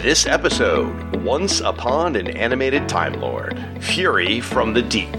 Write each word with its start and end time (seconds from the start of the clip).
This 0.00 0.26
episode 0.26 1.16
Once 1.16 1.60
Upon 1.60 2.16
an 2.16 2.28
Animated 2.28 2.88
Time 2.88 3.12
Lord 3.20 3.62
Fury 3.80 4.40
from 4.40 4.72
the 4.72 4.80
Deep. 4.80 5.14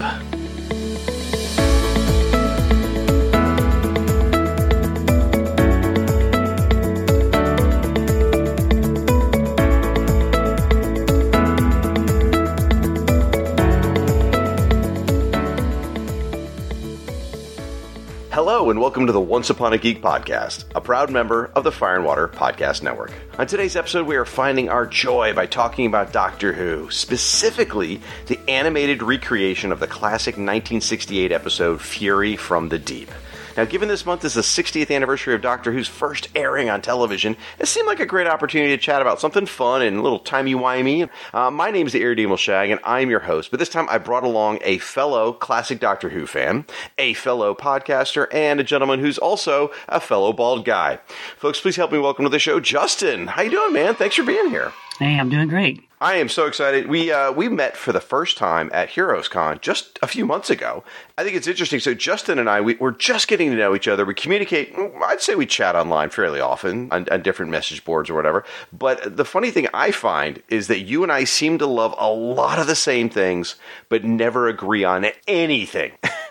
And 18.70 18.80
welcome 18.80 19.06
to 19.06 19.12
the 19.12 19.20
Once 19.20 19.50
Upon 19.50 19.74
a 19.74 19.78
Geek 19.78 20.00
podcast, 20.00 20.64
a 20.74 20.80
proud 20.80 21.10
member 21.10 21.50
of 21.54 21.64
the 21.64 21.70
Fire 21.70 21.96
and 21.96 22.04
Water 22.04 22.26
Podcast 22.26 22.82
Network. 22.82 23.12
On 23.38 23.46
today's 23.46 23.76
episode, 23.76 24.06
we 24.06 24.16
are 24.16 24.24
finding 24.24 24.70
our 24.70 24.86
joy 24.86 25.34
by 25.34 25.44
talking 25.44 25.84
about 25.84 26.14
Doctor 26.14 26.54
Who, 26.54 26.90
specifically 26.90 28.00
the 28.26 28.40
animated 28.48 29.02
recreation 29.02 29.70
of 29.70 29.80
the 29.80 29.86
classic 29.86 30.32
1968 30.32 31.30
episode 31.30 31.82
Fury 31.82 32.36
from 32.36 32.70
the 32.70 32.78
Deep. 32.78 33.10
Now, 33.56 33.64
given 33.64 33.86
this 33.86 34.04
month 34.04 34.24
is 34.24 34.34
the 34.34 34.40
60th 34.40 34.92
anniversary 34.92 35.32
of 35.32 35.40
Doctor 35.40 35.70
Who's 35.70 35.86
first 35.86 36.28
airing 36.34 36.68
on 36.68 36.82
television, 36.82 37.36
it 37.60 37.66
seemed 37.66 37.86
like 37.86 38.00
a 38.00 38.06
great 38.06 38.26
opportunity 38.26 38.76
to 38.76 38.82
chat 38.82 39.00
about 39.00 39.20
something 39.20 39.46
fun 39.46 39.80
and 39.80 39.96
a 39.96 40.02
little 40.02 40.18
timey-wimey. 40.18 41.08
Uh, 41.32 41.52
my 41.52 41.70
name 41.70 41.86
is 41.86 41.92
the 41.92 42.02
Irredeemable 42.02 42.36
Shag, 42.36 42.70
and 42.70 42.80
I'm 42.82 43.10
your 43.10 43.20
host. 43.20 43.52
But 43.52 43.60
this 43.60 43.68
time, 43.68 43.86
I 43.88 43.98
brought 43.98 44.24
along 44.24 44.58
a 44.62 44.78
fellow 44.78 45.32
classic 45.32 45.78
Doctor 45.78 46.08
Who 46.08 46.26
fan, 46.26 46.66
a 46.98 47.14
fellow 47.14 47.54
podcaster, 47.54 48.26
and 48.32 48.58
a 48.58 48.64
gentleman 48.64 48.98
who's 48.98 49.18
also 49.18 49.70
a 49.88 50.00
fellow 50.00 50.32
bald 50.32 50.64
guy. 50.64 50.98
Folks, 51.36 51.60
please 51.60 51.76
help 51.76 51.92
me 51.92 51.98
welcome 52.00 52.24
to 52.24 52.30
the 52.30 52.40
show, 52.40 52.58
Justin. 52.58 53.28
How 53.28 53.42
you 53.42 53.52
doing, 53.52 53.72
man? 53.72 53.94
Thanks 53.94 54.16
for 54.16 54.24
being 54.24 54.50
here. 54.50 54.72
Hey, 54.98 55.18
I'm 55.18 55.28
doing 55.28 55.48
great. 55.48 55.88
I 56.00 56.16
am 56.16 56.28
so 56.28 56.46
excited. 56.46 56.86
We 56.86 57.10
uh, 57.10 57.32
we 57.32 57.48
met 57.48 57.76
for 57.76 57.90
the 57.90 58.00
first 58.00 58.36
time 58.36 58.70
at 58.72 58.90
Heroes 58.90 59.26
Con 59.26 59.58
just 59.60 59.98
a 60.02 60.06
few 60.06 60.24
months 60.24 60.50
ago. 60.50 60.84
I 61.18 61.24
think 61.24 61.34
it's 61.34 61.48
interesting. 61.48 61.80
So 61.80 61.94
Justin 61.94 62.38
and 62.38 62.48
I, 62.48 62.60
we, 62.60 62.74
we're 62.74 62.92
just 62.92 63.26
getting 63.26 63.50
to 63.50 63.56
know 63.56 63.74
each 63.74 63.88
other. 63.88 64.04
We 64.04 64.14
communicate. 64.14 64.72
I'd 65.04 65.20
say 65.20 65.34
we 65.34 65.46
chat 65.46 65.74
online 65.74 66.10
fairly 66.10 66.40
often 66.40 66.92
on, 66.92 67.08
on 67.10 67.22
different 67.22 67.50
message 67.50 67.84
boards 67.84 68.08
or 68.08 68.14
whatever. 68.14 68.44
But 68.72 69.16
the 69.16 69.24
funny 69.24 69.50
thing 69.50 69.66
I 69.74 69.90
find 69.90 70.42
is 70.48 70.68
that 70.68 70.80
you 70.80 71.02
and 71.02 71.10
I 71.10 71.24
seem 71.24 71.58
to 71.58 71.66
love 71.66 71.94
a 71.98 72.10
lot 72.10 72.60
of 72.60 72.66
the 72.68 72.76
same 72.76 73.08
things, 73.08 73.56
but 73.88 74.04
never 74.04 74.46
agree 74.46 74.84
on 74.84 75.06
anything. 75.26 75.92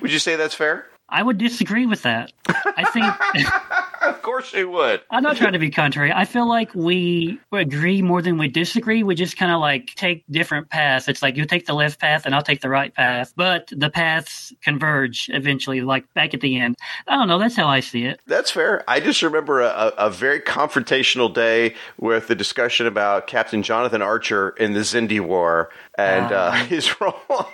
Would 0.00 0.10
you 0.10 0.18
say 0.18 0.34
that's 0.34 0.54
fair? 0.54 0.86
I 1.08 1.22
would 1.22 1.38
disagree 1.38 1.86
with 1.86 2.02
that. 2.02 2.32
I 2.48 2.84
think. 2.84 3.46
of 4.02 4.22
course 4.22 4.52
you 4.52 4.68
would. 4.70 5.02
I'm 5.10 5.22
not 5.22 5.36
trying 5.36 5.52
to 5.52 5.58
be 5.58 5.70
contrary. 5.70 6.12
I 6.12 6.24
feel 6.24 6.48
like 6.48 6.74
we 6.74 7.38
agree 7.52 8.02
more 8.02 8.22
than 8.22 8.38
we 8.38 8.48
disagree. 8.48 9.02
We 9.02 9.14
just 9.14 9.36
kind 9.36 9.52
of 9.52 9.60
like 9.60 9.94
take 9.94 10.24
different 10.30 10.68
paths. 10.68 11.08
It's 11.08 11.22
like 11.22 11.36
you 11.36 11.44
take 11.44 11.66
the 11.66 11.74
left 11.74 12.00
path 12.00 12.26
and 12.26 12.34
I'll 12.34 12.42
take 12.42 12.60
the 12.60 12.68
right 12.68 12.92
path, 12.94 13.32
but 13.36 13.72
the 13.74 13.90
paths 13.90 14.52
converge 14.62 15.30
eventually, 15.32 15.80
like 15.80 16.12
back 16.14 16.34
at 16.34 16.40
the 16.40 16.58
end. 16.58 16.76
I 17.06 17.16
don't 17.16 17.28
know. 17.28 17.38
That's 17.38 17.56
how 17.56 17.68
I 17.68 17.80
see 17.80 18.04
it. 18.04 18.20
That's 18.26 18.50
fair. 18.50 18.84
I 18.88 19.00
just 19.00 19.22
remember 19.22 19.60
a, 19.60 19.92
a 19.96 20.10
very 20.10 20.40
confrontational 20.40 21.32
day 21.32 21.74
with 21.98 22.28
the 22.28 22.34
discussion 22.34 22.86
about 22.86 23.26
Captain 23.26 23.62
Jonathan 23.62 24.02
Archer 24.02 24.50
in 24.50 24.72
the 24.72 24.80
Xindi 24.80 25.20
War 25.20 25.70
and 25.98 26.32
uh, 26.32 26.52
Um, 26.54 26.66
his 26.68 27.00
role. 27.00 27.14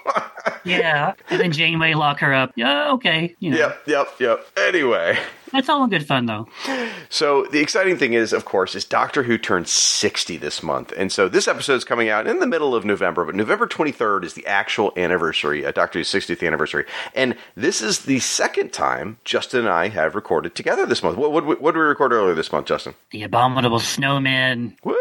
Yeah. 0.65 1.15
And 1.29 1.41
then 1.41 1.51
Janeway 1.53 1.95
lock 1.95 2.21
her 2.21 2.33
up. 2.33 2.53
Yeah, 2.57 2.93
okay. 2.93 3.35
You 3.41 3.51
know, 3.51 3.57
Yep, 3.59 3.83
yep, 3.87 4.09
yep. 4.21 4.47
Anyway, 4.57 5.19
That's 5.53 5.69
all 5.69 5.83
in 5.85 5.91
good 5.91 6.07
fun, 6.07 6.27
though. 6.27 6.47
so 7.11 7.47
the 7.51 7.61
exciting 7.61 7.97
thing 7.97 8.13
is, 8.13 8.33
of 8.33 8.45
course, 8.45 8.75
is 8.77 8.85
Doctor 8.85 9.25
Who 9.25 9.39
turned 9.39 9.69
60 9.69 10.37
this 10.37 10.63
month. 10.63 10.93
And 10.97 11.11
so 11.11 11.29
this 11.29 11.49
episode 11.49 11.75
is 11.75 11.85
coming 11.85 12.09
out 12.09 12.27
in 12.29 12.39
the 12.39 12.47
middle 12.47 12.75
of 12.77 12.85
November, 12.85 13.25
but 13.25 13.35
November 13.35 13.67
23rd 13.67 14.25
is 14.25 14.35
the 14.35 14.47
actual 14.47 14.93
anniversary, 14.97 15.65
uh, 15.67 15.73
Doctor 15.73 15.99
Who's 16.01 16.11
60th 16.13 16.45
anniversary. 16.47 16.85
And 17.15 17.37
this 17.57 17.81
is 17.83 18.01
the 18.01 18.21
second 18.21 18.73
time 18.73 19.19
Justin 19.25 19.61
and 19.61 19.69
I 19.69 19.89
have 19.89 20.15
recorded 20.15 20.55
together 20.55 20.87
this 20.87 21.03
month. 21.03 21.17
What, 21.17 21.33
what, 21.33 21.45
what 21.61 21.73
did 21.75 21.81
we 21.81 21.85
record 21.87 22.13
earlier 22.13 22.35
this 22.35 22.53
month, 22.53 22.67
Justin? 22.67 22.95
The 23.11 23.23
abominable 23.25 23.81
snowman. 23.81 24.77
Woo! 24.85 24.97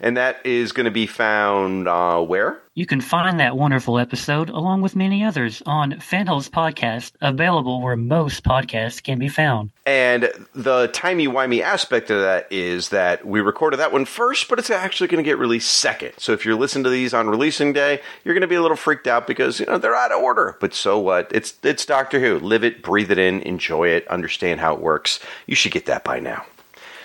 And 0.00 0.16
that 0.16 0.44
is 0.44 0.72
going 0.72 0.84
to 0.84 0.90
be 0.90 1.06
found 1.06 1.88
uh, 1.88 2.20
where? 2.22 2.60
You 2.74 2.84
can 2.84 3.00
find 3.00 3.40
that 3.40 3.56
wonderful 3.56 3.98
episode 3.98 4.50
along 4.50 4.82
with 4.82 4.94
many 4.94 5.24
others 5.24 5.62
on 5.64 5.92
Fanholes 5.92 6.50
Podcast, 6.50 7.12
available 7.22 7.80
where 7.80 7.96
most 7.96 8.44
podcasts 8.44 9.02
can 9.02 9.18
be 9.18 9.28
found. 9.28 9.70
And 9.86 10.28
the 10.54 10.88
timey-wimey 10.88 11.62
aspect 11.62 12.10
of 12.10 12.20
that 12.20 12.48
is 12.50 12.90
that 12.90 13.26
we 13.26 13.40
recorded 13.40 13.78
that 13.78 13.92
one 13.92 14.04
first, 14.04 14.48
but 14.48 14.58
it's 14.58 14.68
actually 14.68 15.08
going 15.08 15.24
to 15.24 15.28
get 15.28 15.38
released 15.38 15.72
second. 15.72 16.12
So 16.18 16.32
if 16.32 16.44
you're 16.44 16.54
listening 16.54 16.84
to 16.84 16.90
these 16.90 17.14
on 17.14 17.30
releasing 17.30 17.72
day, 17.72 18.02
you're 18.24 18.34
going 18.34 18.42
to 18.42 18.46
be 18.46 18.56
a 18.56 18.62
little 18.62 18.76
freaked 18.76 19.06
out 19.06 19.26
because, 19.26 19.58
you 19.58 19.64
know, 19.64 19.78
they're 19.78 19.96
out 19.96 20.12
of 20.12 20.22
order. 20.22 20.58
But 20.60 20.74
so 20.74 20.98
what? 20.98 21.30
It's 21.32 21.54
it's 21.62 21.86
Doctor 21.86 22.20
Who. 22.20 22.38
Live 22.40 22.62
it, 22.62 22.82
breathe 22.82 23.10
it 23.10 23.18
in, 23.18 23.40
enjoy 23.40 23.88
it, 23.88 24.06
understand 24.08 24.60
how 24.60 24.74
it 24.74 24.80
works. 24.80 25.18
You 25.46 25.54
should 25.54 25.72
get 25.72 25.86
that 25.86 26.04
by 26.04 26.20
now. 26.20 26.44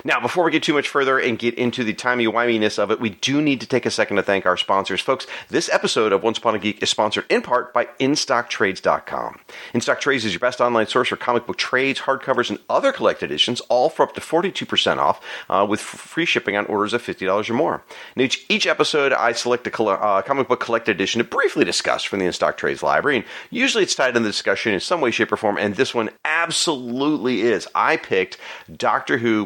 Now, 0.03 0.19
before 0.19 0.45
we 0.45 0.51
get 0.51 0.63
too 0.63 0.73
much 0.73 0.87
further 0.87 1.19
and 1.19 1.37
get 1.37 1.53
into 1.55 1.83
the 1.83 1.93
timey-wiminess 1.93 2.79
of 2.79 2.89
it, 2.89 2.99
we 2.99 3.11
do 3.11 3.39
need 3.39 3.61
to 3.61 3.67
take 3.67 3.85
a 3.85 3.91
second 3.91 4.15
to 4.15 4.23
thank 4.23 4.47
our 4.47 4.57
sponsors. 4.57 4.99
Folks, 4.99 5.27
this 5.49 5.69
episode 5.69 6.11
of 6.11 6.23
Once 6.23 6.39
Upon 6.39 6.55
a 6.55 6.59
Geek 6.59 6.81
is 6.81 6.89
sponsored 6.89 7.25
in 7.29 7.43
part 7.43 7.71
by 7.71 7.85
InStockTrades.com. 7.99 9.39
InStockTrades 9.73 10.25
is 10.25 10.33
your 10.33 10.39
best 10.39 10.59
online 10.59 10.87
source 10.87 11.09
for 11.09 11.17
comic 11.17 11.45
book 11.45 11.57
trades, 11.57 12.01
hardcovers, 12.01 12.49
and 12.49 12.57
other 12.67 12.91
collected 12.91 13.25
editions, 13.25 13.59
all 13.61 13.89
for 13.89 14.03
up 14.03 14.15
to 14.15 14.21
42% 14.21 14.97
off, 14.97 15.23
uh, 15.49 15.65
with 15.69 15.79
free 15.79 16.25
shipping 16.25 16.55
on 16.55 16.65
orders 16.65 16.93
of 16.93 17.03
$50 17.03 17.49
or 17.49 17.53
more. 17.53 17.83
In 18.15 18.23
each, 18.23 18.45
each 18.49 18.65
episode, 18.65 19.13
I 19.13 19.33
select 19.33 19.67
a 19.67 19.71
coll- 19.71 19.89
uh, 19.89 20.23
comic 20.23 20.47
book 20.47 20.59
collected 20.59 20.95
edition 20.95 21.19
to 21.19 21.23
briefly 21.23 21.63
discuss 21.63 22.03
from 22.03 22.19
the 22.19 22.25
InStock 22.25 22.57
Trades 22.57 22.81
library, 22.81 23.17
and 23.17 23.25
usually 23.51 23.83
it's 23.83 23.93
tied 23.95 24.17
in 24.17 24.23
the 24.23 24.29
discussion 24.29 24.73
in 24.73 24.79
some 24.79 24.99
way, 24.99 25.11
shape, 25.11 25.31
or 25.31 25.37
form, 25.37 25.57
and 25.57 25.75
this 25.75 25.93
one 25.93 26.09
absolutely 26.25 27.41
is. 27.41 27.67
I 27.75 27.97
picked 27.97 28.37
Doctor 28.75 29.19
Who 29.19 29.45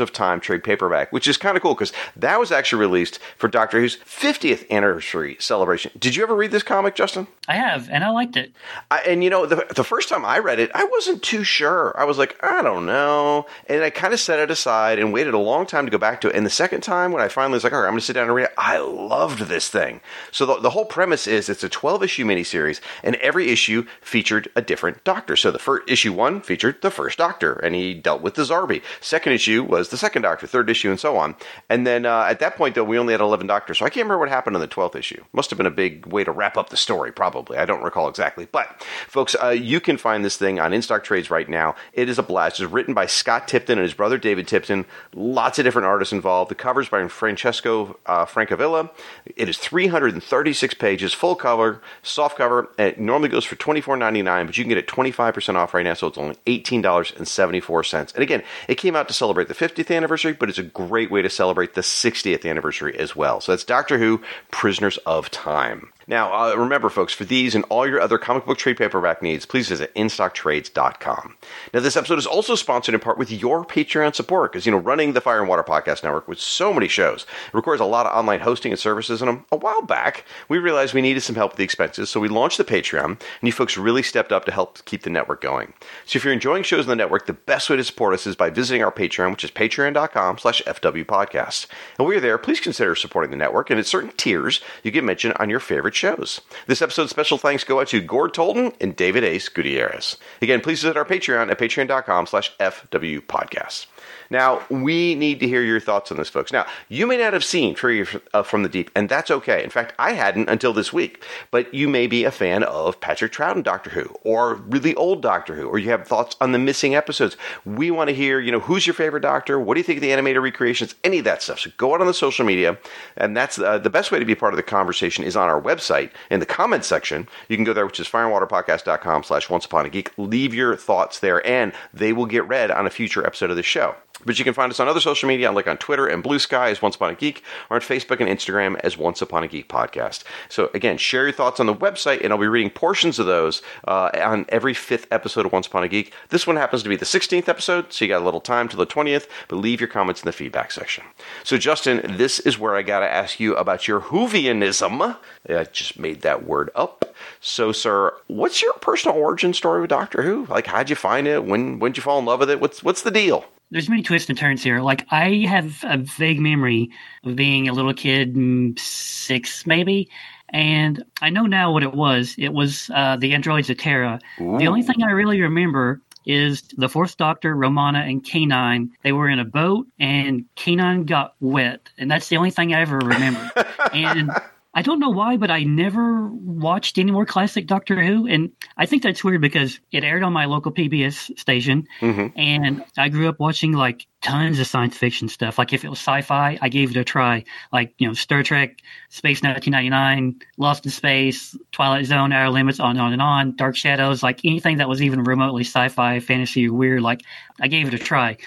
Of 0.00 0.12
Time 0.12 0.40
trade 0.40 0.64
paperback, 0.64 1.12
which 1.12 1.26
is 1.26 1.36
kind 1.36 1.56
of 1.56 1.62
cool 1.62 1.74
because 1.74 1.92
that 2.16 2.38
was 2.38 2.52
actually 2.52 2.80
released 2.80 3.18
for 3.36 3.48
Doctor 3.48 3.80
Who's 3.80 3.96
50th 3.98 4.68
anniversary 4.70 5.36
celebration. 5.40 5.92
Did 5.98 6.16
you 6.16 6.22
ever 6.22 6.34
read 6.34 6.50
this 6.50 6.62
comic, 6.62 6.94
Justin? 6.94 7.26
I 7.48 7.54
have, 7.54 7.88
and 7.90 8.04
I 8.04 8.10
liked 8.10 8.36
it. 8.36 8.52
I, 8.90 9.00
and 9.00 9.24
you 9.24 9.30
know, 9.30 9.46
the, 9.46 9.66
the 9.74 9.84
first 9.84 10.08
time 10.08 10.24
I 10.24 10.38
read 10.38 10.60
it, 10.60 10.70
I 10.74 10.84
wasn't 10.84 11.22
too 11.22 11.44
sure. 11.44 11.92
I 11.98 12.04
was 12.04 12.16
like, 12.16 12.36
I 12.42 12.62
don't 12.62 12.86
know. 12.86 13.46
And 13.68 13.82
I 13.82 13.90
kind 13.90 14.14
of 14.14 14.20
set 14.20 14.38
it 14.38 14.50
aside 14.50 14.98
and 14.98 15.12
waited 15.12 15.34
a 15.34 15.38
long 15.38 15.66
time 15.66 15.84
to 15.84 15.90
go 15.90 15.98
back 15.98 16.20
to 16.20 16.28
it. 16.28 16.36
And 16.36 16.46
the 16.46 16.50
second 16.50 16.82
time, 16.82 17.10
when 17.10 17.22
I 17.22 17.28
finally 17.28 17.54
was 17.54 17.64
like, 17.64 17.72
all 17.72 17.80
right, 17.80 17.86
I'm 17.86 17.92
going 17.92 18.00
to 18.00 18.06
sit 18.06 18.12
down 18.12 18.26
and 18.26 18.34
read 18.34 18.44
it, 18.44 18.54
I 18.56 18.78
loved 18.78 19.40
this 19.40 19.68
thing. 19.68 20.00
So 20.30 20.46
the, 20.46 20.60
the 20.60 20.70
whole 20.70 20.84
premise 20.84 21.26
is 21.26 21.48
it's 21.48 21.64
a 21.64 21.68
12 21.68 22.04
issue 22.04 22.24
miniseries, 22.24 22.80
and 23.02 23.16
every 23.16 23.48
issue 23.48 23.86
featured 24.00 24.48
a 24.54 24.62
different 24.62 25.02
doctor. 25.04 25.34
So 25.36 25.50
the 25.50 25.58
first 25.58 25.90
issue 25.90 26.12
one 26.12 26.40
featured 26.40 26.80
the 26.80 26.90
first 26.90 27.18
doctor, 27.18 27.54
and 27.54 27.74
he 27.74 27.94
dealt 27.94 28.22
with 28.22 28.34
the 28.34 28.42
Zarbi. 28.42 28.82
Second 29.00 29.32
issue 29.32 29.64
was 29.64 29.81
the 29.88 29.96
second 29.96 30.22
doctor, 30.22 30.46
third 30.46 30.68
issue, 30.70 30.90
and 30.90 31.00
so 31.00 31.16
on. 31.16 31.34
And 31.68 31.86
then 31.86 32.06
uh, 32.06 32.26
at 32.28 32.40
that 32.40 32.56
point, 32.56 32.74
though, 32.74 32.84
we 32.84 32.98
only 32.98 33.12
had 33.12 33.20
11 33.20 33.46
doctors. 33.46 33.78
So 33.78 33.86
I 33.86 33.90
can't 33.90 34.04
remember 34.04 34.20
what 34.20 34.28
happened 34.28 34.56
in 34.56 34.60
the 34.60 34.68
12th 34.68 34.96
issue. 34.96 35.24
Must 35.32 35.50
have 35.50 35.56
been 35.56 35.66
a 35.66 35.70
big 35.70 36.06
way 36.06 36.24
to 36.24 36.32
wrap 36.32 36.56
up 36.56 36.70
the 36.70 36.76
story, 36.76 37.12
probably. 37.12 37.58
I 37.58 37.64
don't 37.64 37.82
recall 37.82 38.08
exactly. 38.08 38.46
But, 38.50 38.82
folks, 39.08 39.36
uh, 39.42 39.48
you 39.48 39.80
can 39.80 39.96
find 39.96 40.24
this 40.24 40.36
thing 40.36 40.60
on 40.60 40.72
In 40.72 40.82
Stock 40.82 41.04
Trades 41.04 41.30
right 41.30 41.48
now. 41.48 41.74
It 41.92 42.08
is 42.08 42.18
a 42.18 42.22
blast. 42.22 42.60
It's 42.60 42.70
written 42.70 42.94
by 42.94 43.06
Scott 43.06 43.48
Tipton 43.48 43.78
and 43.78 43.84
his 43.84 43.94
brother 43.94 44.18
David 44.18 44.48
Tipton. 44.48 44.86
Lots 45.14 45.58
of 45.58 45.64
different 45.64 45.86
artists 45.86 46.12
involved. 46.12 46.50
The 46.50 46.54
covers 46.54 46.88
by 46.88 47.06
Francesco 47.08 47.98
uh, 48.06 48.26
Francavilla. 48.26 48.90
It 49.36 49.48
is 49.48 49.58
336 49.58 50.74
pages, 50.74 51.12
full 51.12 51.34
cover, 51.34 51.82
soft 52.02 52.36
cover. 52.36 52.68
It 52.78 52.98
normally 52.98 53.28
goes 53.28 53.44
for 53.44 53.56
$24.99, 53.56 54.46
but 54.46 54.56
you 54.56 54.64
can 54.64 54.68
get 54.68 54.78
it 54.78 54.86
25% 54.86 55.54
off 55.54 55.74
right 55.74 55.84
now, 55.84 55.94
so 55.94 56.06
it's 56.06 56.18
only 56.18 56.36
$18.74. 56.46 58.14
And 58.14 58.22
again, 58.22 58.42
it 58.68 58.76
came 58.76 58.96
out 58.96 59.08
to 59.08 59.14
celebrate 59.14 59.48
the 59.48 59.54
50th 59.54 59.71
anniversary, 59.90 60.32
but 60.32 60.48
it's 60.48 60.58
a 60.58 60.62
great 60.62 61.10
way 61.10 61.22
to 61.22 61.30
celebrate 61.30 61.74
the 61.74 61.80
60th 61.80 62.48
anniversary 62.48 62.98
as 62.98 63.14
well. 63.16 63.40
So 63.40 63.52
that's 63.52 63.64
Doctor 63.64 63.98
Who 63.98 64.22
Prisoners 64.50 64.98
of 64.98 65.30
Time. 65.30 65.92
Now, 66.06 66.32
uh, 66.32 66.54
remember, 66.56 66.88
folks, 66.88 67.12
for 67.12 67.24
these 67.24 67.54
and 67.54 67.64
all 67.68 67.86
your 67.86 68.00
other 68.00 68.18
comic 68.18 68.44
book 68.44 68.58
trade 68.58 68.76
paperback 68.76 69.22
needs, 69.22 69.46
please 69.46 69.68
visit 69.68 69.94
InStockTrades.com. 69.94 71.36
Now, 71.72 71.80
this 71.80 71.96
episode 71.96 72.18
is 72.18 72.26
also 72.26 72.54
sponsored 72.54 72.94
in 72.94 73.00
part 73.00 73.18
with 73.18 73.30
your 73.30 73.64
Patreon 73.64 74.14
support, 74.14 74.52
because, 74.52 74.66
you 74.66 74.72
know, 74.72 74.78
running 74.78 75.12
the 75.12 75.20
Fire 75.20 75.40
and 75.40 75.48
Water 75.48 75.62
Podcast 75.62 76.02
Network 76.02 76.26
with 76.26 76.40
so 76.40 76.72
many 76.72 76.88
shows, 76.88 77.22
it 77.22 77.54
requires 77.54 77.80
a 77.80 77.84
lot 77.84 78.06
of 78.06 78.16
online 78.16 78.40
hosting 78.40 78.72
and 78.72 78.78
services, 78.78 79.22
and 79.22 79.28
um, 79.28 79.46
a 79.52 79.56
while 79.56 79.82
back, 79.82 80.24
we 80.48 80.58
realized 80.58 80.94
we 80.94 81.02
needed 81.02 81.22
some 81.22 81.36
help 81.36 81.52
with 81.52 81.58
the 81.58 81.64
expenses, 81.64 82.10
so 82.10 82.20
we 82.20 82.28
launched 82.28 82.58
the 82.58 82.64
Patreon, 82.64 83.04
and 83.04 83.18
you 83.42 83.52
folks 83.52 83.76
really 83.76 84.02
stepped 84.02 84.32
up 84.32 84.44
to 84.44 84.52
help 84.52 84.84
keep 84.84 85.02
the 85.02 85.10
network 85.10 85.40
going. 85.40 85.72
So 86.04 86.16
if 86.16 86.24
you're 86.24 86.32
enjoying 86.32 86.62
shows 86.64 86.86
on 86.86 86.90
the 86.90 86.96
network, 86.96 87.26
the 87.26 87.32
best 87.32 87.70
way 87.70 87.76
to 87.76 87.84
support 87.84 88.14
us 88.14 88.26
is 88.26 88.36
by 88.36 88.50
visiting 88.50 88.82
our 88.82 88.92
Patreon, 88.92 89.30
which 89.30 89.44
is 89.44 89.50
patreon.com 89.50 90.38
slash 90.38 90.62
fwpodcast. 90.62 91.66
And 91.98 92.04
while 92.04 92.12
you're 92.12 92.20
there, 92.20 92.38
please 92.38 92.60
consider 92.60 92.94
supporting 92.94 93.30
the 93.30 93.36
network, 93.36 93.70
and 93.70 93.78
at 93.78 93.86
certain 93.86 94.12
tiers, 94.16 94.60
you 94.82 94.90
get 94.90 95.04
mentioned 95.04 95.34
on 95.38 95.48
your 95.48 95.60
favorite 95.60 95.91
shows. 95.94 96.40
This 96.66 96.82
episode's 96.82 97.10
special 97.10 97.38
thanks 97.38 97.64
go 97.64 97.80
out 97.80 97.88
to 97.88 98.00
Gord 98.00 98.34
Tolton 98.34 98.74
and 98.80 98.96
David 98.96 99.24
Ace 99.24 99.48
Gutierrez. 99.48 100.16
Again, 100.40 100.60
please 100.60 100.82
visit 100.82 100.96
our 100.96 101.04
Patreon 101.04 101.50
at 101.50 101.58
patreon.com 101.58 102.26
slash 102.26 102.56
fwpodcast. 102.58 103.86
Now, 104.30 104.62
we 104.70 105.14
need 105.14 105.40
to 105.40 105.46
hear 105.46 105.62
your 105.62 105.78
thoughts 105.78 106.10
on 106.10 106.16
this, 106.16 106.30
folks. 106.30 106.52
Now, 106.52 106.66
you 106.88 107.06
may 107.06 107.18
not 107.18 107.34
have 107.34 107.44
seen 107.44 107.74
Fury 107.74 108.06
uh, 108.32 108.42
from 108.42 108.62
the 108.62 108.68
Deep, 108.70 108.90
and 108.94 109.06
that's 109.06 109.30
okay. 109.30 109.62
In 109.62 109.68
fact, 109.68 109.94
I 109.98 110.12
hadn't 110.12 110.48
until 110.48 110.72
this 110.72 110.90
week. 110.90 111.22
But 111.50 111.72
you 111.74 111.86
may 111.86 112.06
be 112.06 112.24
a 112.24 112.30
fan 112.30 112.62
of 112.62 112.98
Patrick 112.98 113.32
Troughton 113.32 113.56
and 113.56 113.64
Doctor 113.64 113.90
Who, 113.90 114.14
or 114.22 114.54
really 114.54 114.94
old 114.94 115.20
Doctor 115.20 115.54
Who, 115.54 115.68
or 115.68 115.78
you 115.78 115.90
have 115.90 116.08
thoughts 116.08 116.34
on 116.40 116.52
the 116.52 116.58
missing 116.58 116.94
episodes. 116.94 117.36
We 117.66 117.90
want 117.90 118.08
to 118.08 118.14
hear, 118.14 118.40
you 118.40 118.50
know, 118.50 118.60
who's 118.60 118.86
your 118.86 118.94
favorite 118.94 119.20
Doctor? 119.20 119.60
What 119.60 119.74
do 119.74 119.80
you 119.80 119.84
think 119.84 119.98
of 119.98 120.02
the 120.02 120.12
animated 120.12 120.42
recreations? 120.42 120.94
Any 121.04 121.18
of 121.18 121.24
that 121.24 121.42
stuff. 121.42 121.60
So 121.60 121.70
go 121.76 121.94
out 121.94 122.00
on 122.00 122.06
the 122.06 122.14
social 122.14 122.46
media, 122.46 122.78
and 123.18 123.36
that's 123.36 123.58
uh, 123.58 123.76
the 123.76 123.90
best 123.90 124.10
way 124.10 124.18
to 124.18 124.24
be 124.24 124.34
part 124.34 124.54
of 124.54 124.56
the 124.56 124.62
conversation 124.62 125.24
is 125.24 125.36
on 125.36 125.50
our 125.50 125.60
website 125.60 125.81
in 126.30 126.40
the 126.40 126.46
comments 126.46 126.86
section. 126.86 127.28
You 127.48 127.56
can 127.56 127.64
go 127.64 127.72
there, 127.72 127.86
which 127.86 128.00
is 128.00 128.08
fireandwaterpodcast.com 128.08 129.22
slash 129.24 129.50
once 129.50 129.64
upon 129.64 129.86
a 129.86 129.90
geek. 129.90 130.12
Leave 130.16 130.54
your 130.54 130.76
thoughts 130.76 131.18
there, 131.20 131.46
and 131.46 131.72
they 131.92 132.12
will 132.12 132.26
get 132.26 132.46
read 132.46 132.70
on 132.70 132.86
a 132.86 132.90
future 132.90 133.26
episode 133.26 133.50
of 133.50 133.56
the 133.56 133.62
show. 133.62 133.94
But 134.24 134.38
you 134.38 134.44
can 134.44 134.54
find 134.54 134.70
us 134.70 134.80
on 134.80 134.88
other 134.88 135.00
social 135.00 135.28
media, 135.28 135.52
like 135.52 135.66
on 135.66 135.76
Twitter 135.78 136.06
and 136.06 136.22
Blue 136.22 136.38
Sky 136.38 136.70
as 136.70 136.82
Once 136.82 136.96
Upon 136.96 137.10
a 137.10 137.14
Geek, 137.14 137.42
or 137.70 137.76
on 137.76 137.80
Facebook 137.80 138.20
and 138.20 138.28
Instagram 138.28 138.78
as 138.80 138.96
Once 138.96 139.22
Upon 139.22 139.42
a 139.42 139.48
Geek 139.48 139.68
Podcast. 139.68 140.24
So 140.48 140.70
again, 140.74 140.98
share 140.98 141.24
your 141.24 141.32
thoughts 141.32 141.60
on 141.60 141.66
the 141.66 141.74
website, 141.74 142.22
and 142.22 142.32
I'll 142.32 142.38
be 142.38 142.46
reading 142.46 142.70
portions 142.70 143.18
of 143.18 143.26
those 143.26 143.62
uh, 143.86 144.10
on 144.14 144.46
every 144.48 144.74
fifth 144.74 145.06
episode 145.10 145.46
of 145.46 145.52
Once 145.52 145.66
Upon 145.66 145.84
a 145.84 145.88
Geek. 145.88 146.12
This 146.28 146.46
one 146.46 146.56
happens 146.56 146.82
to 146.82 146.88
be 146.88 146.96
the 146.96 147.04
16th 147.04 147.48
episode, 147.48 147.92
so 147.92 148.04
you 148.04 148.08
got 148.08 148.22
a 148.22 148.24
little 148.24 148.40
time 148.40 148.68
till 148.68 148.78
the 148.78 148.86
20th, 148.86 149.26
but 149.48 149.56
leave 149.56 149.80
your 149.80 149.88
comments 149.88 150.22
in 150.22 150.26
the 150.26 150.32
feedback 150.32 150.70
section. 150.70 151.04
So 151.44 151.58
Justin, 151.58 152.16
this 152.16 152.38
is 152.40 152.58
where 152.58 152.76
I 152.76 152.82
got 152.82 153.00
to 153.00 153.08
ask 153.08 153.40
you 153.40 153.56
about 153.56 153.88
your 153.88 154.00
Whovianism. 154.00 155.16
I 155.48 155.64
just 155.64 155.98
made 155.98 156.22
that 156.22 156.44
word 156.44 156.70
up. 156.74 157.14
So, 157.40 157.72
sir, 157.72 158.14
what's 158.26 158.62
your 158.62 158.72
personal 158.74 159.16
origin 159.16 159.52
story 159.54 159.80
with 159.80 159.90
Doctor 159.90 160.22
Who? 160.22 160.46
Like, 160.46 160.66
how'd 160.66 160.90
you 160.90 160.96
find 160.96 161.26
it? 161.26 161.44
When 161.44 161.78
when 161.78 161.92
did 161.92 161.98
you 161.98 162.02
fall 162.02 162.18
in 162.18 162.24
love 162.24 162.40
with 162.40 162.50
it? 162.50 162.60
What's 162.60 162.82
what's 162.82 163.02
the 163.02 163.10
deal? 163.10 163.44
There's 163.72 163.88
many 163.88 164.02
twists 164.02 164.28
and 164.28 164.38
turns 164.38 164.62
here. 164.62 164.80
Like 164.80 165.06
I 165.10 165.46
have 165.48 165.82
a 165.82 165.96
vague 165.96 166.38
memory 166.40 166.90
of 167.24 167.34
being 167.34 167.68
a 167.68 167.72
little 167.72 167.94
kid, 167.94 168.34
mm, 168.34 168.78
six 168.78 169.66
maybe, 169.66 170.08
and 170.50 171.02
I 171.22 171.30
know 171.30 171.46
now 171.46 171.72
what 171.72 171.82
it 171.82 171.94
was. 171.94 172.34
It 172.36 172.52
was 172.52 172.90
uh, 172.94 173.16
the 173.16 173.32
androids 173.32 173.70
of 173.70 173.78
Tara. 173.78 174.20
Ooh. 174.40 174.58
The 174.58 174.66
only 174.66 174.82
thing 174.82 175.02
I 175.02 175.10
really 175.10 175.40
remember 175.40 176.00
is 176.26 176.62
the 176.76 176.88
Fourth 176.88 177.16
Doctor, 177.16 177.56
Romana, 177.56 178.00
and 178.00 178.22
K9. 178.22 178.90
They 179.02 179.12
were 179.12 179.28
in 179.28 179.38
a 179.38 179.44
boat, 179.44 179.86
and 179.98 180.44
K9 180.56 181.06
got 181.06 181.34
wet, 181.40 181.88
and 181.98 182.10
that's 182.10 182.28
the 182.28 182.36
only 182.36 182.50
thing 182.50 182.74
I 182.74 182.82
ever 182.82 182.98
remember. 182.98 183.50
and 183.92 184.30
I 184.74 184.80
don't 184.80 185.00
know 185.00 185.10
why, 185.10 185.36
but 185.36 185.50
I 185.50 185.64
never 185.64 186.28
watched 186.28 186.96
any 186.96 187.10
more 187.10 187.26
classic 187.26 187.66
Doctor 187.66 188.02
Who, 188.02 188.26
and 188.26 188.50
I 188.78 188.86
think 188.86 189.02
that's 189.02 189.22
weird 189.22 189.42
because 189.42 189.78
it 189.90 190.02
aired 190.02 190.22
on 190.22 190.32
my 190.32 190.46
local 190.46 190.72
PBS 190.72 191.38
station, 191.38 191.86
mm-hmm. 192.00 192.28
and 192.38 192.82
I 192.96 193.10
grew 193.10 193.28
up 193.28 193.38
watching 193.38 193.72
like 193.72 194.06
tons 194.22 194.58
of 194.58 194.66
science 194.66 194.96
fiction 194.96 195.28
stuff. 195.28 195.58
Like 195.58 195.74
if 195.74 195.84
it 195.84 195.90
was 195.90 195.98
sci-fi, 195.98 196.58
I 196.62 196.68
gave 196.70 196.90
it 196.90 196.96
a 196.96 197.04
try. 197.04 197.44
Like 197.70 197.92
you 197.98 198.06
know, 198.06 198.14
Star 198.14 198.42
Trek, 198.42 198.78
Space 199.10 199.42
1999, 199.42 200.40
Lost 200.56 200.86
in 200.86 200.90
Space, 200.90 201.54
Twilight 201.72 202.06
Zone, 202.06 202.32
Outer 202.32 202.50
Limits, 202.50 202.80
on 202.80 202.92
and 202.92 203.00
on 203.00 203.12
and 203.12 203.22
on, 203.22 203.56
Dark 203.56 203.76
Shadows, 203.76 204.22
like 204.22 204.40
anything 204.42 204.78
that 204.78 204.88
was 204.88 205.02
even 205.02 205.22
remotely 205.22 205.64
sci-fi, 205.64 206.20
fantasy, 206.20 206.68
or 206.68 206.72
weird. 206.72 207.02
Like 207.02 207.20
I 207.60 207.68
gave 207.68 207.88
it 207.88 207.94
a 207.94 207.98
try. 207.98 208.38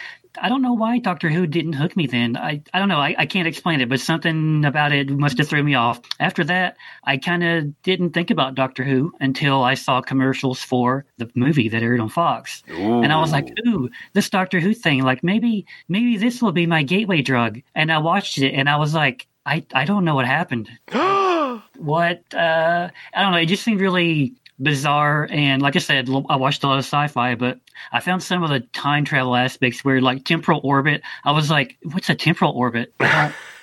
I 0.42 0.50
don't 0.50 0.62
know 0.62 0.74
why 0.74 1.00
Doctor 1.00 1.30
Who 1.30 1.48
didn't 1.48 1.74
hook 1.74 1.96
me 1.96 2.08
then. 2.08 2.38
I, 2.38 2.62
I 2.74 2.80
don't 2.80 2.90
know. 2.90 3.00
I, 3.00 3.16
I 3.18 3.26
can't 3.26 3.48
explain 3.48 3.82
it, 3.82 3.90
but 3.90 4.00
something 4.00 4.66
about 4.66 4.92
it 4.92 5.10
must 5.10 5.38
have 5.38 5.48
threw 5.48 5.64
me 5.64 5.76
off. 5.76 6.02
After 6.20 6.44
that, 6.46 6.78
I 7.04 7.18
kind 7.18 7.44
of 7.44 7.82
didn't 7.84 8.12
think 8.12 8.32
about 8.32 8.56
Doctor 8.56 8.84
Who 8.84 9.14
until 9.20 9.64
I 9.64 9.74
saw 9.74 10.02
commercials 10.02 10.62
for 10.62 11.06
the 11.18 11.30
movie 11.36 11.70
that 11.70 11.84
aired 11.84 12.00
on 12.00 12.10
Fox. 12.10 12.64
Ooh. 12.72 13.02
And 13.02 13.12
I 13.12 13.20
was 13.20 13.32
like, 13.32 13.50
ooh, 13.68 13.90
this 14.14 14.30
Doctor 14.30 14.60
Who 14.60 14.74
thing, 14.74 15.04
like 15.04 15.24
maybe, 15.24 15.66
maybe 15.88 16.18
this 16.18 16.42
will 16.42 16.52
be 16.52 16.66
my 16.66 16.84
gateway 16.84 17.22
drug. 17.22 17.62
And 17.74 17.92
I 17.92 17.98
watched 18.00 18.38
it 18.38 18.54
and 18.54 18.70
I 18.70 18.78
was 18.78 18.94
like, 18.94 19.28
I, 19.46 19.66
I 19.74 19.86
don't 19.86 20.06
know 20.06 20.16
what 20.16 20.26
happened. 20.26 20.70
what, 20.92 22.34
uh, 22.34 22.90
I 23.14 23.22
don't 23.22 23.32
know. 23.32 23.38
It 23.38 23.46
just 23.46 23.64
seemed 23.64 23.80
really 23.82 24.34
bizarre. 24.60 25.28
And 25.32 25.62
like 25.62 25.76
I 25.76 25.80
said, 25.80 26.10
I 26.30 26.36
watched 26.36 26.64
a 26.64 26.68
lot 26.68 26.78
of 26.78 26.86
sci-fi, 26.86 27.36
but 27.36 27.60
I 27.92 28.00
found 28.00 28.24
some 28.24 28.44
of 28.44 28.50
the 28.50 28.62
time 28.62 29.06
travel 29.06 29.36
aspects 29.36 29.84
where, 29.84 30.02
like 30.02 30.26
temporal 30.26 30.62
orbit, 30.64 31.02
I 31.24 31.32
was 31.32 31.50
like, 31.50 31.78
"What's 31.84 32.10
a 32.10 32.16
temporal 32.16 32.52
orbit?" 32.52 32.94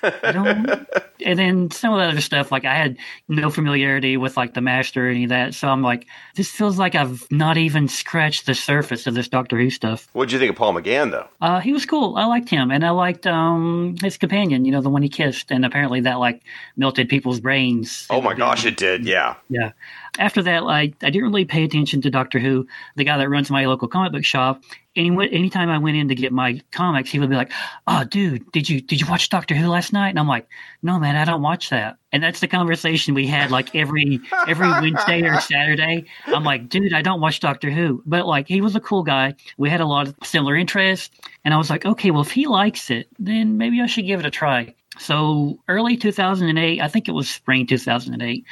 And 0.03 1.39
then 1.39 1.71
some 1.71 1.93
of 1.93 1.99
the 1.99 2.05
other 2.05 2.21
stuff, 2.21 2.51
like 2.51 2.65
I 2.65 2.75
had 2.75 2.97
no 3.29 3.49
familiarity 3.49 4.17
with 4.17 4.35
like 4.35 4.53
the 4.53 4.61
Master 4.61 5.07
or 5.07 5.09
any 5.09 5.23
of 5.23 5.29
that, 5.29 5.53
so 5.53 5.69
I'm 5.69 5.81
like, 5.81 6.05
this 6.35 6.51
feels 6.51 6.77
like 6.77 6.95
I've 6.95 7.25
not 7.31 7.55
even 7.55 7.87
scratched 7.87 8.45
the 8.45 8.53
surface 8.53 9.07
of 9.07 9.13
this 9.13 9.29
Doctor 9.29 9.57
Who 9.57 9.69
stuff. 9.69 10.09
What 10.13 10.25
did 10.25 10.33
you 10.33 10.39
think 10.39 10.51
of 10.51 10.57
Paul 10.57 10.73
McGann, 10.73 11.11
though? 11.11 11.27
Uh, 11.39 11.59
he 11.61 11.71
was 11.71 11.85
cool. 11.85 12.17
I 12.17 12.25
liked 12.25 12.49
him, 12.49 12.71
and 12.71 12.85
I 12.85 12.89
liked 12.89 13.25
um 13.25 13.95
his 14.01 14.17
companion. 14.17 14.65
You 14.65 14.73
know, 14.73 14.81
the 14.81 14.89
one 14.89 15.01
he 15.01 15.09
kissed, 15.09 15.49
and 15.49 15.65
apparently 15.65 16.01
that 16.01 16.19
like 16.19 16.41
melted 16.75 17.07
people's 17.07 17.39
brains. 17.39 18.05
Oh 18.09 18.21
my 18.21 18.33
gosh, 18.33 18.65
it 18.65 18.75
did. 18.75 19.05
Yeah. 19.05 19.35
Yeah 19.49 19.71
after 20.19 20.43
that, 20.43 20.63
I, 20.63 20.81
I 20.81 21.09
didn't 21.09 21.23
really 21.23 21.45
pay 21.45 21.63
attention 21.63 22.01
to 22.01 22.09
Doctor 22.09 22.39
Who. 22.39 22.67
The 22.95 23.03
guy 23.03 23.17
that 23.17 23.29
runs 23.29 23.49
my 23.49 23.65
local 23.65 23.87
comic 23.87 24.11
book 24.11 24.25
shop, 24.25 24.63
any, 24.95 25.09
anytime 25.31 25.69
I 25.69 25.77
went 25.77 25.97
in 25.97 26.07
to 26.09 26.15
get 26.15 26.31
my 26.31 26.61
comics, 26.71 27.09
he 27.11 27.19
would 27.19 27.29
be 27.29 27.35
like, 27.35 27.51
"Oh, 27.87 28.03
dude, 28.03 28.51
did 28.51 28.69
you 28.69 28.81
did 28.81 29.01
you 29.01 29.07
watch 29.07 29.29
Doctor 29.29 29.55
Who 29.55 29.67
last 29.67 29.93
night?" 29.93 30.09
And 30.09 30.19
I'm 30.19 30.27
like, 30.27 30.47
"No, 30.81 30.99
man, 30.99 31.15
I 31.15 31.25
don't 31.25 31.41
watch 31.41 31.69
that." 31.69 31.97
And 32.11 32.21
that's 32.21 32.39
the 32.39 32.47
conversation 32.47 33.13
we 33.13 33.25
had 33.25 33.49
like 33.51 33.73
every 33.75 34.19
every 34.47 34.69
Wednesday 34.69 35.23
or 35.23 35.39
Saturday. 35.41 36.05
I'm 36.27 36.43
like, 36.43 36.69
"Dude, 36.69 36.93
I 36.93 37.01
don't 37.01 37.21
watch 37.21 37.39
Doctor 37.39 37.71
Who," 37.71 38.03
but 38.05 38.27
like 38.27 38.47
he 38.47 38.61
was 38.61 38.75
a 38.75 38.79
cool 38.79 39.03
guy. 39.03 39.35
We 39.57 39.69
had 39.69 39.81
a 39.81 39.85
lot 39.85 40.07
of 40.07 40.15
similar 40.23 40.55
interests, 40.55 41.09
and 41.43 41.53
I 41.53 41.57
was 41.57 41.69
like, 41.69 41.85
"Okay, 41.85 42.11
well, 42.11 42.21
if 42.21 42.31
he 42.31 42.45
likes 42.47 42.89
it, 42.89 43.07
then 43.17 43.57
maybe 43.57 43.81
I 43.81 43.87
should 43.87 44.05
give 44.05 44.19
it 44.19 44.25
a 44.25 44.31
try." 44.31 44.73
So 44.99 45.59
early 45.67 45.97
2008, 45.97 46.81
I 46.81 46.87
think 46.87 47.07
it 47.07 47.13
was 47.13 47.29
spring 47.29 47.65
2008, 47.65 48.45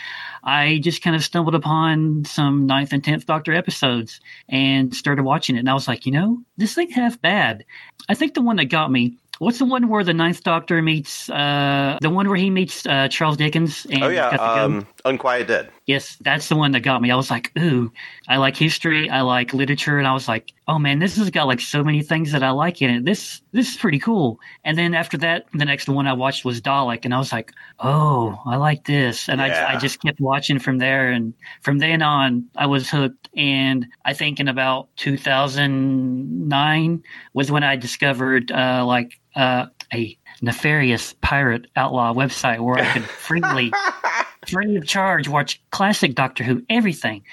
I 0.44 0.80
just 0.82 1.02
kind 1.02 1.16
of 1.16 1.24
stumbled 1.24 1.56
upon 1.56 2.26
some 2.26 2.66
ninth 2.66 2.94
and 2.94 3.04
tenth 3.04 3.26
Doctor 3.26 3.54
episodes 3.54 4.20
and 4.50 4.96
started 4.96 5.24
watching 5.24 5.56
it. 5.56 5.60
And 5.60 5.70
I 5.70 5.74
was 5.74 5.88
like, 5.88 6.06
you 6.06 6.12
know, 6.12 6.42
this 6.58 6.78
ain't 6.78 6.94
half 6.94 7.22
bad. 7.22 7.66
I 8.10 8.16
think 8.16 8.34
the 8.34 8.42
one 8.42 8.56
that 8.58 8.66
got 8.66 8.92
me 8.92 9.18
What's 9.42 9.58
the 9.58 9.66
one 9.66 9.88
where 9.88 10.04
the 10.04 10.14
Ninth 10.14 10.44
Doctor 10.44 10.84
meets 10.84 11.28
uh, 11.28 11.98
the 12.00 12.12
one 12.12 12.30
where 12.30 12.38
he 12.38 12.52
meets 12.52 12.86
uh, 12.86 13.08
Charles 13.08 13.38
Dickens? 13.38 13.88
oh 13.92 14.08
yeah, 14.08 14.28
um, 14.28 14.86
Unquiet 15.04 15.48
Dead. 15.48 15.72
Yes, 15.88 16.18
that's 16.22 16.48
the 16.48 16.56
one 16.56 16.72
that 16.72 16.82
got 16.82 17.02
me. 17.02 17.12
I 17.12 17.16
was 17.16 17.32
like, 17.32 17.52
ooh, 17.58 17.92
I 18.28 18.38
like 18.38 18.56
history, 18.56 19.10
I 19.10 19.22
like 19.22 19.54
literature, 19.54 19.98
and 19.98 20.08
I 20.08 20.14
was 20.14 20.28
like, 20.28 20.54
oh 20.68 20.78
man, 20.78 21.00
this 21.00 21.18
has 21.18 21.30
got 21.30 21.48
like 21.48 21.60
so 21.60 21.84
many 21.84 22.04
things 22.04 22.32
that 22.32 22.44
I 22.44 22.52
like 22.52 22.82
in 22.82 22.90
it. 22.90 23.06
This 23.06 23.42
this 23.52 23.70
is 23.70 23.78
pretty 23.78 24.00
cool. 24.00 24.40
And 24.64 24.78
then 24.78 24.94
after 24.94 25.18
that, 25.18 25.46
the 25.54 25.66
next 25.66 25.90
one 25.90 26.08
I 26.08 26.14
watched 26.14 26.46
was 26.46 26.62
Dalek, 26.62 27.04
and 27.04 27.14
I 27.14 27.18
was 27.18 27.32
like, 27.32 27.52
oh, 27.80 28.40
I 28.46 28.58
like 28.58 28.86
this, 28.86 29.28
and 29.28 29.42
yeah. 29.42 29.68
I 29.70 29.76
I 29.76 29.80
just 29.80 30.02
kept 30.02 30.22
watching 30.22 30.60
from 30.60 30.78
there, 30.78 31.12
and 31.12 31.34
from 31.62 31.80
then 31.80 32.02
on, 32.02 32.46
I 32.56 32.68
was 32.68 32.90
hooked. 32.90 33.30
And 33.36 33.88
I 34.06 34.14
think 34.14 34.40
in 34.40 34.48
about 34.48 34.90
2009 34.98 37.04
was 37.34 37.52
when 37.52 37.64
I 37.64 37.76
discovered 37.76 38.52
uh, 38.52 38.86
like 38.86 39.20
uh, 39.36 39.66
a 39.94 40.18
nefarious 40.42 41.14
pirate 41.22 41.68
outlaw 41.76 42.14
website 42.14 42.60
where 42.60 42.78
I 42.78 42.94
could 42.94 43.04
freely, 43.04 43.72
free 44.48 44.76
of 44.76 44.86
charge, 44.86 45.28
watch 45.28 45.62
classic 45.72 46.16
Doctor 46.16 46.44
Who, 46.44 46.64
everything 46.70 47.24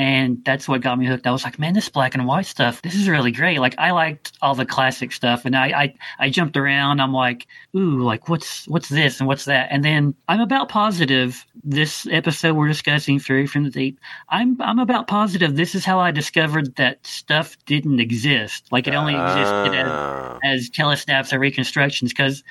and 0.00 0.42
that's 0.46 0.66
what 0.66 0.80
got 0.80 0.98
me 0.98 1.06
hooked. 1.06 1.26
I 1.26 1.30
was 1.30 1.44
like, 1.44 1.58
man, 1.58 1.74
this 1.74 1.90
black 1.90 2.14
and 2.14 2.26
white 2.26 2.46
stuff, 2.46 2.80
this 2.80 2.94
is 2.94 3.06
really 3.06 3.32
great. 3.32 3.58
Like 3.58 3.74
I 3.76 3.90
liked 3.90 4.32
all 4.40 4.54
the 4.54 4.64
classic 4.64 5.12
stuff, 5.12 5.44
and 5.44 5.54
I 5.54 5.66
I, 5.66 5.94
I 6.18 6.30
jumped 6.30 6.56
around. 6.56 7.00
I'm 7.00 7.12
like, 7.12 7.46
ooh, 7.76 8.02
like 8.02 8.28
what's 8.28 8.66
what's 8.66 8.88
this 8.88 9.20
and 9.20 9.26
what's 9.26 9.44
that? 9.44 9.68
And 9.70 9.84
then 9.84 10.14
I'm 10.26 10.40
about 10.40 10.70
positive 10.70 11.44
this 11.62 12.06
episode 12.10 12.56
we're 12.56 12.68
discussing 12.68 13.18
Fury 13.18 13.46
from 13.46 13.64
the 13.64 13.70
Deep. 13.70 14.00
I'm 14.30 14.56
I'm 14.62 14.78
about 14.78 15.06
positive 15.06 15.56
this 15.56 15.74
is 15.74 15.84
how 15.84 15.98
I 15.98 16.12
discovered 16.12 16.76
that 16.76 17.04
stuff 17.04 17.56
didn't 17.66 18.00
exist. 18.00 18.68
Like 18.70 18.86
it 18.86 18.94
only 18.94 19.14
existed 19.14 19.74
as, 19.74 19.86
ah. 19.86 20.38
as 20.42 20.70
telesnaps 20.70 21.32
or 21.32 21.38
reconstructions 21.38 22.12
because 22.12 22.42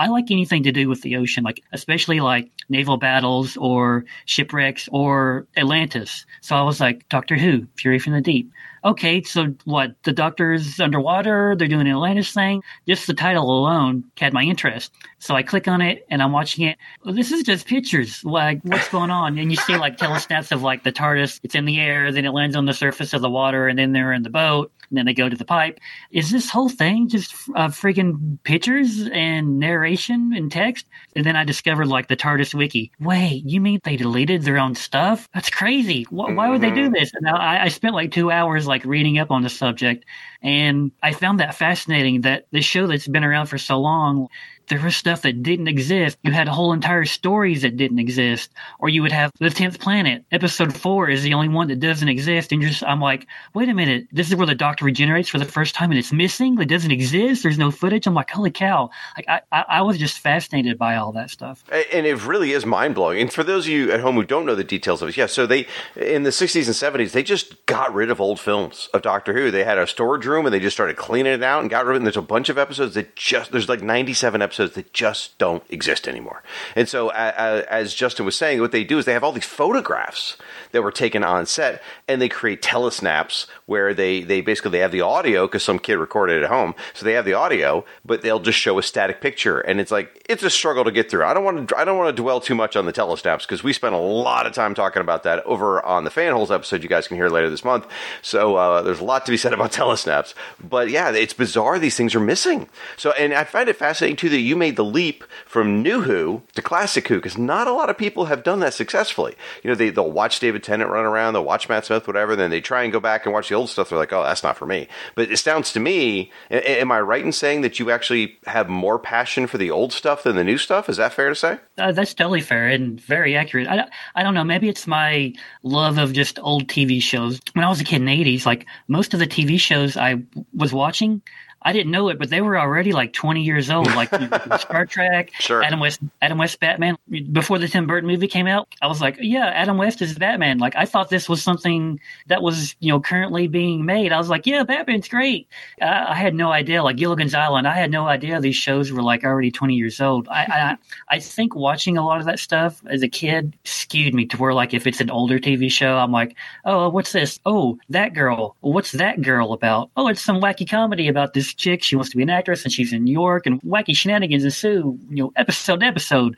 I 0.00 0.06
like 0.06 0.30
anything 0.30 0.62
to 0.62 0.72
do 0.72 0.88
with 0.88 1.02
the 1.02 1.16
ocean, 1.16 1.44
like 1.44 1.62
especially 1.72 2.20
like 2.20 2.50
naval 2.70 2.96
battles 2.96 3.58
or 3.58 4.06
shipwrecks 4.24 4.88
or 4.90 5.46
Atlantis. 5.58 6.24
So 6.40 6.56
I 6.56 6.62
was 6.62 6.80
like, 6.80 7.06
Doctor 7.10 7.36
Who, 7.36 7.66
Fury 7.76 7.98
from 7.98 8.14
the 8.14 8.22
Deep. 8.22 8.50
Okay, 8.84 9.22
so 9.22 9.54
what? 9.64 9.94
The 10.02 10.12
doctor's 10.12 10.80
underwater. 10.80 11.54
They're 11.56 11.68
doing 11.68 11.82
an 11.82 11.92
Atlantis 11.92 12.32
thing. 12.32 12.62
Just 12.86 13.06
the 13.06 13.14
title 13.14 13.50
alone 13.50 14.04
had 14.18 14.32
my 14.32 14.42
interest. 14.42 14.92
So 15.18 15.34
I 15.34 15.42
click 15.42 15.68
on 15.68 15.82
it 15.82 16.06
and 16.10 16.22
I'm 16.22 16.32
watching 16.32 16.66
it. 16.66 16.78
Well, 17.04 17.14
this 17.14 17.30
is 17.30 17.42
just 17.42 17.66
pictures. 17.66 18.24
Like, 18.24 18.60
what's 18.62 18.88
going 18.88 19.10
on? 19.10 19.38
And 19.38 19.50
you 19.50 19.56
see 19.56 19.76
like 19.76 19.98
telesnaps 19.98 20.50
of 20.52 20.62
like 20.62 20.82
the 20.82 20.92
TARDIS. 20.92 21.40
It's 21.42 21.54
in 21.54 21.66
the 21.66 21.78
air, 21.78 22.10
then 22.10 22.24
it 22.24 22.30
lands 22.30 22.56
on 22.56 22.66
the 22.66 22.72
surface 22.72 23.12
of 23.12 23.20
the 23.20 23.30
water, 23.30 23.68
and 23.68 23.78
then 23.78 23.92
they're 23.92 24.12
in 24.12 24.22
the 24.22 24.30
boat, 24.30 24.72
and 24.88 24.96
then 24.96 25.06
they 25.06 25.14
go 25.14 25.28
to 25.28 25.36
the 25.36 25.44
pipe. 25.44 25.78
Is 26.10 26.30
this 26.30 26.48
whole 26.48 26.68
thing 26.68 27.08
just 27.08 27.34
uh, 27.54 27.68
freaking 27.68 28.38
pictures 28.44 29.08
and 29.12 29.58
narration 29.58 30.32
and 30.34 30.50
text? 30.50 30.86
And 31.14 31.24
then 31.24 31.36
I 31.36 31.44
discovered 31.44 31.88
like 31.88 32.08
the 32.08 32.16
TARDIS 32.16 32.54
wiki. 32.54 32.90
Wait, 32.98 33.44
you 33.44 33.60
mean 33.60 33.80
they 33.84 33.96
deleted 33.96 34.42
their 34.42 34.58
own 34.58 34.74
stuff? 34.74 35.28
That's 35.34 35.50
crazy. 35.50 36.06
Why, 36.10 36.32
why 36.32 36.48
would 36.48 36.60
they 36.60 36.70
do 36.70 36.88
this? 36.88 37.12
And 37.14 37.28
I, 37.28 37.64
I 37.64 37.68
spent 37.68 37.94
like 37.94 38.10
two 38.10 38.30
hours 38.30 38.66
like 38.70 38.84
reading 38.86 39.18
up 39.18 39.30
on 39.30 39.42
the 39.42 39.50
subject, 39.50 40.06
and 40.42 40.92
I 41.02 41.12
found 41.12 41.40
that 41.40 41.54
fascinating. 41.54 42.22
That 42.22 42.46
this 42.50 42.64
show 42.64 42.86
that's 42.86 43.08
been 43.08 43.24
around 43.24 43.46
for 43.46 43.58
so 43.58 43.80
long 43.80 44.28
there 44.70 44.80
was 44.80 44.96
stuff 44.96 45.22
that 45.22 45.42
didn't 45.42 45.66
exist. 45.68 46.16
You 46.22 46.30
had 46.32 46.46
whole 46.46 46.72
entire 46.72 47.04
stories 47.04 47.62
that 47.62 47.76
didn't 47.76 47.98
exist. 47.98 48.50
Or 48.78 48.88
you 48.88 49.02
would 49.02 49.12
have 49.12 49.32
the 49.40 49.50
tenth 49.50 49.80
planet. 49.80 50.24
Episode 50.30 50.74
four 50.74 51.10
is 51.10 51.22
the 51.22 51.34
only 51.34 51.48
one 51.48 51.68
that 51.68 51.80
doesn't 51.80 52.08
exist. 52.08 52.52
And 52.52 52.62
just 52.62 52.84
I'm 52.84 53.00
like, 53.00 53.26
wait 53.52 53.68
a 53.68 53.74
minute, 53.74 54.06
this 54.12 54.28
is 54.28 54.36
where 54.36 54.46
the 54.46 54.54
Doctor 54.54 54.84
regenerates 54.84 55.28
for 55.28 55.38
the 55.38 55.44
first 55.44 55.74
time 55.74 55.90
and 55.90 55.98
it's 55.98 56.12
missing. 56.12 56.58
It 56.60 56.68
doesn't 56.68 56.90
exist. 56.90 57.42
There's 57.42 57.58
no 57.58 57.72
footage. 57.72 58.06
I'm 58.06 58.14
like, 58.14 58.30
holy 58.30 58.52
cow! 58.52 58.90
Like 59.16 59.28
I, 59.28 59.40
I, 59.50 59.64
I 59.68 59.82
was 59.82 59.98
just 59.98 60.18
fascinated 60.20 60.78
by 60.78 60.96
all 60.96 61.12
that 61.12 61.30
stuff. 61.30 61.64
And 61.92 62.06
it 62.06 62.24
really 62.24 62.52
is 62.52 62.64
mind 62.64 62.94
blowing. 62.94 63.20
And 63.20 63.32
for 63.32 63.42
those 63.42 63.66
of 63.66 63.72
you 63.72 63.90
at 63.90 64.00
home 64.00 64.14
who 64.14 64.24
don't 64.24 64.46
know 64.46 64.54
the 64.54 64.64
details 64.64 65.02
of 65.02 65.08
it, 65.08 65.16
yeah, 65.16 65.26
so 65.26 65.46
they 65.46 65.66
in 65.96 66.22
the 66.22 66.30
60s 66.30 66.66
and 66.66 67.06
70s 67.06 67.10
they 67.10 67.24
just 67.24 67.66
got 67.66 67.92
rid 67.92 68.10
of 68.10 68.20
old 68.20 68.38
films 68.38 68.88
of 68.94 69.02
Doctor 69.02 69.32
Who. 69.32 69.50
They 69.50 69.64
had 69.64 69.78
a 69.78 69.86
storage 69.86 70.26
room 70.30 70.46
and 70.46 70.54
they 70.54 70.60
just 70.60 70.76
started 70.76 70.96
cleaning 70.96 71.32
it 71.32 71.42
out 71.42 71.60
and 71.60 71.70
got 71.70 71.84
rid 71.84 71.90
of 71.90 71.96
it. 71.96 71.98
And 71.98 72.06
there's 72.06 72.16
a 72.16 72.22
bunch 72.22 72.48
of 72.48 72.58
episodes 72.58 72.94
that 72.94 73.16
just 73.16 73.52
there's 73.52 73.68
like 73.68 73.82
97 73.82 74.40
episodes 74.40 74.74
that 74.74 74.92
just 74.92 75.36
don't 75.38 75.62
exist 75.68 76.08
anymore. 76.08 76.42
And 76.74 76.88
so, 76.88 77.08
as 77.10 77.92
Justin 77.94 78.24
was 78.24 78.36
saying, 78.36 78.60
what 78.60 78.72
they 78.72 78.84
do 78.84 78.98
is 78.98 79.04
they 79.04 79.12
have 79.12 79.24
all 79.24 79.32
these 79.32 79.44
photographs 79.44 80.36
that 80.72 80.82
were 80.82 80.92
taken 80.92 81.24
on 81.24 81.46
set, 81.46 81.82
and 82.08 82.22
they 82.22 82.28
create 82.28 82.62
telesnaps 82.62 83.46
where 83.66 83.92
they 83.92 84.22
they 84.22 84.40
basically 84.40 84.70
they 84.70 84.78
have 84.78 84.92
the 84.92 85.00
audio 85.00 85.46
because 85.46 85.62
some 85.62 85.78
kid 85.78 85.96
recorded 85.96 86.38
it 86.38 86.44
at 86.44 86.50
home, 86.50 86.74
so 86.94 87.04
they 87.04 87.12
have 87.12 87.24
the 87.24 87.34
audio, 87.34 87.84
but 88.04 88.22
they'll 88.22 88.40
just 88.40 88.58
show 88.58 88.78
a 88.78 88.82
static 88.82 89.20
picture, 89.20 89.60
and 89.60 89.80
it's 89.80 89.90
like 89.90 90.24
it's 90.28 90.42
a 90.42 90.50
struggle 90.50 90.84
to 90.84 90.92
get 90.92 91.10
through. 91.10 91.24
I 91.24 91.34
don't 91.34 91.44
want 91.44 91.68
to 91.68 91.76
I 91.76 91.84
don't 91.84 91.98
want 91.98 92.14
to 92.14 92.22
dwell 92.22 92.40
too 92.40 92.54
much 92.54 92.76
on 92.76 92.86
the 92.86 92.92
telesnaps 92.92 93.42
because 93.42 93.64
we 93.64 93.72
spent 93.72 93.94
a 93.94 93.98
lot 93.98 94.46
of 94.46 94.52
time 94.52 94.74
talking 94.74 95.02
about 95.02 95.22
that 95.24 95.44
over 95.44 95.84
on 95.84 96.04
the 96.04 96.10
fanholes 96.10 96.54
episode 96.54 96.82
you 96.82 96.88
guys 96.88 97.08
can 97.08 97.16
hear 97.16 97.28
later 97.28 97.50
this 97.50 97.64
month. 97.64 97.86
So 98.22 98.56
uh, 98.56 98.82
there's 98.82 99.00
a 99.00 99.04
lot 99.04 99.26
to 99.26 99.32
be 99.32 99.36
said 99.36 99.52
about 99.52 99.72
telesnaps, 99.72 100.19
but 100.62 100.90
yeah, 100.90 101.10
it's 101.10 101.34
bizarre 101.34 101.78
these 101.78 101.96
things 101.96 102.14
are 102.14 102.20
missing. 102.20 102.68
So 102.96 103.12
and 103.12 103.32
I 103.32 103.44
find 103.44 103.68
it 103.68 103.76
fascinating 103.76 104.16
too 104.16 104.28
that 104.30 104.40
you 104.40 104.56
made 104.56 104.76
the 104.76 104.84
leap 104.84 105.24
from 105.46 105.82
new 105.82 106.02
Who 106.02 106.42
to 106.54 106.62
classic 106.62 107.08
Who 107.08 107.16
because 107.16 107.38
not 107.38 107.66
a 107.66 107.72
lot 107.72 107.90
of 107.90 107.98
people 107.98 108.26
have 108.26 108.42
done 108.42 108.60
that 108.60 108.74
successfully. 108.74 109.34
You 109.62 109.70
know, 109.70 109.74
they 109.74 109.90
they'll 109.90 110.10
watch 110.10 110.40
David 110.40 110.62
Tennant 110.62 110.90
run 110.90 111.04
around, 111.04 111.34
they'll 111.34 111.44
watch 111.44 111.68
Matt 111.68 111.86
Smith, 111.86 112.06
whatever, 112.06 112.36
then 112.36 112.50
they 112.50 112.60
try 112.60 112.82
and 112.82 112.92
go 112.92 113.00
back 113.00 113.26
and 113.26 113.32
watch 113.32 113.48
the 113.48 113.54
old 113.54 113.70
stuff. 113.70 113.90
They're 113.90 113.98
like, 113.98 114.12
oh, 114.12 114.22
that's 114.22 114.42
not 114.42 114.56
for 114.56 114.66
me. 114.66 114.88
But 115.14 115.30
it 115.30 115.36
sounds 115.38 115.72
to 115.72 115.80
me, 115.80 116.30
am 116.50 116.92
I 116.92 117.00
right 117.00 117.24
in 117.24 117.32
saying 117.32 117.62
that 117.62 117.78
you 117.78 117.90
actually 117.90 118.38
have 118.46 118.68
more 118.68 118.98
passion 118.98 119.46
for 119.46 119.58
the 119.58 119.70
old 119.70 119.92
stuff 119.92 120.22
than 120.22 120.36
the 120.36 120.44
new 120.44 120.58
stuff? 120.58 120.88
Is 120.88 120.96
that 120.96 121.12
fair 121.12 121.28
to 121.28 121.34
say? 121.34 121.58
Uh, 121.78 121.92
that's 121.92 122.14
totally 122.14 122.40
fair 122.40 122.68
and 122.68 123.00
very 123.00 123.36
accurate. 123.36 123.68
I, 123.68 123.88
I 124.14 124.22
don't 124.22 124.34
know. 124.34 124.44
Maybe 124.44 124.68
it's 124.68 124.86
my 124.86 125.32
love 125.62 125.98
of 125.98 126.12
just 126.12 126.38
old 126.40 126.68
TV 126.68 127.02
shows. 127.02 127.40
When 127.54 127.64
I 127.64 127.68
was 127.68 127.80
a 127.80 127.84
kid 127.84 127.96
in 127.96 128.06
the 128.06 128.24
80s, 128.24 128.46
like 128.46 128.66
most 128.88 129.14
of 129.14 129.20
the 129.20 129.26
TV 129.26 129.58
shows 129.58 129.96
I 129.96 130.09
was 130.52 130.72
watching, 130.72 131.22
I 131.62 131.72
didn't 131.72 131.92
know 131.92 132.08
it, 132.08 132.18
but 132.18 132.30
they 132.30 132.40
were 132.40 132.58
already 132.58 132.92
like 132.92 133.12
20 133.12 133.42
years 133.42 133.70
old, 133.70 133.86
like 133.88 134.08
Star 134.60 134.86
Trek, 134.86 135.30
sure. 135.38 135.62
Adam 135.62 135.78
West, 135.78 136.00
Adam 136.22 136.38
West 136.38 136.58
Batman. 136.58 136.96
Before 137.32 137.58
the 137.58 137.68
Tim 137.68 137.86
Burton 137.86 138.08
movie 138.08 138.28
came 138.28 138.46
out, 138.46 138.68
I 138.80 138.86
was 138.86 139.00
like, 139.00 139.18
yeah, 139.20 139.46
Adam 139.46 139.76
West 139.76 140.00
is 140.00 140.16
Batman. 140.16 140.58
Like 140.58 140.74
I 140.76 140.86
thought 140.86 141.10
this 141.10 141.28
was 141.28 141.42
something 141.42 142.00
that 142.28 142.42
was, 142.42 142.76
you 142.80 142.90
know, 142.90 143.00
currently 143.00 143.46
being 143.46 143.84
made. 143.84 144.10
I 144.12 144.18
was 144.18 144.30
like, 144.30 144.46
yeah, 144.46 144.62
Batman's 144.62 145.08
great. 145.08 145.48
Uh, 145.80 146.06
I 146.08 146.14
had 146.14 146.34
no 146.34 146.50
idea, 146.50 146.82
like 146.82 146.96
Gilligan's 146.96 147.34
Island. 147.34 147.68
I 147.68 147.76
had 147.76 147.90
no 147.90 148.06
idea 148.06 148.40
these 148.40 148.56
shows 148.56 148.90
were 148.90 149.02
like 149.02 149.24
already 149.24 149.50
20 149.50 149.74
years 149.74 150.00
old. 150.00 150.28
I, 150.28 150.76
I, 151.10 151.16
I 151.16 151.18
think 151.20 151.54
watching 151.54 151.98
a 151.98 152.04
lot 152.04 152.20
of 152.20 152.26
that 152.26 152.38
stuff 152.38 152.82
as 152.88 153.02
a 153.02 153.08
kid 153.08 153.54
skewed 153.64 154.14
me 154.14 154.24
to 154.26 154.38
where 154.38 154.54
like 154.54 154.72
if 154.72 154.86
it's 154.86 155.00
an 155.00 155.10
older 155.10 155.38
TV 155.38 155.70
show, 155.70 155.98
I'm 155.98 156.12
like, 156.12 156.36
oh, 156.64 156.88
what's 156.88 157.12
this? 157.12 157.38
Oh, 157.44 157.78
that 157.90 158.14
girl. 158.14 158.56
What's 158.60 158.92
that 158.92 159.20
girl 159.20 159.52
about? 159.52 159.90
Oh, 159.96 160.08
it's 160.08 160.22
some 160.22 160.40
wacky 160.40 160.68
comedy 160.68 161.08
about 161.08 161.34
this 161.34 161.49
chick. 161.54 161.82
She 161.82 161.96
wants 161.96 162.10
to 162.10 162.16
be 162.16 162.22
an 162.22 162.30
actress, 162.30 162.64
and 162.64 162.72
she's 162.72 162.92
in 162.92 163.04
New 163.04 163.12
York, 163.12 163.46
and 163.46 163.60
wacky 163.62 163.96
shenanigans 163.96 164.44
ensue. 164.44 164.98
You 165.08 165.24
know, 165.24 165.32
episode 165.36 165.80
to 165.80 165.86
episode. 165.86 166.36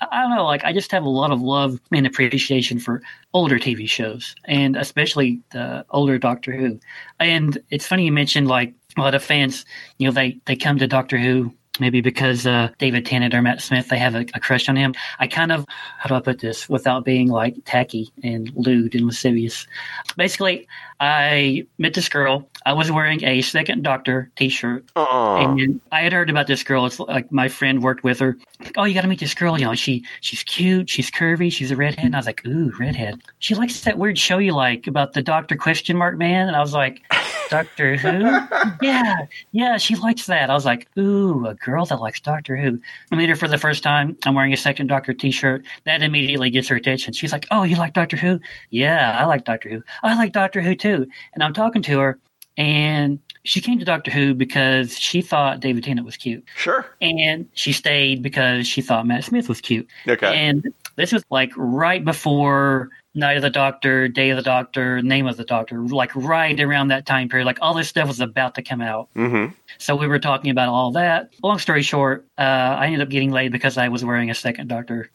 I 0.00 0.22
don't 0.22 0.36
know. 0.36 0.44
Like, 0.44 0.64
I 0.64 0.72
just 0.72 0.90
have 0.92 1.04
a 1.04 1.08
lot 1.08 1.30
of 1.30 1.40
love 1.40 1.80
and 1.92 2.06
appreciation 2.06 2.78
for 2.78 3.02
older 3.32 3.58
TV 3.58 3.88
shows, 3.88 4.34
and 4.44 4.76
especially 4.76 5.40
the 5.52 5.84
older 5.90 6.18
Doctor 6.18 6.52
Who. 6.52 6.78
And 7.20 7.58
it's 7.70 7.86
funny 7.86 8.04
you 8.04 8.12
mentioned 8.12 8.48
like 8.48 8.74
a 8.96 9.00
lot 9.00 9.14
of 9.14 9.22
fans. 9.22 9.64
You 9.98 10.08
know, 10.08 10.12
they 10.12 10.38
they 10.46 10.56
come 10.56 10.78
to 10.78 10.86
Doctor 10.86 11.18
Who 11.18 11.54
maybe 11.80 12.00
because 12.00 12.46
uh, 12.46 12.68
David 12.78 13.06
Tennant 13.06 13.34
or 13.34 13.42
Matt 13.42 13.60
Smith, 13.60 13.88
they 13.88 13.98
have 13.98 14.14
a, 14.14 14.24
a, 14.34 14.40
crush 14.40 14.68
on 14.68 14.76
him. 14.76 14.94
I 15.18 15.26
kind 15.26 15.52
of, 15.52 15.66
how 15.98 16.08
do 16.08 16.14
I 16.14 16.20
put 16.20 16.40
this 16.40 16.68
without 16.68 17.04
being 17.04 17.28
like 17.28 17.56
tacky 17.64 18.12
and 18.22 18.50
lewd 18.54 18.94
and 18.94 19.06
lascivious? 19.06 19.66
Basically, 20.16 20.68
I 21.00 21.66
met 21.78 21.94
this 21.94 22.08
girl. 22.08 22.48
I 22.66 22.72
was 22.72 22.90
wearing 22.90 23.24
a 23.24 23.42
Second 23.42 23.82
Doctor 23.82 24.30
T-shirt, 24.36 24.84
uh-uh. 24.96 25.36
and 25.36 25.80
I 25.92 26.02
had 26.02 26.12
heard 26.12 26.30
about 26.30 26.46
this 26.46 26.62
girl. 26.62 26.86
It's 26.86 27.00
like 27.00 27.30
my 27.32 27.48
friend 27.48 27.82
worked 27.82 28.04
with 28.04 28.20
her. 28.20 28.36
Like, 28.60 28.74
oh, 28.76 28.84
you 28.84 28.94
got 28.94 29.02
to 29.02 29.08
meet 29.08 29.20
this 29.20 29.34
girl. 29.34 29.58
You 29.58 29.66
know, 29.66 29.74
she 29.74 30.04
she's 30.20 30.42
cute, 30.42 30.88
she's 30.88 31.10
curvy, 31.10 31.52
she's 31.52 31.70
a 31.70 31.76
redhead. 31.76 32.06
And 32.06 32.14
I 32.14 32.18
was 32.18 32.26
like, 32.26 32.46
ooh, 32.46 32.72
redhead. 32.78 33.20
She 33.40 33.54
likes 33.54 33.80
that 33.82 33.98
weird 33.98 34.18
show 34.18 34.38
you 34.38 34.52
like 34.52 34.86
about 34.86 35.12
the 35.12 35.22
Doctor 35.22 35.56
question 35.56 35.96
mark 35.96 36.16
man. 36.16 36.46
And 36.46 36.56
I 36.56 36.60
was 36.60 36.72
like, 36.72 37.02
Doctor 37.50 37.96
Who? 37.96 38.08
yeah, 38.82 39.26
yeah, 39.52 39.76
she 39.76 39.96
likes 39.96 40.26
that. 40.26 40.48
I 40.48 40.54
was 40.54 40.64
like, 40.64 40.88
ooh, 40.96 41.46
a 41.46 41.54
girl 41.54 41.84
that 41.86 42.00
likes 42.00 42.20
Doctor 42.20 42.56
Who. 42.56 42.80
I 43.12 43.16
meet 43.16 43.28
her 43.28 43.36
for 43.36 43.48
the 43.48 43.58
first 43.58 43.82
time. 43.82 44.16
I'm 44.24 44.34
wearing 44.34 44.52
a 44.52 44.56
Second 44.56 44.86
Doctor 44.86 45.12
T-shirt. 45.12 45.64
That 45.84 46.02
immediately 46.02 46.50
gets 46.50 46.68
her 46.68 46.76
attention. 46.76 47.12
She's 47.12 47.32
like, 47.32 47.46
oh, 47.50 47.64
you 47.64 47.76
like 47.76 47.92
Doctor 47.92 48.16
Who? 48.16 48.40
Yeah, 48.70 49.18
I 49.20 49.26
like 49.26 49.44
Doctor 49.44 49.68
Who. 49.68 49.82
I 50.02 50.16
like 50.16 50.32
Doctor 50.32 50.60
Who 50.60 50.74
too 50.74 50.94
too. 50.96 51.10
And 51.32 51.42
I'm 51.42 51.52
talking 51.52 51.82
to 51.82 51.98
her, 51.98 52.18
and 52.56 53.18
she 53.44 53.60
came 53.60 53.78
to 53.78 53.84
Doctor 53.84 54.10
Who 54.10 54.34
because 54.34 54.98
she 54.98 55.20
thought 55.20 55.60
David 55.60 55.84
Tennant 55.84 56.06
was 56.06 56.16
cute. 56.16 56.44
Sure. 56.56 56.86
And 57.00 57.48
she 57.54 57.72
stayed 57.72 58.22
because 58.22 58.66
she 58.66 58.80
thought 58.80 59.06
Matt 59.06 59.24
Smith 59.24 59.48
was 59.48 59.60
cute. 59.60 59.86
Okay. 60.08 60.34
And 60.34 60.72
this 60.96 61.12
was 61.12 61.24
like 61.30 61.50
right 61.56 62.04
before 62.04 62.90
Night 63.14 63.36
of 63.36 63.42
the 63.42 63.50
Doctor, 63.50 64.08
Day 64.08 64.30
of 64.30 64.36
the 64.36 64.42
Doctor, 64.42 65.00
Name 65.02 65.26
of 65.26 65.36
the 65.36 65.44
Doctor, 65.44 65.80
like 65.80 66.14
right 66.14 66.58
around 66.60 66.88
that 66.88 67.06
time 67.06 67.28
period. 67.28 67.46
Like 67.46 67.58
all 67.60 67.74
this 67.74 67.88
stuff 67.88 68.08
was 68.08 68.20
about 68.20 68.54
to 68.56 68.62
come 68.62 68.80
out. 68.80 69.08
Mm-hmm. 69.14 69.54
So 69.78 69.94
we 69.94 70.06
were 70.06 70.18
talking 70.18 70.50
about 70.50 70.68
all 70.68 70.90
that. 70.92 71.30
Long 71.42 71.58
story 71.58 71.82
short, 71.82 72.26
uh, 72.38 72.42
I 72.42 72.86
ended 72.86 73.00
up 73.00 73.08
getting 73.08 73.30
laid 73.30 73.52
because 73.52 73.78
I 73.78 73.88
was 73.88 74.04
wearing 74.04 74.30
a 74.30 74.34
second 74.34 74.68
Doctor 74.68 75.10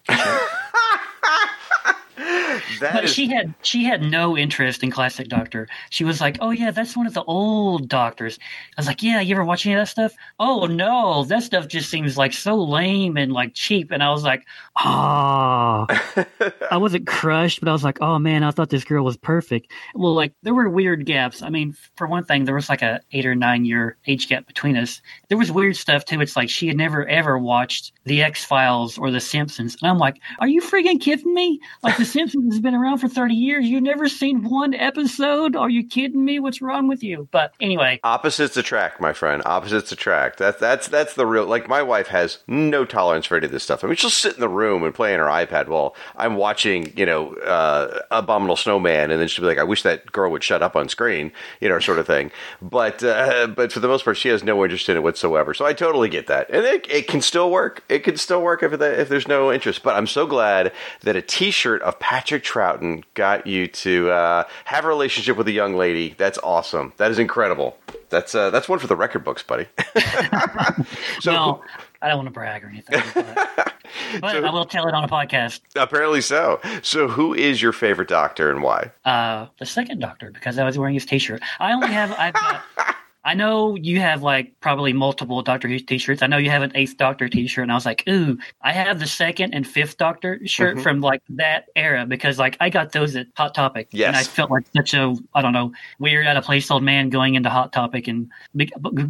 That 2.79 2.93
but 2.93 3.03
is- 3.05 3.13
she 3.13 3.27
had 3.27 3.53
she 3.61 3.83
had 3.83 4.01
no 4.01 4.37
interest 4.37 4.83
in 4.83 4.91
classic 4.91 5.27
Doctor. 5.27 5.67
She 5.89 6.03
was 6.03 6.21
like, 6.21 6.37
"Oh 6.41 6.51
yeah, 6.51 6.71
that's 6.71 6.95
one 6.97 7.07
of 7.07 7.13
the 7.13 7.23
old 7.23 7.87
Doctors." 7.89 8.39
I 8.77 8.79
was 8.81 8.87
like, 8.87 9.03
"Yeah, 9.03 9.19
you 9.21 9.35
ever 9.35 9.43
watch 9.45 9.65
any 9.65 9.75
of 9.75 9.81
that 9.81 9.87
stuff?" 9.87 10.13
Oh 10.39 10.65
no, 10.65 11.23
that 11.25 11.43
stuff 11.43 11.67
just 11.67 11.89
seems 11.89 12.17
like 12.17 12.33
so 12.33 12.55
lame 12.55 13.17
and 13.17 13.31
like 13.33 13.53
cheap. 13.53 13.91
And 13.91 14.01
I 14.03 14.09
was 14.11 14.23
like, 14.23 14.45
"Ah." 14.77 15.85
I 16.71 16.77
wasn't 16.77 17.07
crushed, 17.07 17.59
but 17.61 17.69
I 17.69 17.73
was 17.73 17.83
like, 17.83 17.99
"Oh 18.01 18.19
man, 18.19 18.43
I 18.43 18.51
thought 18.51 18.69
this 18.69 18.83
girl 18.83 19.03
was 19.03 19.17
perfect." 19.17 19.71
Well, 19.95 20.13
like 20.13 20.33
there 20.43 20.53
were 20.53 20.69
weird 20.69 21.05
gaps. 21.05 21.41
I 21.41 21.49
mean, 21.49 21.75
for 21.95 22.07
one 22.07 22.23
thing, 22.25 22.45
there 22.45 22.55
was 22.55 22.69
like 22.69 22.81
a 22.81 23.01
eight 23.11 23.25
or 23.25 23.35
nine 23.35 23.65
year 23.65 23.97
age 24.07 24.27
gap 24.29 24.47
between 24.47 24.77
us. 24.77 25.01
There 25.29 25.37
was 25.37 25.51
weird 25.51 25.75
stuff 25.75 26.05
too. 26.05 26.21
It's 26.21 26.35
like 26.35 26.49
she 26.49 26.67
had 26.67 26.77
never 26.77 27.07
ever 27.07 27.37
watched 27.37 27.91
The 28.05 28.21
X 28.23 28.43
Files 28.45 28.97
or 28.97 29.11
The 29.11 29.19
Simpsons, 29.19 29.75
and 29.81 29.89
I'm 29.89 29.97
like, 29.97 30.17
"Are 30.39 30.47
you 30.47 30.61
freaking 30.61 31.01
kidding 31.01 31.33
me?" 31.33 31.59
Like 31.83 31.97
The 31.97 32.05
Simpsons 32.05 32.53
has 32.53 32.61
been 32.61 32.68
around 32.75 32.99
for 32.99 33.07
30 33.07 33.33
years. 33.33 33.65
You've 33.65 33.83
never 33.83 34.07
seen 34.07 34.43
one 34.43 34.73
episode? 34.73 35.55
Are 35.55 35.69
you 35.69 35.85
kidding 35.85 36.23
me? 36.23 36.39
What's 36.39 36.61
wrong 36.61 36.87
with 36.87 37.03
you? 37.03 37.27
But 37.31 37.53
anyway, 37.59 37.99
Opposites 38.03 38.57
attract, 38.57 38.99
my 38.99 39.13
friend. 39.13 39.41
Opposites 39.45 39.91
attract. 39.91 40.37
That's 40.39 40.59
that's 40.59 40.87
that's 40.87 41.13
the 41.13 41.25
real. 41.25 41.45
Like 41.45 41.67
my 41.67 41.81
wife 41.81 42.07
has 42.07 42.39
no 42.47 42.85
tolerance 42.85 43.25
for 43.25 43.37
any 43.37 43.45
of 43.45 43.51
this 43.51 43.63
stuff. 43.63 43.83
I 43.83 43.87
mean, 43.87 43.95
she'll 43.95 44.09
sit 44.09 44.35
in 44.35 44.39
the 44.39 44.49
room 44.49 44.83
and 44.83 44.93
play 44.93 45.13
on 45.13 45.19
her 45.19 45.25
iPad 45.25 45.67
while 45.67 45.95
I'm 46.15 46.35
watching, 46.35 46.95
you 46.97 47.05
know, 47.05 47.33
uh, 47.35 48.01
Abominable 48.11 48.55
Snowman, 48.55 49.11
and 49.11 49.21
then 49.21 49.27
she'll 49.27 49.43
be 49.43 49.47
like, 49.47 49.59
"I 49.59 49.63
wish 49.63 49.83
that 49.83 50.11
girl 50.11 50.31
would 50.31 50.43
shut 50.43 50.61
up 50.61 50.75
on 50.75 50.89
screen," 50.89 51.31
you 51.59 51.69
know, 51.69 51.79
sort 51.79 51.99
of 51.99 52.07
thing. 52.07 52.31
But 52.61 53.03
uh, 53.03 53.47
but 53.47 53.71
for 53.71 53.79
the 53.79 53.87
most 53.87 54.05
part, 54.05 54.17
she 54.17 54.29
has 54.29 54.43
no 54.43 54.63
interest 54.63 54.89
in 54.89 54.97
it 54.97 55.03
whatsoever. 55.03 55.53
So 55.53 55.65
I 55.65 55.73
totally 55.73 56.09
get 56.09 56.27
that, 56.27 56.49
and 56.49 56.65
it, 56.65 56.89
it 56.89 57.07
can 57.07 57.21
still 57.21 57.51
work. 57.51 57.83
It 57.89 58.03
can 58.03 58.17
still 58.17 58.41
work 58.41 58.63
if 58.63 58.77
the, 58.77 58.99
if 58.99 59.09
there's 59.09 59.27
no 59.27 59.51
interest. 59.51 59.83
But 59.83 59.95
I'm 59.95 60.07
so 60.07 60.25
glad 60.25 60.71
that 61.01 61.15
a 61.15 61.21
T-shirt 61.21 61.81
of 61.83 61.99
Patrick. 61.99 62.43
Troughton 62.59 63.03
got 63.13 63.47
you 63.47 63.67
to 63.67 64.11
uh, 64.11 64.43
have 64.65 64.83
a 64.83 64.87
relationship 64.89 65.37
with 65.37 65.47
a 65.47 65.51
young 65.51 65.75
lady. 65.75 66.13
That's 66.17 66.37
awesome. 66.39 66.91
That 66.97 67.09
is 67.09 67.17
incredible. 67.17 67.77
That's 68.09 68.35
uh, 68.35 68.49
that's 68.49 68.67
one 68.67 68.79
for 68.79 68.87
the 68.87 68.97
record 68.97 69.23
books, 69.23 69.43
buddy. 69.43 69.67
so, 71.21 71.31
well, 71.31 71.63
I 72.01 72.09
don't 72.09 72.17
want 72.17 72.27
to 72.27 72.33
brag 72.33 72.65
or 72.65 72.67
anything, 72.67 73.01
but, 73.13 73.25
but 74.21 74.31
so, 74.31 74.43
I 74.43 74.51
will 74.51 74.65
tell 74.65 74.87
it 74.89 74.93
on 74.93 75.05
a 75.05 75.07
podcast. 75.07 75.61
Apparently 75.77 76.19
so. 76.19 76.59
So, 76.81 77.07
who 77.07 77.33
is 77.33 77.61
your 77.61 77.71
favorite 77.71 78.09
Doctor 78.09 78.51
and 78.51 78.61
why? 78.61 78.91
Uh, 79.05 79.47
the 79.57 79.65
second 79.65 79.99
Doctor, 79.99 80.31
because 80.31 80.59
I 80.59 80.65
was 80.65 80.77
wearing 80.77 80.95
his 80.95 81.05
T-shirt. 81.05 81.41
I 81.59 81.71
only 81.71 81.87
have 81.87 82.11
I've 82.19 82.33
got 82.33 82.63
I 83.25 83.33
know 83.33 83.75
you 83.75 83.99
have 83.99 84.23
like 84.23 84.57
probably 84.61 84.93
multiple 84.93 85.41
Doctor 85.41 85.67
Who 85.67 85.77
t-shirts. 85.77 86.21
I 86.21 86.27
know 86.27 86.37
you 86.37 86.49
have 86.49 86.61
an 86.61 86.71
Eighth 86.73 86.95
Doctor 86.95 87.27
t-shirt, 87.27 87.63
and 87.63 87.71
I 87.71 87.75
was 87.75 87.85
like, 87.85 88.03
ooh, 88.07 88.37
I 88.61 88.71
have 88.71 88.99
the 88.99 89.07
second 89.07 89.53
and 89.53 89.67
Fifth 89.67 89.97
Doctor 89.97 90.39
shirt 90.45 90.75
mm-hmm. 90.75 90.83
from 90.83 91.01
like 91.01 91.21
that 91.29 91.65
era 91.75 92.05
because 92.05 92.39
like 92.39 92.55
I 92.61 92.69
got 92.69 92.93
those 92.93 93.17
at 93.17 93.27
Hot 93.35 93.53
Topic, 93.53 93.89
yes. 93.91 94.07
and 94.07 94.15
I 94.15 94.23
felt 94.23 94.49
like 94.49 94.65
such 94.73 94.93
a 94.93 95.13
I 95.35 95.41
don't 95.41 95.51
know 95.51 95.73
weird 95.99 96.27
out 96.27 96.37
of 96.37 96.45
place 96.45 96.71
old 96.71 96.81
man 96.81 97.09
going 97.09 97.35
into 97.35 97.49
Hot 97.49 97.73
Topic, 97.73 98.07
and 98.07 98.31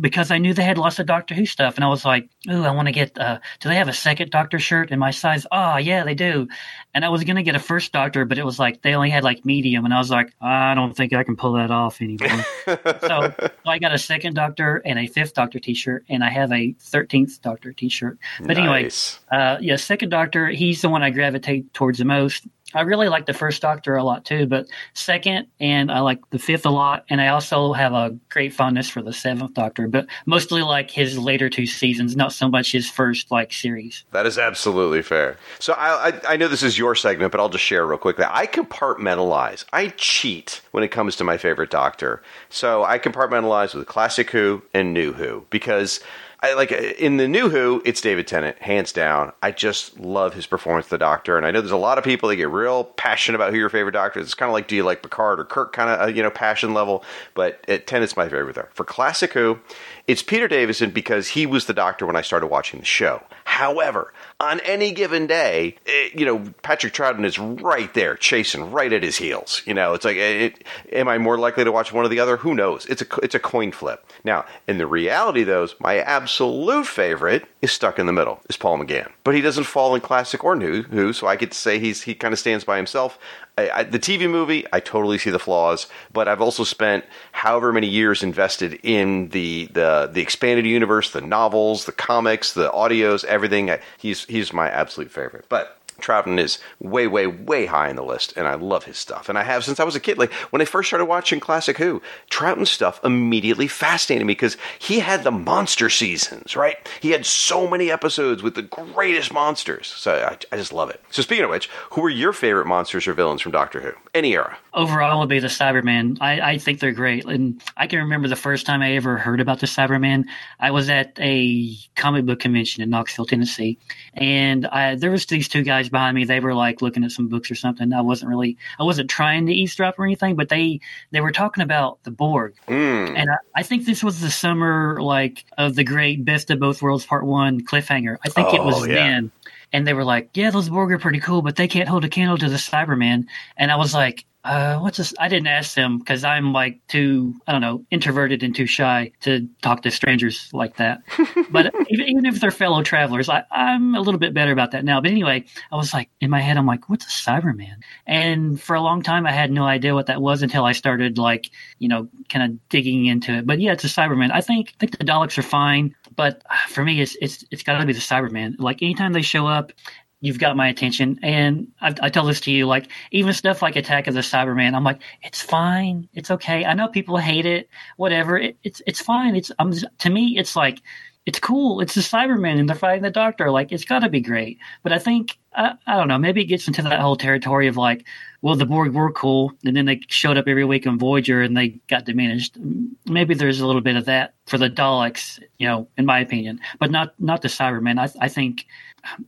because 0.02 0.32
I 0.32 0.40
knew 0.40 0.56
they 0.56 0.64
had 0.64 0.80
lots 0.80 0.98
of 0.98 1.06
Doctor 1.06 1.36
Who 1.36 1.46
stuff, 1.46 1.76
and 1.76 1.86
I 1.86 1.88
was 1.88 2.04
like, 2.04 2.28
ooh, 2.50 2.64
I 2.64 2.72
want 2.72 2.88
to 2.88 2.92
get. 2.92 3.18
Uh, 3.18 3.38
do 3.60 3.70
they 3.70 3.76
have 3.76 3.90
a 3.90 3.94
second 3.94 4.32
Doctor 4.32 4.58
shirt 4.58 4.90
in 4.90 4.98
my 4.98 5.12
size? 5.12 5.46
Oh 5.52 5.78
yeah, 5.78 6.04
they 6.04 6.16
do. 6.16 6.48
And 6.96 7.06
I 7.06 7.10
was 7.10 7.24
gonna 7.24 7.44
get 7.44 7.56
a 7.56 7.60
First 7.60 7.92
Doctor, 7.92 8.26
but 8.26 8.40
it 8.40 8.46
was 8.46 8.58
like 8.58 8.82
they 8.82 8.96
only 8.96 9.12
had 9.12 9.24
like 9.24 9.46
medium, 9.46 9.86
and 9.86 9.94
I 9.94 10.00
was 10.00 10.10
like, 10.10 10.34
I 10.42 10.74
don't 10.74 10.98
think 10.98 11.14
I 11.14 11.24
can 11.24 11.36
pull 11.36 11.54
that 11.54 11.70
off 11.70 12.02
anymore. 12.02 12.44
so, 12.66 13.34
so 13.38 13.50
I 13.68 13.78
got 13.78 13.94
a 13.94 13.99
second 14.00 14.34
Doctor 14.34 14.82
and 14.86 14.98
a 14.98 15.08
fifth 15.08 15.34
Doctor 15.34 15.60
T-shirt, 15.60 16.06
and 16.10 16.24
I 16.24 16.30
have 16.30 16.52
a 16.52 16.74
thirteenth 16.80 17.42
Doctor 17.42 17.74
T-shirt. 17.74 18.18
But 18.40 18.58
nice. 18.58 19.20
anyway, 19.32 19.44
uh, 19.44 19.58
yeah, 19.62 19.76
second 19.76 20.10
Doctor, 20.10 20.48
he's 20.48 20.82
the 20.82 20.90
one 20.90 21.04
I 21.04 21.10
gravitate 21.10 21.74
towards 21.74 22.00
the 22.00 22.06
most. 22.06 22.48
I 22.74 22.82
really 22.82 23.10
like 23.10 23.26
the 23.26 23.34
first 23.34 23.62
Doctor 23.62 23.96
a 23.96 24.04
lot 24.04 24.26
too, 24.26 24.46
but 24.46 24.68
second, 24.94 25.48
and 25.60 25.92
I 25.92 26.02
like 26.02 26.20
the 26.30 26.40
fifth 26.40 26.66
a 26.66 26.70
lot, 26.70 27.06
and 27.10 27.20
I 27.20 27.30
also 27.30 27.74
have 27.74 27.94
a 27.94 28.18
great 28.30 28.54
fondness 28.54 28.90
for 28.90 29.02
the 29.02 29.14
seventh 29.14 29.54
Doctor, 29.54 29.88
but 29.88 30.08
mostly 30.26 30.62
like 30.62 30.92
his 30.92 31.18
later 31.18 31.50
two 31.50 31.66
seasons, 31.66 32.16
not 32.16 32.32
so 32.32 32.48
much 32.48 32.72
his 32.72 32.90
first 32.90 33.32
like 33.32 33.52
series. 33.52 34.04
That 34.12 34.26
is 34.26 34.38
absolutely 34.38 35.02
fair. 35.02 35.38
So 35.60 35.74
I, 35.74 36.10
I, 36.10 36.22
I 36.30 36.38
know 36.38 36.48
this 36.48 36.64
is 36.64 36.78
your 36.78 36.96
segment, 36.96 37.32
but 37.32 37.40
I'll 37.40 37.50
just 37.50 37.64
share 37.64 37.86
real 37.86 37.98
quickly. 37.98 38.26
I 38.28 38.46
compartmentalize. 38.48 39.66
I 39.74 39.90
cheat 39.98 40.62
when 40.72 40.84
it 40.84 40.90
comes 40.90 41.16
to 41.18 41.24
my 41.24 41.38
favorite 41.38 41.72
Doctor. 41.72 42.22
So 42.50 42.84
I 42.84 43.00
compartmentalize 43.00 43.74
with 43.74 43.88
Classic 43.88 44.30
Who 44.30 44.62
and 44.74 44.94
New 44.94 45.14
Who 45.14 45.46
because 45.50 46.02
I 46.42 46.54
like 46.54 46.72
in 46.72 47.18
the 47.18 47.28
new 47.28 47.50
Who, 47.50 47.82
it's 47.84 48.00
David 48.00 48.26
Tennant, 48.26 48.58
hands 48.60 48.94
down. 48.94 49.34
I 49.44 49.52
just 49.52 50.00
love 50.00 50.34
his 50.34 50.46
performance, 50.46 50.88
the 50.88 50.98
Doctor, 50.98 51.36
and 51.36 51.46
I 51.46 51.52
know 51.52 51.60
there's 51.60 51.72
a 51.72 51.78
lot 51.78 51.98
of 51.98 52.06
people 52.06 52.30
that 52.30 52.38
get 52.38 52.50
real 52.50 52.86
passionate 52.86 53.36
about 53.36 53.52
who 53.52 53.60
your 53.60 53.70
favorite 53.70 53.92
Doctor 53.92 54.22
is. 54.22 54.28
It's 54.28 54.34
kind 54.36 54.50
of 54.50 54.54
like, 54.54 54.70
do 54.70 54.76
you 54.78 54.84
like 54.84 55.04
Picard 55.04 55.42
or 55.42 55.44
Kirk, 55.44 55.74
kind 55.74 55.90
of 55.90 56.00
uh, 56.00 56.06
you 56.12 56.24
know 56.24 56.30
passion 56.30 56.74
level. 56.74 57.04
But 57.34 57.64
it, 57.68 57.88
Tennant's 57.88 58.16
my 58.16 58.30
favorite 58.30 58.56
there. 58.56 58.70
For 58.74 58.86
classic 58.86 59.34
Who, 59.34 59.60
it's 60.08 60.24
Peter 60.24 60.48
Davison 60.48 60.92
because 60.92 61.30
he 61.30 61.46
was 61.46 61.66
the 61.66 61.74
Doctor 61.74 62.06
when 62.06 62.16
I 62.16 62.22
started 62.22 62.48
watching 62.48 62.80
the 62.80 62.86
show. 62.86 63.22
However, 63.44 64.14
on 64.40 64.62
any 64.62 64.92
given 64.92 65.28
day, 65.28 65.76
it, 65.86 66.18
you 66.18 66.26
know, 66.26 66.40
Patrick 66.62 66.94
Troughton 66.94 67.26
is 67.26 67.38
right 67.38 67.94
there, 67.94 68.16
chasing 68.16 68.72
right 68.72 68.92
at 68.92 69.04
his 69.04 69.18
heels. 69.18 69.62
You 69.66 69.74
know, 69.74 69.94
it's 69.94 70.06
like, 70.06 70.18
eh, 70.18 70.46
it, 70.46 70.64
am 70.94 71.08
I 71.10 71.18
more 71.18 71.38
likely 71.38 71.66
to 71.66 71.72
watch 71.72 71.92
one 71.92 72.06
or 72.06 72.08
the 72.08 72.22
other? 72.22 72.38
Who 72.38 72.56
knows? 72.56 72.86
It's 72.86 73.02
a 73.02 73.06
it's 73.22 73.36
a 73.36 73.40
coin 73.40 73.72
flip. 73.72 74.06
Now, 74.24 74.46
in 74.68 74.78
the 74.78 74.88
reality, 74.88 75.44
though, 75.44 75.68
my 75.80 75.98
absolute 76.00 76.88
favorite 76.88 77.46
is 77.62 77.72
stuck 77.72 78.00
in 78.00 78.06
the 78.06 78.14
middle. 78.14 78.40
Is 78.50 78.56
Paul 78.58 78.80
McGann, 78.80 79.12
but 79.24 79.36
he 79.36 79.42
doesn't 79.42 79.66
fall 79.66 79.94
in 79.94 80.02
classic 80.02 80.44
or 80.44 80.56
new 80.56 80.84
Who, 80.84 81.12
so 81.12 81.28
I 81.28 81.36
get 81.36 81.52
to 81.52 81.58
say 81.58 81.80
he's 81.80 82.04
he 82.04 82.16
kind 82.16 82.34
of 82.34 82.40
stands 82.40 82.64
by 82.64 82.78
himself. 82.78 83.20
I, 83.68 83.84
the 83.84 84.00
TV 84.00 84.30
movie, 84.30 84.66
I 84.72 84.80
totally 84.80 85.18
see 85.18 85.32
the 85.32 85.40
flaws, 85.40 85.88
but 86.14 86.28
I've 86.28 86.42
also 86.42 86.64
spent 86.64 87.04
however 87.32 87.74
many 87.74 87.88
years 87.88 88.24
invested 88.24 88.80
in 88.84 89.30
the 89.30 89.68
the 89.74 90.10
the 90.12 90.22
expanded 90.22 90.66
universe, 90.66 91.12
the 91.12 91.22
novels, 91.22 91.86
the 91.86 91.92
comics, 91.92 92.54
the 92.54 92.70
audios, 92.70 93.26
everything. 93.26 93.70
I, 93.70 93.82
he's 93.98 94.26
he's 94.30 94.54
my 94.54 94.70
absolute 94.70 95.12
favorite. 95.12 95.46
But 95.50 95.80
Troughton 96.00 96.40
is 96.40 96.60
way, 96.80 97.08
way, 97.08 97.28
way 97.28 97.66
high 97.66 97.90
in 97.90 97.96
the 97.96 98.04
list, 98.04 98.34
and 98.36 98.48
I 98.48 98.56
love 98.56 98.86
his 98.86 98.98
stuff. 98.98 99.30
And 99.30 99.38
I 99.38 99.44
have 99.44 99.64
since 99.64 99.80
I 99.80 99.84
was 99.84 99.96
a 99.96 100.00
kid. 100.00 100.18
Like 100.18 100.32
when 100.52 100.62
I 100.62 100.66
first 100.66 100.88
started 100.88 101.06
watching 101.06 101.40
Classic 101.40 101.78
Who, 101.78 102.02
Troughton's 102.30 102.72
stuff 102.72 103.00
immediately 103.04 103.68
fascinated 103.68 104.26
me 104.26 104.34
because 104.34 104.58
he 104.80 105.00
had 105.00 105.24
the 105.24 105.32
monster 105.32 105.90
seasons, 105.90 106.56
right? 106.56 106.78
He 107.02 107.12
had 107.12 107.26
so 107.26 107.68
many 107.68 107.92
episodes 107.92 108.42
with 108.42 108.56
the 108.56 108.62
greatest 108.62 109.34
monsters. 109.34 109.88
So 109.88 110.14
I, 110.14 110.38
I 110.54 110.58
just 110.58 110.74
love 110.74 110.90
it. 110.90 111.02
So 111.12 111.22
speaking 111.22 111.46
of 111.46 111.52
which, 111.52 111.70
who 111.92 112.04
are 112.06 112.10
your 112.10 112.34
favorite 112.34 112.68
monsters 112.68 113.08
or 113.08 113.14
villains 113.14 113.42
from 113.42 113.52
Doctor 113.52 113.82
Who? 113.82 113.92
Any 114.20 114.34
era? 114.34 114.58
Overall, 114.74 115.22
would 115.22 115.30
be 115.30 115.40
the 115.40 115.48
Cyberman. 115.48 116.18
I, 116.20 116.42
I 116.42 116.58
think 116.58 116.82
they're 116.82 116.92
great, 116.92 117.24
and 117.24 117.64
I 117.78 117.88
can 117.88 118.00
remember 118.00 118.28
the 118.28 118.36
first 118.36 118.66
time 118.66 118.82
I 118.82 118.92
ever 118.96 119.18
heard 119.18 119.40
about 119.40 119.62
the 119.62 119.66
Cyberman. 119.66 120.26
I 120.60 120.72
was 120.72 120.90
at 120.90 121.18
a 121.22 121.74
comic 121.96 122.26
book 122.26 122.42
convention 122.42 122.84
in 122.84 122.90
Knoxville, 122.90 123.28
Tennessee, 123.28 123.78
and 124.14 124.68
I, 124.68 124.96
there 124.96 125.10
was 125.10 125.26
these 125.26 125.48
two 125.48 125.64
guys 125.64 125.88
behind 125.88 126.16
me. 126.16 126.26
They 126.26 126.42
were 126.42 126.54
like 126.54 126.82
looking 126.82 127.06
at 127.06 127.12
some 127.12 127.30
books 127.30 127.50
or 127.50 127.56
something. 127.56 127.94
I 127.94 128.02
wasn't 128.02 128.28
really, 128.30 128.58
I 128.78 128.84
wasn't 128.84 129.10
trying 129.10 129.46
to 129.46 129.54
eavesdrop 129.54 129.98
or 129.98 130.04
anything, 130.04 130.36
but 130.36 130.50
they 130.50 130.82
they 131.12 131.22
were 131.22 131.32
talking 131.32 131.64
about 131.64 132.04
the 132.04 132.12
Borg, 132.12 132.56
mm. 132.68 133.16
and 133.16 133.30
I, 133.30 133.36
I, 133.56 133.64
think 133.64 133.86
this 133.86 134.04
was 134.04 134.20
the 134.20 134.30
summer 134.30 134.98
like 135.02 135.46
of 135.58 135.76
the 135.76 135.86
great 135.86 136.26
Best 136.26 136.52
of 136.52 136.60
Both 136.60 136.82
Worlds 136.82 137.06
Part 137.06 137.26
One 137.26 137.64
cliffhanger. 137.64 138.18
I 138.26 138.28
think 138.28 138.50
oh, 138.50 138.56
it 138.58 138.64
was 138.66 138.86
yeah. 138.86 138.96
then. 138.96 139.32
And 139.72 139.86
they 139.86 139.94
were 139.94 140.04
like, 140.04 140.30
"Yeah, 140.34 140.52
those 140.52 140.70
Borg 140.70 140.92
are 140.92 141.00
pretty 141.00 141.20
cool, 141.20 141.42
but 141.42 141.56
they 141.56 141.68
can't 141.68 141.90
hold 141.90 142.06
a 142.06 142.10
candle 142.10 142.38
to 142.38 142.50
the 142.50 142.58
Cyberman." 142.58 143.26
And 143.58 143.72
I 143.72 143.76
was 143.76 143.94
like, 143.94 144.26
uh, 144.46 144.80
what's 144.80 144.98
this? 144.98 145.14
I 145.20 145.28
didn't 145.28 145.48
ask 145.48 145.76
them 145.76 145.98
because 146.00 146.24
I'm 146.24 146.54
like 146.54 146.80
too, 146.88 147.36
I 147.46 147.52
don't 147.52 147.62
know, 147.62 147.86
introverted 147.92 148.42
and 148.42 148.56
too 148.56 148.66
shy 148.66 149.12
to 149.22 149.48
talk 149.62 149.82
to 149.82 149.92
strangers 149.92 150.50
like 150.54 150.78
that. 150.78 151.02
but 151.52 151.74
even, 151.90 152.08
even, 152.08 152.26
if 152.26 152.40
they're 152.40 152.50
fellow 152.50 152.82
travelers, 152.82 153.28
I, 153.28 153.44
I'm 153.52 153.96
a 153.96 154.00
little 154.00 154.20
bit 154.20 154.34
better 154.34 154.52
about 154.52 154.72
that 154.72 154.86
now. 154.86 155.02
But 155.02 155.12
anyway, 155.12 155.44
I 155.72 155.76
was 155.76 155.94
like, 155.94 156.10
in 156.22 156.30
my 156.30 156.40
head, 156.40 156.56
I'm 156.56 156.66
like, 156.66 156.90
what's 156.90 157.06
a 157.06 157.10
Cyberman? 157.10 157.76
And 158.08 158.60
for 158.62 158.76
a 158.76 158.82
long 158.82 159.04
time, 159.04 159.28
I 159.28 159.32
had 159.32 159.52
no 159.52 159.66
idea 159.66 159.94
what 159.94 160.06
that 160.06 160.22
was 160.22 160.42
until 160.42 160.64
I 160.64 160.72
started 160.72 161.18
like, 161.18 161.50
you 161.80 161.90
know, 161.90 162.08
kind 162.30 162.50
of 162.50 162.70
digging 162.70 163.08
into 163.08 163.34
it. 163.34 163.46
But 163.46 163.60
yeah, 163.60 163.74
it's 163.74 163.84
a 163.84 163.88
Cyberman. 163.88 164.32
I 164.32 164.40
think, 164.40 164.70
I 164.70 164.80
think 164.80 164.98
the 164.98 165.06
Daleks 165.06 165.38
are 165.38 165.44
fine. 165.44 165.94
But 166.20 166.44
for 166.68 166.84
me, 166.84 167.00
it's 167.00 167.16
it's 167.22 167.46
it's 167.50 167.64
got 167.64 167.78
to 167.78 167.86
be 167.86 167.94
the 167.94 168.00
Cyberman. 168.00 168.60
Like 168.60 168.84
anytime 168.84 169.14
they 169.14 169.22
show 169.22 169.48
up, 169.48 169.72
you've 170.20 170.38
got 170.38 170.58
my 170.58 170.68
attention. 170.68 171.18
And 171.24 171.70
I, 171.80 171.96
I, 172.02 172.10
tell 172.10 172.26
this 172.26 172.42
to 172.42 172.52
you, 172.52 172.66
like 172.66 172.90
even 173.12 173.32
stuff 173.32 173.62
like 173.62 173.78
Attack 173.78 174.08
of 174.08 174.16
the 174.16 174.20
Cyberman, 174.20 174.74
I'm 174.76 174.84
like, 174.84 175.02
it's 175.24 175.42
fine, 175.42 176.10
it's 176.14 176.30
okay. 176.30 176.66
I 176.66 176.74
know 176.74 176.90
people 176.90 177.16
hate 177.16 177.46
it, 177.46 177.70
whatever. 177.96 178.38
It, 178.38 178.58
it's 178.66 178.82
it's 178.86 179.00
fine. 179.00 179.38
It's 179.38 179.50
um, 179.60 179.72
to 179.72 180.10
me, 180.10 180.38
it's 180.38 180.58
like 180.58 180.82
it's 181.26 181.40
cool. 181.40 181.80
It's 181.80 181.96
the 181.96 182.02
Cyberman 182.02 182.60
and 182.60 182.68
they're 182.68 182.76
fighting 182.76 183.04
the 183.04 183.12
Doctor. 183.12 183.50
Like 183.50 183.72
it's 183.72 183.86
got 183.86 184.00
to 184.00 184.10
be 184.10 184.20
great. 184.20 184.58
But 184.84 184.92
I 184.92 185.00
think 185.00 185.38
I, 185.54 185.76
I 185.88 185.96
don't 185.96 186.10
know. 186.10 186.18
Maybe 186.18 186.42
it 186.42 186.48
gets 186.48 186.68
into 186.68 186.82
that 186.82 187.00
whole 187.00 187.16
territory 187.16 187.68
of 187.68 187.78
like, 187.78 188.06
well, 188.42 188.56
the 188.56 188.66
Borg 188.66 188.94
were 188.94 189.12
cool, 189.12 189.52
and 189.66 189.76
then 189.76 189.86
they 189.86 190.02
showed 190.08 190.38
up 190.38 190.48
every 190.48 190.64
week 190.64 190.88
on 190.88 190.98
Voyager 190.98 191.42
and 191.42 191.58
they 191.58 191.70
got 191.88 192.06
diminished. 192.06 192.58
Maybe 193.06 193.34
there's 193.34 193.60
a 193.60 193.68
little 193.68 193.82
bit 193.82 193.98
of 193.98 194.06
that 194.06 194.34
for 194.46 194.58
the 194.58 194.70
Daleks, 194.70 195.42
you 195.58 195.68
know, 195.68 195.88
in 195.98 196.06
my 196.06 196.20
opinion, 196.20 196.60
but 196.80 196.90
not 196.92 197.14
not 197.20 197.42
the 197.42 197.50
Cybermen. 197.50 198.00
I, 198.00 198.10
I 198.24 198.30
think 198.30 198.66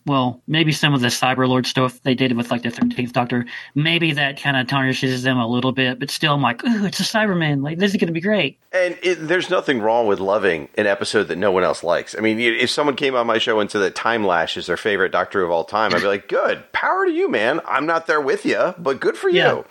well, 0.05 0.41
maybe 0.47 0.71
some 0.71 0.93
of 0.93 1.01
the 1.01 1.07
Cyberlord 1.07 1.65
stuff 1.65 2.01
they 2.03 2.15
did 2.15 2.35
with 2.35 2.51
like 2.51 2.63
the 2.63 2.71
Thirteenth 2.71 3.13
Doctor, 3.13 3.45
maybe 3.75 4.13
that 4.13 4.41
kind 4.41 4.57
of 4.57 4.67
tarnishes 4.67 5.23
them 5.23 5.37
a 5.37 5.47
little 5.47 5.71
bit. 5.71 5.99
But 5.99 6.09
still, 6.09 6.33
I'm 6.33 6.41
like, 6.41 6.63
ooh, 6.63 6.85
it's 6.85 6.99
a 6.99 7.03
Cyberman. 7.03 7.63
Like 7.63 7.77
this 7.77 7.91
is 7.91 7.97
going 7.97 8.07
to 8.07 8.13
be 8.13 8.21
great. 8.21 8.57
And 8.73 8.97
it, 9.03 9.15
there's 9.15 9.49
nothing 9.49 9.81
wrong 9.81 10.07
with 10.07 10.21
loving 10.21 10.69
an 10.75 10.87
episode 10.87 11.27
that 11.27 11.37
no 11.37 11.51
one 11.51 11.63
else 11.63 11.83
likes. 11.83 12.15
I 12.17 12.21
mean, 12.21 12.39
if 12.39 12.69
someone 12.69 12.95
came 12.95 13.15
on 13.15 13.27
my 13.27 13.37
show 13.37 13.59
and 13.59 13.69
said 13.69 13.79
that 13.79 13.95
Timelash 13.95 14.55
is 14.55 14.67
their 14.67 14.77
favorite 14.77 15.11
Doctor 15.11 15.43
of 15.43 15.51
all 15.51 15.65
time, 15.65 15.93
I'd 15.93 16.01
be 16.01 16.07
like, 16.07 16.29
good, 16.29 16.71
power 16.71 17.05
to 17.05 17.11
you, 17.11 17.29
man. 17.29 17.59
I'm 17.65 17.85
not 17.85 18.07
there 18.07 18.21
with 18.21 18.45
you, 18.45 18.73
but 18.77 19.01
good 19.01 19.17
for 19.17 19.29
yeah. 19.29 19.51
you. 19.51 19.55
Like, 19.57 19.65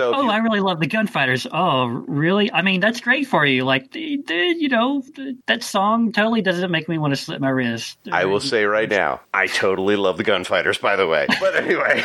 so, 0.00 0.12
oh, 0.14 0.28
I 0.28 0.38
really 0.38 0.58
love 0.58 0.80
the 0.80 0.88
Gunfighters. 0.88 1.46
Oh, 1.52 1.86
really? 2.08 2.50
I 2.52 2.62
mean, 2.62 2.80
that's 2.80 3.00
great 3.00 3.28
for 3.28 3.46
you. 3.46 3.64
Like, 3.64 3.92
the, 3.92 4.20
you 4.58 4.68
know, 4.68 5.04
that 5.46 5.62
song 5.62 6.10
totally 6.10 6.42
doesn't 6.42 6.72
make 6.72 6.88
me 6.88 6.98
want 6.98 7.12
to 7.12 7.16
slit 7.16 7.40
my 7.40 7.50
wrist. 7.50 7.98
I 8.10 8.24
will 8.24 8.40
say 8.40 8.64
right 8.64 8.90
now. 8.90 9.20
I 9.32 9.39
totally 9.46 9.96
love 9.96 10.16
the 10.16 10.24
gunfighters, 10.24 10.78
by 10.78 10.96
the 10.96 11.06
way. 11.06 11.26
But 11.40 11.56
anyway, 11.56 12.02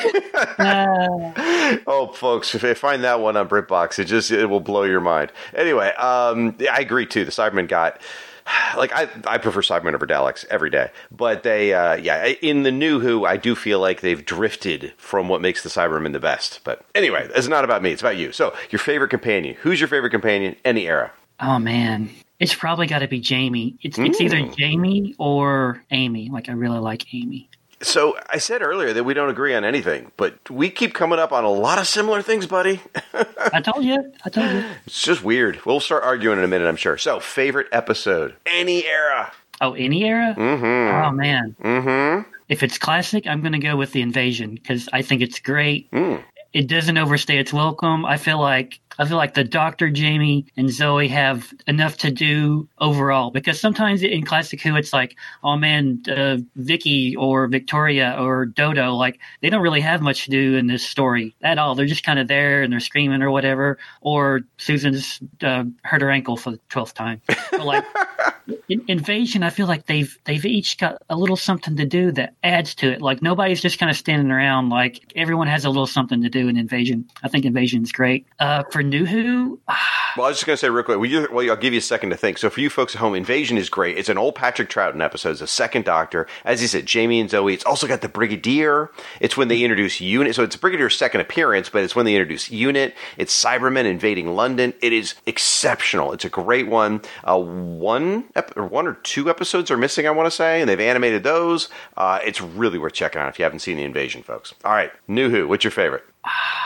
uh. 0.58 1.78
oh, 1.88 2.12
folks, 2.14 2.56
if 2.56 2.64
I 2.64 2.74
find 2.74 3.04
that 3.04 3.20
one 3.20 3.38
on 3.38 3.48
BritBox, 3.50 4.00
it 4.00 4.06
just 4.06 4.32
it 4.32 4.48
will 4.48 4.60
blow 4.60 4.84
your 4.84 5.02
mind. 5.02 5.32
Anyway, 5.54 5.90
um, 5.96 6.56
I 6.72 6.80
agree 6.80 7.06
too. 7.06 7.26
The 7.26 7.32
Cybermen 7.32 7.68
got 7.68 8.02
like 8.78 8.94
I 8.94 9.10
I 9.26 9.38
prefer 9.38 9.62
Cybermen 9.62 9.94
over 9.94 10.08
Daleks 10.08 10.46
every 10.50 10.70
day, 10.70 10.92
but 11.12 11.44
they 11.44 11.74
uh, 11.74 11.96
yeah 11.96 12.26
in 12.26 12.64
the 12.64 12.72
new 12.72 13.00
Who 13.00 13.26
I 13.26 13.38
do 13.38 13.56
feel 13.56 13.80
like 13.80 14.02
they've 14.02 14.24
drifted 14.24 14.94
from 14.98 15.30
what 15.30 15.42
makes 15.42 15.64
the 15.64 15.70
Cybermen 15.70 16.14
the 16.14 16.20
best. 16.20 16.62
But 16.64 16.86
anyway, 16.94 17.30
it's 17.36 17.48
not 17.48 17.64
about 17.64 17.82
me; 17.82 17.92
it's 17.92 18.02
about 18.02 18.18
you. 18.18 18.32
So 18.32 18.56
your 18.70 18.80
favorite 18.80 19.10
companion? 19.10 19.56
Who's 19.62 19.80
your 19.80 19.88
favorite 19.88 20.12
companion? 20.12 20.56
Any 20.64 20.88
era? 20.88 21.12
Oh 21.40 21.60
man, 21.60 22.10
it's 22.40 22.54
probably 22.54 22.88
got 22.88 23.00
to 23.00 23.08
be 23.08 23.20
Jamie. 23.20 23.78
It's 23.82 23.98
mm. 23.98 24.08
it's 24.08 24.22
either 24.22 24.40
hmm. 24.40 24.54
Jamie 24.54 25.16
or 25.18 25.84
Amy. 25.92 26.30
Like 26.30 26.50
I 26.50 26.54
really 26.54 26.80
like 26.80 27.14
Amy. 27.14 27.50
So 27.82 28.18
I 28.30 28.38
said 28.38 28.62
earlier 28.62 28.94
that 28.94 29.04
we 29.04 29.14
don't 29.14 29.30
agree 29.30 29.54
on 29.54 29.66
anything, 29.66 30.12
but 30.18 30.50
we 30.50 30.70
keep 30.70 30.94
coming 30.94 31.20
up 31.20 31.32
on 31.32 31.44
a 31.44 31.50
lot 31.50 31.78
of 31.78 31.88
similar 31.88 32.22
things, 32.22 32.48
buddy. 32.48 32.80
I 33.14 33.62
told 33.62 33.84
you. 33.84 34.14
I 34.24 34.30
told 34.30 34.50
you. 34.52 34.66
It's 34.86 35.04
just 35.04 35.24
weird. 35.24 35.64
We'll 35.66 35.82
start 35.82 36.04
arguing 36.04 36.40
in 36.40 36.46
a 36.46 36.48
minute, 36.48 36.68
I'm 36.68 36.78
sure. 36.78 36.98
So, 36.98 37.20
favorite 37.20 37.68
episode, 37.72 38.36
any 38.46 38.86
era. 38.86 39.32
Oh, 39.62 39.74
any 39.74 40.06
era? 40.06 40.36
Mm-hmm. 40.38 41.06
Oh 41.06 41.12
man. 41.12 41.56
Mm-hmm. 41.62 42.30
If 42.48 42.64
it's 42.64 42.78
classic, 42.78 43.28
I'm 43.28 43.42
going 43.42 43.54
to 43.54 43.60
go 43.60 43.76
with 43.76 43.92
the 43.92 44.02
Invasion 44.02 44.56
because 44.56 44.88
I 44.94 45.02
think 45.02 45.22
it's 45.22 45.40
great. 45.40 45.90
Mm. 45.92 46.24
It 46.54 46.68
doesn't 46.68 46.98
overstay 46.98 47.40
its 47.40 47.52
welcome. 47.52 48.06
I 48.06 48.18
feel 48.18 48.40
like 48.40 48.80
I 48.98 49.06
feel 49.06 49.18
like 49.18 49.34
the 49.34 49.44
Doctor, 49.44 49.90
Jamie, 49.90 50.46
and 50.58 50.70
Zoe 50.70 51.08
have 51.08 51.54
enough 51.68 51.98
to 51.98 52.12
do 52.12 52.68
overall 52.80 53.32
because 53.32 53.60
sometimes 53.60 54.04
in 54.04 54.24
classic 54.24 54.62
Who 54.62 54.76
it's 54.76 54.94
like, 54.94 55.16
oh 55.44 55.58
man, 55.58 56.02
uh, 56.08 56.38
Vicky 56.56 57.16
or 57.16 57.48
Victoria 57.48 58.16
or 58.20 58.46
Dodo, 58.46 58.94
like 58.94 59.20
they 59.42 59.50
don't 59.50 59.62
really 59.62 59.82
have 59.82 60.02
much 60.02 60.26
to 60.26 60.32
do 60.32 60.56
in 60.56 60.68
this 60.68 60.86
story 60.86 61.36
at 61.42 61.58
all. 61.58 61.76
They're 61.76 61.86
just 61.86 62.04
kind 62.06 62.20
of 62.20 62.28
there 62.28 62.62
and 62.62 62.72
they're 62.72 62.80
screaming 62.80 63.22
or 63.22 63.32
whatever. 63.32 63.78
Or 64.02 64.42
Susan's 64.58 65.20
uh, 65.42 65.66
hurt 65.84 66.02
her 66.02 66.12
ankle 66.12 66.38
for 66.38 66.52
the 66.52 66.60
twelfth 66.70 66.94
time. 66.94 67.22
But 67.52 67.66
like 67.66 67.86
in 68.70 68.84
Invasion, 68.88 69.44
I 69.44 69.50
feel 69.50 69.68
like 69.68 69.86
they've 69.86 70.18
they've 70.26 70.46
each 70.46 70.78
got 70.78 71.02
a 71.10 71.18
little 71.18 71.36
something 71.36 71.76
to 71.78 71.86
do 71.86 72.12
that 72.14 72.36
adds 72.44 72.76
to 72.76 72.92
it. 72.92 73.02
Like 73.02 73.22
nobody's 73.22 73.62
just 73.62 73.80
kind 73.80 73.90
of 73.90 73.98
standing 73.98 74.32
around. 74.32 74.70
Like 74.70 75.12
everyone 75.16 75.48
has 75.48 75.66
a 75.66 75.70
little 75.70 75.88
something 75.88 76.22
to 76.22 76.30
do 76.30 76.48
in 76.48 76.58
Invasion. 76.58 77.10
I 77.24 77.28
think 77.28 77.46
Invasion's 77.46 77.92
great. 77.92 78.26
Uh, 78.40 78.64
for 78.72 78.85
New 78.90 79.06
Who, 79.06 79.60
Well, 80.18 80.28
I 80.28 80.30
was 80.30 80.38
just 80.38 80.46
going 80.46 80.54
to 80.54 80.58
say 80.58 80.70
real 80.70 80.84
quick. 80.84 80.98
Well, 80.98 81.28
well, 81.30 81.50
I'll 81.50 81.58
give 81.58 81.74
you 81.74 81.80
a 81.80 81.82
second 81.82 82.12
to 82.12 82.16
think. 82.16 82.38
So, 82.38 82.50
for 82.50 82.62
you 82.62 82.70
folks 82.70 82.96
at 82.96 83.02
home, 83.02 83.16
Invasion 83.16 83.58
is 83.58 83.68
great. 83.68 83.98
It's 83.98 84.08
an 84.08 84.18
old 84.18 84.36
Patrick 84.36 84.70
Troughton 84.70 85.04
episode. 85.04 85.32
It's 85.32 85.42
a 85.42 85.48
second 85.48 85.84
Doctor. 85.84 86.26
As 86.46 86.62
he 86.62 86.68
said, 86.68 86.86
Jamie 86.86 87.20
and 87.20 87.30
Zoe. 87.30 87.54
It's 87.54 87.66
also 87.66 87.86
got 87.86 88.00
the 88.00 88.08
Brigadier. 88.08 88.92
It's 89.20 89.36
when 89.36 89.50
they 89.50 89.62
introduce 89.62 90.00
Unit. 90.00 90.34
So, 90.34 90.44
it's 90.44 90.56
Brigadier's 90.56 90.98
second 90.98 91.20
appearance, 91.20 91.68
but 91.68 91.84
it's 91.84 91.98
when 91.98 92.06
they 92.06 92.16
introduce 92.16 92.50
Unit. 92.50 92.96
It's 93.18 93.44
Cybermen 93.44 93.84
invading 93.84 94.36
London. 94.36 94.74
It 94.82 94.94
is 94.94 95.16
exceptional. 95.26 96.14
It's 96.14 96.24
a 96.24 96.30
great 96.30 96.68
one. 96.68 97.02
Uh, 97.26 97.40
one, 97.40 98.24
ep- 98.36 98.56
or 98.56 98.66
one 98.66 98.88
or 98.88 98.94
two 98.94 99.30
episodes 99.30 99.70
are 99.70 99.78
missing, 99.78 100.08
I 100.08 100.12
want 100.12 100.28
to 100.28 100.32
say, 100.32 100.62
and 100.62 100.70
they've 100.70 100.80
animated 100.80 101.24
those. 101.24 101.68
Uh, 101.98 102.20
it's 102.24 102.40
really 102.40 102.78
worth 102.78 102.94
checking 102.94 103.20
out 103.20 103.28
if 103.28 103.38
you 103.38 103.44
haven't 103.44 103.60
seen 103.60 103.76
the 103.76 103.84
Invasion, 103.84 104.24
folks. 104.24 104.54
All 104.64 104.72
right, 104.72 104.92
New 105.10 105.30
Who. 105.30 105.48
What's 105.50 105.66
your 105.66 105.72
favorite? 105.72 106.06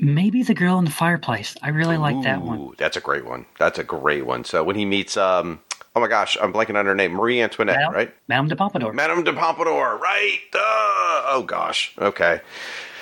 maybe 0.00 0.42
the 0.42 0.54
girl 0.54 0.78
in 0.78 0.84
the 0.84 0.90
fireplace. 0.90 1.56
I 1.62 1.68
really 1.68 1.96
like 1.96 2.22
that 2.22 2.42
one. 2.42 2.72
That's 2.78 2.96
a 2.96 3.00
great 3.00 3.24
one. 3.24 3.46
That's 3.58 3.78
a 3.78 3.84
great 3.84 4.26
one. 4.26 4.44
So 4.44 4.64
when 4.64 4.76
he 4.76 4.84
meets, 4.84 5.16
um, 5.16 5.60
oh 5.94 6.00
my 6.00 6.08
gosh, 6.08 6.36
I'm 6.40 6.52
blanking 6.52 6.76
on 6.76 6.86
her 6.86 6.94
name, 6.94 7.12
Marie 7.12 7.40
Antoinette, 7.40 7.76
Madame, 7.76 7.92
right? 7.92 8.14
Madame 8.28 8.48
de 8.48 8.56
Pompadour. 8.56 8.92
Madame 8.92 9.24
de 9.24 9.32
Pompadour, 9.32 9.98
right? 9.98 10.40
Uh, 10.54 10.58
oh 11.28 11.44
gosh, 11.46 11.94
okay. 11.98 12.40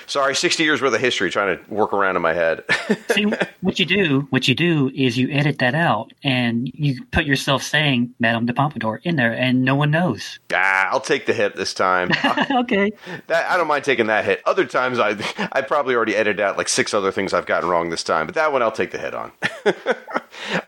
Sorry, 0.08 0.34
60 0.34 0.62
years 0.64 0.80
worth 0.80 0.94
of 0.94 1.00
history 1.00 1.30
trying 1.30 1.58
to 1.58 1.70
work 1.72 1.92
around 1.92 2.16
in 2.16 2.22
my 2.22 2.32
head. 2.32 2.64
See, 3.10 3.26
what 3.60 3.78
you 3.78 3.84
do, 3.84 4.20
what 4.30 4.48
you 4.48 4.54
do 4.54 4.90
is 4.94 5.18
you 5.18 5.28
edit 5.30 5.58
that 5.58 5.74
out 5.74 6.12
and 6.24 6.70
you 6.74 7.04
put 7.12 7.26
yourself 7.26 7.62
saying 7.62 8.14
Madame 8.18 8.46
de 8.46 8.54
Pompadour 8.54 9.00
in 9.04 9.16
there, 9.16 9.32
and 9.32 9.64
no 9.64 9.74
one 9.74 9.90
knows. 9.90 10.38
ah, 10.54 10.88
I'll 10.90 11.00
take 11.00 11.26
the 11.26 11.34
hit 11.34 11.56
this 11.56 11.74
time. 11.74 12.10
okay. 12.50 12.90
that, 13.26 13.50
I 13.50 13.56
don't 13.58 13.66
mind 13.66 13.84
taking 13.84 14.06
that 14.06 14.24
hit. 14.24 14.40
Other 14.46 14.64
times, 14.64 14.98
I 14.98 15.16
I 15.52 15.60
probably 15.60 15.94
already 15.94 16.16
edited 16.16 16.40
out 16.40 16.56
like 16.56 16.68
six 16.68 16.94
other 16.94 17.12
things 17.12 17.34
I've 17.34 17.46
gotten 17.46 17.68
wrong 17.68 17.90
this 17.90 18.02
time, 18.02 18.26
but 18.26 18.34
that 18.34 18.52
one 18.52 18.62
I'll 18.62 18.72
take 18.72 18.92
the 18.92 18.98
hit 18.98 19.14
on. 19.14 19.32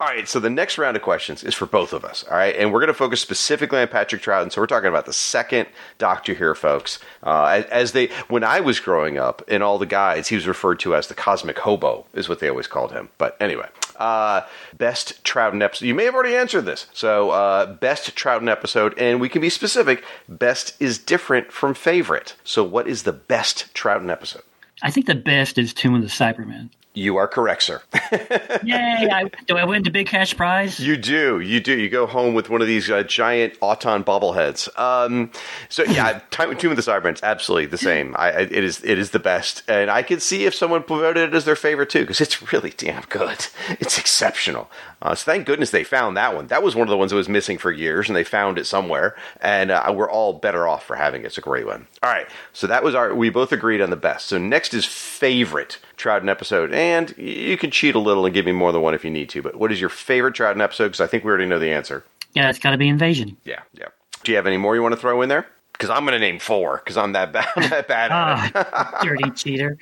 all 0.01 0.07
right, 0.07 0.29
so 0.29 0.41
the 0.41 0.51
next 0.51 0.77
round 0.79 0.97
of 0.97 1.03
questions 1.03 1.45
is 1.45 1.55
for 1.55 1.67
both 1.67 1.93
of 1.93 2.05
us. 2.05 2.25
All 2.31 2.37
right, 2.37 2.55
and 2.57 2.73
we're 2.73 2.81
going 2.81 2.89
to 2.89 2.95
focus 2.95 3.21
specifically 3.21 3.81
on 3.81 3.89
Patrick 3.89 4.23
Troughton. 4.23 4.53
So 4.53 4.61
we're 4.61 4.67
talking 4.67 4.89
about 4.89 5.07
the 5.07 5.13
second 5.13 5.69
Doctor 5.99 6.35
here, 6.35 6.55
folks. 6.55 6.99
Uh, 7.23 7.63
as 7.71 7.93
they, 7.93 8.09
when 8.29 8.45
I 8.45 8.61
was 8.61 8.81
growing 8.81 9.19
up, 9.19 9.30
in 9.49 9.63
all 9.63 9.79
the 9.79 9.87
guides, 9.87 10.29
he 10.29 10.35
was 10.35 10.47
referred 10.47 10.81
to 10.81 10.95
as 10.95 11.07
the 11.07 11.15
Cosmic 11.15 11.59
Hobo, 11.59 12.07
is 12.15 12.29
what 12.29 12.41
they 12.41 12.49
always 12.49 12.67
called 12.67 12.93
him. 12.93 13.09
But 13.19 13.37
anyway, 13.41 13.69
uh, 13.97 14.43
best 14.77 15.23
Troughton 15.25 15.63
episode. 15.63 15.87
You 15.87 15.95
may 15.95 16.05
have 16.05 16.15
already 16.15 16.37
answered 16.37 16.63
this. 16.63 16.87
So 16.93 17.31
uh, 17.31 17.67
best 17.67 18.15
Troughton 18.17 18.51
episode, 18.51 18.99
and 18.99 19.21
we 19.21 19.29
can 19.29 19.41
be 19.41 19.51
specific. 19.51 20.03
Best 20.29 20.75
is 20.81 20.99
different 20.99 21.53
from 21.53 21.75
favorite. 21.75 22.35
So 22.45 22.65
what 22.65 22.89
is 22.89 23.03
the 23.03 23.13
best 23.13 23.73
Troughton 23.75 24.11
episode? 24.11 24.43
I 24.83 24.91
think 24.91 25.07
the 25.07 25.15
best 25.15 25.59
is 25.59 25.75
Tomb 25.75 25.95
of 25.95 26.03
the 26.03 26.09
Cybermen. 26.09 26.71
You 26.93 27.19
are 27.19 27.29
correct, 27.29 27.63
sir. 27.63 27.81
Yay! 28.65 29.09
I, 29.13 29.31
do 29.47 29.57
I 29.57 29.65
win 29.65 29.85
the 29.85 29.91
big 29.91 30.09
cash 30.09 30.37
prize? 30.37 30.81
You 30.81 30.97
do, 30.97 31.39
you 31.39 31.61
do. 31.61 31.79
You 31.79 31.89
go 31.89 32.05
home 32.05 32.35
with 32.35 32.51
one 32.51 32.61
of 32.61 32.67
these 32.67 32.91
uh, 32.91 33.05
giant 33.05 33.55
Auton 33.61 34.03
bobbleheads. 34.03 34.69
Um, 34.77 35.31
so 35.69 35.85
yeah, 35.85 36.21
Time, 36.33 36.57
Tomb 36.57 36.73
of 36.73 36.77
the 36.77 36.83
Cybermen's 36.83 37.23
absolutely 37.23 37.67
the 37.67 37.79
same. 37.79 38.17
I, 38.19 38.33
I, 38.33 38.41
it 38.41 38.65
is, 38.65 38.83
it 38.83 38.99
is 38.99 39.11
the 39.13 39.21
best, 39.21 39.63
and 39.69 39.89
I 39.89 40.03
can 40.03 40.19
see 40.19 40.47
if 40.47 40.55
someone 40.55 40.83
voted 40.83 41.29
it 41.29 41.35
as 41.35 41.45
their 41.45 41.55
favorite 41.55 41.91
too, 41.91 42.01
because 42.01 42.21
it's 42.21 42.53
really 42.53 42.71
damn 42.77 43.03
good. 43.03 43.47
It's 43.69 43.97
exceptional. 43.97 44.69
Uh, 45.03 45.15
so 45.15 45.25
thank 45.25 45.47
goodness 45.47 45.71
they 45.71 45.85
found 45.85 46.17
that 46.17 46.35
one. 46.35 46.47
That 46.49 46.63
was 46.63 46.75
one 46.75 46.87
of 46.87 46.91
the 46.91 46.97
ones 46.97 47.11
that 47.11 47.17
was 47.17 47.29
missing 47.29 47.59
for 47.59 47.73
years, 47.73 48.09
and 48.09 48.17
they 48.17 48.25
found 48.25 48.59
it 48.59 48.67
somewhere, 48.67 49.17
and 49.41 49.71
uh, 49.71 49.93
we're 49.95 50.11
all 50.11 50.35
better 50.35 50.69
off 50.69 50.85
for 50.85 50.97
having 50.97 51.23
it. 51.23 51.27
It's 51.27 51.39
a 51.39 51.43
great 51.43 51.67
one. 51.67 51.87
All 52.03 52.11
right, 52.11 52.27
so 52.53 52.67
that 52.67 52.85
was 52.85 52.95
our. 52.95 53.15
We 53.15 53.31
both 53.31 53.53
agreed 53.53 53.81
on 53.81 53.91
the 53.91 53.97
best. 53.97 54.27
So 54.27 54.39
next 54.39 54.75
is 54.75 54.85
favorite 54.85 55.79
Troughton 55.97 56.29
episode, 56.29 56.73
and 56.73 57.17
you 57.17 57.57
can 57.57 57.71
cheat 57.71 57.95
a 57.95 57.99
little 57.99 58.27
and 58.27 58.35
give 58.35 58.45
me 58.47 58.53
more 58.53 58.73
than 58.73 58.83
one 58.83 58.95
if 58.95 59.05
you 59.05 59.11
need 59.11 59.29
to. 59.31 59.43
But 59.43 59.57
what 59.57 59.73
is 59.73 59.81
your 59.81 59.91
favorite 59.91 60.35
Troughton 60.35 60.63
episode? 60.63 60.89
Because 60.89 61.01
I 61.01 61.07
think 61.07 61.25
we 61.25 61.31
already 61.31 61.47
know 61.47 61.59
the 61.59 61.71
answer. 61.71 62.05
Yeah, 62.35 62.49
it's 62.49 62.59
got 62.59 62.71
to 62.71 62.79
be 62.79 62.89
Invasion. 62.89 63.37
Yeah, 63.45 63.63
yeah. 63.73 63.89
Do 64.23 64.33
you 64.33 64.37
have 64.37 64.47
any 64.47 64.57
more 64.57 64.75
you 64.75 64.83
want 64.83 64.95
to 64.95 65.01
throw 65.01 65.23
in 65.23 65.29
there? 65.29 65.47
Because 65.73 65.91
I'm 65.91 66.05
going 66.05 66.13
to 66.13 66.19
name 66.19 66.39
four. 66.39 66.77
Because 66.77 66.97
I'm 66.99 67.13
that 67.13 67.33
bad. 67.33 67.49
I'm 67.57 67.71
that 67.71 67.89
bad. 67.89 68.11
Ah, 68.13 69.01
dirty 69.03 69.31
cheater. 69.31 69.79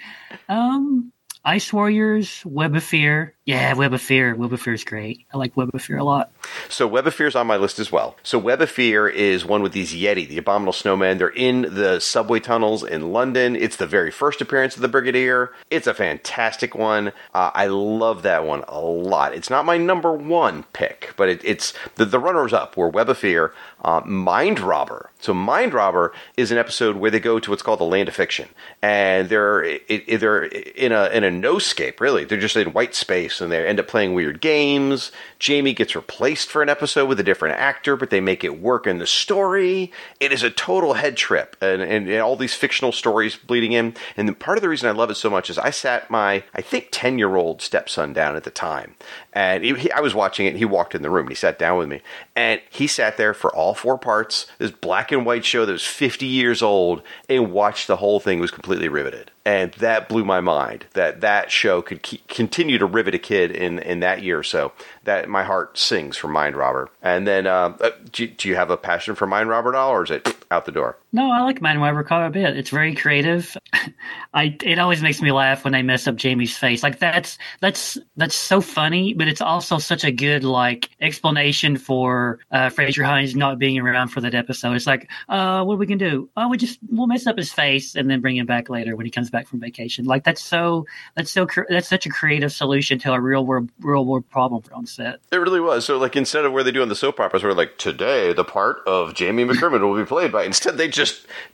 Um, 0.49 1.13
Ice 1.45 1.73
Warriors, 1.73 2.43
Web 2.45 2.77
of 2.77 2.85
Fear. 2.85 3.35
Yeah, 3.45 3.73
Web 3.75 3.95
of 3.95 4.03
Fear. 4.03 4.35
Web 4.35 4.53
of 4.53 4.61
Fear 4.61 4.75
is 4.75 4.85
great. 4.85 5.25
I 5.33 5.39
like 5.39 5.57
Web 5.57 5.71
of 5.73 5.81
Fear 5.81 5.99
a 5.99 6.05
lot. 6.05 6.31
So 6.69 6.87
Web 6.87 7.07
of 7.07 7.15
Fear 7.15 7.29
is 7.29 7.35
on 7.35 7.47
my 7.47 7.57
list 7.57 7.79
as 7.79 7.91
well. 7.91 8.17
So 8.23 8.39
Web 8.39 8.61
of 8.61 8.71
Fear 8.71 9.09
is 9.09 9.47
one 9.47 9.63
with 9.63 9.73
these 9.73 9.95
Yeti, 9.95 10.29
the 10.29 10.37
abominable 10.37 10.75
snowmen. 10.75 11.17
They're 11.19 11.29
in 11.29 11.63
the 11.63 12.01
subway 12.01 12.41
tunnels 12.41 12.85
in 12.85 13.13
London. 13.13 13.57
It's 13.57 13.77
the 13.77 13.87
very 13.87 14.11
first 14.11 14.43
appearance 14.43 14.77
of 14.77 14.83
the 14.83 14.89
Brigadier. 14.89 15.53
It's 15.71 15.87
a 15.87 15.95
fantastic 15.95 16.75
one. 16.75 17.09
Uh, 17.33 17.51
I 17.55 17.67
love 17.69 18.23
that 18.23 18.45
one 18.45 18.65
a 18.69 18.81
lot. 18.81 19.35
It's 19.35 19.49
not 19.49 19.65
my 19.65 19.79
number 19.79 20.13
one 20.13 20.65
pick, 20.75 21.15
but 21.17 21.31
it, 21.31 21.41
it's 21.45 21.73
the, 21.95 22.05
the 22.05 22.19
runners 22.19 22.53
up 22.53 22.77
were 22.77 22.89
Web 22.91 23.09
of 23.09 23.17
Fear, 23.17 23.55
uh, 23.83 24.03
Mind 24.05 24.61
Robber. 24.61 25.11
So 25.21 25.33
Mind 25.33 25.73
Robber 25.73 26.13
is 26.37 26.53
an 26.53 26.59
episode 26.59 26.97
where 26.97 27.11
they 27.11 27.21
go 27.21 27.41
to 27.41 27.51
what's 27.51 27.63
called 27.63 27.81
the 27.81 27.85
Land 27.85 28.09
of 28.09 28.15
Fiction, 28.15 28.49
and 28.83 29.29
they're 29.29 29.63
it, 29.65 30.21
they're 30.21 30.45
in 30.45 30.93
a 30.93 31.09
in 31.09 31.25
a 31.25 31.28
no-scape. 31.31 32.01
Really, 32.01 32.25
they're 32.25 32.39
just 32.39 32.57
in 32.57 32.73
white 32.73 32.95
space, 32.95 33.41
and 33.41 33.51
they 33.53 33.67
end 33.67 33.81
up 33.81 33.89
playing 33.89 34.15
weird 34.15 34.41
games. 34.41 35.13
Jamie 35.39 35.73
gets 35.73 35.95
replaced 35.95 36.49
for 36.51 36.63
an 36.63 36.69
episode 36.69 37.07
with 37.07 37.21
a 37.21 37.23
different 37.25 37.59
actor, 37.59 37.97
but 37.97 38.11
they 38.11 38.21
make 38.21 38.43
it 38.45 38.61
work 38.61 38.87
in 38.87 38.99
the 38.99 39.07
story. 39.07 39.93
It 40.21 40.33
is 40.33 40.43
a 40.43 40.51
total 40.51 40.95
head 40.95 41.17
trip, 41.17 41.57
and, 41.61 41.83
and, 41.83 42.09
and 42.09 42.21
all 42.21 42.37
these 42.37 42.55
fictional 42.55 42.93
stories 42.93 43.37
bleeding 43.37 43.73
in. 43.73 43.95
And 44.17 44.39
part 44.39 44.59
of 44.59 44.63
the 44.63 44.69
reason 44.69 44.89
I 44.89 44.93
love 44.93 45.11
it 45.11 45.17
so 45.17 45.31
much 45.31 45.51
is 45.51 45.59
I 45.59 45.71
sat 45.71 46.11
my 46.11 46.45
I 46.55 46.61
think 46.61 46.89
ten 46.91 47.19
year 47.19 47.37
old 47.37 47.63
stepson 47.63 48.13
down 48.13 48.37
at 48.37 48.45
the 48.45 48.51
time, 48.51 48.95
and 49.33 49.65
he, 49.65 49.75
he- 49.75 49.93
I 49.93 50.01
was 50.01 50.15
watching 50.15 50.47
it. 50.47 50.51
and 50.51 50.59
He 50.59 50.65
walked 50.65 50.95
in 50.95 51.03
the 51.03 51.11
room 51.11 51.27
and 51.27 51.31
he 51.31 51.35
sat 51.37 51.59
down 51.59 51.79
with 51.79 51.89
me, 51.89 52.03
and 52.37 52.61
he 52.71 52.87
sat 52.87 53.17
there 53.17 53.35
for 53.35 53.55
all 53.55 53.75
four 53.75 53.99
parts. 53.99 54.47
This 54.59 54.71
black 54.71 55.13
and 55.13 55.25
white 55.27 55.45
show 55.45 55.65
that 55.67 55.73
was 55.73 55.85
50 55.87 56.27
years 56.27 56.63
old, 56.63 57.03
and 57.29 57.53
watched 57.53 57.87
the 57.87 57.97
whole 57.97 58.21
thing. 58.21 58.41
Was 58.41 58.51
completely 58.51 58.89
riveted, 58.89 59.31
and 59.49 59.73
that 59.75 60.11
blew 60.11 60.27
my 60.27 60.41
mind. 60.43 60.85
That 60.93 61.23
that 61.23 61.51
show 61.51 61.81
could 61.81 62.03
keep, 62.03 62.29
continue 62.29 62.77
to 62.77 62.85
rivet 62.85 63.15
a 63.15 63.19
kid 63.19 63.51
in 63.51 63.79
in 63.79 64.01
that 64.01 64.23
year 64.23 64.39
or 64.39 64.43
so. 64.43 64.73
That 65.05 65.27
my 65.27 65.43
heart 65.43 65.79
sings 65.79 66.19
for 66.19 66.29
Mind 66.29 66.55
Robber. 66.55 66.91
And 67.01 67.27
then, 67.27 67.47
uh, 67.47 67.75
uh, 67.81 67.91
do, 68.13 68.27
do 68.27 68.47
you 68.47 68.57
have 68.57 68.69
a 68.69 68.77
passion 68.77 69.15
for 69.15 69.27
Mind 69.27 69.49
Robber 69.49 69.71
at 69.71 69.75
all, 69.75 69.91
or 69.93 70.05
is 70.05 70.11
it 70.11 70.37
out 70.51 70.67
the 70.67 70.73
door? 70.73 70.99
No, 71.11 71.31
I 71.31 71.41
like 71.41 71.63
Mind 71.63 71.81
Robber 71.81 72.07
a 72.11 72.31
bit. 72.31 72.57
It's 72.59 72.69
very 72.69 72.95
creative. 72.95 73.57
I 74.35 74.57
it 74.63 74.79
always 74.79 75.01
makes 75.03 75.23
me 75.23 75.33
laugh 75.33 75.65
when 75.65 75.73
they 75.73 75.83
mess 75.83 76.07
up 76.07 76.17
Jamie's 76.17 76.57
face. 76.57 76.83
Like 76.83 76.99
that's 76.99 77.39
that's 77.61 77.97
that's 78.17 78.35
so 78.35 78.61
funny, 78.61 79.15
but 79.15 79.27
it's 79.27 79.41
also 79.41 79.79
such 79.79 80.05
a 80.05 80.13
good 80.13 80.45
like 80.45 80.91
explanation 81.01 81.79
for 81.79 82.41
uh, 82.51 82.69
Frazer 82.69 83.05
Hines 83.05 83.35
not 83.35 83.59
being 83.59 83.79
around 83.79 84.09
for 84.09 84.21
that 84.21 84.35
episode. 84.35 84.75
It's 84.75 84.87
like, 84.87 85.09
uh, 85.31 85.65
what 85.65 85.75
are 85.75 85.79
we 85.79 85.87
can 85.87 85.97
do? 85.97 86.29
Oh, 86.37 86.49
we 86.49 86.59
just 86.59 86.79
we'll 86.91 87.07
mess 87.07 87.27
up 87.27 87.39
his 87.39 87.53
face 87.53 87.95
and 87.95 88.11
then 88.11 88.21
bring 88.21 88.37
him 88.37 88.45
back 88.45 88.69
later 88.69 88.95
when 88.95 89.07
he 89.07 89.11
comes 89.11 89.31
back 89.31 89.49
from 89.49 89.61
vacation. 89.61 90.05
Like 90.05 90.25
that's 90.25 90.45
so 90.45 90.85
that's 91.17 91.31
so 91.31 91.47
that's 91.71 91.89
such 91.89 92.05
a 92.05 92.11
creative 92.11 92.53
solution 92.53 92.99
to 93.01 93.13
a 93.15 93.21
real 93.21 93.47
world 93.47 93.71
real 93.81 94.05
world 94.05 94.29
problem 94.29 94.63
on 94.75 94.85
set. 94.85 95.21
It 95.33 95.37
really 95.37 95.61
was. 95.61 95.87
So, 95.87 95.97
like, 95.97 96.17
instead 96.17 96.45
of 96.45 96.53
where 96.53 96.63
they 96.63 96.73
do 96.73 96.83
on 96.83 96.91
the 96.91 96.97
soap 96.97 97.19
operas, 97.19 97.43
where 97.43 97.55
like 97.55 97.79
today 97.79 98.35
the 98.35 98.45
part 98.45 98.81
of 98.87 99.15
Jamie 99.15 99.45
McCrimmon 99.45 99.81
will 99.81 99.97
be 99.97 100.05
played 100.05 100.33
by, 100.33 100.45
instead 100.45 100.77
they 100.77 100.89
just 100.89 100.98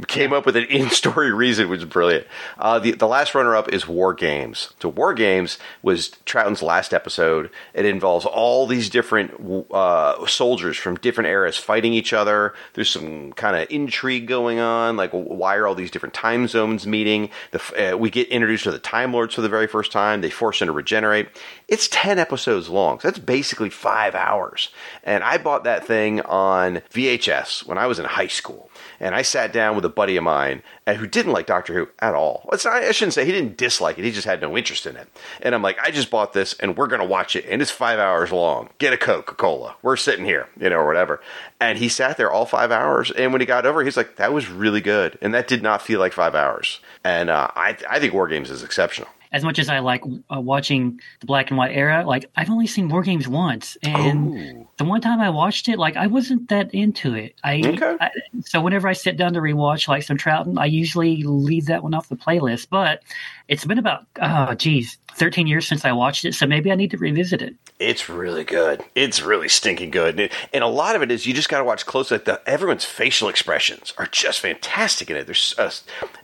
came 0.06 0.32
up 0.32 0.46
with 0.46 0.56
an 0.56 0.64
in-story 0.64 1.32
reason, 1.44 1.68
which 1.68 1.80
is 1.80 1.86
brilliant. 1.86 2.26
Uh, 2.58 2.78
the 2.78 2.92
the 2.92 3.06
last 3.06 3.34
runner-up 3.34 3.68
is 3.72 3.86
War 3.86 4.14
Games. 4.14 4.72
So 4.80 4.88
War 4.88 5.14
Games 5.14 5.58
was 5.82 6.10
Troughton's 6.24 6.62
last 6.62 6.92
episode. 6.92 7.50
It 7.72 7.84
involves 7.84 8.26
all 8.26 8.66
these 8.66 8.90
different 8.90 9.66
uh, 9.70 10.26
soldiers 10.26 10.76
from 10.76 10.96
different 10.96 11.28
eras 11.28 11.56
fighting 11.56 11.94
each 11.94 12.12
other. 12.12 12.54
There's 12.74 12.90
some 12.90 13.32
kind 13.32 13.56
of 13.56 13.70
intrigue 13.70 14.26
going 14.26 14.58
on, 14.58 14.96
like 14.96 15.10
why 15.10 15.56
are 15.56 15.66
all 15.66 15.74
these 15.74 15.90
different 15.90 16.14
time 16.14 16.48
zones 16.48 16.86
meeting? 16.86 17.30
The, 17.52 17.94
uh, 17.94 17.96
we 17.96 18.10
get 18.10 18.28
introduced 18.28 18.64
to 18.64 18.70
the 18.70 18.78
Time 18.78 19.12
Lords 19.12 19.34
for 19.34 19.40
the 19.40 19.48
very 19.48 19.66
first 19.66 19.92
time. 19.92 20.20
They 20.20 20.30
force 20.30 20.58
them 20.58 20.66
to 20.66 20.72
regenerate. 20.72 21.28
It's 21.68 21.88
ten 21.88 22.18
episodes 22.18 22.68
long. 22.68 23.00
So 23.00 23.08
that's 23.08 23.18
basically 23.18 23.70
five 23.70 24.14
hours. 24.14 24.70
And 25.02 25.24
I 25.24 25.38
bought 25.38 25.64
that 25.64 25.86
thing 25.86 26.20
on 26.22 26.82
VHS 26.92 27.66
when 27.66 27.78
I 27.78 27.86
was 27.86 27.98
in 27.98 28.04
high 28.04 28.26
school 28.26 28.70
and 29.00 29.14
I 29.14 29.22
sat 29.22 29.52
down 29.52 29.76
with 29.76 29.84
a 29.84 29.88
buddy 29.88 30.16
of 30.16 30.24
mine 30.24 30.62
uh, 30.86 30.94
who 30.94 31.06
didn't 31.06 31.32
like 31.32 31.46
Doctor 31.46 31.74
Who 31.74 31.88
at 31.98 32.14
all. 32.14 32.48
Not, 32.50 32.66
I 32.66 32.92
shouldn't 32.92 33.14
say 33.14 33.24
he 33.24 33.32
didn't 33.32 33.56
dislike 33.56 33.98
it; 33.98 34.04
he 34.04 34.10
just 34.10 34.26
had 34.26 34.40
no 34.40 34.56
interest 34.56 34.86
in 34.86 34.96
it. 34.96 35.08
And 35.42 35.54
I'm 35.54 35.62
like, 35.62 35.78
I 35.80 35.90
just 35.90 36.10
bought 36.10 36.32
this, 36.32 36.54
and 36.54 36.76
we're 36.76 36.86
gonna 36.86 37.04
watch 37.04 37.36
it, 37.36 37.44
and 37.48 37.60
it's 37.60 37.70
five 37.70 37.98
hours 37.98 38.32
long. 38.32 38.70
Get 38.78 38.92
a 38.92 38.96
Coca 38.96 39.34
Cola. 39.34 39.76
We're 39.82 39.96
sitting 39.96 40.24
here, 40.24 40.48
you 40.58 40.70
know, 40.70 40.76
or 40.76 40.86
whatever. 40.86 41.20
And 41.60 41.78
he 41.78 41.88
sat 41.88 42.16
there 42.16 42.30
all 42.30 42.46
five 42.46 42.70
hours, 42.70 43.10
and 43.10 43.32
when 43.32 43.40
he 43.40 43.46
got 43.46 43.66
over, 43.66 43.82
he's 43.82 43.96
like, 43.96 44.16
that 44.16 44.32
was 44.32 44.48
really 44.48 44.80
good, 44.80 45.18
and 45.20 45.34
that 45.34 45.48
did 45.48 45.62
not 45.62 45.82
feel 45.82 46.00
like 46.00 46.12
five 46.12 46.34
hours. 46.34 46.80
And 47.02 47.30
uh, 47.30 47.48
I, 47.54 47.76
I 47.88 47.98
think 48.00 48.12
War 48.12 48.28
Games 48.28 48.50
is 48.50 48.62
exceptional 48.62 49.08
as 49.34 49.42
much 49.42 49.58
as 49.58 49.68
I 49.68 49.80
like 49.80 50.04
uh, 50.32 50.40
watching 50.40 51.00
the 51.18 51.26
black 51.26 51.50
and 51.50 51.58
white 51.58 51.72
era, 51.72 52.04
like 52.06 52.30
I've 52.36 52.50
only 52.50 52.68
seen 52.68 52.88
War 52.88 53.02
Games 53.02 53.26
once, 53.26 53.76
and 53.82 54.28
Ooh. 54.28 54.68
The 54.76 54.84
one 54.84 55.00
time 55.00 55.20
I 55.20 55.30
watched 55.30 55.68
it, 55.68 55.78
like 55.78 55.96
I 55.96 56.06
wasn't 56.06 56.48
that 56.48 56.74
into 56.74 57.14
it. 57.14 57.34
I, 57.44 57.62
okay. 57.64 57.96
I, 58.00 58.10
so 58.44 58.60
whenever 58.60 58.88
I 58.88 58.92
sit 58.92 59.16
down 59.16 59.32
to 59.34 59.40
rewatch 59.40 59.86
like 59.86 60.02
some 60.02 60.18
Troughton, 60.18 60.58
I 60.58 60.66
usually 60.66 61.22
leave 61.22 61.66
that 61.66 61.82
one 61.82 61.94
off 61.94 62.08
the 62.08 62.16
playlist. 62.16 62.68
But 62.70 63.02
it's 63.46 63.64
been 63.64 63.78
about 63.78 64.06
oh 64.20 64.54
geez, 64.54 64.98
thirteen 65.12 65.46
years 65.46 65.66
since 65.66 65.84
I 65.84 65.92
watched 65.92 66.24
it, 66.24 66.34
so 66.34 66.46
maybe 66.46 66.72
I 66.72 66.74
need 66.74 66.90
to 66.90 66.98
revisit 66.98 67.40
it. 67.40 67.54
It's 67.78 68.08
really 68.08 68.44
good. 68.44 68.84
It's 68.94 69.20
really 69.20 69.48
stinking 69.48 69.90
good, 69.90 70.18
and, 70.18 70.30
and 70.52 70.64
a 70.64 70.68
lot 70.68 70.96
of 70.96 71.02
it 71.02 71.10
is 71.10 71.26
you 71.26 71.34
just 71.34 71.48
got 71.48 71.58
to 71.58 71.64
watch 71.64 71.86
closely. 71.86 72.16
Like 72.16 72.24
the, 72.24 72.42
everyone's 72.48 72.84
facial 72.84 73.28
expressions 73.28 73.92
are 73.98 74.06
just 74.06 74.40
fantastic 74.40 75.10
in 75.10 75.16
it. 75.16 75.26
There's 75.26 75.54
uh, 75.58 75.70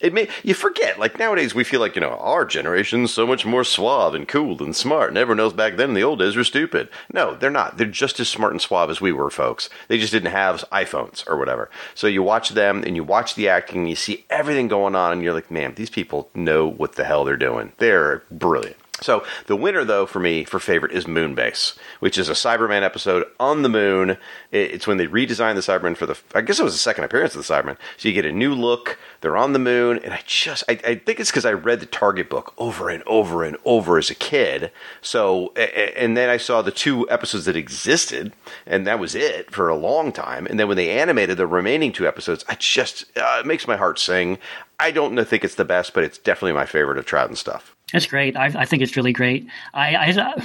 it 0.00 0.12
may 0.12 0.28
you 0.42 0.54
forget 0.54 0.98
like 0.98 1.18
nowadays 1.18 1.54
we 1.54 1.64
feel 1.64 1.80
like 1.80 1.94
you 1.94 2.00
know 2.00 2.16
our 2.20 2.44
generation's 2.44 3.12
so 3.12 3.26
much 3.26 3.46
more 3.46 3.64
suave 3.64 4.14
and 4.14 4.26
cool 4.26 4.60
and 4.62 4.74
smart, 4.74 5.10
and 5.10 5.18
everyone 5.18 5.40
else 5.40 5.52
back 5.52 5.76
then 5.76 5.90
in 5.90 5.94
the 5.94 6.02
old 6.02 6.18
days 6.18 6.34
were 6.34 6.44
stupid. 6.44 6.88
No, 7.12 7.36
they're 7.36 7.50
not. 7.50 7.76
They're 7.76 7.86
just 7.86 8.18
as 8.18 8.28
smart 8.28 8.39
and 8.48 8.60
suave 8.60 8.90
as 8.90 9.00
we 9.00 9.12
were, 9.12 9.30
folks. 9.30 9.68
They 9.88 9.98
just 9.98 10.12
didn't 10.12 10.32
have 10.32 10.64
iPhones 10.72 11.28
or 11.28 11.36
whatever. 11.36 11.70
So 11.94 12.06
you 12.06 12.22
watch 12.22 12.50
them 12.50 12.82
and 12.84 12.96
you 12.96 13.04
watch 13.04 13.34
the 13.34 13.48
acting, 13.48 13.80
and 13.80 13.88
you 13.90 13.96
see 13.96 14.24
everything 14.30 14.68
going 14.68 14.94
on, 14.94 15.12
and 15.12 15.22
you're 15.22 15.34
like, 15.34 15.50
man, 15.50 15.74
these 15.74 15.90
people 15.90 16.30
know 16.34 16.66
what 16.66 16.94
the 16.94 17.04
hell 17.04 17.24
they're 17.24 17.36
doing. 17.36 17.72
They're 17.76 18.22
brilliant. 18.30 18.76
So 19.00 19.24
the 19.46 19.56
winner, 19.56 19.84
though, 19.84 20.06
for 20.06 20.20
me 20.20 20.44
for 20.44 20.58
favorite 20.58 20.92
is 20.92 21.04
Moonbase, 21.04 21.76
which 22.00 22.18
is 22.18 22.28
a 22.28 22.32
Cyberman 22.32 22.82
episode 22.82 23.26
on 23.38 23.62
the 23.62 23.68
moon. 23.68 24.16
It's 24.50 24.86
when 24.86 24.98
they 24.98 25.06
redesigned 25.06 25.54
the 25.54 25.60
Cyberman 25.60 25.96
for 25.96 26.06
the. 26.06 26.18
I 26.34 26.42
guess 26.42 26.58
it 26.58 26.64
was 26.64 26.74
the 26.74 26.78
second 26.78 27.04
appearance 27.04 27.34
of 27.34 27.46
the 27.46 27.52
Cyberman. 27.52 27.76
So 27.96 28.08
you 28.08 28.14
get 28.14 28.26
a 28.26 28.32
new 28.32 28.54
look. 28.54 28.98
They're 29.20 29.36
on 29.36 29.52
the 29.52 29.58
moon, 29.58 29.98
and 29.98 30.12
I 30.12 30.20
just 30.26 30.64
I, 30.68 30.78
I 30.84 30.94
think 30.96 31.20
it's 31.20 31.30
because 31.30 31.44
I 31.44 31.52
read 31.52 31.80
the 31.80 31.86
Target 31.86 32.30
book 32.30 32.54
over 32.58 32.88
and 32.88 33.02
over 33.06 33.44
and 33.44 33.56
over 33.64 33.98
as 33.98 34.10
a 34.10 34.14
kid. 34.14 34.70
So 35.00 35.52
and 35.54 36.16
then 36.16 36.28
I 36.28 36.36
saw 36.36 36.62
the 36.62 36.70
two 36.70 37.08
episodes 37.10 37.46
that 37.46 37.56
existed, 37.56 38.32
and 38.66 38.86
that 38.86 38.98
was 38.98 39.14
it 39.14 39.50
for 39.50 39.68
a 39.68 39.76
long 39.76 40.12
time. 40.12 40.46
And 40.46 40.58
then 40.58 40.68
when 40.68 40.76
they 40.76 40.90
animated 40.90 41.36
the 41.36 41.46
remaining 41.46 41.92
two 41.92 42.06
episodes, 42.06 42.44
I 42.48 42.54
just 42.56 43.04
uh, 43.16 43.38
it 43.40 43.46
makes 43.46 43.66
my 43.66 43.76
heart 43.76 43.98
sing. 43.98 44.38
I 44.78 44.90
don't 44.90 45.22
think 45.26 45.44
it's 45.44 45.56
the 45.56 45.64
best, 45.64 45.92
but 45.92 46.04
it's 46.04 46.16
definitely 46.16 46.52
my 46.52 46.64
favorite 46.64 46.96
of 46.96 47.04
Troughton 47.04 47.36
stuff. 47.36 47.76
It's 47.92 48.06
great. 48.06 48.36
I, 48.36 48.46
I, 48.46 48.64
think 48.64 48.82
it's 48.82 48.96
really 48.96 49.12
great. 49.12 49.48
I, 49.74 49.96
I, 49.96 50.44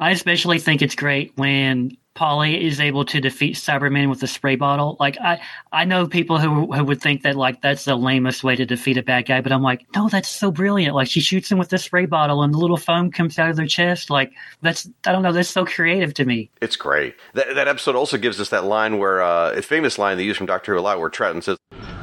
I 0.00 0.10
especially 0.10 0.58
think 0.58 0.82
it's 0.82 0.94
great 0.94 1.32
when 1.36 1.96
Polly 2.20 2.66
is 2.66 2.80
able 2.80 3.06
to 3.06 3.18
defeat 3.18 3.54
Cyberman 3.54 4.10
with 4.10 4.22
a 4.22 4.26
spray 4.26 4.54
bottle. 4.54 4.94
Like 5.00 5.18
I, 5.22 5.40
I 5.72 5.86
know 5.86 6.06
people 6.06 6.38
who 6.38 6.70
who 6.70 6.84
would 6.84 7.00
think 7.00 7.22
that 7.22 7.34
like 7.34 7.62
that's 7.62 7.86
the 7.86 7.96
lamest 7.96 8.44
way 8.44 8.54
to 8.56 8.66
defeat 8.66 8.98
a 8.98 9.02
bad 9.02 9.24
guy, 9.24 9.40
but 9.40 9.52
I'm 9.52 9.62
like, 9.62 9.86
no, 9.96 10.06
that's 10.10 10.28
so 10.28 10.50
brilliant. 10.50 10.94
Like 10.94 11.08
she 11.08 11.20
shoots 11.20 11.50
him 11.50 11.56
with 11.56 11.70
the 11.70 11.78
spray 11.78 12.04
bottle, 12.04 12.42
and 12.42 12.52
the 12.52 12.58
little 12.58 12.76
foam 12.76 13.10
comes 13.10 13.38
out 13.38 13.48
of 13.48 13.56
their 13.56 13.66
chest. 13.66 14.10
Like 14.10 14.34
that's 14.60 14.86
I 15.06 15.12
don't 15.12 15.22
know, 15.22 15.32
that's 15.32 15.48
so 15.48 15.64
creative 15.64 16.12
to 16.12 16.26
me. 16.26 16.50
It's 16.60 16.76
great. 16.76 17.14
That 17.32 17.54
that 17.54 17.68
episode 17.68 17.96
also 17.96 18.18
gives 18.18 18.38
us 18.38 18.50
that 18.50 18.64
line 18.64 18.98
where 18.98 19.22
uh, 19.22 19.52
a 19.52 19.62
famous 19.62 19.96
line 19.98 20.18
they 20.18 20.24
use 20.24 20.36
from 20.36 20.44
Doctor 20.44 20.74
Who 20.74 20.78
a 20.78 20.82
lot, 20.82 21.00
where 21.00 21.08
Troughton 21.08 21.42
says, 21.42 21.56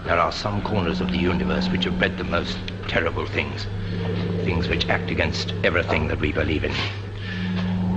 "There 0.03 0.17
are 0.17 0.31
some 0.31 0.63
corners 0.63 0.99
of 0.99 1.11
the 1.11 1.17
universe 1.17 1.69
which 1.69 1.83
have 1.83 1.99
bred 1.99 2.17
the 2.17 2.23
most 2.23 2.57
terrible 2.87 3.27
things." 3.27 3.67
things 4.43 4.67
which 4.67 4.87
act 4.87 5.11
against 5.11 5.53
everything 5.63 6.07
that 6.07 6.19
we 6.19 6.31
believe 6.31 6.63
in. 6.63 6.73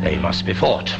They 0.02 0.18
must 0.18 0.44
be 0.44 0.52
fought. 0.52 0.92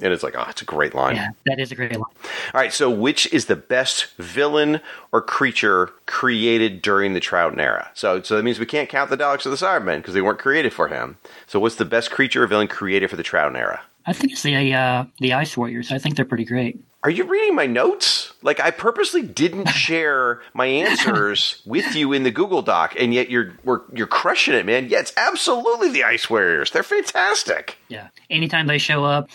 And 0.00 0.12
it's 0.12 0.22
like, 0.22 0.34
oh, 0.36 0.44
it's 0.48 0.60
a 0.60 0.64
great 0.64 0.94
line. 0.94 1.16
Yeah, 1.16 1.28
that 1.46 1.60
is 1.60 1.70
a 1.70 1.76
great 1.76 1.92
line. 1.92 2.00
All 2.02 2.60
right, 2.60 2.72
so 2.72 2.90
which 2.90 3.32
is 3.32 3.46
the 3.46 3.56
best 3.56 4.14
villain 4.16 4.80
or 5.12 5.22
creature 5.22 5.90
created 6.06 6.82
during 6.82 7.14
the 7.14 7.20
Troughton 7.20 7.60
era? 7.60 7.90
So, 7.94 8.20
so 8.20 8.36
that 8.36 8.42
means 8.42 8.58
we 8.58 8.66
can't 8.66 8.88
count 8.88 9.10
the 9.10 9.16
Daleks 9.16 9.46
or 9.46 9.50
the 9.50 9.56
Cybermen 9.56 9.98
because 9.98 10.14
they 10.14 10.22
weren't 10.22 10.40
created 10.40 10.72
for 10.72 10.88
him. 10.88 11.16
So, 11.46 11.60
what's 11.60 11.76
the 11.76 11.84
best 11.84 12.10
creature 12.10 12.42
or 12.42 12.46
villain 12.48 12.66
created 12.66 13.08
for 13.08 13.16
the 13.16 13.22
Troughton 13.22 13.56
era? 13.56 13.82
I 14.06 14.12
think 14.12 14.32
it's 14.32 14.42
the 14.42 14.74
uh, 14.74 15.04
the 15.18 15.32
Ice 15.32 15.56
Warriors. 15.56 15.92
I 15.92 15.98
think 15.98 16.16
they're 16.16 16.24
pretty 16.24 16.44
great. 16.44 16.78
Are 17.04 17.10
you 17.10 17.24
reading 17.24 17.54
my 17.54 17.66
notes? 17.66 18.32
Like 18.42 18.60
I 18.60 18.70
purposely 18.70 19.20
didn't 19.20 19.68
share 19.68 20.40
my 20.54 20.64
answers 20.64 21.60
with 21.66 21.94
you 21.94 22.14
in 22.14 22.22
the 22.22 22.30
Google 22.30 22.62
Doc, 22.62 22.94
and 22.98 23.12
yet 23.12 23.28
you're 23.28 23.52
you're 23.92 24.06
crushing 24.06 24.54
it, 24.54 24.64
man. 24.64 24.88
Yeah, 24.88 25.00
it's 25.00 25.12
absolutely 25.18 25.90
the 25.90 26.02
Ice 26.02 26.30
Warriors. 26.30 26.70
They're 26.70 26.82
fantastic. 26.82 27.76
Yeah. 27.88 28.08
Anytime 28.30 28.66
they 28.66 28.78
show 28.78 29.04
up, 29.04 29.28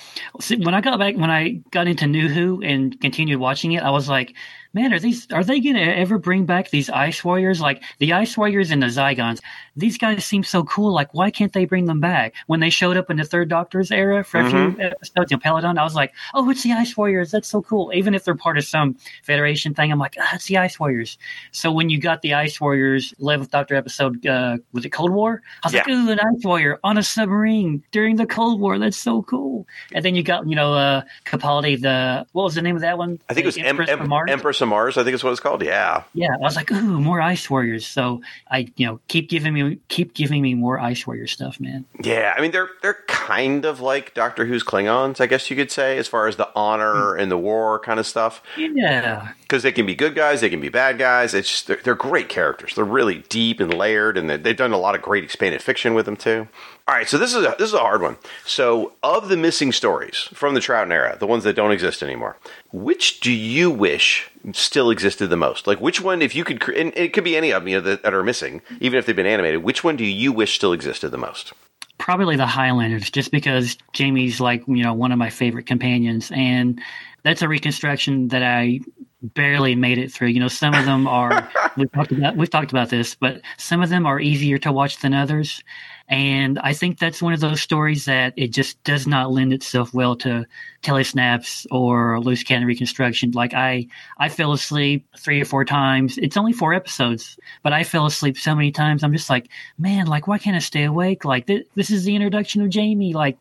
when 0.49 0.73
I 0.73 0.82
got 0.82 0.97
back, 0.97 1.15
when 1.15 1.29
I 1.29 1.62
got 1.69 1.88
into 1.88 2.08
New 2.08 2.27
Who 2.27 2.60
and 2.63 2.99
continued 2.99 3.39
watching 3.39 3.73
it, 3.73 3.84
I 3.84 3.91
was 3.91 4.10
like, 4.10 4.34
man, 4.73 4.91
are 4.91 4.99
these 4.99 5.32
are 5.32 5.43
they 5.43 5.60
gonna 5.60 5.79
ever 5.79 6.17
bring 6.17 6.45
back 6.45 6.71
these 6.71 6.89
ice 6.89 7.23
warriors? 7.23 7.62
Like 7.62 7.84
the 7.99 8.13
ice 8.13 8.36
warriors 8.36 8.71
and 8.71 8.82
the 8.82 8.88
Zygons, 8.88 9.41
these 9.80 9.98
guys 9.98 10.26
seem 10.26 10.44
so 10.44 10.63
cool. 10.63 10.94
Like, 10.94 11.13
why 11.13 11.32
can't 11.32 11.54
they 11.54 11.65
bring 11.65 11.86
them 11.86 12.00
back? 12.00 12.34
When 12.48 12.60
they 12.60 12.70
showed 12.70 12.98
up 12.98 13.10
in 13.10 13.18
the 13.18 13.24
third 13.24 13.50
Doctor's 13.50 13.92
era 13.92 14.24
for 14.24 14.39
a 14.39 14.44
mm-hmm. 14.44 14.76
few 14.76 14.86
episodes, 14.86 15.32
you 15.32 15.38
know, 15.38 15.42
Peladon, 15.42 15.78
I 15.78 15.84
was 15.84 15.96
like, 15.96 16.13
oh, 16.34 16.50
it's 16.50 16.63
the 16.63 16.74
ice 16.74 16.96
warriors. 16.96 17.32
That's 17.32 17.48
so 17.48 17.62
cool. 17.62 17.92
Even 17.94 18.13
if 18.13 18.26
they're 18.26 18.36
part 18.36 18.58
of 18.58 18.65
some 18.65 18.98
Federation 19.24 19.74
thing, 19.74 19.92
I'm 19.92 20.00
like, 20.00 20.15
ah, 20.20 20.36
it's 20.36 20.46
the 20.46 20.58
ice 20.58 20.80
warriors. 20.80 21.18
So 21.52 21.72
when 21.72 21.89
you 21.89 22.00
got 22.00 22.22
the 22.22 22.34
ice 22.34 22.60
warriors, 22.60 23.13
with 23.20 23.52
Doctor 23.52 23.76
episode, 23.76 24.26
uh, 24.26 24.58
was 24.74 24.86
it 24.86 24.89
Cold 24.89 25.12
War? 25.12 25.42
I 25.63 25.68
was 25.68 25.74
yeah. 25.74 25.80
like, 25.82 25.89
ooh, 25.89 26.12
an 26.12 26.20
ice 26.20 26.44
warrior 26.44 26.80
on 26.84 26.98
a 26.98 27.04
submarine 27.04 27.84
during 27.92 28.18
the 28.18 28.26
Cold 28.26 28.60
War. 28.60 28.78
That's 28.80 28.98
so 28.98 29.24
cool. 29.24 29.68
And 29.94 30.04
then 30.04 30.15
you 30.15 30.24
got, 30.24 30.48
you 30.48 30.56
know, 30.56 30.74
uh, 30.74 31.02
Capaldi, 31.26 31.82
the 31.82 32.26
what 32.34 32.44
was 32.44 32.56
the 32.56 32.62
name 32.62 32.76
of 32.76 32.82
that 32.82 32.98
one? 32.98 33.20
I 33.30 33.34
think 33.34 33.46
the 33.46 33.50
it 33.50 33.56
was 33.56 33.58
Empress, 33.58 33.89
em- 33.89 34.12
em- 34.12 34.30
Empress 34.30 34.62
of 34.62 34.68
Mars, 34.68 34.98
I 34.98 35.04
think 35.04 35.15
is 35.15 35.24
what 35.24 35.32
it's 35.32 35.39
called. 35.39 35.63
Yeah. 35.63 36.04
Yeah. 36.13 36.34
I 36.34 36.42
was 36.42 36.56
like, 36.56 36.72
ooh, 36.72 37.00
more 37.00 37.22
Ice 37.22 37.50
Warriors. 37.50 37.86
So 37.86 38.22
I, 38.50 38.68
you 38.76 38.86
know, 38.86 39.00
keep 39.08 39.30
giving 39.30 39.54
me 39.54 39.68
keep 39.88 40.13
giving 40.13 40.41
me 40.41 40.53
more 40.53 40.79
Ice 40.79 41.05
Warrior 41.05 41.27
stuff, 41.27 41.60
man. 41.60 41.86
Yeah. 42.01 42.34
I 42.38 42.41
mean 42.41 42.51
they're 42.51 42.69
they're 42.82 42.99
kind 43.08 43.65
of 43.65 43.82
like 43.82 44.13
Doctor 44.13 44.45
Who's 44.45 44.63
Klingons, 44.63 45.19
I 45.19 45.27
guess 45.27 45.49
you 45.49 45.55
could 45.55 45.71
say, 45.71 45.97
as 45.97 46.08
far 46.08 46.27
as 46.27 46.36
the 46.36 46.49
honor 46.55 47.15
mm. 47.15 47.21
and 47.21 47.32
the 47.32 47.38
war 47.38 47.79
kind 47.79 47.99
of 47.99 48.08
stuff. 48.08 48.41
Yeah. 48.58 49.34
Because 49.49 49.63
they 49.63 49.71
can 49.71 49.88
be 49.88 49.95
good 49.95 50.13
guys, 50.13 50.41
they 50.41 50.49
can 50.49 50.62
be 50.62 50.69
bad 50.69 50.99
guys. 50.99 51.33
It's 51.33 51.49
just 51.49 51.65
they're, 51.65 51.79
they're 51.83 51.95
great 51.95 52.29
characters. 52.29 52.75
They're 52.75 52.85
really 52.85 53.25
deep 53.29 53.59
and 53.59 53.73
layered, 53.73 54.15
and 54.15 54.29
they've 54.29 54.55
done 54.55 54.73
a 54.73 54.77
lot 54.77 54.93
of 54.93 55.01
great 55.01 55.23
expanded 55.23 55.63
fiction 55.63 55.95
with 55.95 56.05
them 56.05 56.15
too. 56.15 56.47
All 56.88 56.95
right, 56.95 57.09
so 57.09 57.17
this 57.17 57.33
is 57.33 57.43
a, 57.43 57.55
this 57.57 57.69
is 57.69 57.73
a 57.73 57.79
hard 57.79 58.01
one. 58.01 58.17
So, 58.45 58.93
of 59.01 59.27
the 59.27 59.38
missing 59.38 59.71
stories 59.71 60.29
from 60.33 60.53
the 60.53 60.59
Troughton 60.59 60.91
era, 60.91 61.17
the 61.19 61.25
ones 61.25 61.43
that 61.45 61.55
don't 61.55 61.71
exist 61.71 62.03
anymore, 62.03 62.38
which 62.71 63.19
do 63.21 63.31
you 63.31 63.71
wish 63.71 64.29
still 64.53 64.91
existed 64.91 65.31
the 65.31 65.38
most? 65.38 65.65
Like, 65.65 65.81
which 65.81 65.99
one, 65.99 66.21
if 66.21 66.35
you 66.35 66.43
could, 66.43 66.67
and 66.69 66.91
it 66.95 67.13
could 67.13 67.23
be 67.23 67.35
any 67.35 67.51
of 67.51 67.63
them 67.63 67.67
you 67.67 67.77
know, 67.77 67.81
that, 67.81 68.03
that 68.03 68.13
are 68.13 68.23
missing, 68.23 68.62
even 68.79 68.99
if 68.99 69.05
they've 69.05 69.15
been 69.15 69.25
animated. 69.25 69.63
Which 69.63 69.83
one 69.83 69.97
do 69.97 70.05
you 70.05 70.31
wish 70.31 70.53
still 70.53 70.73
existed 70.73 71.09
the 71.09 71.17
most? 71.17 71.53
Probably 71.97 72.35
the 72.35 72.45
Highlanders, 72.45 73.09
just 73.09 73.31
because 73.31 73.77
Jamie's 73.93 74.39
like 74.39 74.63
you 74.67 74.83
know 74.83 74.93
one 74.93 75.12
of 75.12 75.17
my 75.17 75.29
favorite 75.29 75.65
companions, 75.65 76.31
and 76.33 76.79
that's 77.23 77.41
a 77.41 77.47
reconstruction 77.47 78.29
that 78.29 78.41
I 78.41 78.79
barely 79.21 79.75
made 79.75 79.97
it 79.97 80.12
through. 80.12 80.29
You 80.29 80.39
know, 80.39 80.47
some 80.47 80.73
of 80.73 80.86
them 80.86 81.08
are 81.08 81.49
we've 81.77 81.91
talked 81.91 82.12
about 82.12 82.36
we've 82.36 82.49
talked 82.49 82.71
about 82.71 82.89
this, 82.89 83.15
but 83.15 83.41
some 83.58 83.82
of 83.82 83.89
them 83.89 84.05
are 84.05 84.19
easier 84.19 84.58
to 84.60 84.71
watch 84.71 84.99
than 84.99 85.13
others 85.13 85.63
And 86.10 86.58
I 86.60 86.74
think 86.74 86.98
that's 86.98 87.22
one 87.22 87.34
of 87.34 87.39
those 87.39 87.62
stories 87.62 88.06
that 88.06 88.34
it 88.36 88.48
just 88.48 88.84
does 88.84 89.06
not 89.06 89.32
lend 89.32 89.54
itself 89.54 89.93
well 89.93 90.15
to 90.17 90.45
telesnaps 90.82 91.67
or 91.72 92.19
loose 92.19 92.41
cannon 92.41 92.67
reconstruction. 92.67 93.32
Like 93.32 93.54
I, 93.54 93.88
I 94.17 94.30
fell 94.30 94.52
asleep 94.52 95.06
three 95.19 95.39
or 95.39 95.45
four 95.45 95.65
times. 95.65 96.17
It's 96.17 96.38
only 96.38 96.54
four 96.54 96.74
episodes, 96.74 97.38
but 97.62 97.74
I 97.74 97.84
fell 97.84 98.06
asleep 98.06 98.38
so 98.38 98.56
many 98.56 98.72
times. 98.72 99.04
I'm 99.04 99.12
just 99.12 99.30
like, 99.30 99.50
man, 99.78 100.08
like 100.08 100.28
why 100.28 100.38
can't 100.39 100.56
I 100.56 100.60
stay 100.60 100.84
awake? 100.84 101.26
Like 101.26 101.48
th- 101.48 101.67
this 101.76 101.91
is 101.91 102.06
the 102.06 102.15
introduction 102.15 102.62
of 102.62 102.69
Jamie. 102.69 103.13
Like 103.13 103.38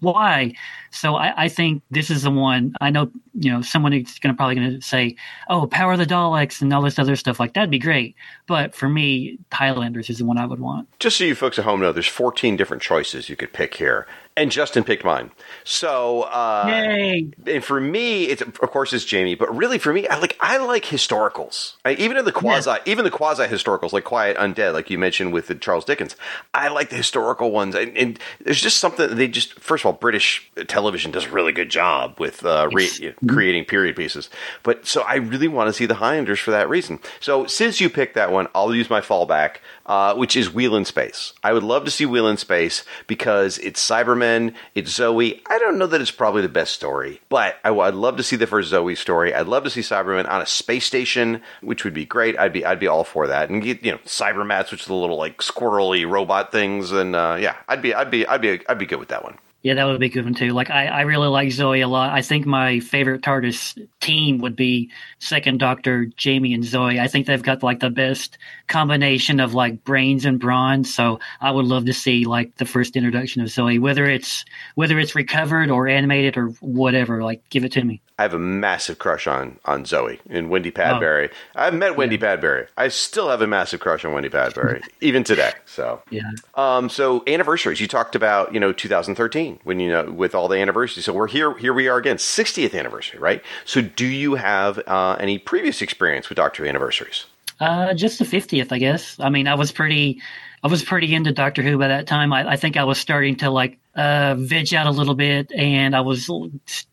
why? 0.00 0.54
So 0.90 1.14
I, 1.14 1.44
I 1.44 1.48
think 1.48 1.82
this 1.90 2.10
is 2.10 2.22
the 2.22 2.30
one. 2.30 2.74
I 2.80 2.90
know 2.90 3.10
you 3.34 3.52
know 3.52 3.62
someone 3.62 3.92
is 3.92 4.18
going 4.18 4.34
to 4.34 4.36
probably 4.36 4.56
going 4.56 4.80
to 4.80 4.80
say, 4.80 5.16
oh, 5.48 5.66
Power 5.66 5.92
of 5.92 5.98
the 5.98 6.06
Daleks 6.06 6.60
and 6.60 6.72
all 6.72 6.82
this 6.82 6.98
other 6.98 7.14
stuff. 7.14 7.38
Like 7.38 7.54
that'd 7.54 7.70
be 7.70 7.78
great. 7.78 8.16
But 8.46 8.74
for 8.74 8.88
me, 8.88 9.38
Highlanders 9.52 10.10
is 10.10 10.18
the 10.18 10.24
one 10.24 10.38
I 10.38 10.46
would 10.46 10.60
want. 10.60 10.88
Just 10.98 11.18
so 11.18 11.24
you 11.24 11.34
folks 11.34 11.58
at 11.58 11.64
home 11.68 11.80
know, 11.80 11.92
there's 11.92 12.06
14 12.06 12.56
different 12.56 12.82
choices 12.82 13.28
you 13.28 13.36
could 13.36 13.52
pick 13.52 13.74
here 13.74 14.06
and 14.38 14.50
Justin 14.50 14.84
picked 14.84 15.04
mine. 15.04 15.30
So, 15.64 16.22
uh, 16.22 16.64
Yay. 16.68 17.30
and 17.46 17.64
for 17.64 17.80
me, 17.80 18.24
it's 18.24 18.40
of 18.40 18.70
course 18.70 18.92
it's 18.92 19.04
Jamie, 19.04 19.34
but 19.34 19.54
really 19.54 19.78
for 19.78 19.92
me, 19.92 20.06
I 20.06 20.18
like 20.18 20.36
I 20.40 20.58
like 20.58 20.84
historicals. 20.84 21.74
I, 21.84 21.94
even 21.94 22.16
in 22.16 22.24
the 22.24 22.32
quasi, 22.32 22.70
yeah. 22.70 22.78
even 22.86 23.04
the 23.04 23.10
quasi 23.10 23.44
historicals, 23.44 23.92
like 23.92 24.04
Quiet 24.04 24.36
Undead, 24.36 24.72
like 24.72 24.90
you 24.90 24.98
mentioned 24.98 25.32
with 25.32 25.48
the 25.48 25.54
Charles 25.54 25.84
Dickens. 25.84 26.16
I 26.54 26.68
like 26.68 26.90
the 26.90 26.96
historical 26.96 27.50
ones, 27.50 27.74
and, 27.74 27.96
and 27.96 28.18
there's 28.40 28.60
just 28.60 28.78
something 28.78 29.16
they 29.16 29.28
just. 29.28 29.58
First 29.60 29.82
of 29.82 29.86
all, 29.86 29.92
British 29.94 30.50
television 30.68 31.10
does 31.10 31.26
a 31.26 31.30
really 31.30 31.52
good 31.52 31.70
job 31.70 32.18
with 32.20 32.44
uh, 32.44 32.68
re, 32.72 32.88
creating 33.26 33.64
period 33.64 33.96
pieces. 33.96 34.30
But 34.62 34.86
so 34.86 35.02
I 35.02 35.16
really 35.16 35.48
want 35.48 35.68
to 35.68 35.72
see 35.72 35.86
the 35.86 35.94
Highlanders 35.94 36.38
for 36.38 36.52
that 36.52 36.68
reason. 36.68 37.00
So 37.20 37.46
since 37.46 37.80
you 37.80 37.90
picked 37.90 38.14
that 38.14 38.30
one, 38.30 38.46
I'll 38.54 38.74
use 38.74 38.88
my 38.88 39.00
fallback, 39.00 39.56
uh, 39.86 40.14
which 40.14 40.36
is 40.36 40.52
Wheel 40.52 40.76
in 40.76 40.84
Space. 40.84 41.32
I 41.42 41.52
would 41.52 41.64
love 41.64 41.84
to 41.84 41.90
see 41.90 42.06
Wheel 42.06 42.28
in 42.28 42.36
Space 42.36 42.84
because 43.06 43.58
it's 43.58 43.86
Cybermen 43.86 44.27
it's 44.74 44.90
Zoe. 44.92 45.42
I 45.46 45.58
don't 45.58 45.78
know 45.78 45.86
that 45.86 46.00
it's 46.00 46.10
probably 46.10 46.42
the 46.42 46.48
best 46.48 46.72
story, 46.72 47.20
but 47.28 47.56
I, 47.64 47.70
would 47.70 47.94
love 47.94 48.16
to 48.16 48.22
see 48.22 48.36
the 48.36 48.46
first 48.46 48.70
Zoe 48.70 48.94
story. 48.94 49.34
I'd 49.34 49.46
love 49.46 49.64
to 49.64 49.70
see 49.70 49.80
Cybermen 49.80 50.28
on 50.28 50.40
a 50.40 50.46
space 50.46 50.86
station, 50.86 51.42
which 51.60 51.84
would 51.84 51.94
be 51.94 52.04
great. 52.04 52.38
I'd 52.38 52.52
be 52.52 52.64
I'd 52.64 52.80
be 52.80 52.86
all 52.86 53.04
for 53.04 53.26
that. 53.26 53.50
And 53.50 53.62
get 53.62 53.84
you 53.84 53.92
know 53.92 53.98
Cybermats, 53.98 54.70
which 54.70 54.84
are 54.84 54.88
the 54.88 54.94
little 54.94 55.16
like 55.16 55.38
squirrely 55.38 56.08
robot 56.08 56.52
things, 56.52 56.92
and 56.92 57.14
uh, 57.16 57.36
yeah, 57.40 57.56
I'd 57.68 57.82
be 57.82 57.94
I'd 57.94 58.10
be 58.10 58.26
I'd 58.26 58.40
be 58.40 58.60
I'd 58.68 58.78
be 58.78 58.86
good 58.86 58.98
with 58.98 59.08
that 59.08 59.24
one. 59.24 59.38
Yeah, 59.62 59.74
that 59.74 59.84
would 59.84 59.98
be 59.98 60.08
good 60.08 60.24
one 60.24 60.34
too. 60.34 60.50
Like 60.50 60.70
I, 60.70 60.86
I 60.86 61.00
really 61.00 61.26
like 61.26 61.50
Zoe 61.50 61.80
a 61.80 61.88
lot. 61.88 62.12
I 62.12 62.22
think 62.22 62.46
my 62.46 62.78
favorite 62.78 63.22
TARDIS 63.22 63.86
team 64.00 64.38
would 64.38 64.54
be 64.54 64.90
Second 65.18 65.58
Doctor, 65.58 66.06
Jamie, 66.16 66.54
and 66.54 66.64
Zoe. 66.64 67.00
I 67.00 67.08
think 67.08 67.26
they've 67.26 67.42
got 67.42 67.64
like 67.64 67.80
the 67.80 67.90
best 67.90 68.38
combination 68.68 69.40
of 69.40 69.54
like 69.54 69.82
brains 69.82 70.24
and 70.24 70.38
brawn. 70.38 70.84
So 70.84 71.18
I 71.40 71.50
would 71.50 71.66
love 71.66 71.86
to 71.86 71.92
see 71.92 72.24
like 72.24 72.54
the 72.56 72.64
first 72.64 72.96
introduction 72.96 73.42
of 73.42 73.48
Zoe, 73.48 73.80
whether 73.80 74.04
it's 74.06 74.44
whether 74.76 74.98
it's 74.98 75.16
recovered 75.16 75.70
or 75.70 75.88
animated 75.88 76.36
or 76.36 76.48
whatever. 76.60 77.24
Like, 77.24 77.42
give 77.50 77.64
it 77.64 77.72
to 77.72 77.82
me. 77.82 78.00
I 78.18 78.22
have 78.22 78.34
a 78.34 78.38
massive 78.38 78.98
crush 78.98 79.26
on 79.26 79.58
on 79.64 79.84
Zoe 79.84 80.20
and 80.28 80.50
Wendy 80.50 80.72
Padbury. 80.72 81.30
Oh. 81.30 81.36
I've 81.54 81.74
met 81.74 81.96
Wendy 81.96 82.16
yeah. 82.16 82.36
Padbury. 82.36 82.66
I 82.76 82.88
still 82.88 83.28
have 83.28 83.42
a 83.42 83.46
massive 83.46 83.78
crush 83.78 84.04
on 84.04 84.12
Wendy 84.12 84.28
Padbury, 84.28 84.82
even 85.00 85.22
today. 85.24 85.52
So 85.66 86.02
yeah. 86.10 86.30
Um. 86.54 86.88
So 86.88 87.22
anniversaries. 87.26 87.80
You 87.80 87.86
talked 87.86 88.16
about 88.16 88.52
you 88.52 88.60
know 88.60 88.72
2013 88.72 89.47
when 89.64 89.80
you 89.80 89.90
know 89.90 90.10
with 90.10 90.34
all 90.34 90.48
the 90.48 90.56
anniversaries. 90.56 91.04
So 91.04 91.12
we're 91.12 91.28
here. 91.28 91.56
Here 91.56 91.72
we 91.72 91.88
are 91.88 91.96
again, 91.96 92.16
60th 92.16 92.78
anniversary, 92.78 93.18
right? 93.18 93.42
So 93.64 93.80
do 93.80 94.06
you 94.06 94.34
have 94.34 94.78
uh, 94.86 95.16
any 95.18 95.38
previous 95.38 95.82
experience 95.82 96.28
with 96.28 96.36
Doctor 96.36 96.62
Who 96.62 96.68
anniversaries? 96.68 97.26
Uh, 97.60 97.92
just 97.92 98.18
the 98.18 98.24
50th, 98.24 98.70
I 98.70 98.78
guess. 98.78 99.18
I 99.18 99.30
mean, 99.30 99.48
I 99.48 99.54
was 99.54 99.72
pretty. 99.72 100.20
I 100.62 100.66
was 100.66 100.82
pretty 100.82 101.14
into 101.14 101.30
Doctor 101.32 101.62
Who 101.62 101.78
by 101.78 101.86
that 101.86 102.08
time. 102.08 102.32
I, 102.32 102.50
I 102.50 102.56
think 102.56 102.76
I 102.76 102.82
was 102.82 102.98
starting 102.98 103.36
to 103.36 103.50
like 103.50 103.78
uh, 103.94 104.34
veg 104.36 104.74
out 104.74 104.88
a 104.88 104.90
little 104.90 105.14
bit, 105.14 105.52
and 105.52 105.94
I 105.94 106.00
was 106.00 106.28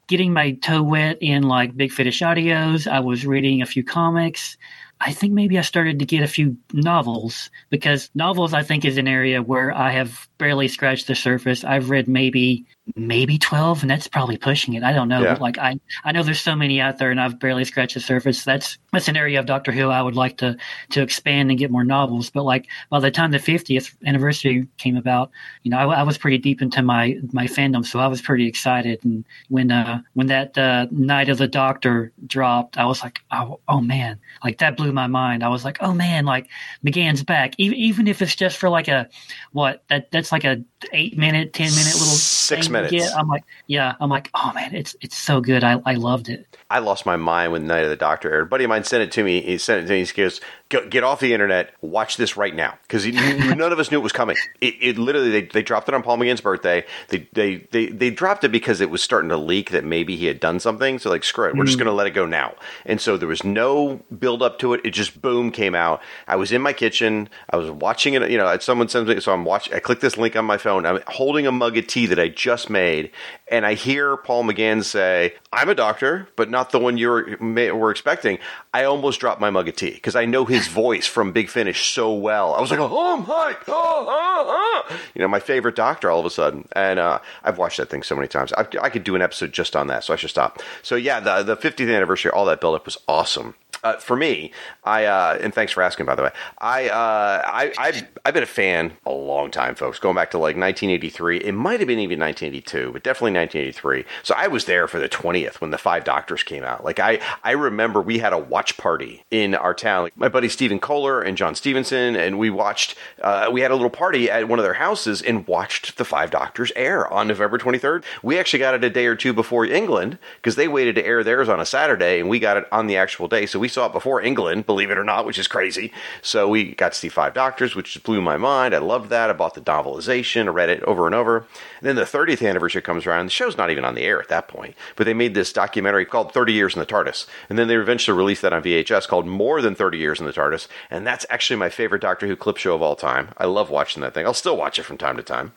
getting 0.07 0.33
my 0.33 0.51
toe 0.53 0.83
wet 0.83 1.17
in 1.19 1.43
like 1.43 1.75
Big 1.75 1.91
Finish 1.91 2.21
audios. 2.21 2.85
I 2.89 2.99
was 2.99 3.25
reading 3.25 3.61
a 3.61 3.65
few 3.65 3.83
comics. 3.83 4.57
I 5.01 5.11
think 5.11 5.33
maybe 5.33 5.57
I 5.59 5.61
started 5.61 5.99
to 5.99 6.05
get 6.05 6.23
a 6.23 6.27
few 6.27 6.57
novels 6.73 7.49
because 7.69 8.09
novels 8.15 8.53
I 8.53 8.63
think 8.63 8.85
is 8.85 8.97
an 8.97 9.07
area 9.07 9.41
where 9.41 9.75
I 9.75 9.91
have 9.91 10.27
barely 10.37 10.67
scratched 10.67 11.07
the 11.07 11.15
surface. 11.15 11.63
I've 11.63 11.89
read 11.89 12.07
maybe 12.07 12.65
maybe 12.95 13.39
12 13.39 13.81
and 13.81 13.89
that's 13.89 14.07
probably 14.07 14.37
pushing 14.37 14.75
it. 14.75 14.83
I 14.83 14.93
don't 14.93 15.07
know. 15.07 15.23
Yeah. 15.23 15.33
but 15.33 15.41
like 15.41 15.57
i 15.57 15.79
i 16.03 16.11
know 16.11 16.21
there's 16.21 16.39
so 16.41 16.55
many 16.55 16.79
out 16.79 16.99
there 16.99 17.09
and 17.09 17.19
i've 17.19 17.39
barely 17.39 17.65
scratched 17.65 17.95
the 17.95 17.99
surface. 17.99 18.43
That's 18.43 18.77
that's 18.93 19.07
an 19.07 19.17
area 19.17 19.39
of 19.39 19.47
doctor 19.47 19.71
who 19.71 19.89
i 19.89 20.01
would 20.01 20.15
like 20.15 20.37
to 20.37 20.55
to 20.91 21.01
expand 21.01 21.49
and 21.49 21.57
get 21.57 21.71
more 21.71 21.83
novels. 21.83 22.29
But 22.29 22.43
like 22.43 22.67
by 22.91 22.99
the 22.99 23.09
time 23.09 23.31
the 23.31 23.39
50th 23.39 23.95
anniversary 24.05 24.67
came 24.77 24.97
about 24.97 25.31
you 25.63 25.71
know 25.71 25.77
i, 25.77 25.99
I 25.99 26.03
was 26.03 26.17
pretty 26.17 26.37
deep 26.37 26.61
into 26.61 26.83
my 26.83 27.17
my 27.31 27.45
fandom 27.45 27.85
so 27.85 27.99
i 27.99 28.07
was 28.07 28.21
pretty 28.21 28.47
excited. 28.47 29.03
And 29.03 29.25
when 29.49 29.71
uh 29.71 30.01
when 30.13 30.27
that 30.27 30.55
uh 30.57 30.85
night 30.91 31.29
of 31.29 31.39
the 31.39 31.47
doctor 31.47 32.11
dropped 32.27 32.77
i 32.77 32.85
was 32.85 33.01
like 33.01 33.19
oh, 33.31 33.59
oh 33.67 33.81
man. 33.81 34.19
Like 34.43 34.59
that 34.59 34.77
blew 34.77 34.91
my 34.91 35.07
mind. 35.07 35.43
I 35.43 35.47
was 35.49 35.65
like 35.65 35.77
oh 35.81 35.93
man 35.93 36.25
like 36.25 36.49
mcgann's 36.85 37.23
back. 37.23 37.53
Even 37.57 37.77
even 37.77 38.07
if 38.07 38.21
it's 38.21 38.35
just 38.35 38.57
for 38.57 38.69
like 38.69 38.87
a 38.87 39.09
what 39.53 39.83
that 39.89 40.11
that's 40.25 40.31
like 40.31 40.43
a 40.43 40.63
eight 40.93 41.17
minute 41.17 41.53
ten 41.53 41.69
minute 41.71 41.93
little 41.93 42.05
six 42.05 42.69
minutes. 42.69 42.91
Get, 42.91 43.15
I'm 43.15 43.27
like, 43.27 43.43
yeah, 43.67 43.95
I'm 43.99 44.09
like, 44.09 44.29
oh 44.33 44.51
man, 44.53 44.75
it's 44.75 44.95
it's 45.01 45.17
so 45.17 45.41
good. 45.41 45.63
I 45.63 45.81
I 45.85 45.93
loved 45.93 46.29
it. 46.29 46.45
I 46.69 46.79
lost 46.79 47.05
my 47.05 47.15
mind 47.15 47.51
when 47.51 47.67
Night 47.67 47.83
of 47.83 47.89
the 47.89 47.95
Doctor 47.95 48.31
aired. 48.31 48.43
A 48.43 48.45
buddy 48.47 48.63
of 48.63 48.69
mine 48.69 48.83
sent 48.83 49.03
it 49.03 49.11
to 49.13 49.23
me. 49.23 49.41
He 49.41 49.57
sent 49.59 49.83
it 49.83 49.87
to 49.87 49.93
me. 49.93 50.03
He 50.03 50.13
goes, 50.13 50.41
"Get 50.69 51.03
off 51.03 51.19
the 51.19 51.31
internet. 51.31 51.71
Watch 51.81 52.17
this 52.17 52.35
right 52.35 52.55
now," 52.55 52.77
because 52.81 53.05
none 53.07 53.71
of 53.71 53.77
us 53.77 53.91
knew 53.91 53.99
it 53.99 54.03
was 54.03 54.11
coming. 54.11 54.35
It, 54.61 54.75
it, 54.81 54.97
literally 54.97 55.29
they, 55.29 55.41
they 55.43 55.61
dropped 55.61 55.87
it 55.89 55.93
on 55.93 56.01
Paul 56.01 56.17
McGann's 56.17 56.41
birthday. 56.41 56.83
They, 57.09 57.27
they 57.33 57.57
they 57.71 57.85
they 57.87 58.09
dropped 58.09 58.43
it 58.43 58.49
because 58.49 58.81
it 58.81 58.89
was 58.89 59.03
starting 59.03 59.29
to 59.29 59.37
leak 59.37 59.69
that 59.69 59.83
maybe 59.83 60.15
he 60.15 60.25
had 60.25 60.39
done 60.39 60.59
something. 60.59 60.97
So 60.97 61.11
like, 61.11 61.23
screw 61.23 61.49
it, 61.49 61.55
we're 61.55 61.63
mm. 61.63 61.67
just 61.67 61.77
going 61.77 61.85
to 61.85 61.93
let 61.93 62.07
it 62.07 62.11
go 62.11 62.25
now. 62.25 62.55
And 62.85 62.99
so 62.99 63.15
there 63.15 63.27
was 63.27 63.43
no 63.43 64.01
build 64.17 64.41
up 64.41 64.57
to 64.59 64.73
it. 64.73 64.81
It 64.83 64.91
just 64.91 65.21
boom 65.21 65.51
came 65.51 65.75
out. 65.75 66.01
I 66.27 66.35
was 66.35 66.51
in 66.51 66.61
my 66.61 66.73
kitchen. 66.73 67.29
I 67.51 67.57
was 67.57 67.69
watching 67.69 68.15
it. 68.15 68.29
You 68.31 68.39
know, 68.39 68.57
someone 68.57 68.89
sends 68.89 69.07
me, 69.07 69.19
so 69.19 69.33
I'm 69.33 69.45
watching. 69.45 69.75
I 69.75 69.79
click 69.79 69.99
this 69.99 70.17
link 70.17 70.35
on 70.35 70.45
my 70.45 70.57
phone. 70.57 70.74
I'm 70.83 70.99
holding 71.07 71.45
a 71.45 71.51
mug 71.51 71.77
of 71.77 71.85
tea 71.85 72.07
that 72.07 72.19
I 72.19 72.29
just 72.29 72.69
made, 72.69 73.11
and 73.47 73.65
I 73.65 73.75
hear 73.75 74.17
Paul 74.17 74.43
McGann 74.43 74.83
say, 74.83 75.35
"I'm 75.53 75.69
a 75.69 75.75
doctor, 75.75 76.27
but 76.35 76.49
not 76.49 76.71
the 76.71 76.79
one 76.79 76.97
you 76.97 77.09
were 77.39 77.91
expecting." 77.91 78.39
I 78.73 78.85
almost 78.85 79.19
dropped 79.19 79.39
my 79.39 79.51
mug 79.51 79.67
of 79.67 79.75
tea 79.75 79.91
because 79.91 80.15
I 80.15 80.25
know 80.25 80.45
his 80.45 80.67
voice 80.67 81.05
from 81.05 81.31
Big 81.31 81.49
Finish 81.49 81.93
so 81.93 82.13
well. 82.13 82.55
I 82.55 82.61
was 82.61 82.71
like, 82.71 82.79
"Oh 82.79 83.17
my, 83.17 83.55
oh, 83.67 84.05
oh, 84.09 84.85
oh. 84.89 84.99
you 85.13 85.21
know, 85.21 85.27
my 85.27 85.39
favorite 85.39 85.75
doctor 85.75 86.09
all 86.09 86.19
of 86.19 86.25
a 86.25 86.31
sudden." 86.31 86.67
And 86.71 86.97
uh, 86.97 87.19
I've 87.43 87.59
watched 87.59 87.77
that 87.77 87.89
thing 87.89 88.01
so 88.01 88.15
many 88.15 88.27
times. 88.27 88.51
I, 88.53 88.65
I 88.81 88.89
could 88.89 89.03
do 89.03 89.15
an 89.15 89.21
episode 89.21 89.53
just 89.53 89.75
on 89.75 89.87
that, 89.87 90.03
so 90.03 90.13
I 90.13 90.15
should 90.15 90.31
stop. 90.31 90.61
So 90.81 90.95
yeah, 90.95 91.19
the 91.19 91.43
the 91.43 91.57
50th 91.57 91.93
anniversary, 91.93 92.31
all 92.31 92.45
that 92.45 92.59
buildup 92.59 92.85
was 92.85 92.97
awesome 93.07 93.53
uh, 93.85 93.97
for 93.97 94.17
me, 94.17 94.51
I 94.83 95.05
uh, 95.05 95.37
and 95.39 95.53
thanks 95.53 95.71
for 95.71 95.83
asking 95.83 96.07
by 96.07 96.15
the 96.15 96.23
way. 96.23 96.31
I, 96.57 96.89
uh, 96.89 97.43
I 97.45 97.71
I've 97.77 98.03
I've 98.25 98.33
been 98.33 98.41
a 98.41 98.47
fan 98.47 98.97
a 99.05 99.11
long 99.11 99.51
time, 99.51 99.75
folks. 99.75 99.99
Going 99.99 100.15
back 100.15 100.31
to 100.31 100.39
like 100.39 100.57
1983, 100.57 101.41
it 101.41 101.51
might 101.51 101.79
have 101.79 101.87
been 101.87 101.99
even 101.99 102.19
1982, 102.19 102.91
but 102.91 103.03
definitely 103.03 103.37
1983. 103.37 104.05
So 104.23 104.33
I 104.35 104.47
was 104.47 104.65
there 104.65 104.87
for 104.87 104.97
the 104.97 105.07
20th 105.07 105.61
when 105.61 105.69
the 105.69 105.77
Five 105.77 106.03
Doctors 106.03 106.41
came 106.41 106.63
out. 106.63 106.83
Like 106.83 106.99
I 106.99 107.19
I 107.43 107.51
remember 107.51 108.01
we 108.01 108.17
had 108.17 108.33
a 108.33 108.39
watch 108.39 108.75
party 108.77 109.23
in 109.29 109.53
our 109.53 109.75
town. 109.75 110.05
Like 110.05 110.17
my 110.17 110.29
buddy 110.29 110.49
Stephen 110.49 110.79
Kohler 110.79 111.21
and 111.21 111.37
John 111.37 111.53
Stevenson, 111.53 112.15
and 112.15 112.39
we 112.39 112.49
watched. 112.49 112.95
Uh, 113.21 113.49
we 113.51 113.61
had 113.61 113.69
a 113.69 113.75
little 113.75 113.91
party 113.91 114.31
at 114.31 114.47
one 114.47 114.57
of 114.57 114.65
their 114.65 114.73
houses 114.73 115.21
and 115.21 115.45
watched 115.47 115.97
the 115.97 116.05
Five 116.05 116.31
Doctors 116.31 116.71
air 116.75 117.07
on 117.13 117.27
November 117.27 117.59
23rd. 117.59 118.03
We 118.23 118.39
actually 118.39 118.59
got 118.59 118.73
it 118.73 118.83
a 118.83 118.89
day 118.89 119.05
or 119.05 119.15
two 119.15 119.31
before 119.31 119.63
England 119.63 120.17
because 120.37 120.55
they 120.55 120.67
waited 120.67 120.95
to 120.95 121.05
air 121.05 121.23
theirs 121.23 121.49
on 121.49 121.59
a 121.59 121.67
Saturday, 121.67 122.19
and 122.19 122.29
we 122.29 122.39
got 122.39 122.57
it 122.57 122.65
on 122.71 122.87
the 122.87 122.97
actual 122.97 123.27
day. 123.27 123.45
So 123.45 123.59
we 123.59 123.74
saw 123.75 123.87
it 123.87 123.93
before 123.93 124.21
England, 124.21 124.65
believe 124.65 124.89
it 124.89 124.97
or 124.97 125.03
not, 125.03 125.25
which 125.25 125.37
is 125.37 125.47
crazy. 125.47 125.91
So 126.21 126.47
we 126.47 126.73
got 126.73 126.93
to 126.93 126.97
see 126.97 127.09
Five 127.09 127.33
Doctors, 127.33 127.75
which 127.75 128.01
blew 128.03 128.21
my 128.21 128.37
mind. 128.37 128.73
I 128.73 128.79
loved 128.79 129.09
that. 129.09 129.29
I 129.29 129.33
bought 129.33 129.53
the 129.53 129.61
novelization, 129.61 130.45
I 130.45 130.49
read 130.49 130.69
it 130.69 130.81
over 130.83 131.05
and 131.05 131.13
over. 131.13 131.37
And 131.37 131.45
then 131.81 131.95
the 131.95 132.03
30th 132.03 132.47
anniversary 132.47 132.81
comes 132.81 133.05
around. 133.05 133.25
The 133.25 133.31
show's 133.31 133.57
not 133.57 133.69
even 133.69 133.85
on 133.85 133.95
the 133.95 134.01
air 134.03 134.21
at 134.21 134.29
that 134.29 134.47
point, 134.47 134.75
but 134.95 135.05
they 135.05 135.13
made 135.13 135.35
this 135.35 135.53
documentary 135.53 136.05
called 136.05 136.33
30 136.33 136.53
Years 136.53 136.73
in 136.73 136.79
the 136.79 136.85
TARDIS. 136.85 137.27
And 137.49 137.59
then 137.59 137.67
they 137.67 137.75
eventually 137.75 138.17
released 138.17 138.41
that 138.41 138.53
on 138.53 138.63
VHS 138.63 139.07
called 139.07 139.27
More 139.27 139.61
Than 139.61 139.75
30 139.75 139.97
Years 139.97 140.19
in 140.19 140.25
the 140.25 140.33
TARDIS. 140.33 140.67
And 140.89 141.05
that's 141.05 141.25
actually 141.29 141.57
my 141.57 141.69
favorite 141.69 142.01
Doctor 142.01 142.27
Who 142.27 142.35
clip 142.35 142.57
show 142.57 142.75
of 142.75 142.81
all 142.81 142.95
time. 142.95 143.29
I 143.37 143.45
love 143.45 143.69
watching 143.69 144.01
that 144.01 144.13
thing. 144.13 144.25
I'll 144.25 144.33
still 144.33 144.57
watch 144.57 144.79
it 144.79 144.83
from 144.83 144.97
time 144.97 145.17
to 145.17 145.23
time. 145.23 145.51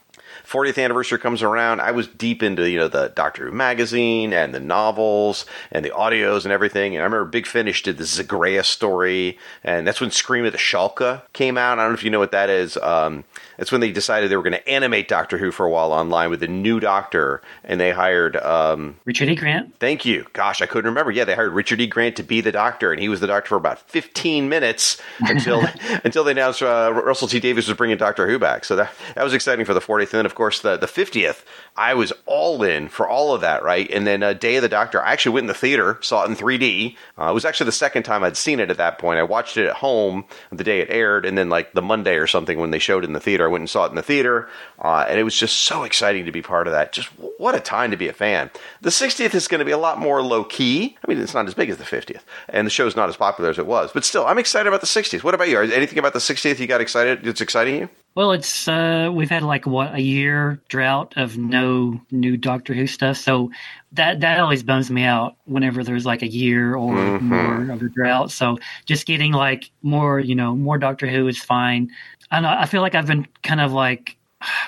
40th 0.47 0.83
anniversary 0.83 1.19
comes 1.19 1.43
around, 1.43 1.81
I 1.81 1.91
was 1.91 2.07
deep 2.07 2.43
into 2.43 2.69
you 2.69 2.79
know 2.79 2.89
the 2.89 3.09
Doctor 3.09 3.47
Who 3.47 3.53
magazine 3.53 4.33
and 4.33 4.55
the 4.55 4.61
novels 4.61 5.47
and 5.71 5.85
the 5.85 5.91
audios 5.91 6.45
and 6.45 6.53
everything. 6.53 6.95
And 6.95 7.03
I 7.03 7.05
remember 7.05 7.25
Big 7.25 7.47
Finish 7.47 7.83
did 7.83 7.99
the 7.99 8.05
Zagreus 8.05 8.69
story, 8.69 9.39
and 9.65 9.87
that's 9.87 10.01
when 10.01 10.11
Scream 10.11 10.45
of 10.45 10.53
the 10.53 10.59
Shalka 10.59 11.23
came 11.33 11.57
out. 11.57 11.79
I 11.79 11.83
don't 11.83 11.93
know 11.93 11.99
if 11.99 12.05
you 12.05 12.11
know 12.11 12.19
what 12.19 12.33
that 12.33 12.51
is. 12.51 12.77
Um, 12.79 13.25
that's 13.59 13.73
when 13.73 13.81
they 13.81 13.91
decided 13.91 14.31
they 14.31 14.37
were 14.37 14.43
going 14.43 14.53
to 14.53 14.69
animate 14.69 15.09
Doctor 15.09 15.37
Who 15.37 15.51
for 15.51 15.67
a 15.67 15.71
while 15.71 15.93
online 15.93 16.31
with 16.31 16.41
the 16.41 16.49
new 16.49 16.79
Doctor, 16.81 17.43
and 17.65 17.81
they 17.81 17.91
hired 17.91 18.37
um, 18.37 18.97
Richard 19.05 19.29
E. 19.29 19.35
Grant. 19.35 19.79
Thank 19.81 20.05
you. 20.05 20.27
Gosh, 20.33 20.63
I 20.63 20.67
couldn't 20.67 20.89
remember. 20.89 21.11
Yeah, 21.11 21.25
they 21.25 21.35
hired 21.35 21.53
Richard 21.53 21.81
E. 21.81 21.87
Grant 21.89 22.17
to 22.17 22.23
be 22.23 22.41
the 22.41 22.53
Doctor, 22.53 22.93
and 22.93 23.01
he 23.01 23.09
was 23.09 23.21
the 23.21 23.27
Doctor 23.27 23.49
for 23.49 23.57
about 23.57 23.81
15 23.91 24.49
minutes 24.49 25.01
until 25.21 25.65
until 26.05 26.25
they 26.25 26.31
announced 26.31 26.63
uh, 26.63 26.93
Russell 27.05 27.29
T 27.29 27.41
Davies 27.41 27.69
was 27.69 27.77
bringing 27.77 27.97
Doctor 27.97 28.29
Who 28.29 28.39
back. 28.39 28.65
So 28.65 28.77
that 28.77 28.93
that 29.17 29.25
was 29.25 29.35
exciting 29.35 29.65
for 29.65 29.75
the 29.75 29.81
40th, 29.81 30.03
and 30.03 30.13
then 30.13 30.27
of 30.27 30.35
course 30.37 30.61
the 30.61 30.77
the 30.77 30.87
50th. 30.87 31.43
I 31.77 31.95
was 31.95 32.13
all 32.27 32.63
in 32.63 32.89
for 32.89 33.09
all 33.09 33.35
of 33.35 33.41
that, 33.41 33.63
right? 33.63 33.89
And 33.91 34.07
then 34.07 34.23
uh, 34.23 34.33
Day 34.33 34.57
of 34.57 34.63
the 34.63 34.69
Doctor, 34.69 35.03
I 35.03 35.13
actually 35.13 35.35
went 35.35 35.45
in 35.45 35.49
the 35.49 35.55
theater, 35.55 35.99
saw 36.01 36.25
it 36.25 36.29
in 36.29 36.35
3D. 36.35 36.97
Uh, 37.17 37.31
it 37.31 37.35
was 37.35 37.45
actually 37.45 37.67
the 37.67 37.73
second 37.73 38.03
time 38.03 38.25
I'd 38.25 38.37
seen 38.37 38.59
it 38.59 38.71
at 38.71 38.79
that 38.79 38.99
point. 38.99 39.21
I 39.21 39.23
watched 39.23 39.57
it 39.57 39.69
at 39.69 39.77
home 39.77 40.25
the 40.51 40.65
day 40.65 40.81
it 40.81 40.91
aired, 40.91 41.25
and 41.25 41.39
then 41.39 41.49
like 41.49 41.73
the 41.73 41.83
Monday 41.83 42.17
or 42.17 42.27
something 42.27 42.59
when 42.59 42.71
they 42.71 42.79
showed 42.79 43.05
it 43.05 43.07
in 43.07 43.13
the 43.13 43.21
theater, 43.21 43.48
I 43.49 43.51
went 43.51 43.63
and 43.63 43.71
saw 43.71 43.87
it 43.87 43.89
in 43.91 43.95
the 43.97 44.03
theater, 44.03 44.49
uh, 44.79 45.07
and 45.09 45.19
it 45.19 45.23
was 45.25 45.37
just 45.37 45.59
so 45.61 45.83
exciting 45.83 46.27
to 46.27 46.33
be 46.33 46.43
part 46.43 46.67
of 46.67 46.73
that. 46.73 46.93
Just 46.93 47.09
what 47.39 47.55
a 47.55 47.61
time 47.61 47.91
to 47.91 47.97
be 47.97 48.09
a 48.09 48.13
fan. 48.13 48.51
The 48.83 48.91
60th 48.91 49.35
is 49.35 49.49
going 49.49 49.59
to 49.61 49.65
be 49.65 49.73
a 49.73 49.79
lot 49.79 49.99
more 49.99 50.23
low 50.23 50.45
key. 50.45 50.97
I 51.07 51.11
mean, 51.11 51.21
it's 51.21 51.35
not 51.35 51.47
as 51.47 51.55
big 51.55 51.71
as 51.71 51.79
the 51.79 51.85
50th, 51.85 52.21
and 52.49 52.67
the 52.67 52.71
show's 52.71 52.95
not 52.97 53.09
as 53.09 53.17
popular 53.17 53.51
as 53.51 53.59
it 53.59 53.67
was, 53.67 53.91
but 53.93 54.05
still, 54.05 54.27
I'm 54.27 54.39
excited 54.39 54.69
about 54.69 54.81
the 54.81 54.87
60th. 54.87 55.25
What 55.25 55.35
about 55.35 55.49
you? 55.49 55.59
Anything 55.61 55.99
about 55.99 56.13
the 56.13 56.19
60th 56.19 56.59
you 56.59 56.67
got 56.67 56.81
excited? 56.81 57.27
It's 57.27 57.41
exciting 57.41 57.77
you? 57.77 57.89
Well, 58.15 58.33
it's 58.33 58.67
uh, 58.67 59.11
we've 59.13 59.31
had 59.31 59.43
like 59.45 59.65
what 59.67 59.95
a 59.95 60.01
year 60.01 60.61
drought 60.69 61.13
of 61.17 61.39
no 61.39 62.01
new 62.11 62.37
Doctor 62.37 62.75
Who 62.75 62.87
stuff, 62.89 63.17
so 63.17 63.51
that 63.93 64.21
that 64.21 64.41
always 64.41 64.65
bums 64.65 64.91
me 64.91 65.05
out 65.05 65.37
whenever 65.45 65.85
there's 65.85 66.05
like 66.05 66.23
a 66.23 66.27
year 66.27 66.75
or 66.75 66.95
Mhm. 66.95 67.21
more 67.23 67.71
of 67.71 67.81
a 67.81 67.89
drought. 67.89 68.33
So 68.33 68.59
just 68.87 69.07
getting 69.07 69.33
like 69.33 69.71
more, 69.83 70.19
you 70.19 70.35
know, 70.35 70.57
more 70.57 70.79
Doctor 70.79 71.07
Who 71.07 71.29
is 71.29 71.39
fine. 71.39 71.91
I 72.31 72.37
don't 72.37 72.43
know. 72.43 72.57
I 72.59 72.67
feel 72.67 72.83
like 72.83 72.95
I've 72.95 73.07
been 73.07 73.27
kind 73.43 73.61
of 73.61 73.73
like 73.73 74.18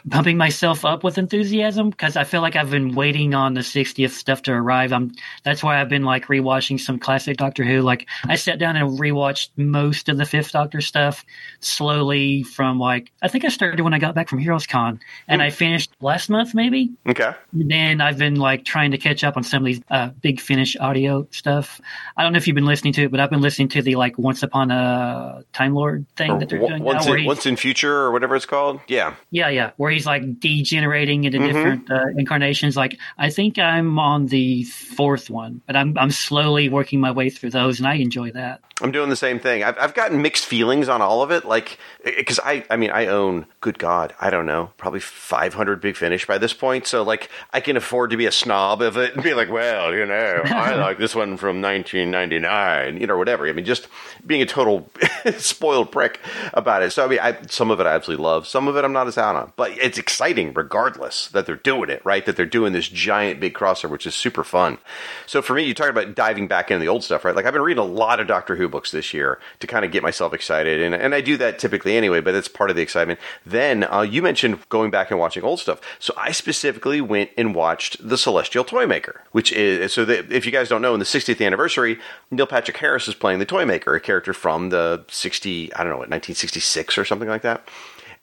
bumping 0.05 0.37
myself 0.37 0.85
up 0.85 1.05
with 1.05 1.19
enthusiasm 1.19 1.91
because 1.91 2.17
I 2.17 2.25
feel 2.25 2.41
like 2.41 2.57
I've 2.57 2.71
been 2.71 2.95
waiting 2.95 3.35
on 3.35 3.55
the 3.55 3.61
60th 3.61 4.11
stuff 4.11 4.43
to 4.43 4.53
arrive. 4.53 4.93
I'm 4.93 5.13
that's 5.45 5.63
why 5.63 5.81
I've 5.81 5.89
been 5.89 6.05
like 6.05 6.27
rewatching 6.27 6.81
some 6.81 6.99
classic 6.99 7.37
Doctor 7.37 7.65
Who. 7.65 7.83
Like 7.83 8.09
I 8.27 8.37
sat 8.37 8.59
down 8.59 8.77
and 8.77 8.99
rewatched 8.99 9.51
most 9.57 10.09
of 10.09 10.17
the 10.17 10.25
Fifth 10.25 10.53
Doctor 10.53 10.81
stuff 10.81 11.25
slowly 11.61 12.43
from 12.43 12.79
like 12.79 13.13
I 13.23 13.29
think 13.29 13.45
I 13.45 13.49
started 13.49 13.83
when 13.83 13.95
I 13.95 13.99
got 13.99 14.15
back 14.15 14.29
from 14.29 14.39
Heroes 14.39 14.67
Con 14.67 15.01
and 15.29 15.43
I 15.43 15.51
finished 15.51 15.91
last 16.01 16.29
month 16.31 16.55
maybe. 16.55 16.93
Okay. 17.09 17.33
Then 17.53 18.01
I've 18.01 18.19
been 18.19 18.37
like 18.37 18.65
trying 18.65 18.91
to 18.93 18.99
catch 18.99 19.23
up 19.25 19.37
on 19.37 19.43
some 19.45 19.63
of 19.63 19.67
these 19.67 19.81
uh, 19.91 20.09
big 20.21 20.41
Finish 20.41 20.77
audio 20.79 21.27
stuff. 21.31 21.81
I 22.17 22.23
don't 22.23 22.33
know 22.33 22.39
if 22.39 22.47
you've 22.47 22.55
been 22.55 22.67
listening 22.67 22.93
to 22.95 23.05
it, 23.05 23.11
but 23.11 23.21
I've 23.21 23.31
been 23.31 23.41
listening 23.41 23.69
to 23.69 23.83
the 23.83 23.97
like 23.97 24.19
Once 24.19 24.43
Upon 24.43 24.71
a 24.71 25.45
Time 25.53 25.75
Lord 25.75 26.07
thing 26.17 26.39
that 26.39 26.49
they're 26.49 26.61
Or 26.61 26.69
doing 26.69 26.83
once, 26.83 27.07
now. 27.07 27.13
In, 27.13 27.25
once 27.25 27.47
in 27.47 27.57
future 27.57 27.95
or 27.95 28.13
whatever 28.13 28.35
it's 28.37 28.47
called. 28.47 28.81
Yeah. 28.89 29.15
yeah, 29.31 29.49
yeah, 29.49 29.60
where 29.77 29.91
he's 29.91 30.07
like 30.07 30.41
degenerating 30.41 31.25
into 31.25 31.39
Mhm. 31.39 31.47
different 31.47 31.91
uh, 31.91 32.07
incarnations. 32.17 32.77
Like 32.77 32.99
I 33.19 33.31
think 33.31 33.59
I'm 33.59 33.99
on 33.99 34.27
the 34.27 34.65
fourth 34.65 35.31
one, 35.31 35.61
but 35.67 35.77
I'm 35.77 35.97
I'm 35.99 36.11
slowly 36.11 36.69
working 36.69 37.01
my 37.01 37.11
way 37.11 37.31
through 37.31 37.51
those, 37.51 37.79
and 37.79 37.87
I 37.89 37.95
enjoy 37.95 38.31
that. 38.33 38.61
I'm 38.83 38.93
doing 38.93 39.11
the 39.11 39.17
same 39.17 39.39
thing. 39.39 39.63
I've, 39.63 39.77
I've 39.79 39.93
gotten 39.93 40.23
mixed 40.23 40.47
feelings 40.47 40.89
on 40.89 41.03
all 41.03 41.21
of 41.23 41.31
it. 41.31 41.45
Like, 41.45 41.77
because 42.03 42.41
I, 42.43 42.65
I 42.71 42.77
mean, 42.79 42.91
I 42.91 43.09
own, 43.09 43.45
good 43.61 43.79
God, 43.79 44.15
I 44.19 44.31
don't 44.31 44.47
know, 44.47 44.71
probably 44.79 45.01
500 45.01 45.83
Big 45.83 45.97
Finish 45.97 46.27
by 46.27 46.39
this 46.39 46.55
point. 46.55 46.87
So, 46.87 47.03
like, 47.03 47.29
I 47.53 47.61
can 47.61 47.77
afford 47.77 48.09
to 48.13 48.17
be 48.17 48.25
a 48.25 48.33
snob 48.33 48.81
of 48.81 48.97
it 48.97 49.13
and 49.13 49.23
be 49.23 49.35
like, 49.35 49.51
well, 49.51 49.93
you 49.95 50.07
know, 50.07 50.43
I 50.47 50.75
like 50.77 50.97
this 50.97 51.15
one 51.15 51.37
from 51.37 51.61
1999, 51.61 52.99
you 53.01 53.07
know, 53.07 53.19
whatever. 53.19 53.47
I 53.47 53.53
mean, 53.53 53.67
just 53.67 53.87
being 54.27 54.41
a 54.41 54.47
total 54.47 54.89
spoiled 55.37 55.93
prick 55.93 56.19
about 56.55 56.83
it. 56.83 56.91
So, 56.93 57.05
I 57.05 57.09
mean, 57.09 57.19
I, 57.21 57.37
some 57.49 57.71
of 57.71 57.81
it 57.81 57.87
I 57.87 57.95
absolutely 57.95 58.25
love. 58.25 58.47
Some 58.47 58.67
of 58.67 58.77
it 58.77 58.85
I'm 58.85 58.95
not 58.95 59.07
as 59.07 59.19
out 59.19 59.37
on. 59.37 59.50
But 59.57 59.73
it's 59.73 59.99
exciting 59.99 60.53
regardless 60.53 61.29
that 61.29 61.47
they're 61.47 61.57
doing 61.57 61.91
it, 61.91 62.05
right? 62.05 62.25
That 62.25 62.37
they're 62.37 62.47
doing 62.47 62.73
this 62.73 62.89
giant 62.89 63.41
big 63.41 63.55
crossover, 63.55 63.91
which 63.91 64.07
is 64.07 64.15
super 64.15 64.45
fun. 64.45 64.79
So, 65.27 65.43
for 65.43 65.55
me, 65.55 65.65
you 65.65 65.75
talk 65.75 65.91
about 65.91 66.15
diving 66.15 66.49
back 66.49 66.71
into 66.71 66.81
the 66.81 66.89
old 66.89 67.05
stuff, 67.05 67.25
right? 67.25 67.35
Like, 67.35 67.47
I've 67.47 67.53
been 67.53 67.63
reading 67.63 67.83
a 67.83 67.87
lot 67.87 68.21
of 68.21 68.27
Doctor 68.27 68.57
Who 68.57 68.69
books 68.69 68.91
this 68.91 69.13
year 69.15 69.39
to 69.61 69.67
kind 69.67 69.85
of 69.85 69.93
get 69.93 70.03
myself 70.03 70.33
excited, 70.33 70.81
and, 70.81 70.95
and 70.95 71.15
I 71.15 71.21
do 71.21 71.37
that 71.39 71.59
typically 71.59 71.97
anyway, 71.97 72.21
but 72.21 72.35
it's 72.35 72.49
part 72.49 72.71
of 72.71 72.77
the 72.77 72.83
excitement. 72.83 73.21
Then 73.45 73.85
uh, 73.85 74.03
you 74.03 74.23
mentioned 74.23 74.69
going 74.69 74.91
back 74.91 75.11
and 75.11 75.19
watching 75.19 75.43
old 75.43 75.61
stuff, 75.61 75.81
so 75.99 76.15
I 76.17 76.33
specifically 76.33 77.01
went 77.01 77.31
and 77.37 77.55
watched 77.55 77.97
The 78.07 78.19
Celestial 78.19 78.65
Toymaker, 78.65 79.23
which 79.33 79.53
is 79.53 79.93
so 79.93 80.05
that 80.05 80.31
if 80.33 80.47
you 80.47 80.53
guys 80.53 80.69
don't 80.69 80.83
know, 80.83 80.95
in 80.95 81.01
the 81.01 81.07
60th 81.07 81.45
anniversary, 81.45 81.99
Neil 82.31 82.47
Patrick 82.47 82.77
Harris 82.77 83.09
is 83.09 83.15
playing 83.15 83.39
the 83.39 83.47
Toymaker, 83.47 83.95
a 83.95 84.01
character 84.01 84.33
from 84.33 84.71
the 84.71 85.05
60, 85.09 85.75
I 85.75 85.79
don't 85.79 85.91
know, 85.91 85.99
what 85.99 86.11
1966 86.11 86.99
or 86.99 87.05
something 87.05 87.29
like 87.29 87.43
that. 87.43 87.67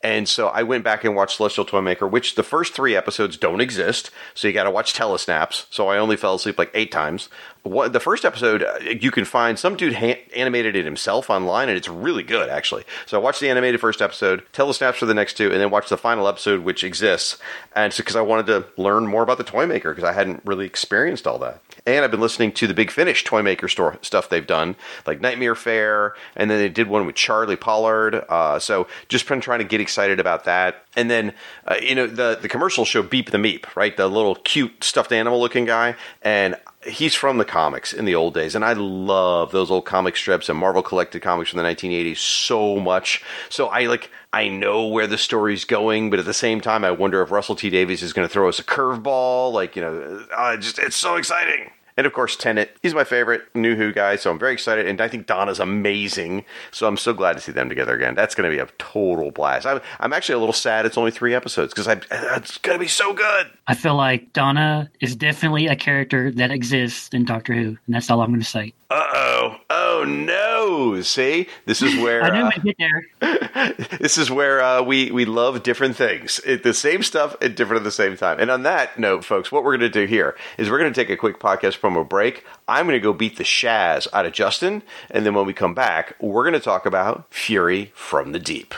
And 0.04 0.30
so 0.30 0.50
I 0.50 0.62
went 0.62 0.84
back 0.84 1.04
and 1.04 1.16
watched 1.16 1.38
Celestial 1.38 1.66
Toymaker, 1.66 2.08
which 2.08 2.36
the 2.36 2.44
first 2.44 2.74
three 2.74 2.96
episodes 2.96 3.36
don't 3.36 3.62
exist. 3.62 4.12
So 4.36 4.48
you 4.48 4.54
got 4.54 4.66
to 4.66 4.72
watch 4.72 4.94
telesnaps. 4.94 5.66
So 5.72 5.88
I 5.88 5.98
only 5.98 6.16
fell 6.16 6.36
asleep 6.36 6.60
like 6.60 6.70
eight 6.76 6.92
times. 6.92 7.30
What, 7.64 7.94
the 7.94 8.00
first 8.00 8.24
episode, 8.24 8.64
uh, 8.64 8.78
you 8.80 9.10
can 9.10 9.26
find 9.26 9.58
some 9.58 9.76
dude 9.76 9.96
ha- 9.96 10.24
animated 10.36 10.76
it 10.76 10.86
himself 10.86 11.30
online, 11.30 11.68
and 11.68 11.78
it's 11.78 11.90
really 11.90 12.24
good, 12.24 12.48
actually. 12.48 12.84
So 13.08 13.20
I 13.20 13.24
watched 13.24 13.42
the 13.42 13.50
animated 13.50 13.82
first 13.82 14.02
episode, 14.02 14.44
telesnaps 14.54 14.96
for 14.96 15.08
the 15.08 15.16
next 15.16 15.36
two, 15.36 15.52
and 15.52 15.60
then 15.60 15.72
watched 15.72 15.90
the 15.90 15.98
final 15.98 16.28
episode, 16.28 16.64
which 16.64 16.84
exists. 16.84 17.38
And 17.76 17.92
so 17.92 18.04
because 18.04 18.16
I 18.16 18.22
wanted 18.22 18.46
to 18.48 18.68
learn 18.82 19.08
more 19.08 19.24
about 19.24 19.40
the 19.40 19.44
Toymaker, 19.44 19.92
because 19.92 20.08
I 20.08 20.14
hadn't 20.14 20.44
really 20.46 20.66
experienced 20.66 21.26
all 21.26 21.40
that. 21.40 21.62
And 21.88 22.04
I've 22.04 22.12
been 22.12 22.20
listening 22.20 22.52
to 22.52 22.68
the 22.68 22.74
Big 22.74 22.92
Finish 22.92 23.24
Toymaker 23.24 23.70
store 23.70 23.98
stuff 24.02 24.28
they've 24.28 24.46
done, 24.46 24.76
like 25.06 25.22
Nightmare 25.22 25.56
Fair, 25.56 26.16
and 26.36 26.52
then 26.52 26.60
they 26.60 26.68
did 26.68 26.90
one 26.90 27.06
with 27.06 27.16
Charley 27.16 27.56
Pollard. 27.56 28.26
Uh, 28.28 28.60
so 28.60 28.88
just 29.08 29.26
been 29.26 29.40
trying 29.40 29.60
to 29.60 29.66
get 29.66 29.80
excited 29.80 30.20
about 30.20 30.44
that. 30.44 30.84
And 30.98 31.10
then, 31.10 31.34
uh, 31.66 31.78
you 31.82 31.96
know, 31.96 32.06
the 32.06 32.38
the 32.42 32.50
commercial 32.50 32.84
show 32.84 33.02
Beep 33.02 33.32
the 33.32 33.38
Meep, 33.38 33.74
right? 33.78 33.96
The 33.96 34.10
little 34.10 34.36
cute 34.36 34.84
stuffed 34.84 35.14
animal 35.14 35.40
looking 35.40 35.64
guy, 35.64 35.96
and 36.22 36.58
he's 36.86 37.16
from 37.16 37.38
the 37.38 37.46
comics 37.46 37.94
in 37.94 38.04
the 38.04 38.16
old 38.16 38.34
days, 38.34 38.54
and 38.54 38.66
I 38.66 38.74
love 38.74 39.52
those 39.52 39.72
old 39.72 39.86
comic 39.86 40.18
strips 40.18 40.50
and 40.50 40.60
Marvel 40.60 40.84
collected 40.84 41.22
comics 41.22 41.52
from 41.52 41.58
the 41.58 41.64
1980s 41.64 42.18
so 42.18 42.82
much. 42.82 43.24
So 43.50 43.68
I 43.68 43.86
like. 43.86 44.12
I 44.34 44.50
know 44.50 44.86
where 44.86 45.08
the 45.08 45.18
story's 45.18 45.64
going, 45.64 46.10
but 46.10 46.20
at 46.20 46.26
the 46.26 46.34
same 46.34 46.60
time, 46.60 46.84
I 46.84 46.92
wonder 46.92 47.22
if 47.22 47.32
Russell 47.32 47.56
T 47.56 47.70
Davies 47.70 48.04
is 48.04 48.12
going 48.12 48.28
to 48.28 48.32
throw 48.32 48.50
us 48.50 48.60
a 48.60 48.64
curveball. 48.64 49.54
Like, 49.54 49.78
you 49.78 49.82
know, 49.82 50.26
uh, 50.36 50.58
just 50.58 50.80
it's 50.80 50.98
so 50.98 51.16
exciting. 51.16 51.72
And 51.98 52.06
of 52.06 52.14
course, 52.14 52.36
Tennant, 52.36 52.70
he's 52.84 52.94
my 52.94 53.04
favorite 53.04 53.44
new 53.56 53.76
Who 53.76 53.92
guy, 53.92 54.16
so 54.16 54.30
I'm 54.30 54.38
very 54.38 54.54
excited. 54.54 54.88
And 54.88 55.02
I 55.02 55.08
think 55.08 55.26
Donna's 55.26 55.60
amazing, 55.60 56.46
so 56.72 56.88
I'm 56.88 56.98
so 56.98 57.12
glad 57.14 57.34
to 57.34 57.42
see 57.42 57.52
them 57.52 57.70
together 57.70 57.96
again. 57.96 58.14
That's 58.14 58.36
going 58.36 58.50
to 58.50 58.56
be 58.56 58.62
a 58.62 58.68
total 58.78 59.32
blast. 59.32 59.66
I'm, 59.66 59.82
I'm 60.00 60.14
actually 60.14 60.36
a 60.36 60.40
little 60.40 60.54
sad 60.54 60.86
it's 60.86 60.98
only 60.98 61.12
three 61.12 61.34
episodes 61.34 61.74
because 61.74 61.88
it's 61.88 62.58
going 62.60 62.78
to 62.78 62.80
be 62.80 62.88
so 62.88 63.14
good. 63.14 63.48
I 63.66 63.74
feel 63.74 63.96
like 63.96 64.32
Donna 64.34 64.90
is 65.02 65.16
definitely 65.16 65.68
a 65.68 65.76
character 65.76 66.32
that 66.32 66.52
exists 66.52 67.10
in 67.10 67.26
Doctor 67.26 67.54
Who, 67.54 67.70
and 67.70 67.96
that's 67.96 68.10
all 68.10 68.22
I'm 68.22 68.30
going 68.30 68.40
to 68.40 68.46
say. 68.46 68.74
Uh 68.90 69.06
oh. 69.14 69.58
Oh 69.70 70.06
no. 70.08 71.02
See? 71.02 71.48
This 71.66 71.82
is 71.82 72.02
where. 72.02 72.24
I 72.24 72.30
knew 72.30 72.46
uh, 72.46 72.52
we'd 72.64 72.78
get 72.78 72.90
there. 73.20 73.74
this 74.00 74.18
is 74.18 74.32
where 74.32 74.62
uh, 74.62 74.82
we 74.82 75.12
we 75.12 75.26
love 75.26 75.62
different 75.64 75.98
things. 75.98 76.40
It, 76.46 76.64
the 76.64 76.74
same 76.74 77.04
stuff 77.04 77.36
and 77.42 77.54
different 77.54 77.82
at 77.82 77.84
the 77.84 77.92
same 77.92 78.16
time. 78.16 78.40
And 78.40 78.50
on 78.50 78.64
that 78.64 78.98
note, 78.98 79.26
folks, 79.26 79.52
what 79.52 79.66
we're 79.66 79.78
going 79.78 79.92
to 79.92 80.00
do 80.00 80.06
here 80.06 80.38
is 80.58 80.70
we're 80.70 80.80
going 80.80 80.94
to 80.94 81.00
take 81.00 81.10
a 81.10 81.18
quick 81.18 81.40
podcast 81.40 81.80
promo 81.80 82.08
break. 82.08 82.46
I'm 82.68 82.86
going 82.86 82.96
to 82.96 83.04
go 83.04 83.12
beat 83.12 83.38
the 83.38 83.44
Shaz 83.44 84.08
out 84.14 84.26
of 84.26 84.32
Justin, 84.32 84.84
and 85.12 85.26
then 85.26 85.34
when 85.34 85.46
we 85.46 85.54
come 85.54 85.74
back, 85.74 86.16
we're 86.22 86.44
going 86.44 86.54
to 86.54 86.60
talk 86.60 86.86
about 86.86 87.26
Fury 87.34 87.92
from 87.94 88.32
the 88.32 88.40
Deep. 88.40 88.74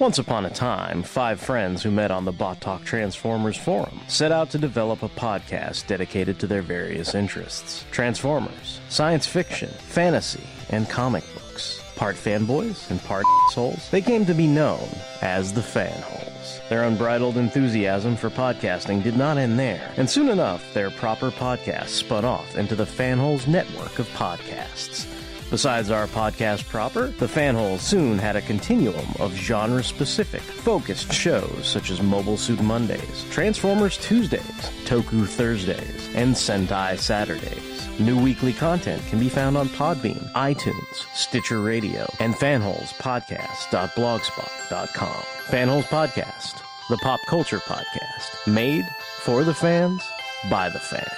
Once 0.00 0.18
upon 0.18 0.46
a 0.46 0.50
time, 0.50 1.02
five 1.02 1.38
friends 1.38 1.82
who 1.82 1.90
met 1.90 2.10
on 2.10 2.24
the 2.24 2.32
Bot 2.32 2.58
Talk 2.62 2.82
Transformers 2.84 3.58
forum 3.58 4.00
set 4.08 4.32
out 4.32 4.48
to 4.48 4.56
develop 4.56 5.02
a 5.02 5.10
podcast 5.10 5.86
dedicated 5.88 6.38
to 6.38 6.46
their 6.46 6.62
various 6.62 7.14
interests 7.14 7.84
Transformers, 7.90 8.80
science 8.88 9.26
fiction, 9.26 9.68
fantasy, 9.68 10.40
and 10.70 10.88
comic 10.88 11.22
books. 11.34 11.82
Part 11.96 12.16
fanboys 12.16 12.90
and 12.90 13.04
part 13.04 13.26
assholes, 13.46 13.90
they 13.90 14.00
came 14.00 14.24
to 14.24 14.32
be 14.32 14.46
known 14.46 14.88
as 15.20 15.52
the 15.52 15.60
Fanholes. 15.60 16.66
Their 16.70 16.84
unbridled 16.84 17.36
enthusiasm 17.36 18.16
for 18.16 18.30
podcasting 18.30 19.02
did 19.02 19.18
not 19.18 19.36
end 19.36 19.58
there, 19.58 19.92
and 19.98 20.08
soon 20.08 20.30
enough, 20.30 20.72
their 20.72 20.90
proper 20.90 21.30
podcast 21.30 21.88
spun 21.88 22.24
off 22.24 22.56
into 22.56 22.74
the 22.74 22.84
Fanholes 22.84 23.46
network 23.46 23.98
of 23.98 24.08
podcasts. 24.14 25.19
Besides 25.50 25.90
our 25.90 26.06
podcast 26.06 26.68
proper, 26.68 27.08
the 27.08 27.26
Fanhole 27.26 27.80
soon 27.80 28.18
had 28.18 28.36
a 28.36 28.42
continuum 28.42 29.04
of 29.18 29.34
genre 29.34 29.82
specific, 29.82 30.42
focused 30.42 31.12
shows 31.12 31.66
such 31.66 31.90
as 31.90 32.00
Mobile 32.00 32.36
Suit 32.36 32.62
Mondays, 32.62 33.24
Transformers 33.30 33.96
Tuesdays, 33.98 34.44
Toku 34.84 35.26
Thursdays, 35.26 36.08
and 36.14 36.36
Sentai 36.36 36.96
Saturdays. 36.96 37.88
New 37.98 38.22
weekly 38.22 38.52
content 38.52 39.02
can 39.08 39.18
be 39.18 39.28
found 39.28 39.56
on 39.56 39.68
Podbean, 39.70 40.30
iTunes, 40.34 41.04
Stitcher 41.14 41.60
Radio, 41.60 42.08
and 42.20 42.32
fanholespodcast.blogspot.com. 42.34 45.22
Fanholes 45.50 45.84
Podcast, 45.84 46.62
the 46.88 46.96
pop 46.98 47.18
culture 47.26 47.58
podcast, 47.58 48.46
made 48.46 48.86
for 49.18 49.42
the 49.42 49.54
fans, 49.54 50.00
by 50.48 50.68
the 50.68 50.78
fans. 50.78 51.10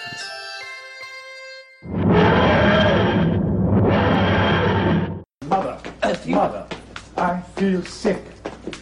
Mother, 6.26 6.66
mother, 6.66 6.66
I 7.16 7.40
feel 7.56 7.82
sick. 7.82 8.22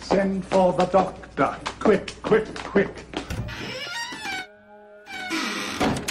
Send 0.02 0.44
for 0.44 0.74
the 0.74 0.84
doctor. 0.84 1.56
Quick, 1.78 2.14
quick, 2.22 2.54
quick. 2.54 3.06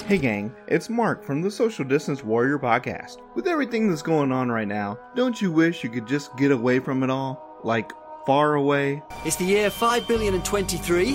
Hey 0.07 0.17
gang, 0.17 0.51
it's 0.67 0.89
Mark 0.89 1.23
from 1.23 1.43
the 1.43 1.51
Social 1.51 1.85
Distance 1.85 2.23
Warrior 2.23 2.57
podcast. 2.57 3.17
With 3.35 3.47
everything 3.47 3.89
that's 3.89 4.01
going 4.01 4.31
on 4.31 4.49
right 4.49 4.67
now, 4.67 4.97
don't 5.15 5.39
you 5.39 5.51
wish 5.51 5.83
you 5.83 5.91
could 5.91 6.07
just 6.07 6.35
get 6.35 6.49
away 6.51 6.79
from 6.79 7.03
it 7.03 7.11
all? 7.11 7.59
Like, 7.63 7.91
far 8.25 8.55
away? 8.55 9.03
It's 9.23 9.35
the 9.35 9.45
year 9.45 9.69
5 9.69 10.07
billion 10.07 10.33
and 10.33 10.43
23. 10.43 11.13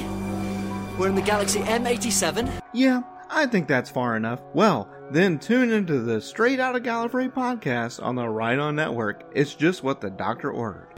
We're 0.96 1.08
in 1.08 1.16
the 1.16 1.22
galaxy 1.22 1.58
M87. 1.58 2.62
Yeah, 2.72 3.02
I 3.30 3.46
think 3.46 3.66
that's 3.66 3.90
far 3.90 4.16
enough. 4.16 4.40
Well, 4.52 4.88
then 5.10 5.38
tune 5.38 5.70
into 5.70 6.00
the 6.00 6.20
Straight 6.20 6.58
Outta 6.60 6.80
Gallifrey 6.80 7.32
podcast 7.32 8.02
on 8.02 8.16
the 8.16 8.28
Right 8.28 8.58
On 8.58 8.74
Network. 8.74 9.22
It's 9.34 9.54
just 9.54 9.82
what 9.82 10.00
the 10.00 10.10
doctor 10.10 10.50
ordered. 10.50 10.88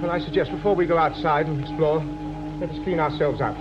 Well, 0.00 0.10
I 0.10 0.20
suggest 0.20 0.50
before 0.50 0.74
we 0.74 0.86
go 0.86 0.96
outside 0.98 1.46
and 1.46 1.60
explore, 1.60 2.02
let 2.60 2.70
us 2.70 2.76
clean 2.84 3.00
ourselves 3.00 3.40
out. 3.40 3.56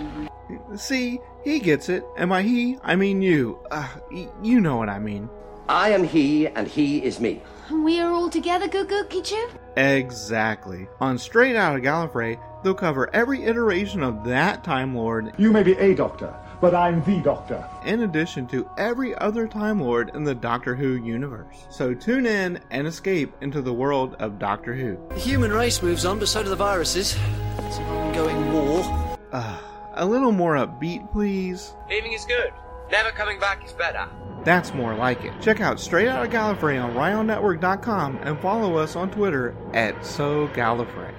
See, 0.76 1.20
he 1.44 1.60
gets 1.60 1.90
it. 1.90 2.04
And 2.18 2.30
by 2.30 2.42
he, 2.44 2.78
I 2.84 2.96
mean 2.96 3.22
you. 3.22 3.60
Uh, 3.72 3.88
y- 4.12 4.30
you 4.42 4.60
know 4.60 4.78
what 4.78 4.90
I 4.90 5.00
mean. 5.00 5.30
I 5.70 5.90
am 5.92 6.04
he, 6.04 6.48
and 6.48 6.68
he 6.68 7.04
is 7.04 7.20
me. 7.22 7.42
We 7.72 8.00
are 8.02 8.12
all 8.12 8.30
together, 8.30 8.68
Gugu 8.68 9.08
Kichu? 9.08 9.50
Exactly. 9.78 10.88
On 11.00 11.18
Straight 11.18 11.56
Outta 11.56 11.80
Gallifrey, 11.80 12.38
they'll 12.64 12.74
cover 12.74 13.10
every 13.16 13.44
iteration 13.44 14.04
of 14.04 14.26
that 14.26 14.64
Time 14.66 14.94
Lord 14.94 15.34
You 15.38 15.52
may 15.52 15.64
be 15.64 15.74
a 15.74 15.96
doctor, 15.96 16.36
but 16.64 16.74
I'm 16.74 17.04
the 17.04 17.20
doctor. 17.20 17.68
in 17.84 18.04
addition 18.04 18.48
to 18.48 18.70
every 18.78 19.14
other 19.16 19.50
Time 19.50 19.82
Lord 19.82 20.12
in 20.16 20.24
the 20.24 20.34
Doctor 20.34 20.74
Who 20.74 20.94
universe. 20.94 21.68
So 21.70 21.94
tune 21.94 22.26
in 22.26 22.58
and 22.72 22.88
escape 22.88 23.34
into 23.42 23.62
the 23.62 23.74
world 23.74 24.16
of 24.20 24.40
Doctor 24.40 24.74
Who. 24.74 24.98
The 25.10 25.20
human 25.20 25.52
race 25.52 25.84
moves 25.84 26.06
on, 26.06 26.20
but 26.20 26.30
so 26.30 26.42
do 26.42 26.48
the 26.48 26.56
viruses. 26.56 27.18
It's 27.58 27.78
an 27.80 27.84
ongoing 27.84 28.54
war. 28.54 29.18
Uh, 29.34 29.58
a 29.96 30.06
little 30.06 30.32
more 30.32 30.56
upbeat, 30.56 31.12
please. 31.12 31.74
Leaving 31.90 32.14
is 32.14 32.24
good. 32.24 32.54
Never 32.90 33.10
coming 33.10 33.42
back 33.42 33.66
is 33.66 33.74
better. 33.74 34.08
That's 34.46 34.74
more 34.74 34.96
like 34.96 35.26
it. 35.26 35.34
Check 35.42 35.60
out 35.60 35.82
Straight 35.82 36.08
Outta 36.08 36.30
Gallifrey 36.30 36.82
on 36.82 36.94
RightOnNetwork.com 36.94 38.20
and 38.24 38.40
follow 38.40 38.78
us 38.78 38.96
on 38.96 39.12
Twitter 39.12 39.54
at 39.74 39.96
SoGallifrey. 39.98 41.14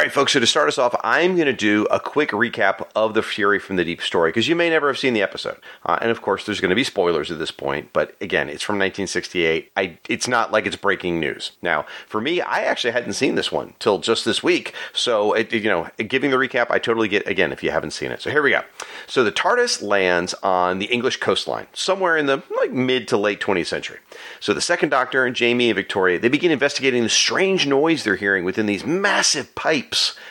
All 0.00 0.04
right, 0.04 0.12
folks. 0.14 0.32
So 0.32 0.40
to 0.40 0.46
start 0.46 0.66
us 0.66 0.78
off, 0.78 0.94
I'm 1.04 1.34
going 1.34 1.44
to 1.44 1.52
do 1.52 1.84
a 1.90 2.00
quick 2.00 2.30
recap 2.30 2.88
of 2.96 3.12
the 3.12 3.22
Fury 3.22 3.58
from 3.58 3.76
the 3.76 3.84
Deep 3.84 4.00
story 4.00 4.30
because 4.30 4.48
you 4.48 4.56
may 4.56 4.70
never 4.70 4.86
have 4.86 4.96
seen 4.96 5.12
the 5.12 5.20
episode, 5.20 5.58
uh, 5.84 5.98
and 6.00 6.10
of 6.10 6.22
course, 6.22 6.46
there's 6.46 6.58
going 6.58 6.70
to 6.70 6.74
be 6.74 6.84
spoilers 6.84 7.30
at 7.30 7.38
this 7.38 7.50
point. 7.50 7.92
But 7.92 8.16
again, 8.18 8.48
it's 8.48 8.62
from 8.62 8.76
1968. 8.76 9.70
I, 9.76 9.98
it's 10.08 10.26
not 10.26 10.52
like 10.52 10.64
it's 10.64 10.74
breaking 10.74 11.20
news. 11.20 11.52
Now, 11.60 11.84
for 12.06 12.18
me, 12.18 12.40
I 12.40 12.62
actually 12.62 12.92
hadn't 12.92 13.12
seen 13.12 13.34
this 13.34 13.52
one 13.52 13.74
till 13.78 13.98
just 13.98 14.24
this 14.24 14.42
week. 14.42 14.72
So, 14.94 15.34
it, 15.34 15.52
you 15.52 15.68
know, 15.68 15.86
giving 15.98 16.30
the 16.30 16.38
recap, 16.38 16.70
I 16.70 16.78
totally 16.78 17.08
get 17.08 17.28
again 17.28 17.52
if 17.52 17.62
you 17.62 17.70
haven't 17.70 17.90
seen 17.90 18.10
it. 18.10 18.22
So 18.22 18.30
here 18.30 18.40
we 18.40 18.52
go. 18.52 18.62
So 19.06 19.22
the 19.22 19.30
TARDIS 19.30 19.82
lands 19.82 20.32
on 20.42 20.78
the 20.78 20.86
English 20.86 21.18
coastline, 21.18 21.66
somewhere 21.74 22.16
in 22.16 22.24
the 22.24 22.42
like 22.56 22.72
mid 22.72 23.06
to 23.08 23.18
late 23.18 23.38
20th 23.38 23.66
century. 23.66 23.98
So 24.40 24.54
the 24.54 24.62
Second 24.62 24.88
Doctor 24.88 25.26
and 25.26 25.36
Jamie 25.36 25.68
and 25.68 25.76
Victoria 25.76 26.18
they 26.18 26.28
begin 26.28 26.52
investigating 26.52 27.02
the 27.02 27.10
strange 27.10 27.66
noise 27.66 28.02
they're 28.02 28.16
hearing 28.16 28.46
within 28.46 28.64
these 28.64 28.86
massive 28.86 29.54
pipes 29.54 29.89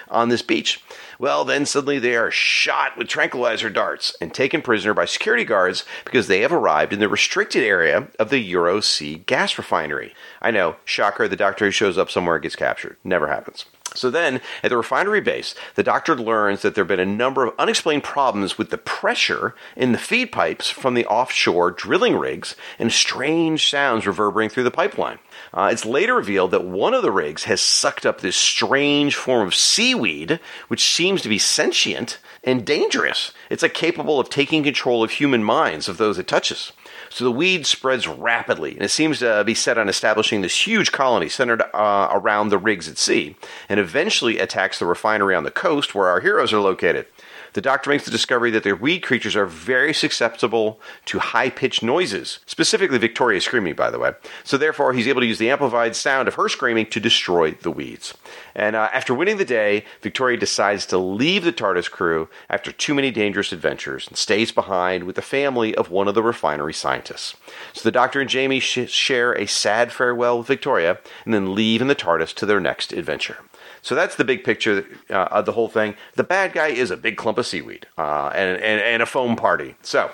on 0.10 0.30
this 0.30 0.41
beach. 0.41 0.82
Well, 1.20 1.43
then 1.43 1.66
suddenly 1.66 1.99
they 1.99 2.16
are 2.16 2.32
shot 2.32 2.97
with 2.97 3.10
tranquilizer 3.10 3.70
darts 3.70 4.16
and 4.22 4.34
taken 4.34 4.62
prisoner 4.62 4.93
by 4.93 5.05
security 5.05 5.43
guards 5.43 5.84
because 6.05 6.28
they 6.28 6.41
have 6.41 6.53
arrived 6.53 6.93
in 6.93 6.99
the 6.99 7.10
restricted 7.10 7.64
area 7.64 8.07
of 8.18 8.30
the 8.30 8.39
Euro 8.39 8.80
Sea 8.80 9.18
gas 9.26 9.57
refinery. 9.57 10.14
I 10.41 10.51
know, 10.51 10.78
shocker, 10.86 11.28
the 11.28 11.36
doctor 11.36 11.66
who 11.66 11.72
shows 11.72 11.97
up 11.97 12.10
somewhere 12.10 12.39
gets 12.39 12.55
captured. 12.55 12.95
Never 13.03 13.28
happens. 13.28 13.66
So 13.95 14.10
then, 14.10 14.39
at 14.64 14.70
the 14.70 14.78
refinery 14.78 15.20
base, 15.20 15.55
the 15.76 15.84
doctor 15.84 16.16
learns 16.16 16.62
that 16.62 16.76
there 16.76 16.84
have 16.84 16.89
been 16.89 16.99
a 16.99 17.05
number 17.05 17.43
of 17.43 17.55
unexplained 17.57 18.03
problems 18.03 18.57
with 18.57 18.70
the 18.70 18.78
pressure 18.78 19.55
in 19.76 19.91
the 19.91 19.97
feed 19.97 20.32
pipes 20.32 20.70
from 20.70 20.93
the 20.93 21.07
offshore 21.07 21.72
drilling 21.72 22.16
rigs 22.16 22.55
and 22.78 22.91
strange 22.91 23.70
sounds 23.70 24.05
reverberating 24.05 24.51
through 24.51 24.64
the 24.64 24.72
pipeline. 24.72 25.20
Uh, 25.54 25.70
it's 25.72 25.86
later 25.86 26.16
revealed 26.16 26.52
that 26.52 26.64
one 26.64 26.93
of 26.93 27.02
the 27.02 27.12
rigs 27.12 27.45
has 27.45 27.62
sucked 27.62 28.06
up 28.06 28.22
this 28.22 28.36
strange 28.36 29.16
form 29.16 29.47
of 29.47 29.56
seaweed, 29.56 30.39
which 30.68 30.93
seems 30.93 31.22
to 31.22 31.30
be 31.30 31.38
sentient 31.38 32.20
and 32.43 32.66
dangerous. 32.66 33.34
It's 33.50 33.64
like 33.64 33.74
capable 33.74 34.20
of 34.20 34.30
taking 34.30 34.64
control 34.64 35.04
of 35.04 35.12
human 35.12 35.43
minds 35.43 35.89
of 35.89 35.97
those 35.97 36.18
it 36.18 36.28
touches. 36.28 36.72
So 37.10 37.24
the 37.24 37.32
weed 37.32 37.66
spreads 37.66 38.08
rapidly, 38.08 38.74
and 38.74 38.84
it 38.84 38.91
seems 38.91 39.20
to 39.20 39.43
be 39.43 39.56
set 39.56 39.78
on 39.78 39.89
establishing 39.89 40.41
this 40.41 40.68
huge 40.68 40.91
colony 40.91 41.28
centered 41.28 41.64
uh, 41.74 42.10
around 42.12 42.50
the 42.50 42.58
rigs 42.58 42.88
at 42.88 42.97
sea, 42.97 43.36
and 43.68 43.80
eventually 43.80 44.38
attacks 44.38 44.78
the 44.78 44.86
refinery 44.86 45.34
on 45.34 45.43
the 45.43 45.52
coast 45.52 45.95
where 45.95 46.08
our 46.08 46.20
heroes 46.20 46.54
are 46.54 46.60
located. 46.60 47.08
The 47.54 47.62
doctor 47.62 47.89
makes 47.89 48.06
the 48.06 48.12
discovery 48.12 48.52
that 48.52 48.64
the 48.64 48.74
weed 48.74 49.00
creatures 49.00 49.36
are 49.36 49.45
very 49.45 49.93
susceptible 49.93 50.80
to 51.06 51.20
high 51.20 51.50
pitched 51.50 51.84
noises, 51.84 52.39
specifically 52.45 52.97
Victoria's 52.97 53.45
screaming, 53.45 53.76
by 53.76 53.89
the 53.89 54.00
way. 54.00 54.12
So, 54.43 54.58
therefore, 54.58 54.93
he's 54.93 55.08
able 55.08 55.22
to 55.22 55.28
use 55.28 55.39
the 55.39 55.50
amplified 55.50 55.95
sound 55.95 56.28
of 56.28 56.36
her 56.36 56.50
screaming 56.50 56.86
to 56.88 57.00
destroy 57.00 57.52
the 57.52 57.72
weeds. 57.72 58.14
And 58.56 58.76
uh, 58.76 58.89
after 58.93 59.14
winning 59.14 59.38
the 59.38 59.45
day, 59.45 59.86
Victoria 60.02 60.38
decides 60.38 60.86
to 60.88 60.97
leave 60.97 61.43
the 61.43 61.54
TARDIS 61.54 61.89
crew 61.89 62.30
after 62.50 62.72
too 62.72 62.93
many 62.93 63.12
dangerous 63.12 63.52
adventures 63.52 64.08
and 64.08 64.18
stays 64.18 64.52
behind 64.52 65.04
with 65.04 65.16
the 65.16 65.22
family 65.22 65.76
of 65.76 65.89
one 65.89 66.08
of 66.08 66.16
the 66.16 66.24
refinery 66.24 66.74
scientists. 66.74 67.36
So, 67.74 67.82
the 67.84 67.91
doctor 67.91 68.22
and 68.22 68.30
Jamie 68.30 68.60
sh- 68.60 68.89
share 68.89 69.34
a 69.34 69.47
sad 69.47 69.91
farewell 69.91 70.39
with 70.39 70.47
Victoria 70.47 71.00
and 71.26 71.34
then 71.34 71.56
leave 71.56 71.82
in 71.82 71.88
the 71.88 71.95
TARDIS 71.95 72.34
to 72.36 72.45
their 72.45 72.60
next 72.60 72.93
adventure. 72.93 73.38
So 73.82 73.96
that's 73.96 74.16
the 74.16 74.26
big 74.26 74.44
picture 74.44 74.86
uh, 75.10 75.28
of 75.32 75.46
the 75.46 75.52
whole 75.52 75.70
thing. 75.70 75.96
The 76.16 76.24
bad 76.24 76.54
guy 76.54 76.68
is 76.68 76.92
a 76.92 76.98
big 76.98 77.18
clump 77.18 77.38
of 77.38 77.46
seaweed 77.46 77.88
uh, 77.98 78.32
and, 78.34 78.62
and, 78.62 78.82
and 78.82 79.02
a 79.02 79.06
foam 79.06 79.36
party. 79.36 79.76
So, 79.82 80.12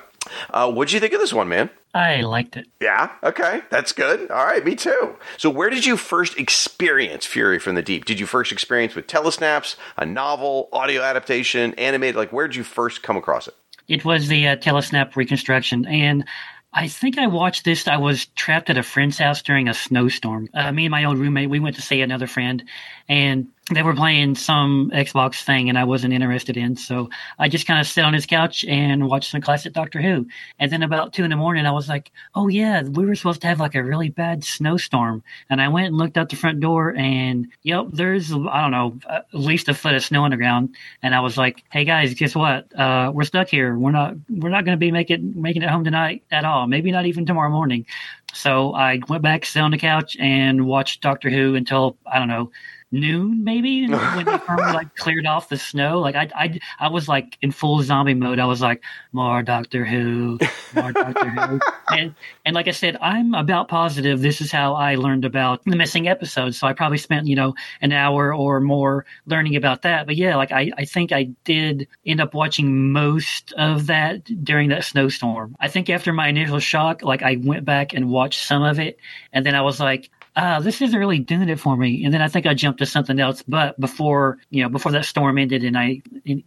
uh, 0.49 0.71
what'd 0.71 0.91
you 0.91 0.99
think 0.99 1.13
of 1.13 1.19
this 1.19 1.33
one, 1.33 1.47
man? 1.47 1.69
I 1.93 2.21
liked 2.21 2.57
it. 2.57 2.67
Yeah, 2.81 3.11
okay, 3.23 3.61
that's 3.69 3.93
good. 3.93 4.29
All 4.29 4.45
right, 4.45 4.65
me 4.65 4.75
too. 4.75 5.15
So, 5.37 5.49
where 5.49 5.69
did 5.69 5.85
you 5.85 5.95
first 5.95 6.37
experience 6.37 7.25
Fury 7.25 7.57
from 7.57 7.75
the 7.75 7.81
Deep? 7.81 8.03
Did 8.05 8.19
you 8.19 8.25
first 8.25 8.51
experience 8.51 8.95
with 8.95 9.07
telesnaps, 9.07 9.77
a 9.97 10.05
novel, 10.05 10.67
audio 10.73 11.01
adaptation, 11.01 11.73
animated? 11.75 12.15
Like, 12.17 12.33
where 12.33 12.47
did 12.47 12.57
you 12.57 12.63
first 12.63 13.01
come 13.01 13.15
across 13.15 13.47
it? 13.47 13.55
It 13.87 14.03
was 14.03 14.27
the 14.27 14.47
uh, 14.47 14.55
telesnap 14.57 15.15
reconstruction, 15.15 15.85
and 15.85 16.25
I 16.73 16.89
think 16.89 17.17
I 17.17 17.27
watched 17.27 17.63
this. 17.63 17.87
I 17.87 17.95
was 17.95 18.25
trapped 18.35 18.69
at 18.69 18.77
a 18.77 18.83
friend's 18.83 19.17
house 19.17 19.41
during 19.41 19.69
a 19.69 19.73
snowstorm. 19.73 20.49
Uh, 20.53 20.73
me 20.73 20.85
and 20.85 20.91
my 20.91 21.05
old 21.05 21.17
roommate, 21.17 21.49
we 21.49 21.61
went 21.61 21.77
to 21.77 21.81
see 21.81 22.01
another 22.01 22.27
friend, 22.27 22.61
and 23.07 23.47
they 23.71 23.81
were 23.81 23.95
playing 23.95 24.35
some 24.35 24.91
Xbox 24.93 25.43
thing, 25.43 25.69
and 25.69 25.77
I 25.77 25.85
wasn't 25.85 26.13
interested 26.13 26.55
in. 26.55 26.75
So 26.75 27.09
I 27.39 27.49
just 27.49 27.65
kind 27.65 27.79
of 27.79 27.87
sat 27.87 28.05
on 28.05 28.13
his 28.13 28.27
couch 28.27 28.63
and 28.65 29.07
watched 29.07 29.31
some 29.31 29.41
classic 29.41 29.73
Doctor 29.73 30.01
Who. 30.01 30.27
And 30.59 30.71
then 30.71 30.83
about 30.83 31.13
two 31.13 31.23
in 31.23 31.31
the 31.31 31.35
morning, 31.35 31.65
I 31.65 31.71
was 31.71 31.89
like, 31.89 32.11
"Oh 32.35 32.47
yeah, 32.47 32.83
we 32.83 33.05
were 33.05 33.15
supposed 33.15 33.41
to 33.41 33.47
have 33.47 33.59
like 33.59 33.73
a 33.73 33.83
really 33.83 34.09
bad 34.09 34.43
snowstorm." 34.43 35.23
And 35.49 35.61
I 35.61 35.67
went 35.67 35.87
and 35.87 35.97
looked 35.97 36.15
out 36.15 36.29
the 36.29 36.35
front 36.35 36.59
door, 36.59 36.93
and 36.95 37.47
yep, 37.63 37.87
there's 37.91 38.31
I 38.31 38.61
don't 38.61 38.71
know 38.71 38.99
at 39.09 39.25
least 39.33 39.67
a 39.67 39.73
foot 39.73 39.95
of 39.95 40.03
snow 40.03 40.23
on 40.23 40.31
the 40.31 40.37
ground. 40.37 40.75
And 41.01 41.15
I 41.15 41.21
was 41.21 41.35
like, 41.35 41.63
"Hey 41.71 41.85
guys, 41.85 42.13
guess 42.13 42.35
what? 42.35 42.67
Uh, 42.79 43.11
we're 43.15 43.23
stuck 43.23 43.47
here. 43.47 43.75
We're 43.75 43.91
not 43.91 44.13
we're 44.29 44.49
not 44.49 44.65
going 44.65 44.77
to 44.77 44.79
be 44.79 44.91
making 44.91 45.41
making 45.41 45.63
it 45.63 45.69
home 45.69 45.83
tonight 45.83 46.23
at 46.29 46.45
all. 46.45 46.67
Maybe 46.67 46.91
not 46.91 47.07
even 47.07 47.25
tomorrow 47.25 47.49
morning." 47.49 47.87
So 48.31 48.75
I 48.75 48.99
went 49.07 49.23
back, 49.23 49.45
sat 49.45 49.63
on 49.63 49.71
the 49.71 49.77
couch, 49.77 50.17
and 50.19 50.67
watched 50.67 51.01
Doctor 51.01 51.31
Who 51.31 51.55
until 51.55 51.97
I 52.05 52.19
don't 52.19 52.27
know 52.27 52.51
noon 52.95 53.43
maybe 53.43 53.87
when 53.89 54.25
they 54.25 54.37
finally 54.39 54.73
like 54.73 54.95
cleared 54.95 55.25
off 55.25 55.49
the 55.49 55.57
snow. 55.57 55.99
Like 55.99 56.15
I, 56.15 56.29
I, 56.35 56.59
I 56.79 56.87
was 56.89 57.07
like 57.07 57.37
in 57.41 57.51
full 57.51 57.81
zombie 57.81 58.13
mode. 58.13 58.39
I 58.39 58.45
was 58.45 58.61
like 58.61 58.83
more 59.11 59.43
Doctor 59.43 59.85
Who, 59.85 60.39
more 60.73 60.91
Doctor 60.91 61.29
Who, 61.29 61.59
and 61.91 62.15
and 62.45 62.55
like 62.55 62.67
I 62.67 62.71
said, 62.71 62.97
I'm 63.01 63.33
about 63.33 63.67
positive 63.67 64.21
this 64.21 64.41
is 64.41 64.51
how 64.51 64.73
I 64.73 64.95
learned 64.95 65.25
about 65.25 65.63
the 65.65 65.75
missing 65.75 66.07
episodes. 66.07 66.57
So 66.57 66.67
I 66.67 66.73
probably 66.73 66.97
spent 66.97 67.27
you 67.27 67.35
know 67.35 67.53
an 67.81 67.91
hour 67.91 68.33
or 68.33 68.59
more 68.59 69.05
learning 69.25 69.55
about 69.55 69.81
that. 69.83 70.05
But 70.05 70.15
yeah, 70.15 70.35
like 70.35 70.51
I, 70.51 70.71
I 70.77 70.85
think 70.85 71.11
I 71.11 71.23
did 71.43 71.87
end 72.05 72.21
up 72.21 72.33
watching 72.33 72.91
most 72.91 73.53
of 73.53 73.87
that 73.87 74.23
during 74.43 74.69
that 74.69 74.83
snowstorm. 74.83 75.55
I 75.59 75.67
think 75.67 75.89
after 75.89 76.13
my 76.13 76.29
initial 76.29 76.59
shock, 76.59 77.03
like 77.03 77.23
I 77.23 77.37
went 77.43 77.65
back 77.65 77.93
and 77.93 78.09
watched 78.09 78.45
some 78.45 78.63
of 78.63 78.79
it, 78.79 78.97
and 79.33 79.45
then 79.45 79.55
I 79.55 79.61
was 79.61 79.79
like, 79.79 80.09
ah, 80.35 80.59
this 80.59 80.81
isn't 80.81 80.99
really 80.99 81.19
doing 81.19 81.49
it 81.49 81.59
for 81.59 81.75
me. 81.77 82.03
And 82.03 82.13
then 82.13 82.21
I 82.21 82.27
think 82.27 82.45
I 82.45 82.53
jumped 82.53 82.79
to 82.79 82.85
something 82.85 83.19
else. 83.19 83.43
But 83.47 83.79
before, 83.79 84.37
you 84.49 84.63
know, 84.63 84.69
before 84.69 84.91
that 84.91 85.05
storm 85.05 85.37
ended 85.37 85.63
and 85.63 85.77
I 85.77 86.01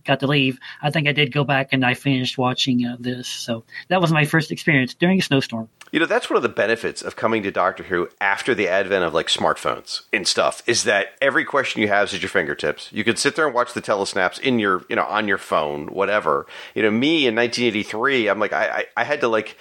got 0.04 0.20
to 0.20 0.26
leave, 0.26 0.58
I 0.82 0.90
think 0.90 1.08
I 1.08 1.12
did 1.12 1.32
go 1.32 1.44
back 1.44 1.72
and 1.72 1.84
I 1.84 1.94
finished 1.94 2.38
watching 2.38 2.84
uh, 2.84 2.96
this. 2.98 3.28
So 3.28 3.64
that 3.88 4.00
was 4.00 4.12
my 4.12 4.24
first 4.24 4.50
experience 4.50 4.94
during 4.94 5.18
a 5.18 5.22
snowstorm. 5.22 5.68
You 5.90 6.00
know, 6.00 6.06
that's 6.06 6.28
one 6.28 6.36
of 6.36 6.42
the 6.42 6.48
benefits 6.48 7.02
of 7.02 7.16
coming 7.16 7.42
to 7.42 7.50
Doctor 7.50 7.84
Who 7.84 8.08
after 8.20 8.54
the 8.54 8.68
advent 8.68 9.04
of 9.04 9.14
like 9.14 9.28
smartphones 9.28 10.02
and 10.12 10.26
stuff 10.26 10.62
is 10.66 10.84
that 10.84 11.08
every 11.20 11.44
question 11.44 11.82
you 11.82 11.88
have 11.88 12.08
is 12.08 12.14
at 12.14 12.22
your 12.22 12.28
fingertips. 12.28 12.90
You 12.92 13.04
can 13.04 13.16
sit 13.16 13.36
there 13.36 13.46
and 13.46 13.54
watch 13.54 13.72
the 13.72 13.82
telesnaps 13.82 14.40
in 14.40 14.58
your, 14.58 14.84
you 14.88 14.96
know, 14.96 15.04
on 15.04 15.28
your 15.28 15.38
phone, 15.38 15.86
whatever. 15.88 16.46
You 16.74 16.82
know, 16.82 16.90
me 16.90 17.26
in 17.26 17.34
1983, 17.34 18.28
I'm 18.28 18.38
like, 18.38 18.52
I, 18.52 18.68
I, 18.68 18.84
I 18.98 19.04
had 19.04 19.20
to 19.20 19.28
like 19.28 19.56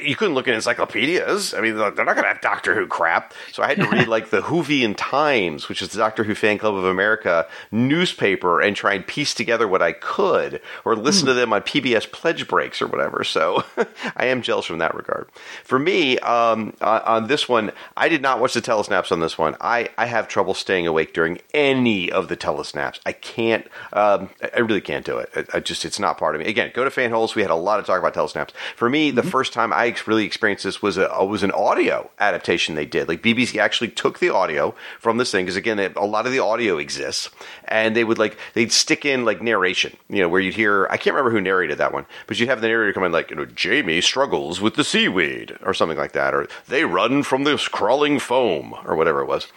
you 0.00 0.16
couldn't 0.16 0.34
look 0.34 0.48
at 0.48 0.54
encyclopedias. 0.54 1.54
I 1.54 1.60
mean, 1.60 1.76
they're 1.76 1.90
not 1.90 2.14
going 2.14 2.22
to 2.22 2.28
have 2.28 2.40
Doctor 2.40 2.74
Who 2.74 2.86
crap. 2.86 3.34
So 3.52 3.62
I 3.62 3.68
had 3.68 3.78
to 3.78 3.88
read 3.88 4.08
like 4.08 4.30
the 4.30 4.40
Whovian 4.42 4.94
Times, 4.96 5.68
which 5.68 5.82
is 5.82 5.90
the 5.90 5.98
Doctor 5.98 6.24
Who 6.24 6.34
Fan 6.34 6.58
Club 6.58 6.74
of 6.74 6.84
America 6.84 7.46
newspaper, 7.70 8.60
and 8.60 8.76
try 8.76 8.94
and 8.94 9.06
piece 9.06 9.34
together 9.34 9.66
what 9.66 9.82
I 9.82 9.92
could, 9.92 10.60
or 10.84 10.96
listen 10.96 11.24
mm. 11.24 11.30
to 11.30 11.34
them 11.34 11.52
on 11.52 11.62
PBS 11.62 12.10
pledge 12.10 12.46
breaks 12.48 12.80
or 12.80 12.86
whatever. 12.86 13.24
So 13.24 13.64
I 14.16 14.26
am 14.26 14.42
jealous 14.42 14.66
from 14.66 14.78
that 14.78 14.94
regard. 14.94 15.28
For 15.72 15.78
me, 15.78 16.18
um, 16.18 16.74
on 16.82 17.28
this 17.28 17.48
one, 17.48 17.72
I 17.96 18.10
did 18.10 18.20
not 18.20 18.40
watch 18.40 18.52
the 18.52 18.60
telesnaps 18.60 19.10
on 19.10 19.20
this 19.20 19.38
one. 19.38 19.56
I, 19.58 19.88
I 19.96 20.04
have 20.04 20.28
trouble 20.28 20.52
staying 20.52 20.86
awake 20.86 21.14
during 21.14 21.38
any 21.54 22.12
of 22.12 22.28
the 22.28 22.36
telesnaps. 22.36 23.00
I 23.06 23.12
can't. 23.12 23.66
Um, 23.94 24.28
I 24.54 24.58
really 24.58 24.82
can't 24.82 25.02
do 25.02 25.16
it. 25.16 25.30
I, 25.34 25.56
I, 25.56 25.60
just 25.60 25.86
it's 25.86 25.98
not 25.98 26.18
part 26.18 26.34
of 26.34 26.42
me. 26.42 26.46
Again, 26.46 26.72
go 26.74 26.84
to 26.84 26.90
Fanholes. 26.90 27.34
We 27.34 27.40
had 27.40 27.50
a 27.50 27.54
lot 27.54 27.80
of 27.80 27.86
talk 27.86 27.98
about 27.98 28.12
telesnaps. 28.12 28.50
For 28.76 28.90
me, 28.90 29.10
the 29.10 29.22
mm-hmm. 29.22 29.30
first 29.30 29.54
time 29.54 29.72
I 29.72 29.96
really 30.06 30.26
experienced 30.26 30.64
this 30.64 30.82
was 30.82 30.98
a 30.98 31.24
was 31.24 31.42
an 31.42 31.52
audio 31.52 32.10
adaptation 32.20 32.74
they 32.74 32.84
did. 32.84 33.08
Like 33.08 33.22
BBC 33.22 33.58
actually 33.58 33.88
took 33.88 34.18
the 34.18 34.28
audio 34.28 34.74
from 35.00 35.16
this 35.16 35.30
thing 35.30 35.46
because 35.46 35.56
again, 35.56 35.78
a 35.96 36.04
lot 36.04 36.26
of 36.26 36.32
the 36.32 36.40
audio 36.40 36.76
exists, 36.76 37.30
and 37.64 37.96
they 37.96 38.04
would 38.04 38.18
like 38.18 38.36
they'd 38.52 38.72
stick 38.72 39.06
in 39.06 39.24
like 39.24 39.40
narration, 39.40 39.96
you 40.10 40.20
know, 40.20 40.28
where 40.28 40.42
you'd 40.42 40.52
hear 40.52 40.86
I 40.90 40.98
can't 40.98 41.16
remember 41.16 41.30
who 41.30 41.40
narrated 41.40 41.78
that 41.78 41.94
one, 41.94 42.04
but 42.26 42.38
you'd 42.38 42.50
have 42.50 42.60
the 42.60 42.68
narrator 42.68 42.92
come 42.92 43.04
in 43.04 43.12
like, 43.12 43.30
you 43.30 43.36
know, 43.36 43.46
Jamie 43.46 44.02
struggles 44.02 44.60
with 44.60 44.74
the 44.74 44.84
seaweed 44.84 45.56
or 45.64 45.74
something 45.74 45.98
like 45.98 46.12
that, 46.12 46.34
or 46.34 46.48
they 46.68 46.84
run 46.84 47.22
from 47.22 47.44
this 47.44 47.68
crawling 47.68 48.18
foam 48.18 48.74
or 48.84 48.96
whatever 48.96 49.20
it 49.20 49.26
was. 49.26 49.48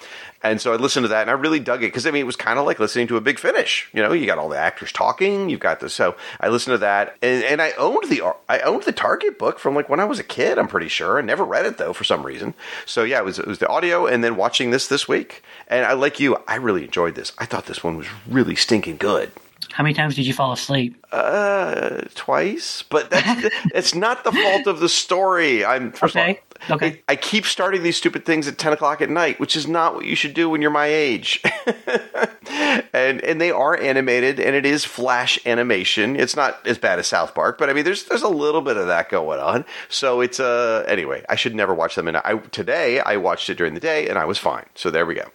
And 0.46 0.62
so 0.62 0.74
I 0.74 0.76
listened 0.76 1.06
to 1.06 1.08
that 1.08 1.22
and 1.22 1.32
I 1.32 1.34
really 1.34 1.60
dug 1.60 1.82
it 1.82 1.88
because 1.88 2.06
I 2.06 2.12
mean 2.12 2.22
it 2.22 2.26
was 2.26 2.36
kind 2.36 2.60
of 2.60 2.68
like 2.68 2.80
listening 2.80 3.08
to 3.08 3.18
a 3.18 3.22
big 3.22 3.40
finish. 3.40 3.90
You 3.94 4.04
know, 4.04 4.14
you 4.14 4.28
got 4.28 4.38
all 4.38 4.48
the 4.48 4.60
actors 4.60 4.92
talking, 4.92 5.50
you've 5.50 5.60
got 5.60 5.80
this. 5.80 5.96
So 5.96 6.16
I 6.40 6.50
listened 6.50 6.76
to 6.76 6.78
that 6.80 7.16
and, 7.24 7.44
and 7.44 7.62
I 7.64 7.72
owned 7.72 8.10
the 8.10 8.22
I 8.48 8.60
owned 8.60 8.84
the 8.84 8.92
Target 8.92 9.40
book 9.40 9.58
from 9.58 9.74
like 9.74 9.90
when 9.90 10.00
I 10.00 10.06
was 10.06 10.20
a 10.20 10.24
kid. 10.24 10.60
I'm 10.60 10.68
pretty 10.68 10.88
sure. 10.88 11.18
I 11.18 11.22
never 11.22 11.44
read 11.44 11.66
it 11.66 11.80
though 11.80 11.94
for 11.94 12.04
some 12.04 12.24
reason. 12.24 12.54
So 12.86 13.04
yeah, 13.04 13.18
it 13.18 13.26
was 13.26 13.40
it 13.40 13.48
was 13.48 13.58
the 13.58 13.68
audio 13.68 14.06
and 14.06 14.24
then 14.24 14.36
watching 14.36 14.70
this 14.70 14.88
this 14.88 15.08
week. 15.08 15.42
And 15.68 15.84
I 15.84 15.94
like 15.94 16.20
you, 16.20 16.38
I 16.48 16.56
really 16.56 16.84
enjoyed 16.84 17.16
this. 17.16 17.32
I 17.40 17.46
thought 17.46 17.66
this 17.66 17.84
one 17.84 17.98
was 17.98 18.08
really 18.30 18.56
stinking 18.56 18.98
good. 18.98 19.32
How 19.76 19.84
many 19.84 19.94
times 19.94 20.16
did 20.16 20.26
you 20.26 20.32
fall 20.32 20.54
asleep? 20.54 21.06
Uh, 21.12 22.04
twice. 22.16 22.86
But 22.90 23.10
that's 23.12 23.54
it's 23.74 23.94
not 23.94 24.24
the 24.24 24.32
fault 24.32 24.68
of 24.68 24.80
the 24.80 24.88
story. 24.88 25.66
I'm 25.66 25.94
okay. 26.02 26.40
All, 26.70 26.78
okay. 26.78 27.02
I, 27.10 27.12
I, 27.12 27.16
keep 27.18 27.46
starting 27.46 27.84
these 27.84 27.98
stupid 27.98 28.24
things 28.24 28.48
at 28.48 28.58
ten 28.58 28.72
o'clock 28.72 29.02
at 29.02 29.10
night, 29.10 29.38
which 29.38 29.58
is 29.58 29.68
not 29.68 29.94
what 29.94 30.06
you 30.06 30.16
should 30.16 30.34
do 30.34 30.50
when 30.50 30.62
you're 30.62 30.72
my 30.72 30.86
age. 30.86 31.44
and 32.94 33.20
and 33.20 33.42
they 33.42 33.52
are 33.52 33.78
animated, 33.78 34.40
and 34.40 34.56
it 34.56 34.66
is 34.66 34.86
flash 34.86 35.38
animation. 35.46 36.16
It's 36.16 36.38
not 36.38 36.66
as 36.66 36.78
bad 36.78 36.98
as 36.98 37.08
South 37.08 37.36
Park, 37.36 37.58
but 37.58 37.70
I 37.70 37.74
mean, 37.74 37.84
there's 37.84 38.06
there's 38.06 38.24
a 38.24 38.30
little 38.30 38.62
bit 38.62 38.78
of 38.78 38.88
that 38.88 39.10
going 39.10 39.42
on. 39.42 39.66
So 39.90 40.22
it's 40.22 40.40
uh 40.40 40.86
anyway. 40.88 41.26
I 41.28 41.36
should 41.36 41.54
never 41.54 41.74
watch 41.74 41.96
them. 41.96 42.08
And 42.08 42.16
I 42.16 42.38
today 42.52 43.02
I 43.02 43.18
watched 43.18 43.50
it 43.50 43.58
during 43.58 43.74
the 43.74 43.82
day, 43.82 44.08
and 44.08 44.18
I 44.18 44.24
was 44.24 44.38
fine. 44.38 44.68
So 44.74 44.90
there 44.90 45.06
we 45.06 45.16
go. 45.16 45.30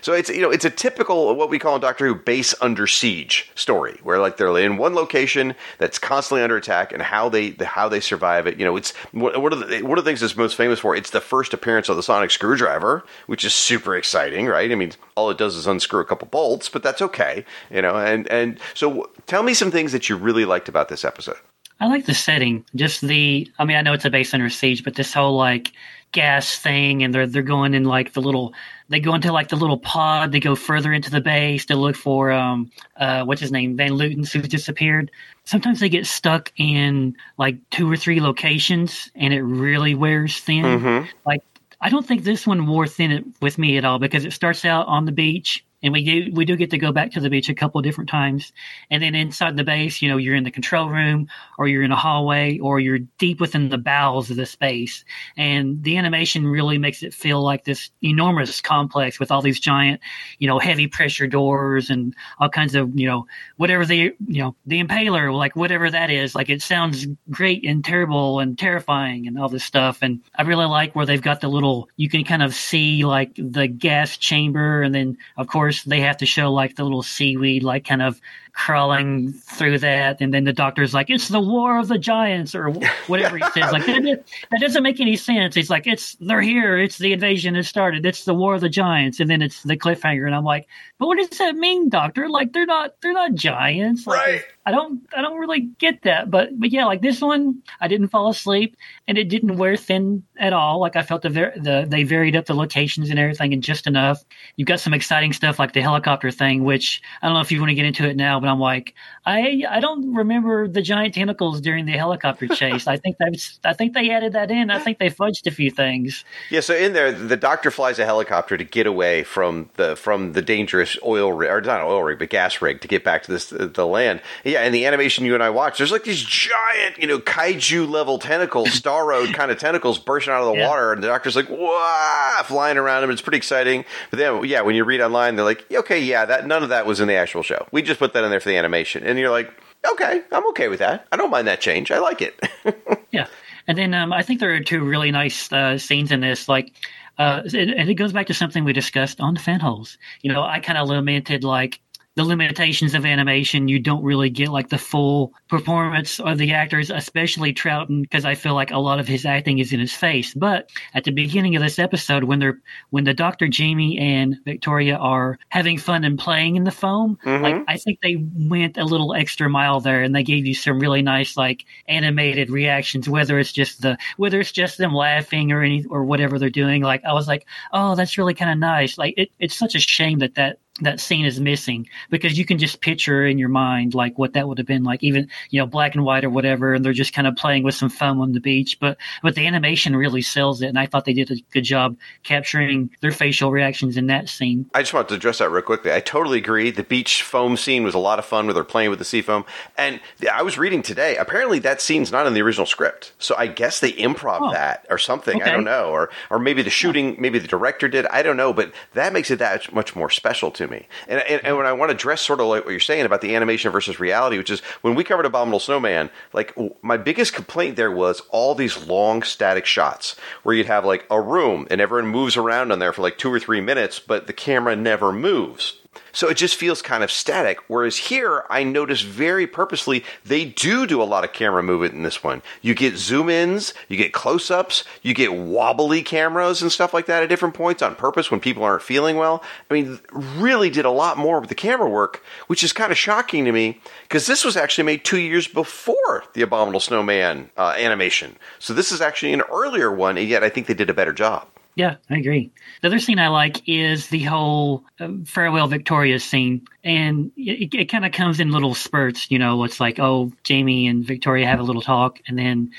So 0.00 0.12
it's 0.12 0.28
you 0.30 0.40
know 0.40 0.50
it's 0.50 0.64
a 0.64 0.70
typical 0.70 1.34
what 1.34 1.50
we 1.50 1.58
call 1.58 1.74
in 1.74 1.80
Doctor 1.80 2.06
Who 2.06 2.14
base 2.14 2.54
under 2.60 2.86
siege 2.86 3.50
story, 3.54 3.98
where 4.02 4.18
like 4.18 4.36
they're 4.36 4.56
in 4.58 4.76
one 4.76 4.94
location 4.94 5.54
that's 5.78 5.98
constantly 5.98 6.42
under 6.42 6.56
attack, 6.56 6.92
and 6.92 7.02
how 7.02 7.28
they 7.28 7.50
how 7.62 7.88
they 7.88 8.00
survive 8.00 8.46
it. 8.46 8.58
You 8.58 8.64
know, 8.64 8.76
it's 8.76 8.92
what 9.12 9.34
are 9.34 9.56
the 9.56 9.82
what 9.82 9.98
are 9.98 10.02
the 10.02 10.08
things 10.08 10.22
it's 10.22 10.36
most 10.36 10.56
famous 10.56 10.78
for? 10.78 10.94
It's 10.94 11.10
the 11.10 11.20
first 11.20 11.54
appearance 11.54 11.88
of 11.88 11.96
the 11.96 12.02
sonic 12.02 12.30
screwdriver, 12.30 13.04
which 13.26 13.44
is 13.44 13.54
super 13.54 13.96
exciting, 13.96 14.46
right? 14.46 14.70
I 14.70 14.74
mean, 14.74 14.92
all 15.16 15.30
it 15.30 15.38
does 15.38 15.56
is 15.56 15.66
unscrew 15.66 16.00
a 16.00 16.04
couple 16.04 16.28
bolts, 16.28 16.68
but 16.68 16.82
that's 16.82 17.02
okay, 17.02 17.44
you 17.70 17.82
know. 17.82 17.96
And 17.96 18.26
and 18.28 18.58
so 18.74 19.10
tell 19.26 19.42
me 19.42 19.54
some 19.54 19.70
things 19.70 19.92
that 19.92 20.08
you 20.08 20.16
really 20.16 20.44
liked 20.44 20.68
about 20.68 20.88
this 20.88 21.04
episode. 21.04 21.38
I 21.78 21.88
like 21.88 22.06
the 22.06 22.14
setting, 22.14 22.64
just 22.74 23.02
the. 23.02 23.50
I 23.58 23.64
mean, 23.64 23.76
I 23.76 23.82
know 23.82 23.92
it's 23.92 24.04
a 24.04 24.10
base 24.10 24.32
under 24.32 24.48
siege, 24.48 24.82
but 24.82 24.94
this 24.94 25.12
whole 25.12 25.36
like 25.36 25.72
gas 26.16 26.56
thing, 26.56 27.02
and 27.02 27.14
they're 27.14 27.26
they're 27.26 27.42
going 27.42 27.74
in 27.74 27.84
like 27.84 28.14
the 28.14 28.22
little 28.22 28.54
they 28.88 29.00
go 29.00 29.14
into 29.14 29.30
like 29.32 29.48
the 29.48 29.56
little 29.56 29.76
pod. 29.76 30.32
They 30.32 30.40
go 30.40 30.56
further 30.56 30.92
into 30.92 31.10
the 31.10 31.20
base 31.20 31.66
to 31.66 31.76
look 31.76 31.94
for 31.94 32.32
um 32.32 32.70
uh 32.96 33.24
what's 33.24 33.42
his 33.42 33.52
name 33.52 33.76
Van 33.76 33.90
Lutyens 33.90 34.32
who's 34.32 34.48
disappeared. 34.48 35.10
Sometimes 35.44 35.78
they 35.78 35.90
get 35.90 36.06
stuck 36.06 36.50
in 36.56 37.14
like 37.36 37.58
two 37.70 37.90
or 37.90 37.96
three 37.96 38.20
locations, 38.20 39.10
and 39.14 39.34
it 39.34 39.42
really 39.42 39.94
wears 39.94 40.40
thin. 40.40 40.64
Mm-hmm. 40.64 41.06
Like 41.26 41.42
I 41.82 41.90
don't 41.90 42.06
think 42.06 42.24
this 42.24 42.46
one 42.46 42.66
wore 42.66 42.86
thin 42.86 43.34
with 43.42 43.58
me 43.58 43.76
at 43.76 43.84
all 43.84 43.98
because 43.98 44.24
it 44.24 44.32
starts 44.32 44.64
out 44.64 44.86
on 44.86 45.04
the 45.04 45.12
beach 45.12 45.65
and 45.82 45.92
we 45.92 46.04
do 46.04 46.32
we 46.32 46.44
do 46.44 46.56
get 46.56 46.70
to 46.70 46.78
go 46.78 46.92
back 46.92 47.12
to 47.12 47.20
the 47.20 47.30
beach 47.30 47.48
a 47.48 47.54
couple 47.54 47.80
different 47.82 48.10
times. 48.10 48.52
And 48.90 49.02
then 49.02 49.14
inside 49.14 49.56
the 49.56 49.64
base 49.64 50.02
you 50.02 50.08
know 50.08 50.16
you're 50.16 50.34
in 50.34 50.44
the 50.44 50.50
control 50.50 50.88
room 50.88 51.28
or 51.58 51.68
you're 51.68 51.82
in 51.82 51.92
a 51.92 51.96
hallway 51.96 52.58
or 52.58 52.80
you're 52.80 53.00
deep 53.18 53.40
within 53.40 53.68
the 53.68 53.78
bowels 53.78 54.30
of 54.30 54.36
the 54.36 54.46
space. 54.46 55.04
And 55.36 55.82
the 55.82 55.96
animation 55.96 56.46
really 56.46 56.78
makes 56.78 57.02
it 57.02 57.14
feel 57.14 57.42
like 57.42 57.64
this 57.64 57.90
enormous 58.02 58.60
complex 58.60 59.20
with 59.20 59.30
all 59.30 59.42
these 59.42 59.60
giant 59.60 60.00
you 60.38 60.48
know 60.48 60.58
heavy 60.58 60.86
pressure 60.86 61.26
doors 61.26 61.90
and 61.90 62.14
all 62.38 62.48
kinds 62.48 62.74
of 62.74 62.98
you 62.98 63.06
know 63.06 63.26
whatever 63.56 63.84
the 63.84 64.14
you 64.26 64.42
know 64.42 64.54
the 64.66 64.82
impeller 64.82 65.32
like 65.34 65.56
whatever 65.56 65.90
that 65.90 66.10
is. 66.10 66.34
Like 66.34 66.48
it 66.48 66.62
sounds 66.62 67.06
great 67.30 67.64
and 67.64 67.84
terrible 67.84 68.40
and 68.40 68.58
terrifying 68.58 69.26
and 69.26 69.38
all 69.38 69.48
this 69.48 69.64
stuff. 69.64 69.98
And 70.02 70.20
i 70.36 70.42
really 70.42 70.66
like 70.66 70.94
where 70.94 71.06
they've 71.06 71.20
got 71.20 71.40
the 71.40 71.48
little 71.48 71.88
you 71.96 72.08
can 72.08 72.24
kind 72.24 72.42
of 72.42 72.54
see 72.54 73.04
like 73.04 73.34
the 73.36 73.66
gas 73.66 74.16
chamber. 74.16 74.82
And 74.82 74.94
then 74.94 75.18
of 75.36 75.48
course 75.48 75.65
course, 75.66 75.82
they 75.82 76.00
have 76.00 76.18
to 76.18 76.26
show 76.26 76.52
like 76.52 76.76
the 76.76 76.84
little 76.84 77.02
seaweed, 77.02 77.64
like 77.64 77.84
kind 77.84 78.02
of 78.02 78.20
crawling 78.56 79.32
through 79.32 79.78
that, 79.78 80.20
and 80.20 80.32
then 80.32 80.44
the 80.44 80.52
doctor's 80.52 80.94
like, 80.94 81.10
"It's 81.10 81.28
the 81.28 81.40
war 81.40 81.78
of 81.78 81.88
the 81.88 81.98
giants," 81.98 82.54
or 82.54 82.70
whatever 83.06 83.36
he 83.36 83.44
says. 83.52 83.70
Like 83.70 83.84
that, 83.86 84.24
that 84.50 84.60
doesn't 84.60 84.82
make 84.82 84.98
any 84.98 85.16
sense. 85.16 85.54
He's 85.54 85.70
like, 85.70 85.86
"It's 85.86 86.16
they're 86.20 86.40
here. 86.40 86.78
It's 86.78 86.98
the 86.98 87.12
invasion 87.12 87.54
has 87.54 87.68
started. 87.68 88.06
It's 88.06 88.24
the 88.24 88.34
war 88.34 88.54
of 88.54 88.62
the 88.62 88.68
giants," 88.68 89.20
and 89.20 89.28
then 89.28 89.42
it's 89.42 89.62
the 89.62 89.76
cliffhanger, 89.76 90.26
and 90.26 90.34
I'm 90.34 90.44
like, 90.44 90.66
"But 90.98 91.06
what 91.06 91.18
does 91.18 91.38
that 91.38 91.54
mean, 91.54 91.90
Doctor? 91.90 92.28
Like 92.28 92.52
they're 92.52 92.66
not 92.66 92.94
they're 93.02 93.12
not 93.12 93.34
giants, 93.34 94.06
like, 94.06 94.26
right?" 94.26 94.42
I 94.66 94.72
don't 94.72 95.00
I 95.16 95.22
don't 95.22 95.38
really 95.38 95.60
get 95.78 96.02
that, 96.02 96.28
but 96.28 96.58
but 96.58 96.72
yeah, 96.72 96.86
like 96.86 97.00
this 97.00 97.20
one, 97.20 97.62
I 97.80 97.86
didn't 97.86 98.08
fall 98.08 98.28
asleep, 98.28 98.76
and 99.06 99.16
it 99.16 99.28
didn't 99.28 99.58
wear 99.58 99.76
thin 99.76 100.24
at 100.38 100.52
all. 100.52 100.80
Like 100.80 100.96
I 100.96 101.02
felt 101.02 101.22
the 101.22 101.28
the 101.28 101.86
they 101.88 102.02
varied 102.02 102.34
up 102.34 102.46
the 102.46 102.54
locations 102.54 103.10
and 103.10 103.18
everything, 103.18 103.52
and 103.52 103.62
just 103.62 103.86
enough. 103.86 104.24
You've 104.56 104.66
got 104.66 104.80
some 104.80 104.92
exciting 104.92 105.32
stuff 105.32 105.60
like 105.60 105.72
the 105.72 105.82
helicopter 105.82 106.32
thing, 106.32 106.64
which 106.64 107.00
I 107.22 107.26
don't 107.26 107.34
know 107.34 107.42
if 107.42 107.52
you 107.52 107.60
want 107.60 107.70
to 107.70 107.76
get 107.76 107.84
into 107.84 108.08
it 108.08 108.16
now, 108.16 108.40
but 108.40 108.45
I'm 108.48 108.60
like, 108.60 108.94
I 109.24 109.64
I 109.68 109.80
don't 109.80 110.14
remember 110.14 110.68
the 110.68 110.82
giant 110.82 111.14
tentacles 111.14 111.60
during 111.60 111.86
the 111.86 111.92
helicopter 111.92 112.46
chase. 112.48 112.86
I 112.86 112.96
think 112.96 113.16
that's 113.18 113.58
I 113.64 113.72
think 113.72 113.94
they 113.94 114.10
added 114.10 114.34
that 114.34 114.50
in. 114.50 114.70
I 114.70 114.78
think 114.78 114.98
they 114.98 115.10
fudged 115.10 115.46
a 115.46 115.50
few 115.50 115.70
things. 115.70 116.24
Yeah, 116.50 116.60
so 116.60 116.74
in 116.74 116.92
there, 116.92 117.12
the 117.12 117.36
doctor 117.36 117.70
flies 117.70 117.98
a 117.98 118.04
helicopter 118.04 118.56
to 118.56 118.64
get 118.64 118.86
away 118.86 119.24
from 119.24 119.70
the 119.74 119.96
from 119.96 120.32
the 120.32 120.42
dangerous 120.42 120.96
oil 121.04 121.32
rig, 121.32 121.50
or 121.50 121.60
not 121.60 121.82
oil 121.82 122.02
rig, 122.02 122.18
but 122.18 122.30
gas 122.30 122.62
rig 122.62 122.80
to 122.80 122.88
get 122.88 123.04
back 123.04 123.24
to 123.24 123.32
this 123.32 123.50
the 123.50 123.86
land. 123.86 124.20
Yeah, 124.44 124.60
and 124.60 124.74
the 124.74 124.86
animation 124.86 125.24
you 125.24 125.34
and 125.34 125.42
I 125.42 125.50
watched, 125.50 125.78
there's 125.78 125.92
like 125.92 126.04
these 126.04 126.22
giant, 126.22 126.98
you 126.98 127.06
know, 127.06 127.18
kaiju 127.18 127.88
level 127.88 128.18
tentacles, 128.18 128.72
Star 128.72 129.06
Road 129.06 129.34
kind 129.34 129.50
of 129.50 129.58
tentacles 129.58 129.98
bursting 129.98 130.32
out 130.32 130.42
of 130.42 130.52
the 130.52 130.60
yeah. 130.60 130.68
water, 130.68 130.92
and 130.92 131.02
the 131.02 131.08
doctor's 131.08 131.36
like, 131.36 131.48
"Wow!" 131.48 132.42
flying 132.44 132.78
around 132.78 133.04
him. 133.04 133.10
It's 133.10 133.22
pretty 133.22 133.38
exciting. 133.38 133.84
But 134.10 134.18
then, 134.18 134.44
yeah, 134.44 134.62
when 134.62 134.74
you 134.76 134.84
read 134.84 135.00
online, 135.00 135.36
they're 135.36 135.44
like, 135.44 135.70
"Okay, 135.72 136.00
yeah, 136.00 136.24
that 136.24 136.46
none 136.46 136.62
of 136.62 136.68
that 136.68 136.86
was 136.86 137.00
in 137.00 137.08
the 137.08 137.14
actual 137.14 137.42
show. 137.42 137.66
We 137.72 137.82
just 137.82 137.98
put 137.98 138.12
that 138.12 138.24
in 138.24 138.30
there 138.30 138.35
for 138.40 138.48
the 138.48 138.56
animation." 138.56 139.04
And 139.04 139.18
you're 139.18 139.30
like, 139.30 139.50
"Okay, 139.92 140.22
I'm 140.32 140.46
okay 140.48 140.68
with 140.68 140.80
that. 140.80 141.06
I 141.12 141.16
don't 141.16 141.30
mind 141.30 141.46
that 141.48 141.60
change. 141.60 141.90
I 141.90 141.98
like 141.98 142.22
it." 142.22 142.40
yeah. 143.10 143.26
And 143.68 143.76
then 143.76 143.94
um, 143.94 144.12
I 144.12 144.22
think 144.22 144.40
there 144.40 144.54
are 144.54 144.60
two 144.60 144.84
really 144.84 145.10
nice 145.10 145.52
uh, 145.52 145.78
scenes 145.78 146.10
in 146.10 146.20
this, 146.20 146.48
like. 146.48 146.72
Uh, 147.18 147.40
and 147.54 147.88
it 147.88 147.94
goes 147.94 148.12
back 148.12 148.26
to 148.26 148.34
something 148.34 148.62
we 148.62 148.74
discussed 148.74 149.22
on 149.22 149.32
the 149.32 149.40
Fanholes. 149.40 149.96
You 150.20 150.30
know, 150.30 150.42
I 150.42 150.60
kind 150.60 150.76
of 150.76 150.86
lamented 150.86 151.44
like 151.44 151.80
the 152.16 152.24
limitations 152.24 152.94
of 152.94 153.04
animation. 153.04 153.68
You 153.68 153.78
don't 153.78 154.02
really 154.02 154.30
get 154.30 154.48
like 154.48 154.70
the 154.70 154.78
full 154.78 155.32
performance 155.48 156.18
of 156.18 156.38
the 156.38 156.52
actors, 156.52 156.90
especially 156.90 157.52
Troughton, 157.52 158.02
because 158.02 158.24
I 158.24 158.34
feel 158.34 158.54
like 158.54 158.70
a 158.70 158.78
lot 158.78 158.98
of 158.98 159.06
his 159.06 159.24
acting 159.26 159.58
is 159.58 159.72
in 159.72 159.80
his 159.80 159.92
face. 159.92 160.34
But 160.34 160.70
at 160.94 161.04
the 161.04 161.10
beginning 161.12 161.56
of 161.56 161.62
this 161.62 161.78
episode, 161.78 162.24
when 162.24 162.38
they're 162.38 162.58
when 162.90 163.04
the 163.04 163.14
Doctor 163.14 163.48
Jamie 163.48 163.98
and 163.98 164.36
Victoria 164.44 164.96
are 164.96 165.38
having 165.50 165.78
fun 165.78 166.04
and 166.04 166.18
playing 166.18 166.56
in 166.56 166.64
the 166.64 166.70
foam, 166.70 167.18
Mhm. 167.24 167.42
like 167.42 167.64
I 167.68 167.76
think 167.76 168.00
they 168.00 168.16
went 168.34 168.78
a 168.78 168.84
little 168.84 169.14
extra 169.14 169.48
mile 169.50 169.80
there, 169.80 170.02
and 170.02 170.14
they 170.14 170.22
gave 170.22 170.46
you 170.46 170.54
some 170.54 170.80
really 170.80 171.02
nice 171.02 171.36
like 171.36 171.64
animated 171.86 172.50
reactions. 172.50 173.08
Whether 173.08 173.38
it's 173.38 173.52
just 173.52 173.82
the 173.82 173.98
whether 174.16 174.40
it's 174.40 174.52
just 174.52 174.78
them 174.78 174.94
laughing 174.94 175.52
or 175.52 175.62
any 175.62 175.84
or 175.90 176.04
whatever 176.04 176.38
they're 176.38 176.48
doing, 176.50 176.82
like 176.82 177.04
I 177.04 177.12
was 177.12 177.28
like, 177.28 177.44
oh, 177.74 177.94
that's 177.94 178.16
really 178.16 178.34
kind 178.34 178.50
of 178.50 178.58
nice. 178.58 178.96
Like 178.96 179.12
it, 179.18 179.30
it's 179.38 179.54
such 179.54 179.74
a 179.74 179.80
shame 179.80 180.18
that 180.20 180.34
that 180.36 180.58
that 180.82 181.00
scene 181.00 181.24
is 181.24 181.40
missing 181.40 181.86
because 182.10 182.38
you 182.38 182.44
can 182.44 182.58
just 182.58 182.80
picture 182.80 183.24
in 183.26 183.38
your 183.38 183.48
mind 183.48 183.94
like 183.94 184.18
what 184.18 184.34
that 184.34 184.46
would 184.46 184.58
have 184.58 184.66
been 184.66 184.84
like 184.84 185.02
even 185.02 185.26
you 185.50 185.58
know 185.60 185.66
black 185.66 185.94
and 185.94 186.04
white 186.04 186.24
or 186.24 186.30
whatever 186.30 186.74
and 186.74 186.84
they're 186.84 186.92
just 186.92 187.14
kind 187.14 187.26
of 187.26 187.34
playing 187.36 187.62
with 187.62 187.74
some 187.74 187.88
foam 187.88 188.20
on 188.20 188.32
the 188.32 188.40
beach 188.40 188.78
but 188.78 188.98
but 189.22 189.34
the 189.34 189.46
animation 189.46 189.96
really 189.96 190.20
sells 190.20 190.60
it 190.60 190.66
and 190.66 190.78
i 190.78 190.84
thought 190.84 191.04
they 191.06 191.14
did 191.14 191.30
a 191.30 191.36
good 191.52 191.64
job 191.64 191.96
capturing 192.24 192.90
their 193.00 193.10
facial 193.12 193.50
reactions 193.50 193.96
in 193.96 194.06
that 194.08 194.28
scene 194.28 194.66
I 194.74 194.82
just 194.82 194.92
wanted 194.92 195.08
to 195.08 195.14
address 195.14 195.38
that 195.38 195.50
real 195.50 195.62
quickly. 195.62 195.92
I 195.92 196.00
totally 196.00 196.38
agree. 196.38 196.70
The 196.70 196.82
beach 196.82 197.22
foam 197.22 197.56
scene 197.56 197.82
was 197.84 197.94
a 197.94 197.98
lot 197.98 198.18
of 198.18 198.24
fun 198.26 198.44
where 198.46 198.52
they're 198.54 198.64
playing 198.64 198.90
with 198.90 198.98
the 198.98 199.04
sea 199.04 199.22
foam. 199.22 199.44
And 199.78 200.00
I 200.30 200.42
was 200.42 200.58
reading 200.58 200.82
today, 200.82 201.16
apparently 201.16 201.58
that 201.60 201.80
scene's 201.80 202.12
not 202.12 202.26
in 202.26 202.34
the 202.34 202.42
original 202.42 202.66
script. 202.66 203.12
So 203.18 203.34
I 203.38 203.46
guess 203.46 203.80
they 203.80 203.92
improv 203.92 204.38
Oh. 204.42 204.52
that 204.52 204.84
or 204.90 204.98
something. 204.98 205.42
I 205.42 205.50
don't 205.50 205.64
know. 205.64 205.90
Or 205.90 206.10
or 206.30 206.38
maybe 206.38 206.62
the 206.62 206.70
shooting, 206.70 207.16
maybe 207.18 207.38
the 207.38 207.48
director 207.48 207.88
did. 207.88 208.06
I 208.06 208.22
don't 208.22 208.36
know. 208.36 208.52
But 208.52 208.72
that 208.94 209.12
makes 209.12 209.30
it 209.30 209.38
that 209.38 209.72
much 209.72 209.96
more 209.96 210.10
special 210.10 210.50
to 210.52 210.65
me. 210.68 210.86
And, 211.08 211.20
and, 211.20 211.44
and 211.44 211.56
when 211.56 211.66
I 211.66 211.72
want 211.72 211.90
to 211.90 211.94
address 211.94 212.22
sort 212.22 212.40
of 212.40 212.46
like 212.46 212.64
what 212.64 212.70
you're 212.70 212.80
saying 212.80 213.06
about 213.06 213.20
the 213.20 213.34
animation 213.34 213.72
versus 213.72 214.00
reality, 214.00 214.38
which 214.38 214.50
is 214.50 214.60
when 214.82 214.94
we 214.94 215.04
covered 215.04 215.26
Abominable 215.26 215.60
Snowman, 215.60 216.10
like 216.32 216.54
my 216.82 216.96
biggest 216.96 217.32
complaint 217.32 217.76
there 217.76 217.90
was 217.90 218.22
all 218.30 218.54
these 218.54 218.86
long 218.86 219.22
static 219.22 219.66
shots 219.66 220.16
where 220.42 220.54
you'd 220.54 220.66
have 220.66 220.84
like 220.84 221.06
a 221.10 221.20
room 221.20 221.66
and 221.70 221.80
everyone 221.80 222.10
moves 222.10 222.36
around 222.36 222.72
on 222.72 222.78
there 222.78 222.92
for 222.92 223.02
like 223.02 223.18
two 223.18 223.32
or 223.32 223.40
three 223.40 223.60
minutes, 223.60 223.98
but 224.00 224.26
the 224.26 224.32
camera 224.32 224.76
never 224.76 225.12
moves. 225.12 225.78
So 226.12 226.28
it 226.28 226.36
just 226.36 226.56
feels 226.56 226.82
kind 226.82 227.04
of 227.04 227.10
static. 227.10 227.58
Whereas 227.68 227.96
here, 227.96 228.44
I 228.48 228.64
notice 228.64 229.02
very 229.02 229.46
purposely 229.46 230.04
they 230.24 230.44
do 230.44 230.86
do 230.86 231.02
a 231.02 231.04
lot 231.04 231.24
of 231.24 231.32
camera 231.32 231.62
movement 231.62 231.94
in 231.94 232.02
this 232.02 232.22
one. 232.22 232.42
You 232.62 232.74
get 232.74 232.96
zoom 232.96 233.28
ins, 233.28 233.74
you 233.88 233.96
get 233.96 234.12
close 234.12 234.50
ups, 234.50 234.84
you 235.02 235.14
get 235.14 235.34
wobbly 235.34 236.02
cameras 236.02 236.62
and 236.62 236.72
stuff 236.72 236.94
like 236.94 237.06
that 237.06 237.22
at 237.22 237.28
different 237.28 237.54
points 237.54 237.82
on 237.82 237.94
purpose 237.94 238.30
when 238.30 238.40
people 238.40 238.64
aren't 238.64 238.82
feeling 238.82 239.16
well. 239.16 239.42
I 239.70 239.74
mean, 239.74 239.98
really 240.12 240.70
did 240.70 240.84
a 240.84 240.90
lot 240.90 241.18
more 241.18 241.40
with 241.40 241.48
the 241.48 241.54
camera 241.54 241.88
work, 241.88 242.22
which 242.46 242.64
is 242.64 242.72
kind 242.72 242.92
of 242.92 242.98
shocking 242.98 243.44
to 243.44 243.52
me 243.52 243.80
because 244.02 244.26
this 244.26 244.44
was 244.44 244.56
actually 244.56 244.84
made 244.84 245.04
two 245.04 245.20
years 245.20 245.48
before 245.48 246.24
the 246.34 246.42
Abominable 246.42 246.80
Snowman 246.80 247.50
uh, 247.56 247.74
animation. 247.76 248.36
So 248.58 248.74
this 248.74 248.92
is 248.92 249.00
actually 249.00 249.32
an 249.32 249.42
earlier 249.42 249.92
one, 249.92 250.16
and 250.18 250.28
yet 250.28 250.42
I 250.42 250.48
think 250.48 250.66
they 250.66 250.74
did 250.74 250.90
a 250.90 250.94
better 250.94 251.12
job. 251.12 251.48
Yeah, 251.76 251.96
I 252.08 252.16
agree. 252.16 252.50
The 252.80 252.88
other 252.88 252.98
scene 252.98 253.18
I 253.18 253.28
like 253.28 253.68
is 253.68 254.08
the 254.08 254.22
whole 254.22 254.84
uh, 254.98 255.10
farewell 255.26 255.68
Victoria 255.68 256.18
scene, 256.18 256.66
and 256.82 257.30
it, 257.36 257.74
it 257.74 257.84
kind 257.90 258.06
of 258.06 258.12
comes 258.12 258.40
in 258.40 258.50
little 258.50 258.74
spurts. 258.74 259.30
You 259.30 259.38
know, 259.38 259.62
it's 259.62 259.78
like, 259.78 259.98
oh, 259.98 260.32
Jamie 260.42 260.86
and 260.86 261.04
Victoria 261.04 261.46
have 261.46 261.60
a 261.60 261.62
little 261.64 261.82
talk, 261.82 262.18
and 262.26 262.38
then 262.38 262.70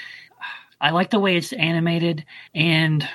I 0.82 0.90
like 0.92 1.12
the 1.12 1.20
way 1.20 1.38
it's 1.38 1.54
animated, 1.54 2.26
and 2.56 3.08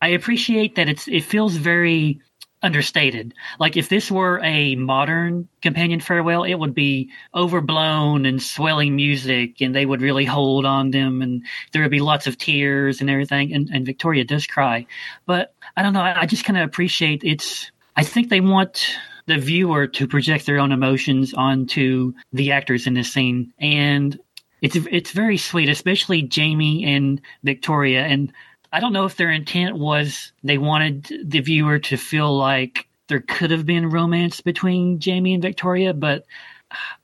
I 0.00 0.08
appreciate 0.08 0.74
that 0.76 0.88
it's 0.88 1.06
it 1.06 1.22
feels 1.22 1.56
very 1.56 2.20
understated. 2.66 3.32
Like 3.60 3.76
if 3.76 3.88
this 3.88 4.10
were 4.10 4.40
a 4.42 4.74
modern 4.74 5.48
companion 5.62 6.00
farewell, 6.00 6.42
it 6.42 6.56
would 6.56 6.74
be 6.74 7.08
overblown 7.34 8.26
and 8.26 8.42
swelling 8.42 8.96
music, 8.96 9.60
and 9.60 9.74
they 9.74 9.86
would 9.86 10.02
really 10.02 10.24
hold 10.24 10.66
on 10.66 10.90
them, 10.90 11.22
and 11.22 11.42
there 11.72 11.82
would 11.82 11.90
be 11.90 12.00
lots 12.00 12.26
of 12.26 12.36
tears 12.36 13.00
and 13.00 13.08
everything. 13.08 13.54
And, 13.54 13.70
and 13.72 13.86
Victoria 13.86 14.24
does 14.24 14.46
cry, 14.46 14.86
but 15.24 15.54
I 15.76 15.82
don't 15.82 15.92
know. 15.92 16.02
I, 16.02 16.22
I 16.22 16.26
just 16.26 16.44
kind 16.44 16.58
of 16.58 16.66
appreciate 16.68 17.22
it's. 17.24 17.70
I 17.94 18.02
think 18.02 18.28
they 18.28 18.40
want 18.42 18.90
the 19.26 19.38
viewer 19.38 19.86
to 19.86 20.06
project 20.06 20.44
their 20.44 20.58
own 20.58 20.72
emotions 20.72 21.32
onto 21.34 22.12
the 22.32 22.52
actors 22.52 22.86
in 22.86 22.94
this 22.94 23.12
scene, 23.12 23.52
and 23.60 24.18
it's 24.60 24.76
it's 24.90 25.12
very 25.12 25.36
sweet, 25.36 25.68
especially 25.68 26.22
Jamie 26.22 26.84
and 26.84 27.20
Victoria. 27.44 28.04
And 28.04 28.32
I 28.72 28.80
don't 28.80 28.92
know 28.92 29.06
if 29.06 29.16
their 29.16 29.30
intent 29.30 29.76
was 29.76 30.32
they 30.42 30.58
wanted 30.58 31.12
the 31.24 31.40
viewer 31.40 31.78
to 31.80 31.96
feel 31.96 32.36
like 32.36 32.86
there 33.08 33.20
could 33.20 33.50
have 33.50 33.66
been 33.66 33.90
romance 33.90 34.40
between 34.40 34.98
Jamie 34.98 35.34
and 35.34 35.42
Victoria, 35.42 35.94
but 35.94 36.24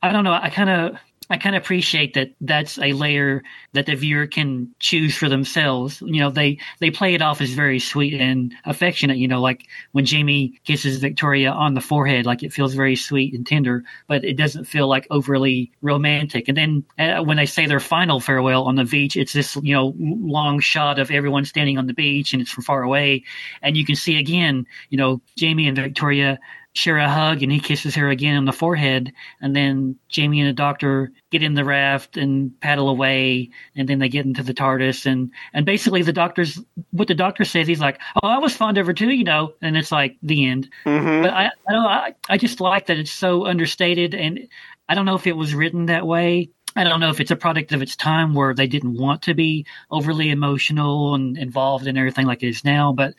I 0.03 0.13
don't 0.13 0.25
know. 0.25 0.33
I 0.33 0.51
kind 0.51 0.71
of 0.71 0.97
I 1.31 1.39
kind 1.39 1.57
of 1.57 1.63
appreciate 1.63 2.15
that 2.15 2.33
that's 2.41 2.79
a 2.79 2.93
layer 2.93 3.43
that 3.73 3.87
the 3.87 3.95
viewer 3.95 4.27
can 4.27 4.75
choose 4.81 5.17
for 5.17 5.29
themselves. 5.29 6.03
You 6.05 6.21
know, 6.21 6.31
they 6.31 6.59
they 6.81 6.91
play 6.91 7.15
it 7.15 7.23
off 7.23 7.41
as 7.41 7.51
very 7.51 7.79
sweet 7.79 8.15
and 8.21 8.53
affectionate. 8.65 9.17
You 9.17 9.29
know, 9.29 9.41
like 9.41 9.67
when 9.93 10.05
Jamie 10.05 10.61
kisses 10.65 10.99
Victoria 10.99 11.51
on 11.51 11.75
the 11.75 11.81
forehead, 11.81 12.27
like 12.27 12.43
it 12.43 12.53
feels 12.53 12.75
very 12.75 12.97
sweet 12.97 13.35
and 13.35 13.47
tender, 13.47 13.85
but 14.09 14.25
it 14.25 14.37
doesn't 14.37 14.65
feel 14.65 14.89
like 14.89 15.07
overly 15.11 15.71
romantic. 15.81 16.49
And 16.49 16.57
then 16.57 16.85
uh, 16.99 17.23
when 17.23 17.37
they 17.37 17.47
say 17.47 17.67
their 17.67 17.81
final 17.81 18.21
farewell 18.21 18.65
on 18.65 18.75
the 18.75 18.85
beach, 18.85 19.17
it's 19.17 19.33
this 19.33 19.57
you 19.57 19.75
know 19.75 19.95
long 19.97 20.61
shot 20.61 20.99
of 20.99 21.11
everyone 21.11 21.45
standing 21.45 21.79
on 21.79 21.87
the 21.87 21.95
beach 21.95 22.33
and 22.33 22.43
it's 22.43 22.51
from 22.51 22.65
far 22.65 22.83
away, 22.83 23.23
and 23.63 23.77
you 23.77 23.85
can 23.85 23.97
see 23.97 24.19
again, 24.19 24.67
you 24.91 24.99
know, 24.99 25.21
Jamie 25.37 25.69
and 25.69 25.77
Victoria 25.77 26.39
share 26.75 26.97
a 26.97 27.09
hug 27.09 27.43
and 27.43 27.53
he 27.53 27.61
kisses 27.61 27.95
her 27.95 28.09
again 28.09 28.37
on 28.37 28.45
the 28.45 28.53
forehead. 28.53 29.13
And 29.41 29.55
then 29.55 29.97
Jamie 30.09 30.41
and 30.41 30.49
the 30.49 30.55
doctor 30.55 31.13
get 31.31 31.43
in 31.43 31.55
the 31.55 31.65
raft 31.65 32.17
and 32.17 32.59
paddle 32.61 32.89
away. 32.89 33.51
And 33.77 33.89
then 33.89 33.99
they 33.99 34.09
get 34.09 34.27
into 34.27 34.43
the 34.43 34.55
TARDIS. 34.55 35.05
And 35.07 35.31
and 35.53 35.67
basically 35.67 36.03
the 36.03 36.13
doctor's 36.13 36.59
what 36.91 37.09
the 37.09 37.15
doctor 37.15 37.45
says 37.45 37.67
he's 37.67 37.81
like 37.81 38.01
oh 38.23 38.29
I 38.29 38.39
was 38.39 38.57
fond 38.57 38.79
of 38.79 38.87
her 38.87 38.95
too 38.95 39.11
you 39.11 39.25
know. 39.25 39.55
And 39.61 39.77
it's 39.77 39.93
like 39.93 40.17
the 40.23 40.47
end. 40.47 40.71
Mm-hmm. 40.85 41.23
but 41.23 41.33
I 41.33 41.51
I 41.69 41.73
know, 41.73 41.87
I, 41.87 42.15
I 42.29 42.39
just 42.39 42.61
like 42.61 42.87
that 42.87 42.99
it's 42.99 43.11
so 43.11 43.47
understated. 43.47 44.15
And 44.15 44.49
I 44.89 44.95
don't 44.95 45.07
know 45.07 45.17
if 45.17 45.27
it 45.27 45.37
was 45.37 45.55
written 45.55 45.87
that 45.87 46.07
way. 46.07 46.51
I 46.75 46.85
don't 46.85 47.01
know 47.01 47.11
if 47.11 47.21
it's 47.21 47.31
a 47.31 47.37
product 47.37 47.73
of 47.73 47.83
its 47.83 47.97
time 47.97 48.35
where 48.35 48.55
they 48.55 48.67
didn't 48.67 48.97
want 48.97 49.23
to 49.23 49.35
be 49.35 49.67
overly 49.91 50.31
emotional 50.31 51.15
and 51.15 51.37
involved 51.37 51.87
in 51.87 51.99
everything 51.99 52.27
like 52.27 52.43
it 52.43 52.49
is 52.49 52.65
now, 52.65 52.93
but 52.93 53.15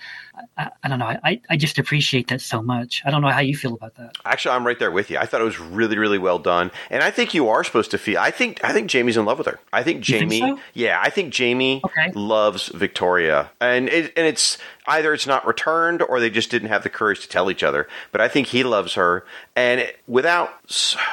I, 0.58 0.70
I 0.84 0.88
don't 0.88 1.00
know. 1.00 1.06
I, 1.06 1.42
I 1.50 1.58
just 1.58 1.78
appreciate 1.78 2.28
that 2.30 2.42
so 2.42 2.62
much. 2.62 3.02
I 3.06 3.12
don't 3.12 3.22
know 3.22 3.30
how 3.30 3.40
you 3.42 3.56
feel 3.56 3.74
about 3.76 3.96
that. 3.96 4.16
Actually, 4.26 4.56
I'm 4.56 4.66
right 4.66 4.80
there 4.80 4.92
with 4.92 5.12
you. 5.12 5.18
I 5.18 5.26
thought 5.26 5.42
it 5.42 5.46
was 5.46 5.60
really, 5.60 5.98
really 5.98 6.18
well 6.18 6.40
done, 6.40 6.72
and 6.90 7.04
I 7.04 7.12
think 7.12 7.34
you 7.34 7.50
are 7.50 7.64
supposed 7.64 7.92
to 7.92 7.98
feel. 7.98 8.18
I 8.20 8.32
think 8.32 8.64
I 8.64 8.74
think 8.74 8.90
Jamie's 8.90 9.18
in 9.18 9.26
love 9.26 9.38
with 9.38 9.48
her. 9.48 9.60
I 9.72 9.84
think 9.84 10.08
You 10.08 10.20
think 10.20 10.32
Jamie. 10.32 10.56
so? 10.56 10.60
Yeah, 10.74 11.00
I 11.02 11.10
think 11.10 11.34
Jamie 11.34 11.82
loves 12.16 12.70
Victoria, 12.70 13.52
and 13.62 13.90
it, 13.90 14.14
and 14.18 14.26
it's 14.26 14.58
either 14.88 15.14
it's 15.14 15.28
not 15.28 15.46
returned 15.48 16.02
or 16.02 16.20
they 16.20 16.30
just 16.30 16.50
didn't 16.52 16.70
have 16.70 16.84
the 16.84 16.90
courage 16.90 17.22
to 17.22 17.30
tell 17.30 17.50
each 17.52 17.64
other. 17.64 17.88
But 18.12 18.22
I 18.22 18.28
think 18.28 18.48
he 18.48 18.64
loves 18.64 18.96
her, 18.96 19.26
and 19.56 19.82
it, 19.82 20.00
without, 20.08 20.50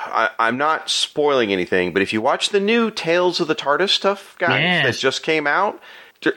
I, 0.07 0.31
am 0.39 0.57
not 0.59 0.89
spoiling 0.91 1.53
anything. 1.53 1.93
But 1.93 2.03
if 2.03 2.13
you 2.13 2.21
watch 2.21 2.49
the 2.49 2.61
new 2.61 2.91
Tales 2.91 3.39
of 3.41 3.49
the 3.49 3.55
TARDIS 3.55 3.91
stuff, 3.91 4.35
guys, 4.39 4.61
Yes. 4.61 4.85
that 4.97 5.01
just 5.01 5.23
came 5.23 5.47
out. 5.47 5.81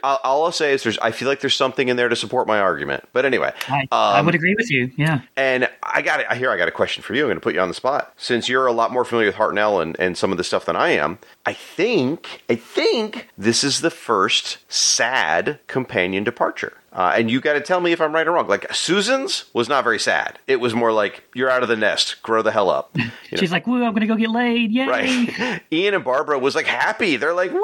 All 0.02 0.44
I'll 0.44 0.52
say 0.52 0.72
is, 0.72 0.82
there's. 0.82 0.98
I 0.98 1.10
feel 1.10 1.28
like 1.28 1.40
there's 1.40 1.56
something 1.56 1.88
in 1.88 1.96
there 1.96 2.08
to 2.08 2.16
support 2.16 2.46
my 2.46 2.58
argument. 2.58 3.08
But 3.12 3.24
anyway, 3.24 3.52
I, 3.68 3.86
I 3.92 4.18
um, 4.18 4.26
would 4.26 4.34
agree 4.34 4.54
with 4.54 4.70
you. 4.70 4.90
Yeah. 4.96 5.20
and 5.36 5.68
I 5.82 6.00
got 6.02 6.20
it. 6.20 6.26
I 6.30 6.36
hear 6.36 6.50
I 6.50 6.56
got 6.56 6.68
a 6.68 6.72
question 6.72 7.02
for 7.02 7.14
you. 7.14 7.24
I'm 7.24 7.28
going 7.28 7.36
to 7.36 7.42
put 7.42 7.54
you 7.54 7.60
on 7.60 7.68
the 7.68 7.74
spot. 7.74 8.12
Since 8.16 8.48
you're 8.48 8.66
a 8.66 8.72
lot 8.72 8.92
more 8.92 9.04
familiar 9.04 9.28
with 9.28 9.36
Hartnell 9.36 9.82
and, 9.82 9.98
and 9.98 10.16
some 10.16 10.32
of 10.32 10.38
the 10.38 10.44
stuff 10.44 10.64
than 10.64 10.76
I 10.76 10.90
am, 10.90 11.18
I 11.44 11.52
think 11.52 12.42
I 12.48 12.54
think 12.54 13.28
this 13.36 13.62
is 13.62 13.80
the 13.82 13.90
first 13.90 14.58
sad 14.72 15.58
companion 15.66 16.24
departure. 16.24 16.78
Uh, 16.94 17.12
and 17.16 17.28
you 17.28 17.40
got 17.40 17.54
to 17.54 17.60
tell 17.60 17.80
me 17.80 17.90
if 17.90 18.00
I'm 18.00 18.14
right 18.14 18.26
or 18.26 18.32
wrong. 18.32 18.46
Like 18.46 18.72
Susan's 18.72 19.46
was 19.52 19.68
not 19.68 19.82
very 19.82 19.98
sad. 19.98 20.38
It 20.46 20.60
was 20.60 20.74
more 20.74 20.92
like 20.92 21.24
you're 21.34 21.50
out 21.50 21.64
of 21.64 21.68
the 21.68 21.76
nest, 21.76 22.22
grow 22.22 22.40
the 22.40 22.52
hell 22.52 22.70
up. 22.70 22.96
You 23.30 23.38
know? 23.38 23.40
She's 23.40 23.52
like, 23.52 23.66
"Woo, 23.66 23.82
I'm 23.82 23.90
going 23.90 24.02
to 24.02 24.06
go 24.06 24.16
get 24.16 24.30
laid." 24.30 24.70
Yay. 24.70 24.86
right. 24.86 25.62
Ian 25.72 25.94
and 25.94 26.04
Barbara 26.04 26.38
was 26.38 26.54
like 26.54 26.66
happy. 26.66 27.16
They're 27.16 27.34
like, 27.34 27.50
wee, 27.52 27.58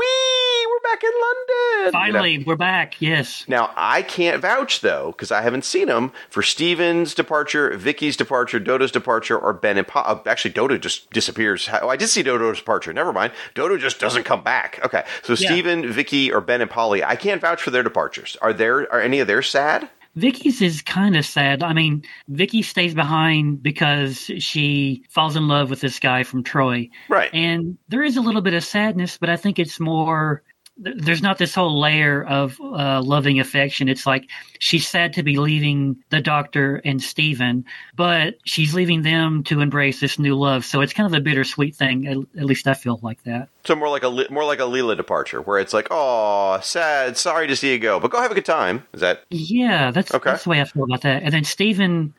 back 0.91 1.03
in 1.03 1.11
London. 1.11 1.93
Finally, 1.93 2.45
we're 2.45 2.57
back. 2.57 3.01
Yes. 3.01 3.45
Now, 3.49 3.72
I 3.76 4.03
can't 4.03 4.41
vouch 4.41 4.80
though 4.80 5.12
because 5.12 5.30
I 5.32 5.43
haven't 5.43 5.64
seen 5.64 5.86
them 5.88 6.12
for 6.28 6.43
Steven's 6.43 7.14
departure, 7.14 7.76
Vicky's 7.76 8.16
departure, 8.16 8.59
Dodo's 8.59 8.91
departure, 8.93 9.38
or 9.38 9.53
Ben 9.53 9.78
and 9.78 9.86
pa- 9.86 10.03
uh, 10.03 10.28
actually 10.28 10.53
Dodo 10.53 10.78
just 10.78 11.11
disappears. 11.11 11.68
Oh, 11.80 11.88
I 11.88 11.97
did 11.97 12.09
see 12.09 12.22
Dodo's 12.22 12.59
departure. 12.59 12.93
Never 12.93 13.12
mind. 13.12 13.32
Dodo 13.55 13.76
just 13.76 13.99
doesn't 14.01 14.24
come 14.24 14.43
back. 14.43 14.80
Okay, 14.84 15.05
so 15.22 15.34
Yeah. 15.34 15.51
Steven, 15.51 15.91
Vicky, 15.93 16.32
or 16.32 16.41
Ben 16.41 16.61
and 16.61 16.70
Polly, 16.70 17.05
I 17.05 17.16
can't 17.16 17.41
vouch 17.41 17.62
for 17.62 17.70
their 17.70 17.82
departures. 17.82 18.36
Are 18.43 18.53
there 18.53 18.93
are 18.93 19.01
any 19.01 19.20
of 19.20 19.26
theirs 19.26 19.49
sad? 19.49 19.88
Vicky's 20.16 20.61
is 20.61 20.82
kind 20.82 21.16
of 21.16 21.24
sad. 21.24 21.62
I 21.62 21.72
mean, 21.72 22.03
Vicky 22.28 22.62
stays 22.62 22.95
behind 22.95 23.62
because 23.62 24.18
she 24.38 25.05
falls 25.09 25.36
in 25.36 25.47
love 25.47 25.70
with 25.70 25.80
this 25.80 26.01
guy 26.01 26.24
from 26.24 26.43
Troy. 26.43 26.88
Right. 27.09 27.30
And 27.32 27.78
there 27.88 28.03
is 28.03 28.16
a 28.16 28.20
little 28.20 28.41
bit 28.41 28.55
of 28.55 28.64
sadness, 28.64 29.18
but 29.18 29.30
I 29.30 29.36
think 29.36 29.61
it's 29.61 29.78
more 29.78 30.43
there's 30.83 31.20
not 31.22 31.37
this 31.39 31.55
whole 31.55 31.78
layer 31.78 32.24
of 32.24 32.59
uh, 32.61 33.03
loving 33.03 33.39
affection. 33.39 33.89
It's 33.89 34.07
like 34.07 34.28
she's 34.59 34.89
sad 34.89 35.12
to 35.12 35.22
be 35.22 35.37
leaving 35.37 35.97
the 36.09 36.20
doctor 36.20 36.81
and 36.85 37.03
Stephen, 37.03 37.64
but 37.95 38.37
she's 38.45 38.74
leaving 38.74 39.03
them 39.03 39.45
to 39.45 39.61
embrace 39.61 40.01
this 40.01 40.18
new 40.18 40.35
love. 40.35 40.64
So 40.64 40.81
it's 40.81 40.93
kind 40.95 41.07
of 41.07 41.12
a 41.18 41.22
bittersweet 41.22 41.76
thing. 41.76 42.07
At, 42.07 42.16
at 42.41 42.47
least 42.47 42.66
I 42.66 42.74
feel 42.74 42.99
like 43.03 43.22
that. 43.24 43.49
So 43.64 43.76
more 43.76 43.91
like 43.91 44.03
a 44.05 44.11
more 44.31 44.45
like 44.45 44.61
a 44.61 44.64
Leela 44.64 44.97
departure, 44.97 45.43
where 45.43 45.59
it's 45.59 45.74
like, 45.74 45.89
oh, 45.91 46.59
sad, 46.62 47.18
sorry 47.18 47.47
to 47.47 47.55
see 47.57 47.72
you 47.72 47.78
go, 47.78 48.01
but 48.01 48.11
go 48.11 48.20
have 48.20 48.31
a 48.31 48.35
good 48.35 48.47
time. 48.47 48.87
Is 48.95 49.01
that 49.01 49.24
Yeah, 49.28 49.91
that's 49.91 50.14
Okay. 50.14 50.31
that's 50.31 50.45
the 50.45 50.51
way 50.51 50.61
I 50.61 50.64
feel 50.64 50.85
about 50.85 51.03
that. 51.03 51.22
And 51.22 51.33
then 51.35 51.45
Stephen, 51.45 52.14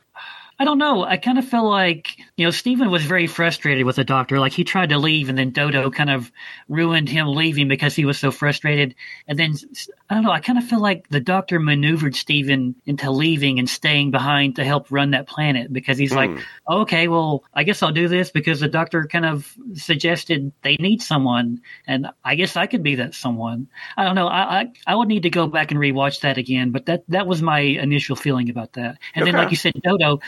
I 0.62 0.64
don't 0.64 0.78
know. 0.78 1.04
I 1.04 1.18
kind 1.18 1.40
of 1.40 1.46
feel 1.48 1.68
like 1.68 2.20
you 2.38 2.46
know 2.46 2.52
Stephen 2.52 2.92
was 2.92 3.04
very 3.04 3.26
frustrated 3.26 3.84
with 3.84 3.96
the 3.96 4.04
doctor. 4.04 4.40
Like 4.40 4.52
he 4.54 4.64
tried 4.64 4.90
to 4.90 5.00
leave, 5.00 5.28
and 5.28 5.36
then 5.36 5.50
Dodo 5.50 5.90
kind 5.90 6.12
of 6.12 6.32
ruined 6.70 7.10
him 7.10 7.30
leaving 7.30 7.68
because 7.68 7.96
he 7.96 8.06
was 8.06 8.20
so 8.20 8.30
frustrated. 8.30 8.94
And 9.28 9.40
then 9.40 9.56
I 10.08 10.14
don't 10.14 10.24
know. 10.24 10.30
I 10.30 10.40
kind 10.40 10.60
of 10.60 10.64
feel 10.66 10.80
like 10.80 11.10
the 11.10 11.20
doctor 11.20 11.60
maneuvered 11.60 12.16
Stephen 12.16 12.76
into 12.86 13.10
leaving 13.10 13.58
and 13.58 13.68
staying 13.68 14.12
behind 14.12 14.58
to 14.58 14.64
help 14.64 14.92
run 14.92 15.12
that 15.12 15.28
planet 15.28 15.74
because 15.74 15.98
he's 15.98 16.14
like, 16.14 16.30
Hmm. 16.30 16.38
okay, 16.70 17.08
well, 17.08 17.44
I 17.56 17.64
guess 17.64 17.82
I'll 17.82 17.92
do 17.92 18.08
this 18.08 18.30
because 18.30 18.60
the 18.60 18.68
doctor 18.68 19.08
kind 19.08 19.26
of 19.26 19.52
suggested 19.74 20.52
they 20.62 20.76
need 20.76 21.02
someone, 21.02 21.62
and 21.88 22.06
I 22.24 22.36
guess 22.36 22.56
I 22.56 22.68
could 22.68 22.84
be 22.84 22.94
that 22.98 23.16
someone. 23.16 23.68
I 23.98 24.06
don't 24.06 24.14
know. 24.14 24.28
I 24.28 24.60
I, 24.62 24.72
I 24.86 24.94
would 24.94 25.08
need 25.08 25.24
to 25.24 25.32
go 25.32 25.48
back 25.48 25.72
and 25.72 25.80
rewatch 25.80 26.22
that 26.22 26.38
again, 26.38 26.70
but 26.70 26.86
that 26.86 27.04
that 27.08 27.26
was 27.26 27.42
my 27.42 27.62
initial 27.62 28.16
feeling 28.16 28.52
about 28.52 28.74
that. 28.74 29.00
And 29.16 29.26
then, 29.26 29.34
like 29.34 29.50
you 29.50 29.58
said, 29.58 29.74
Dodo. 29.82 30.20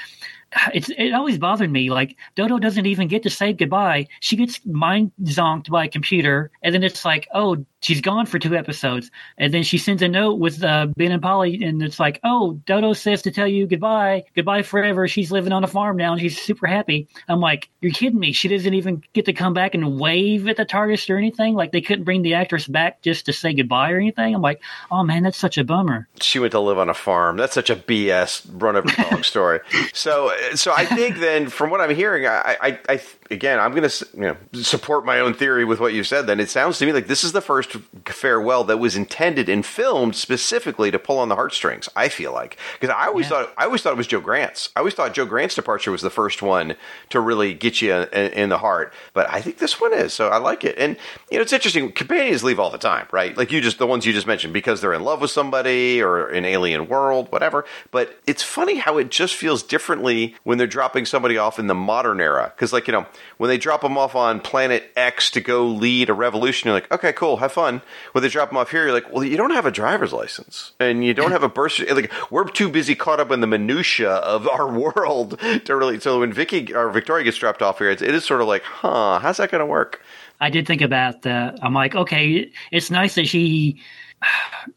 It's 0.73 0.89
it 0.89 1.13
always 1.13 1.37
bothered 1.37 1.71
me. 1.71 1.89
Like 1.89 2.15
Dodo 2.35 2.59
doesn't 2.59 2.85
even 2.85 3.07
get 3.07 3.23
to 3.23 3.29
say 3.29 3.53
goodbye. 3.53 4.07
She 4.19 4.35
gets 4.35 4.63
mind 4.65 5.11
zonked 5.23 5.69
by 5.69 5.85
a 5.85 5.89
computer, 5.89 6.51
and 6.61 6.73
then 6.73 6.83
it's 6.83 7.05
like, 7.05 7.27
oh, 7.33 7.65
she's 7.83 8.01
gone 8.01 8.25
for 8.25 8.39
two 8.39 8.55
episodes, 8.55 9.11
and 9.37 9.53
then 9.53 9.63
she 9.63 9.77
sends 9.77 10.01
a 10.01 10.07
note 10.07 10.39
with 10.39 10.63
uh, 10.63 10.87
Ben 10.97 11.11
and 11.11 11.21
Polly, 11.21 11.63
and 11.63 11.81
it's 11.83 11.99
like, 11.99 12.19
oh, 12.23 12.53
Dodo 12.65 12.93
says 12.93 13.21
to 13.23 13.31
tell 13.31 13.47
you 13.47 13.67
goodbye, 13.67 14.23
goodbye 14.35 14.63
forever. 14.63 15.07
She's 15.07 15.31
living 15.31 15.51
on 15.51 15.63
a 15.63 15.67
farm 15.67 15.97
now, 15.97 16.13
and 16.13 16.21
she's 16.21 16.41
super 16.41 16.65
happy. 16.65 17.07
I'm 17.27 17.39
like, 17.39 17.69
you're 17.81 17.91
kidding 17.91 18.19
me. 18.19 18.31
She 18.31 18.47
doesn't 18.47 18.73
even 18.73 19.03
get 19.13 19.25
to 19.25 19.33
come 19.33 19.53
back 19.53 19.75
and 19.75 19.99
wave 19.99 20.47
at 20.47 20.57
the 20.57 20.65
TARDIS 20.65 21.09
or 21.09 21.17
anything. 21.17 21.53
Like 21.53 21.71
they 21.71 21.81
couldn't 21.81 22.05
bring 22.05 22.21
the 22.21 22.33
actress 22.33 22.67
back 22.67 23.01
just 23.01 23.25
to 23.25 23.33
say 23.33 23.53
goodbye 23.53 23.91
or 23.91 23.97
anything. 23.97 24.33
I'm 24.33 24.41
like, 24.41 24.61
oh 24.89 25.03
man, 25.03 25.23
that's 25.23 25.37
such 25.37 25.57
a 25.57 25.63
bummer. 25.63 26.07
she 26.21 26.39
went 26.39 26.51
to 26.51 26.59
live 26.59 26.77
on 26.77 26.89
a 26.89 26.93
farm. 26.93 27.37
That's 27.37 27.53
such 27.53 27.69
a 27.69 27.75
BS 27.75 28.47
run 28.53 28.75
over 28.75 28.87
dog 28.89 29.23
story. 29.25 29.59
So, 29.93 30.31
so 30.55 30.73
I 30.75 30.85
think 30.85 31.17
then, 31.19 31.49
from 31.49 31.69
what 31.69 31.79
I'm 31.79 31.93
hearing, 31.93 32.25
I, 32.25 32.57
I, 32.61 32.79
I 32.89 33.01
again, 33.33 33.59
I'm 33.59 33.73
going 33.73 33.87
to 33.87 34.07
you 34.13 34.21
know 34.21 34.37
support 34.53 35.05
my 35.05 35.19
own 35.19 35.33
theory 35.33 35.65
with 35.65 35.79
what 35.79 35.93
you 35.93 36.03
said. 36.03 36.27
Then 36.27 36.39
it 36.39 36.49
sounds 36.49 36.79
to 36.79 36.85
me 36.85 36.93
like 36.93 37.07
this 37.07 37.23
is 37.23 37.33
the 37.33 37.41
first 37.41 37.71
farewell 38.05 38.63
that 38.65 38.77
was 38.77 38.95
intended 38.95 39.49
and 39.49 39.65
filmed 39.65 40.15
specifically 40.15 40.91
to 40.91 40.99
pull 40.99 41.19
on 41.19 41.29
the 41.29 41.35
heartstrings. 41.35 41.89
I 41.95 42.07
feel 42.07 42.31
like 42.31 42.57
because 42.79 42.95
I 42.95 43.07
always 43.07 43.27
thought 43.27 43.53
I 43.57 43.65
always 43.65 43.81
thought 43.81 43.93
it 43.93 43.97
was 43.97 44.07
Jo 44.07 44.21
Grant's. 44.21 44.69
I 44.75 44.79
always 44.79 44.93
thought 44.93 45.13
Jo 45.13 45.25
Grant's 45.25 45.55
departure 45.55 45.91
was 45.91 46.01
the 46.01 46.09
first 46.09 46.41
one 46.41 46.75
to 47.09 47.19
really 47.19 47.53
get 47.53 47.81
you 47.81 47.93
in, 47.93 48.31
in 48.33 48.49
the 48.49 48.57
heart. 48.57 48.93
But 49.13 49.29
I 49.29 49.41
think 49.41 49.57
this 49.57 49.81
one 49.81 49.93
is. 49.93 50.13
So 50.13 50.29
I 50.29 50.37
like 50.37 50.63
it. 50.63 50.77
And 50.77 50.97
you 51.29 51.37
know, 51.37 51.41
it's 51.41 51.53
interesting. 51.53 51.91
Companions 51.91 52.43
leave 52.43 52.59
all 52.59 52.69
the 52.69 52.77
time, 52.77 53.07
right? 53.11 53.35
Like 53.35 53.51
you 53.51 53.59
just 53.59 53.79
the 53.79 53.87
ones 53.87 54.05
you 54.05 54.13
just 54.13 54.27
mentioned 54.27 54.53
because 54.53 54.79
they're 54.79 54.93
in 54.93 55.03
love 55.03 55.19
with 55.21 55.31
somebody 55.31 56.01
or 56.01 56.27
an 56.27 56.45
alien 56.45 56.87
world, 56.87 57.31
whatever. 57.31 57.65
But 57.91 58.19
it's 58.27 58.43
funny 58.43 58.75
how 58.75 58.97
it 58.97 59.09
just 59.09 59.33
feels 59.35 59.63
differently 59.63 60.35
when 60.43 60.57
they're 60.57 60.67
dropping 60.67 61.05
somebody 61.05 61.37
off 61.37 61.59
in 61.59 61.67
the 61.67 61.75
modern 61.75 62.21
era. 62.21 62.51
Because 62.55 62.71
like 62.71 62.87
you 62.87 62.93
know, 62.93 63.05
when 63.37 63.49
they 63.49 63.57
drop 63.57 63.81
them 63.81 63.97
off 63.97 64.15
on 64.15 64.39
planet 64.39 64.91
X 64.95 65.31
to 65.31 65.41
go 65.41 65.65
lead 65.65 66.09
a 66.09 66.13
revolution, 66.13 66.67
you're 66.67 66.75
like, 66.75 66.91
okay, 66.91 67.13
cool, 67.13 67.37
have 67.37 67.51
fun. 67.51 67.81
When 68.11 68.21
they 68.21 68.29
drop 68.29 68.49
them 68.49 68.57
off 68.57 68.71
here, 68.71 68.83
you're 68.83 68.93
like, 68.93 69.11
well, 69.11 69.23
you 69.23 69.37
don't 69.37 69.51
have 69.51 69.65
a 69.65 69.71
driver's 69.71 70.13
license 70.13 70.73
and 70.79 71.03
you 71.03 71.13
don't 71.13 71.31
have 71.31 71.43
a 71.43 71.49
birth. 71.49 71.79
Like 71.79 72.11
we're 72.31 72.47
too 72.47 72.69
busy 72.69 72.95
caught 72.95 73.19
up 73.19 73.31
in 73.31 73.41
the 73.41 73.47
minutia 73.47 74.11
of 74.11 74.47
our 74.47 74.71
world 74.79 75.39
to 75.65 75.75
really. 75.75 75.99
So 75.99 76.19
when 76.19 76.33
Vicky 76.33 76.73
or 76.73 76.89
Victoria 76.89 77.23
gets 77.23 77.37
dropped 77.37 77.61
off 77.61 77.79
here, 77.79 77.89
it's, 77.89 78.01
it 78.01 78.13
is 78.13 78.25
sort 78.25 78.41
of 78.41 78.47
like, 78.47 78.63
huh, 78.63 79.19
how's 79.19 79.37
that 79.37 79.51
going 79.51 79.59
to 79.59 79.65
work? 79.65 80.01
I 80.39 80.49
did 80.49 80.67
think 80.67 80.81
about 80.81 81.21
that. 81.21 81.59
I'm 81.61 81.73
like, 81.73 81.95
okay, 81.95 82.51
it's 82.71 82.91
nice 82.91 83.15
that 83.15 83.27
she 83.27 83.81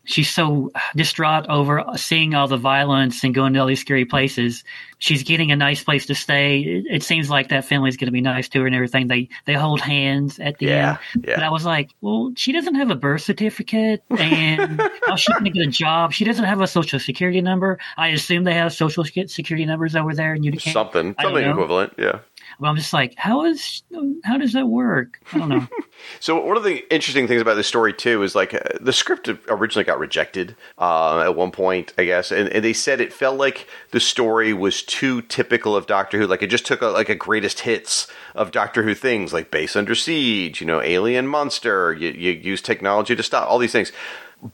she's 0.05 0.31
so 0.31 0.71
distraught 0.95 1.47
over 1.49 1.85
seeing 1.97 2.35
all 2.35 2.49
the 2.49 2.57
violence 2.57 3.23
and 3.25 3.35
going 3.35 3.53
to 3.55 3.61
all 3.61 3.67
these 3.67 3.81
scary 3.81 4.05
places. 4.05 4.65
She's 4.99 5.23
getting 5.23 5.53
a 5.53 5.57
nice 5.57 5.85
place 5.85 6.07
to 6.07 6.15
stay. 6.15 6.61
It, 6.61 6.85
it 6.89 7.03
seems 7.03 7.29
like 7.29 7.49
that 7.51 7.65
family's 7.67 7.97
going 7.97 8.07
to 8.07 8.13
be 8.13 8.21
nice 8.23 8.49
to 8.51 8.61
her 8.61 8.67
and 8.67 8.75
everything. 8.75 9.09
They 9.09 9.29
they 9.45 9.53
hold 9.53 9.81
hands 9.81 10.39
at 10.39 10.59
the 10.59 10.67
Yeah, 10.67 10.99
end. 11.15 11.25
yeah. 11.29 11.35
But 11.37 11.45
I 11.45 11.51
was 11.51 11.65
like, 11.65 11.91
well, 12.01 12.33
she 12.37 12.53
doesn't 12.53 12.75
have 12.77 12.91
a 12.91 12.95
birth 12.95 13.23
certificate, 13.23 14.03
and 14.11 14.81
how's 15.07 15.21
she 15.21 15.33
going 15.33 15.45
to 15.45 15.51
get 15.51 15.67
a 15.67 15.71
job? 15.71 16.13
She 16.13 16.25
doesn't 16.25 16.45
have 16.45 16.61
a 16.61 16.67
social 16.67 16.99
security 16.99 17.41
number. 17.43 17.79
I 17.99 18.09
assume 18.09 18.45
they 18.45 18.55
have 18.55 18.73
social 18.73 19.05
security 19.05 19.67
numbers 19.67 19.95
over 19.95 20.15
there 20.15 20.35
in 20.35 20.43
Utica. 20.43 20.71
Something, 20.71 21.15
something 21.21 21.45
equivalent, 21.45 21.93
yeah. 21.99 22.21
But 22.59 22.69
I'm 22.69 22.77
just 22.77 22.93
like, 22.93 23.15
how 23.17 23.45
is 23.45 23.83
how 24.25 24.39
does 24.39 24.55
that 24.55 24.67
work? 24.67 25.21
I 25.33 25.39
don't 25.39 25.49
know. 25.49 25.69
So 26.21 26.45
one 26.45 26.59
of 26.59 26.63
the 26.63 26.85
interesting 26.93 27.27
things 27.27 27.41
about 27.41 27.55
this 27.55 27.67
story 27.67 27.93
too 27.93 28.23
is 28.23 28.35
like 28.35 28.53
uh, 28.53 28.61
the 28.81 28.93
script 28.93 29.31
originally 29.49 29.85
got 29.85 29.99
rejected 29.99 30.55
uh, 30.79 31.21
at 31.21 31.35
one 31.35 31.51
point, 31.51 31.95
I 31.97 32.05
guess, 32.05 32.31
and, 32.31 32.51
and 32.51 32.63
they 32.63 32.75
said 32.75 33.01
it 33.01 33.15
felt 33.15 33.39
like 33.39 33.67
the 33.93 34.01
story 34.01 34.53
was 34.53 34.83
too 34.83 35.23
typical 35.23 35.75
of 35.75 35.87
Doctor 35.87 36.19
Who. 36.19 36.27
Like 36.27 36.43
it 36.43 36.49
just 36.49 36.67
took 36.67 36.83
a, 36.83 36.89
like 36.89 37.09
a 37.09 37.15
greatest 37.15 37.61
hits 37.61 38.09
of 38.35 38.51
Doctor 38.51 38.83
Who 38.83 38.95
things, 38.95 39.33
like 39.33 39.51
Base 39.51 39.75
Under 39.75 39.95
Siege, 39.95 40.61
you 40.61 40.67
know, 40.67 40.83
Alien 40.83 41.27
Monster. 41.27 41.95
You, 41.95 42.11
you 42.11 42.33
use 42.33 42.61
technology 42.61 43.17
to 43.17 43.23
stop 43.23 43.49
all 43.49 43.59
these 43.59 43.73
things. 43.73 43.91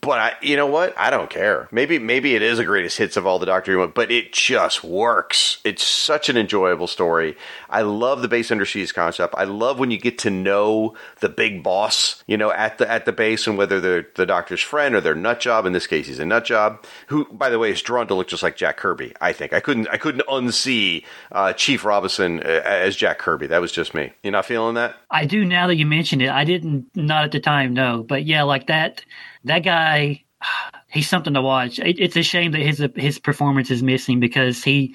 But 0.00 0.18
I, 0.20 0.32
you 0.40 0.56
know 0.56 0.68
what? 0.68 0.94
I 0.96 1.10
don't 1.10 1.28
care. 1.28 1.68
Maybe 1.72 1.98
maybe 1.98 2.36
it 2.36 2.42
is 2.42 2.60
a 2.60 2.64
greatest 2.64 2.98
hits 2.98 3.16
of 3.16 3.26
all 3.26 3.40
the 3.40 3.46
Doctor 3.46 3.72
Who, 3.72 3.86
but 3.88 4.12
it 4.12 4.32
just 4.32 4.84
works. 4.84 5.58
It's 5.64 5.82
such 5.82 6.28
an 6.28 6.36
enjoyable 6.36 6.86
story. 6.86 7.36
I 7.68 7.82
love 7.82 8.22
the 8.22 8.28
base 8.28 8.52
under 8.52 8.64
siege 8.64 8.94
concept. 8.94 9.34
I 9.36 9.42
love 9.42 9.80
when 9.80 9.90
you 9.90 9.98
get 9.98 10.18
to 10.18 10.30
know 10.30 10.94
the 11.18 11.28
big 11.28 11.64
boss, 11.64 12.22
you 12.28 12.36
know, 12.36 12.52
at 12.52 12.78
the 12.78 12.88
at 12.88 13.06
the 13.06 13.12
base, 13.12 13.48
and 13.48 13.58
whether 13.58 13.80
they're 13.80 14.06
the 14.14 14.24
Doctor's 14.24 14.60
friend 14.60 14.94
or 14.94 15.00
their 15.00 15.16
nut 15.16 15.40
job. 15.40 15.66
In 15.66 15.72
this 15.72 15.88
case, 15.88 16.06
he's 16.06 16.20
a 16.20 16.24
nut 16.24 16.44
job. 16.44 16.86
Who, 17.08 17.24
by 17.32 17.50
the 17.50 17.58
way, 17.58 17.72
is 17.72 17.82
drawn 17.82 18.06
to 18.06 18.14
look 18.14 18.28
just 18.28 18.44
like 18.44 18.56
Jack 18.56 18.76
Kirby. 18.76 19.14
I 19.20 19.32
think 19.32 19.52
I 19.52 19.58
couldn't 19.58 19.88
I 19.88 19.96
couldn't 19.96 20.24
unsee 20.28 21.04
uh, 21.32 21.54
Chief 21.54 21.84
Robinson 21.84 22.38
uh, 22.38 22.62
as 22.64 22.94
Jack 22.94 23.18
Kirby. 23.18 23.48
That 23.48 23.60
was 23.60 23.72
just 23.72 23.94
me. 23.94 24.12
You're 24.22 24.30
not 24.30 24.46
feeling 24.46 24.76
that? 24.76 24.94
I 25.10 25.26
do 25.26 25.44
now 25.44 25.66
that 25.66 25.76
you 25.76 25.86
mentioned 25.86 26.22
it. 26.22 26.30
I 26.30 26.44
didn't 26.44 26.86
not 26.94 27.24
at 27.24 27.32
the 27.32 27.40
time 27.40 27.74
no, 27.74 28.04
but 28.04 28.24
yeah, 28.24 28.44
like 28.44 28.68
that 28.68 29.04
that 29.44 29.60
guy. 29.60 30.22
He's 30.90 31.08
something 31.08 31.32
to 31.32 31.40
watch. 31.40 31.78
It, 31.78 31.98
it's 31.98 32.16
a 32.18 32.22
shame 32.22 32.52
that 32.52 32.60
his 32.60 32.86
his 32.96 33.18
performance 33.18 33.70
is 33.70 33.82
missing 33.82 34.20
because 34.20 34.62
he, 34.62 34.94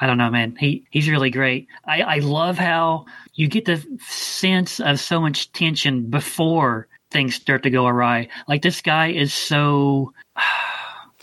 I 0.00 0.06
don't 0.06 0.16
know, 0.16 0.30
man. 0.30 0.54
He 0.54 0.86
he's 0.90 1.08
really 1.08 1.30
great. 1.30 1.66
I 1.84 2.02
I 2.02 2.18
love 2.18 2.58
how 2.58 3.06
you 3.34 3.48
get 3.48 3.64
the 3.64 3.84
sense 4.06 4.78
of 4.78 5.00
so 5.00 5.20
much 5.20 5.50
tension 5.50 6.08
before 6.08 6.86
things 7.10 7.34
start 7.34 7.64
to 7.64 7.70
go 7.70 7.88
awry. 7.88 8.28
Like 8.46 8.62
this 8.62 8.80
guy 8.82 9.08
is 9.08 9.34
so 9.34 10.12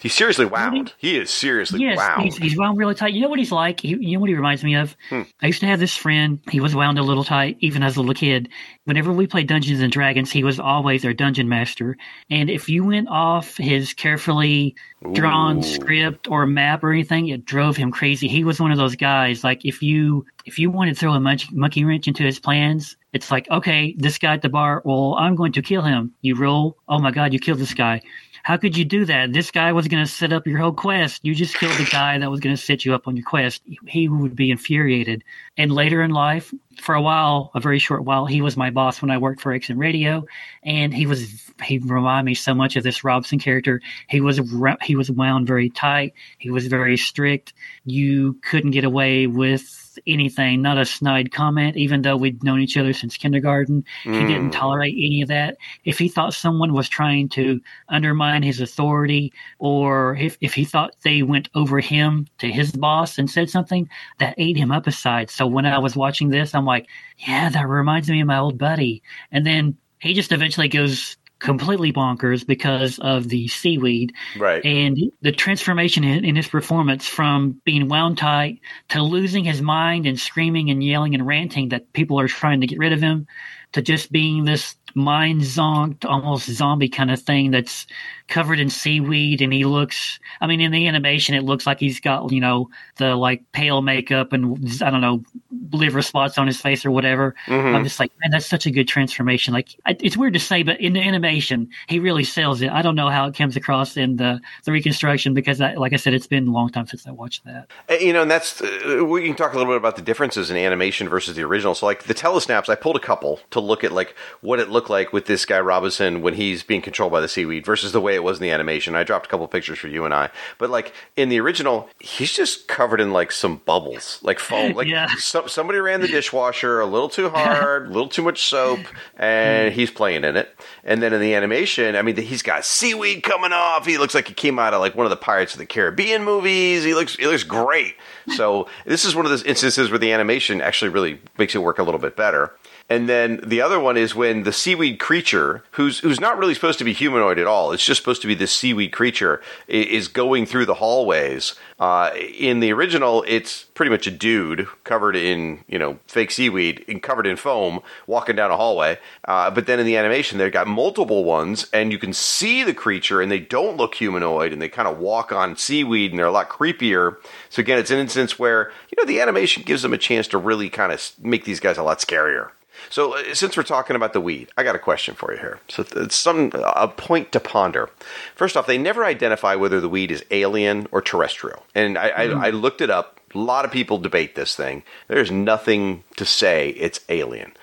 He's 0.02 0.14
seriously 0.14 0.45
wound. 0.45 0.93
He 0.97 1.18
is 1.18 1.30
seriously 1.30 1.82
Yes, 1.82 1.97
wound. 1.97 2.24
he's, 2.24 2.38
he's 2.38 2.58
wound 2.58 2.78
really 2.78 2.95
tight. 2.95 3.14
You 3.14 3.22
know 3.22 3.30
what 3.30 3.39
he's 3.39 3.52
like? 3.52 3.82
He, 3.82 3.89
you 3.89 4.14
know 4.14 4.20
what 4.22 4.30
he 4.30 4.36
reminds 4.36 4.64
me 4.64 4.76
of? 4.76 4.95
Hmm. 5.10 5.24
I 5.41 5.47
used 5.47 5.60
to 5.60 5.68
have 5.68 5.80
this 5.80 5.95
friend. 5.95 6.39
He 6.50 6.60
was 6.60 6.74
wound 6.76 6.97
a 7.00 7.04
little 7.04 7.24
tight, 7.24 7.58
even 7.60 7.84
as 7.84 7.97
a 7.97 8.00
little 8.00 8.14
kid. 8.16 8.50
Whenever 8.86 9.12
we 9.12 9.28
played 9.28 9.47
Dungeons 9.47 9.82
and 9.82 9.91
Dragons, 9.91 10.32
he 10.32 10.43
was 10.43 10.60
always 10.60 11.04
our 11.06 11.14
dungeon 11.14 11.50
master. 11.50 11.97
And 12.30 12.50
if 12.50 12.70
you 12.70 12.86
went 12.86 13.08
off 13.10 13.58
his 13.58 13.93
carefully 13.93 14.76
drawn 15.14 15.60
Ooh. 15.60 15.64
script 15.64 16.28
or 16.28 16.45
map 16.45 16.84
or 16.84 16.91
anything, 16.91 17.28
it 17.28 17.45
drove 17.45 17.78
him 17.78 17.91
crazy. 17.91 18.28
He 18.28 18.43
was 18.43 18.60
one 18.60 18.72
of 18.72 18.78
those 18.78 18.95
guys. 18.95 19.43
Like 19.43 19.66
if 19.66 19.82
you 19.82 20.26
if 20.45 20.58
you 20.58 20.72
wanted 20.72 20.95
to 20.95 21.00
throw 21.00 21.14
a 21.14 21.20
monkey, 21.20 21.47
monkey 21.52 21.84
wrench 21.86 22.08
into 22.08 22.24
his 22.24 22.39
plans, 22.39 22.97
it's 23.14 23.32
like 23.32 23.50
okay, 23.52 23.95
this 23.97 24.18
guy 24.18 24.34
at 24.34 24.41
the 24.41 24.50
bar. 24.50 24.82
Well, 24.86 25.16
I'm 25.20 25.36
going 25.36 25.52
to 25.54 25.62
kill 25.62 25.82
him. 25.84 26.14
You 26.22 26.36
roll. 26.36 26.78
Oh 26.88 27.00
my 27.00 27.12
God, 27.12 27.34
you 27.34 27.39
killed 27.39 27.60
this 27.60 27.74
guy. 27.74 28.02
How 28.43 28.57
could 28.57 28.77
you 28.77 28.85
do 28.85 29.05
that? 29.05 29.33
This 29.33 29.51
guy 29.51 29.71
was 29.71 29.87
going 29.87 30.03
to 30.03 30.11
set 30.11 30.33
up 30.33 30.47
your 30.47 30.59
whole 30.59 30.73
quest. 30.73 31.23
You 31.23 31.35
just 31.35 31.55
killed 31.55 31.77
the 31.77 31.89
guy 31.91 32.17
that 32.17 32.31
was 32.31 32.39
going 32.39 32.55
to 32.55 32.61
set 32.61 32.85
you 32.85 32.93
up 32.93 33.07
on 33.07 33.15
your 33.15 33.25
quest. 33.25 33.61
He 33.87 34.07
would 34.07 34.35
be 34.35 34.51
infuriated. 34.51 35.23
And 35.57 35.71
later 35.71 36.01
in 36.01 36.11
life, 36.11 36.53
for 36.81 36.95
a 36.95 37.01
while, 37.01 37.51
a 37.53 37.59
very 37.59 37.79
short 37.79 38.05
while, 38.05 38.25
he 38.25 38.41
was 38.41 38.57
my 38.57 38.69
boss 38.69 39.01
when 39.01 39.11
I 39.11 39.17
worked 39.17 39.41
for 39.41 39.57
XM 39.57 39.77
Radio, 39.77 40.25
and 40.63 40.93
he 40.93 41.05
was 41.05 41.51
he 41.63 41.77
reminded 41.77 42.25
me 42.25 42.35
so 42.35 42.53
much 42.53 42.75
of 42.75 42.83
this 42.83 43.03
Robson 43.03 43.39
character. 43.39 43.81
He 44.07 44.21
was 44.21 44.39
he 44.81 44.95
was 44.95 45.11
wound 45.11 45.47
very 45.47 45.69
tight. 45.69 46.13
He 46.37 46.49
was 46.49 46.67
very 46.67 46.97
strict. 46.97 47.53
You 47.85 48.39
couldn't 48.43 48.71
get 48.71 48.83
away 48.83 49.27
with 49.27 49.88
anything, 50.08 50.62
not 50.62 50.78
a 50.78 50.86
snide 50.86 51.32
comment, 51.32 51.76
even 51.78 52.02
though 52.02 52.18
we'd 52.18 52.43
known 52.43 52.60
each 52.60 52.78
other 52.78 52.93
since 52.93 53.18
kindergarten. 53.18 53.84
He 54.04 54.12
didn't 54.12 54.50
Mm. 54.50 54.52
tolerate 54.54 54.95
any 54.97 55.22
of 55.22 55.28
that. 55.30 55.58
If 55.86 56.00
he 56.00 56.08
thought 56.08 56.34
someone 56.34 56.74
was 56.74 56.88
trying 56.89 57.30
to 57.30 57.60
undermine 57.89 58.43
his 58.43 58.60
authority, 58.62 59.32
or 59.60 60.16
if, 60.16 60.38
if 60.41 60.54
he 60.54 60.66
thought 60.66 60.95
they 61.04 61.22
went 61.24 61.50
over 61.56 61.80
him 61.80 62.28
to 62.39 62.52
his 62.52 62.72
boss 62.72 63.18
and 63.18 63.30
said 63.30 63.50
something, 63.50 63.89
that 64.20 64.36
ate 64.38 64.58
him 64.58 64.72
up 64.72 64.88
aside. 64.88 65.30
So 65.30 65.45
when 65.47 65.66
I 65.66 65.78
was 65.80 65.95
watching 65.95 66.30
this, 66.30 66.54
I'm 66.56 66.66
like, 66.66 66.88
yeah, 67.18 67.50
that 67.50 67.68
reminds 67.68 68.10
me 68.10 68.22
of 68.22 68.28
my 68.28 68.39
old 68.39 68.58
buddy. 68.58 69.02
And 69.32 69.45
then 69.45 69.78
he 70.00 70.14
just 70.14 70.32
eventually 70.32 70.70
goes 70.70 71.18
completely 71.39 71.91
bonkers 71.91 72.45
because 72.45 72.99
of 72.99 73.29
the 73.29 73.47
seaweed. 73.47 74.13
Right. 74.37 74.63
And 74.63 74.97
the 75.21 75.31
transformation 75.31 76.03
in, 76.03 76.25
in 76.25 76.35
his 76.35 76.47
performance 76.47 77.07
from 77.07 77.61
being 77.63 77.87
wound 77.87 78.17
tight 78.17 78.59
to 78.89 79.01
losing 79.01 79.45
his 79.45 79.61
mind 79.61 80.05
and 80.05 80.19
screaming 80.19 80.69
and 80.69 80.83
yelling 80.83 81.15
and 81.15 81.25
ranting 81.25 81.69
that 81.69 81.91
people 81.93 82.19
are 82.19 82.27
trying 82.27 82.61
to 82.61 82.67
get 82.67 82.79
rid 82.79 82.93
of 82.93 83.01
him 83.01 83.27
to 83.71 83.81
just 83.81 84.11
being 84.11 84.45
this 84.45 84.75
mind 84.95 85.41
zonked, 85.41 86.05
almost 86.05 86.49
zombie 86.49 86.89
kind 86.89 87.11
of 87.11 87.21
thing 87.21 87.51
that's 87.51 87.87
covered 88.27 88.59
in 88.59 88.69
seaweed. 88.69 89.41
And 89.41 89.51
he 89.51 89.65
looks, 89.65 90.19
I 90.41 90.47
mean, 90.47 90.61
in 90.61 90.71
the 90.71 90.87
animation, 90.87 91.35
it 91.35 91.43
looks 91.43 91.65
like 91.65 91.79
he's 91.79 91.99
got, 91.99 92.31
you 92.31 92.39
know, 92.39 92.69
the 92.97 93.15
like 93.15 93.43
pale 93.51 93.81
makeup 93.81 94.33
and 94.33 94.59
I 94.81 94.89
don't 94.91 95.01
know, 95.01 95.23
liver 95.71 96.01
spots 96.01 96.37
on 96.37 96.47
his 96.47 96.61
face 96.61 96.85
or 96.85 96.91
whatever. 96.91 97.35
Mhm. 97.47 97.75
I'm 97.75 97.83
just 97.83 97.99
like, 97.99 98.11
man, 98.21 98.31
that's 98.31 98.45
such 98.45 98.65
a 98.65 98.71
good 98.71 98.87
transformation. 98.87 99.53
Like, 99.53 99.69
I, 99.85 99.97
it's 99.99 100.17
weird 100.17 100.33
to 100.33 100.39
say, 100.39 100.63
but 100.63 100.79
in 100.79 100.93
the 100.93 101.01
animation, 101.01 101.69
he 101.87 101.99
really 101.99 102.23
sells 102.23 102.61
it. 102.61 102.69
I 102.69 102.81
don't 102.81 102.95
know 102.95 103.09
how 103.09 103.27
it 103.27 103.35
comes 103.35 103.55
across 103.55 103.97
in 103.97 104.17
the, 104.17 104.39
the 104.63 104.71
reconstruction 104.71 105.33
because, 105.33 105.59
I, 105.59 105.73
like 105.73 105.93
I 105.93 105.97
said, 105.97 106.13
it's 106.13 106.27
been 106.27 106.47
a 106.47 106.51
long 106.51 106.69
time 106.69 106.87
since 106.87 107.07
I 107.07 107.11
watched 107.11 107.45
that. 107.45 107.67
Uh, 107.89 107.95
You 107.95 108.13
know, 108.13 108.21
and 108.21 108.31
that's 108.31 108.61
uh, 108.61 109.03
we 109.05 109.25
can 109.25 109.35
talk 109.35 109.53
a 109.53 109.57
little 109.57 109.71
bit 109.71 109.77
about 109.77 109.95
the 109.95 110.01
differences 110.01 110.49
in 110.51 110.57
animation 110.57 111.09
versus 111.09 111.35
the 111.35 111.43
original. 111.43 111.75
So, 111.75 111.85
like 111.85 112.03
the 112.03 112.13
telesnaps, 112.13 112.69
I 112.69 112.75
pulled 112.75 112.95
a 112.95 112.99
couple 112.99 113.39
to 113.51 113.59
look 113.59 113.83
at 113.83 113.91
like 113.91 114.15
what 114.41 114.59
it 114.59 114.69
looked 114.80 114.89
like 114.89 115.11
with 115.11 115.25
this 115.25 115.45
guy 115.45 115.59
Robinson 115.59 116.21
when 116.21 116.36
he's 116.36 116.63
being 116.63 116.82
controlled 116.82 117.11
by 117.11 117.19
the 117.19 117.27
seaweed 117.27 117.65
versus 117.65 117.91
the 117.91 117.99
way 117.99 118.15
it 118.15 118.23
was 118.23 118.38
in 118.38 118.43
the 118.43 118.49
animation. 118.49 118.95
I 118.95 119.03
dropped 119.03 119.25
a 119.25 119.30
couple 119.30 119.45
pictures 119.49 119.77
for 119.77 119.89
you 119.89 120.05
and 120.05 120.13
I, 120.13 120.30
but 120.57 120.69
like 120.69 120.93
in 121.17 121.27
the 121.27 121.38
original, 121.41 121.89
he's 121.99 122.32
just 122.32 122.69
covered 122.69 123.01
in 123.01 123.11
like 123.11 123.34
some 123.34 123.57
bubbles, 123.65 124.19
like 124.23 124.39
foam. 124.39 124.69
Like 124.80 124.88
Yeah. 124.88 125.07
some, 125.17 125.49
somebody 125.49 125.80
ran 125.80 125.99
the 125.99 126.07
dishwasher 126.19 126.80
a 126.80 126.86
little 126.86 127.09
too 127.09 127.27
hard, 127.30 127.88
a 127.88 127.89
little 127.89 128.07
too 128.07 128.21
much 128.21 128.43
soap, 128.43 128.80
and 129.17 129.69
mm. 129.69 129.75
he's 129.75 129.91
playing 129.91 130.23
in 130.23 130.38
it. 130.38 130.55
And 130.86 131.03
then 131.03 131.11
in 131.11 131.19
the 131.19 131.34
animation, 131.34 131.97
I 131.97 132.01
mean, 132.01 132.15
he's 132.15 132.41
got 132.41 132.63
seaweed 132.63 133.23
coming 133.23 133.51
off. 133.51 133.86
He 133.86 133.97
looks 133.97 134.15
like 134.15 134.30
he 134.30 134.34
came 134.34 134.59
out 134.59 134.73
of 134.73 134.80
like 134.80 134.95
one 134.95 135.05
of 135.05 135.09
the 135.09 135.17
Pirates 135.17 135.53
of 135.53 135.59
the 135.59 135.65
Caribbean 135.65 136.23
movies. 136.23 136.86
He 136.86 136.93
looks 136.93 137.17
he 137.17 137.27
looks 137.27 137.43
great. 137.43 137.95
So 138.30 138.67
this 138.86 139.03
is 139.03 139.13
one 139.13 139.25
of 139.25 139.32
those 139.32 139.43
instances 139.43 139.89
where 139.89 139.99
the 139.99 140.13
animation 140.13 140.61
actually 140.61 140.89
really 140.89 141.19
makes 141.38 141.53
it 141.53 141.59
work 141.59 141.80
a 141.80 141.84
little 141.84 141.99
bit 141.99 142.15
better. 142.15 142.53
And 142.89 143.07
then 143.07 143.39
the 143.43 143.61
other 143.61 143.79
one 143.79 143.97
is 143.97 144.15
when 144.15 144.43
the 144.43 144.51
seaweed 144.51 144.99
creature, 144.99 145.63
who's 145.71 145.99
who's 145.99 146.19
not 146.19 146.39
really 146.39 146.55
supposed 146.55 146.79
to 146.79 146.83
be 146.83 146.93
humanoid 146.93 147.37
at 147.37 147.45
all, 147.45 147.71
it's 147.71 147.85
just 147.85 148.01
supposed 148.01 148.23
to 148.23 148.27
be 148.27 148.33
this 148.33 148.51
seaweed 148.51 148.91
creature, 148.91 149.41
is 149.67 150.07
going 150.07 150.47
through 150.47 150.65
the 150.65 150.73
hallways. 150.73 151.53
Uh, 151.79 152.09
in 152.15 152.59
the 152.61 152.73
original, 152.73 153.23
it's 153.27 153.65
pretty 153.75 153.91
much 153.91 154.07
a 154.07 154.11
dude 154.11 154.67
covered 154.85 155.15
in 155.15 155.63
you 155.67 155.77
know 155.77 155.99
fake 156.07 156.31
seaweed 156.31 156.83
and 156.87 157.03
covered 157.03 157.27
in 157.27 157.35
foam, 157.35 157.81
walking 158.07 158.35
down 158.35 158.49
a 158.49 158.57
hallway. 158.57 158.97
Uh, 159.23 159.51
but 159.51 159.67
then 159.67 159.79
in 159.79 159.85
the 159.85 159.95
animation, 159.95 160.39
they've 160.39 160.51
got 160.51 160.67
multiple 160.67 161.23
ones, 161.23 161.67
and 161.71 161.91
you 161.91 161.99
can 161.99 162.11
see 162.11 162.63
the 162.63 162.73
creature, 162.73 163.21
and 163.21 163.31
they 163.31 163.39
don't 163.39 163.77
look 163.77 163.93
humanoid, 163.93 164.51
and 164.51 164.59
they 164.59 164.67
kind 164.67 164.87
of 164.87 164.97
walk 164.97 165.31
on 165.31 165.55
seaweed, 165.55 166.09
and 166.11 166.17
they're 166.17 166.25
a 166.25 166.31
lot 166.31 166.49
creepier. 166.49 167.17
So 167.49 167.59
again, 167.59 167.77
it's 167.77 167.91
an 167.91 167.99
instance 167.99 168.39
where 168.39 168.71
you 168.89 168.95
know 168.97 169.05
the 169.05 169.21
animation 169.21 169.61
gives 169.61 169.83
them 169.83 169.93
a 169.93 169.97
chance 169.99 170.27
to 170.29 170.39
really 170.39 170.71
kind 170.71 170.91
of 170.91 171.11
make 171.21 171.45
these 171.45 171.59
guys 171.59 171.77
a 171.77 171.83
lot 171.83 171.99
scarier. 171.99 172.49
So, 172.89 173.15
uh, 173.15 173.33
since 173.33 173.55
we're 173.55 173.63
talking 173.63 173.95
about 173.95 174.13
the 174.13 174.21
weed, 174.21 174.49
I 174.57 174.63
got 174.63 174.75
a 174.75 174.79
question 174.79 175.15
for 175.15 175.31
you 175.31 175.39
here. 175.39 175.59
So, 175.67 175.85
it's 175.95 176.15
some 176.15 176.51
a 176.53 176.87
point 176.87 177.31
to 177.31 177.39
ponder. 177.39 177.89
First 178.35 178.57
off, 178.57 178.67
they 178.67 178.77
never 178.77 179.05
identify 179.05 179.55
whether 179.55 179.79
the 179.79 179.89
weed 179.89 180.11
is 180.11 180.23
alien 180.31 180.87
or 180.91 181.01
terrestrial, 181.01 181.65
and 181.75 181.97
I, 181.97 182.09
I, 182.09 182.23
I 182.47 182.49
looked 182.49 182.81
it 182.81 182.89
up. 182.89 183.19
A 183.35 183.37
lot 183.37 183.63
of 183.63 183.71
people 183.71 183.99
debate 183.99 184.33
this 184.33 184.55
thing. 184.55 184.81
There's 185.07 185.29
nothing 185.29 186.03
to 186.17 186.25
say 186.25 186.69
it's 186.69 186.99
alien. 187.09 187.53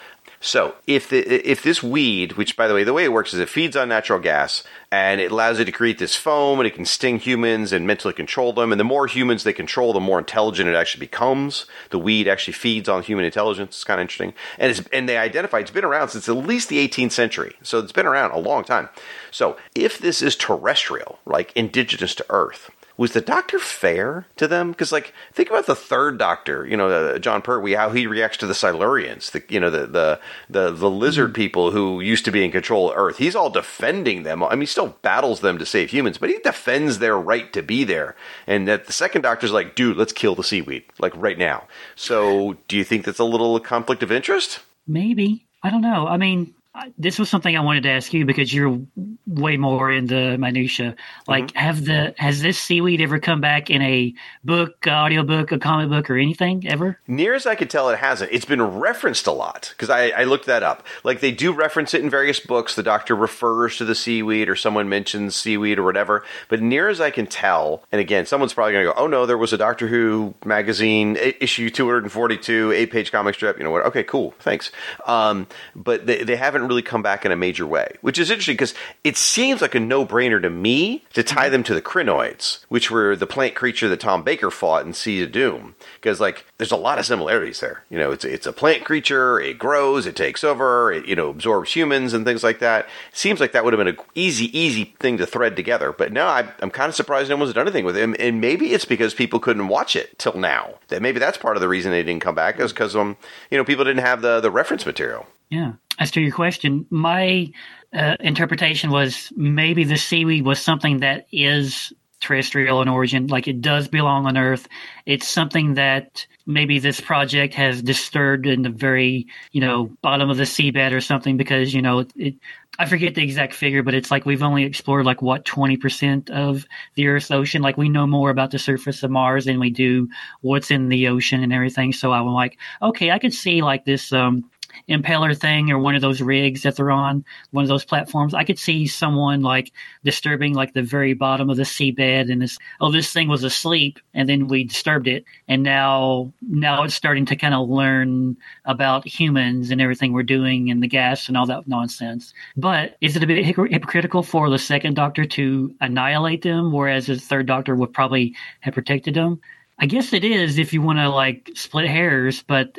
So, 0.40 0.76
if 0.86 1.08
the, 1.08 1.18
if 1.50 1.62
this 1.62 1.82
weed, 1.82 2.32
which 2.32 2.56
by 2.56 2.68
the 2.68 2.74
way, 2.74 2.84
the 2.84 2.92
way 2.92 3.04
it 3.04 3.12
works 3.12 3.32
is 3.32 3.40
it 3.40 3.48
feeds 3.48 3.76
on 3.76 3.88
natural 3.88 4.18
gas 4.18 4.62
and 4.92 5.20
it 5.20 5.32
allows 5.32 5.58
it 5.58 5.64
to 5.64 5.72
create 5.72 5.98
this 5.98 6.14
foam 6.14 6.60
and 6.60 6.66
it 6.66 6.74
can 6.74 6.84
sting 6.84 7.18
humans 7.18 7.72
and 7.72 7.86
mentally 7.86 8.14
control 8.14 8.52
them. 8.52 8.70
And 8.70 8.78
the 8.78 8.84
more 8.84 9.06
humans 9.06 9.44
they 9.44 9.52
control, 9.52 9.92
the 9.92 10.00
more 10.00 10.18
intelligent 10.18 10.68
it 10.68 10.74
actually 10.74 11.00
becomes. 11.00 11.66
The 11.90 11.98
weed 11.98 12.28
actually 12.28 12.52
feeds 12.52 12.88
on 12.88 13.02
human 13.02 13.24
intelligence. 13.24 13.76
It's 13.76 13.84
kind 13.84 14.00
of 14.00 14.02
interesting. 14.02 14.34
And 14.58 14.70
it's, 14.70 14.88
and 14.92 15.08
they 15.08 15.16
identify 15.16 15.58
it's 15.58 15.70
been 15.70 15.84
around 15.84 16.10
since 16.10 16.28
at 16.28 16.36
least 16.36 16.68
the 16.68 16.86
18th 16.86 17.12
century. 17.12 17.56
So 17.62 17.78
it's 17.78 17.92
been 17.92 18.06
around 18.06 18.32
a 18.32 18.38
long 18.38 18.64
time. 18.64 18.88
So 19.30 19.56
if 19.74 19.98
this 19.98 20.22
is 20.22 20.36
terrestrial, 20.36 21.18
like 21.24 21.52
indigenous 21.56 22.14
to 22.16 22.26
Earth, 22.30 22.70
was 22.96 23.12
the 23.12 23.20
doctor 23.20 23.58
fair 23.58 24.26
to 24.36 24.48
them? 24.48 24.70
Because, 24.70 24.92
like, 24.92 25.12
think 25.32 25.50
about 25.50 25.66
the 25.66 25.74
third 25.74 26.18
doctor, 26.18 26.66
you 26.66 26.76
know, 26.76 26.88
uh, 26.88 27.18
Jon 27.18 27.42
Pertwee, 27.42 27.74
how 27.74 27.90
he 27.90 28.06
reacts 28.06 28.38
to 28.38 28.46
the 28.46 28.54
Silurians, 28.54 29.30
the 29.30 29.42
you 29.48 29.60
know, 29.60 29.70
the 29.70 29.86
the 29.86 30.20
the, 30.48 30.70
the 30.70 30.90
lizard 30.90 31.34
people 31.34 31.70
who 31.70 32.00
used 32.00 32.24
to 32.24 32.30
be 32.30 32.44
in 32.44 32.50
control 32.50 32.90
of 32.90 32.96
Earth. 32.96 33.18
He's 33.18 33.36
all 33.36 33.50
defending 33.50 34.22
them. 34.22 34.42
I 34.42 34.50
mean, 34.50 34.60
he 34.60 34.66
still 34.66 34.96
battles 35.02 35.40
them 35.40 35.58
to 35.58 35.66
save 35.66 35.90
humans, 35.90 36.18
but 36.18 36.30
he 36.30 36.38
defends 36.38 36.98
their 36.98 37.18
right 37.18 37.52
to 37.52 37.62
be 37.62 37.84
there. 37.84 38.16
And 38.46 38.66
that 38.68 38.86
the 38.86 38.92
second 38.92 39.22
doctor's 39.22 39.52
like, 39.52 39.74
dude, 39.74 39.96
let's 39.96 40.12
kill 40.12 40.34
the 40.34 40.44
seaweed, 40.44 40.84
like 40.98 41.12
right 41.16 41.38
now. 41.38 41.68
So, 41.94 42.56
do 42.68 42.76
you 42.76 42.84
think 42.84 43.04
that's 43.04 43.18
a 43.18 43.24
little 43.24 43.58
conflict 43.60 44.02
of 44.02 44.12
interest? 44.12 44.60
Maybe. 44.86 45.46
I 45.62 45.70
don't 45.70 45.82
know. 45.82 46.06
I 46.06 46.16
mean, 46.16 46.54
this 46.98 47.18
was 47.18 47.28
something 47.28 47.56
I 47.56 47.60
wanted 47.60 47.84
to 47.84 47.90
ask 47.90 48.12
you 48.12 48.24
because 48.24 48.52
you're 48.52 48.80
way 49.26 49.56
more 49.56 49.90
in 49.90 50.06
the 50.06 50.36
minutia. 50.38 50.94
Like, 51.26 51.54
have 51.54 51.84
the 51.84 52.14
has 52.18 52.42
this 52.42 52.58
seaweed 52.58 53.00
ever 53.00 53.18
come 53.18 53.40
back 53.40 53.70
in 53.70 53.82
a 53.82 54.14
book, 54.44 54.86
audio 54.86 55.22
book, 55.22 55.52
a 55.52 55.58
comic 55.58 55.88
book, 55.88 56.10
or 56.10 56.16
anything 56.16 56.66
ever? 56.66 56.98
Near 57.06 57.34
as 57.34 57.46
I 57.46 57.54
could 57.54 57.70
tell, 57.70 57.88
it 57.90 57.98
hasn't. 57.98 58.32
It's 58.32 58.44
been 58.44 58.62
referenced 58.62 59.26
a 59.26 59.32
lot 59.32 59.72
because 59.72 59.90
I, 59.90 60.08
I 60.10 60.24
looked 60.24 60.46
that 60.46 60.62
up. 60.62 60.86
Like 61.04 61.20
they 61.20 61.32
do 61.32 61.52
reference 61.52 61.94
it 61.94 62.02
in 62.02 62.10
various 62.10 62.40
books. 62.40 62.74
The 62.74 62.82
doctor 62.82 63.14
refers 63.14 63.76
to 63.78 63.84
the 63.84 63.94
seaweed, 63.94 64.48
or 64.48 64.56
someone 64.56 64.88
mentions 64.88 65.36
seaweed, 65.36 65.78
or 65.78 65.82
whatever. 65.82 66.24
But 66.48 66.62
near 66.62 66.88
as 66.88 67.00
I 67.00 67.10
can 67.10 67.26
tell, 67.26 67.84
and 67.90 68.00
again, 68.00 68.26
someone's 68.26 68.54
probably 68.54 68.74
going 68.74 68.86
to 68.86 68.92
go, 68.92 68.98
"Oh 68.98 69.06
no, 69.06 69.26
there 69.26 69.38
was 69.38 69.52
a 69.52 69.58
Doctor 69.58 69.88
Who 69.88 70.34
magazine 70.44 71.16
issue 71.16 71.70
242, 71.70 72.72
eight 72.72 72.90
page 72.90 73.12
comic 73.12 73.34
strip." 73.34 73.58
You 73.58 73.64
know 73.64 73.70
what? 73.70 73.86
Okay, 73.86 74.02
cool, 74.02 74.34
thanks. 74.40 74.70
Um, 75.06 75.46
but 75.74 76.06
they, 76.06 76.22
they 76.22 76.36
haven't 76.36 76.65
really 76.68 76.82
come 76.82 77.02
back 77.02 77.24
in 77.24 77.32
a 77.32 77.36
major 77.36 77.66
way, 77.66 77.96
which 78.00 78.18
is 78.18 78.30
interesting 78.30 78.54
because 78.54 78.74
it 79.04 79.16
seems 79.16 79.60
like 79.60 79.74
a 79.74 79.80
no 79.80 80.04
brainer 80.04 80.40
to 80.40 80.50
me 80.50 81.04
to 81.14 81.22
tie 81.22 81.48
them 81.48 81.62
to 81.64 81.74
the 81.74 81.82
Krynoids, 81.82 82.64
which 82.68 82.90
were 82.90 83.16
the 83.16 83.26
plant 83.26 83.54
creature 83.54 83.88
that 83.88 84.00
Tom 84.00 84.22
Baker 84.22 84.50
fought 84.50 84.86
in 84.86 84.92
Seeds 84.92 85.24
of 85.24 85.32
Doom. 85.32 85.74
Because 85.96 86.20
like, 86.20 86.44
there's 86.58 86.72
a 86.72 86.76
lot 86.76 86.98
of 86.98 87.06
similarities 87.06 87.60
there. 87.60 87.84
You 87.90 87.98
know, 87.98 88.12
it's 88.12 88.24
it's 88.24 88.46
a 88.46 88.52
plant 88.52 88.84
creature. 88.84 89.38
It 89.40 89.58
grows. 89.58 90.06
It 90.06 90.16
takes 90.16 90.42
over. 90.42 90.92
It 90.92 91.06
you 91.06 91.16
know 91.16 91.30
absorbs 91.30 91.72
humans 91.72 92.12
and 92.12 92.24
things 92.24 92.42
like 92.42 92.60
that. 92.60 92.88
Seems 93.12 93.40
like 93.40 93.52
that 93.52 93.64
would 93.64 93.72
have 93.72 93.78
been 93.78 93.94
an 93.94 93.98
easy 94.14 94.56
easy 94.56 94.94
thing 94.98 95.18
to 95.18 95.26
thread 95.26 95.56
together. 95.56 95.92
But 95.92 96.12
no, 96.12 96.26
I, 96.26 96.48
I'm 96.60 96.70
kind 96.70 96.88
of 96.88 96.94
surprised 96.94 97.28
no 97.28 97.36
one's 97.36 97.52
done 97.52 97.66
anything 97.66 97.84
with 97.84 97.96
him. 97.96 98.16
And 98.18 98.40
maybe 98.40 98.72
it's 98.72 98.84
because 98.84 99.14
people 99.14 99.40
couldn't 99.40 99.68
watch 99.68 99.96
it 99.96 100.18
till 100.18 100.34
now. 100.34 100.74
That 100.88 101.02
maybe 101.02 101.18
that's 101.18 101.38
part 101.38 101.56
of 101.56 101.60
the 101.60 101.68
reason 101.68 101.92
they 101.92 102.02
didn't 102.02 102.22
come 102.22 102.34
back 102.34 102.58
is 102.60 102.72
because 102.72 102.96
um 102.96 103.16
you 103.50 103.58
know 103.58 103.64
people 103.64 103.84
didn't 103.84 104.04
have 104.04 104.22
the 104.22 104.40
the 104.40 104.50
reference 104.50 104.86
material. 104.86 105.26
Yeah. 105.50 105.74
As 105.98 106.10
to 106.12 106.20
your 106.20 106.32
question, 106.32 106.86
my 106.90 107.50
uh, 107.94 108.16
interpretation 108.20 108.90
was 108.90 109.32
maybe 109.36 109.84
the 109.84 109.96
seaweed 109.96 110.44
was 110.44 110.60
something 110.60 111.00
that 111.00 111.26
is 111.32 111.92
terrestrial 112.20 112.80
in 112.80 112.88
origin, 112.88 113.26
like 113.26 113.46
it 113.46 113.60
does 113.60 113.88
belong 113.88 114.26
on 114.26 114.36
Earth. 114.36 114.68
It's 115.04 115.28
something 115.28 115.74
that 115.74 116.26
maybe 116.46 116.78
this 116.78 117.00
project 117.00 117.54
has 117.54 117.82
disturbed 117.82 118.46
in 118.46 118.62
the 118.62 118.70
very, 118.70 119.26
you 119.52 119.60
know, 119.60 119.90
bottom 120.02 120.30
of 120.30 120.36
the 120.36 120.44
seabed 120.44 120.92
or 120.92 121.00
something 121.00 121.36
because, 121.36 121.74
you 121.74 121.82
know, 121.82 122.06
it, 122.16 122.34
I 122.78 122.86
forget 122.86 123.14
the 123.14 123.22
exact 123.22 123.54
figure, 123.54 123.82
but 123.82 123.94
it's 123.94 124.10
like 124.10 124.26
we've 124.26 124.42
only 124.42 124.64
explored 124.64 125.06
like 125.06 125.22
what 125.22 125.44
twenty 125.44 125.76
percent 125.76 126.30
of 126.30 126.66
the 126.94 127.06
Earth's 127.06 127.30
ocean. 127.30 127.62
Like 127.62 127.76
we 127.76 127.88
know 127.88 128.06
more 128.06 128.30
about 128.30 128.50
the 128.50 128.58
surface 128.58 129.02
of 129.02 129.10
Mars 129.10 129.46
than 129.46 129.60
we 129.60 129.70
do 129.70 130.08
what's 130.40 130.70
in 130.70 130.88
the 130.88 131.08
ocean 131.08 131.42
and 131.42 131.52
everything. 131.52 131.92
So 131.92 132.12
I'm 132.12 132.26
like, 132.26 132.58
okay, 132.82 133.10
I 133.10 133.18
could 133.18 133.32
see 133.34 133.62
like 133.62 133.84
this 133.84 134.12
um 134.12 134.50
impeller 134.88 135.36
thing 135.36 135.70
or 135.70 135.78
one 135.78 135.94
of 135.94 136.02
those 136.02 136.20
rigs 136.20 136.62
that 136.62 136.76
they're 136.76 136.90
on, 136.90 137.24
one 137.50 137.64
of 137.64 137.68
those 137.68 137.84
platforms. 137.84 138.34
I 138.34 138.44
could 138.44 138.58
see 138.58 138.86
someone 138.86 139.42
like 139.42 139.72
disturbing 140.04 140.54
like 140.54 140.72
the 140.72 140.82
very 140.82 141.14
bottom 141.14 141.50
of 141.50 141.56
the 141.56 141.62
seabed 141.62 142.30
and 142.30 142.42
this 142.42 142.58
oh 142.80 142.90
this 142.90 143.12
thing 143.12 143.28
was 143.28 143.44
asleep 143.44 143.98
and 144.14 144.28
then 144.28 144.48
we 144.48 144.64
disturbed 144.64 145.08
it 145.08 145.24
and 145.48 145.62
now 145.62 146.32
now 146.48 146.82
it's 146.82 146.94
starting 146.94 147.26
to 147.26 147.36
kind 147.36 147.54
of 147.54 147.68
learn 147.68 148.36
about 148.64 149.06
humans 149.06 149.70
and 149.70 149.80
everything 149.80 150.12
we're 150.12 150.22
doing 150.22 150.70
and 150.70 150.82
the 150.82 150.88
gas 150.88 151.28
and 151.28 151.36
all 151.36 151.46
that 151.46 151.66
nonsense. 151.66 152.32
But 152.56 152.96
is 153.00 153.16
it 153.16 153.22
a 153.22 153.26
bit 153.26 153.44
hypocritical 153.44 154.22
for 154.22 154.50
the 154.50 154.58
second 154.58 154.94
doctor 154.94 155.24
to 155.24 155.74
annihilate 155.80 156.42
them 156.42 156.72
whereas 156.72 157.06
the 157.06 157.16
third 157.16 157.46
doctor 157.46 157.74
would 157.74 157.92
probably 157.92 158.34
have 158.60 158.74
protected 158.74 159.14
them? 159.14 159.40
I 159.78 159.86
guess 159.86 160.12
it 160.12 160.24
is 160.24 160.58
if 160.58 160.72
you 160.72 160.80
want 160.80 160.98
to 160.98 161.10
like 161.10 161.50
split 161.54 161.86
hairs, 161.86 162.42
but 162.42 162.78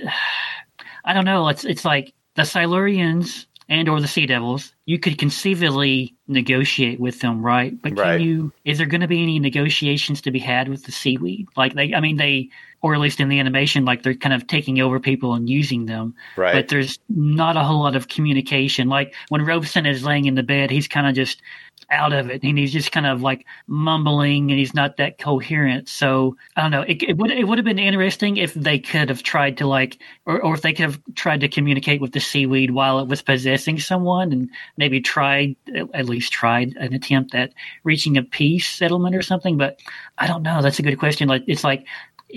I 1.07 1.13
don't 1.13 1.25
know. 1.25 1.47
It's 1.47 1.63
it's 1.65 1.85
like 1.85 2.13
the 2.35 2.43
Silurians 2.43 3.45
and 3.69 3.89
or 3.89 3.99
the 4.01 4.07
Sea 4.07 4.25
Devils. 4.27 4.73
You 4.85 4.99
could 4.99 5.17
conceivably 5.17 6.13
negotiate 6.27 6.99
with 6.99 7.21
them, 7.21 7.41
right? 7.41 7.81
But 7.81 7.95
can 7.95 7.97
Right. 7.97 8.21
you? 8.21 8.51
Is 8.65 8.77
there 8.77 8.87
going 8.87 9.01
to 9.01 9.07
be 9.07 9.23
any 9.23 9.39
negotiations 9.39 10.21
to 10.21 10.31
be 10.31 10.39
had 10.39 10.67
with 10.69 10.83
the 10.83 10.91
seaweed? 10.91 11.47
Like 11.57 11.73
they, 11.73 11.93
I 11.93 12.01
mean, 12.01 12.17
they 12.17 12.49
or 12.81 12.93
at 12.93 12.99
least 12.99 13.19
in 13.19 13.29
the 13.29 13.39
animation, 13.39 13.85
like 13.85 14.03
they're 14.03 14.13
kind 14.13 14.33
of 14.33 14.47
taking 14.47 14.79
over 14.79 14.99
people 14.99 15.33
and 15.33 15.49
using 15.49 15.85
them. 15.85 16.13
Right. 16.35 16.53
But 16.53 16.67
there's 16.67 16.99
not 17.09 17.57
a 17.57 17.63
whole 17.63 17.81
lot 17.81 17.95
of 17.95 18.07
communication. 18.07 18.87
Like 18.87 19.13
when 19.29 19.45
Robson 19.45 19.85
is 19.85 20.03
laying 20.03 20.25
in 20.25 20.35
the 20.35 20.43
bed, 20.43 20.69
he's 20.69 20.87
kind 20.87 21.07
of 21.07 21.15
just 21.15 21.41
out 21.89 22.11
of 22.11 22.29
it 22.29 22.43
and 22.43 22.57
he's 22.57 22.73
just 22.73 22.91
kind 22.91 23.05
of 23.05 23.21
like 23.21 23.45
mumbling 23.67 24.51
and 24.51 24.59
he's 24.59 24.73
not 24.73 24.97
that 24.97 25.17
coherent 25.17 25.87
so 25.87 26.35
i 26.57 26.61
don't 26.61 26.71
know 26.71 26.81
it, 26.81 27.01
it 27.01 27.15
would 27.15 27.31
it 27.31 27.47
would 27.47 27.57
have 27.57 27.63
been 27.63 27.79
interesting 27.79 28.35
if 28.35 28.53
they 28.55 28.77
could 28.77 29.07
have 29.07 29.23
tried 29.23 29.57
to 29.57 29.65
like 29.65 29.97
or, 30.25 30.41
or 30.41 30.53
if 30.53 30.61
they 30.61 30.73
could 30.73 30.83
have 30.83 30.99
tried 31.15 31.39
to 31.39 31.47
communicate 31.47 32.01
with 32.01 32.11
the 32.11 32.19
seaweed 32.19 32.71
while 32.71 32.99
it 32.99 33.07
was 33.07 33.21
possessing 33.21 33.79
someone 33.79 34.33
and 34.33 34.49
maybe 34.75 34.99
tried 34.99 35.55
at 35.93 36.09
least 36.09 36.33
tried 36.33 36.75
an 36.77 36.93
attempt 36.93 37.33
at 37.33 37.53
reaching 37.85 38.17
a 38.17 38.23
peace 38.23 38.67
settlement 38.67 39.15
or 39.15 39.21
something 39.21 39.57
but 39.57 39.79
i 40.17 40.27
don't 40.27 40.43
know 40.43 40.61
that's 40.61 40.79
a 40.79 40.83
good 40.83 40.99
question 40.99 41.29
like 41.29 41.43
it's 41.47 41.63
like 41.63 41.85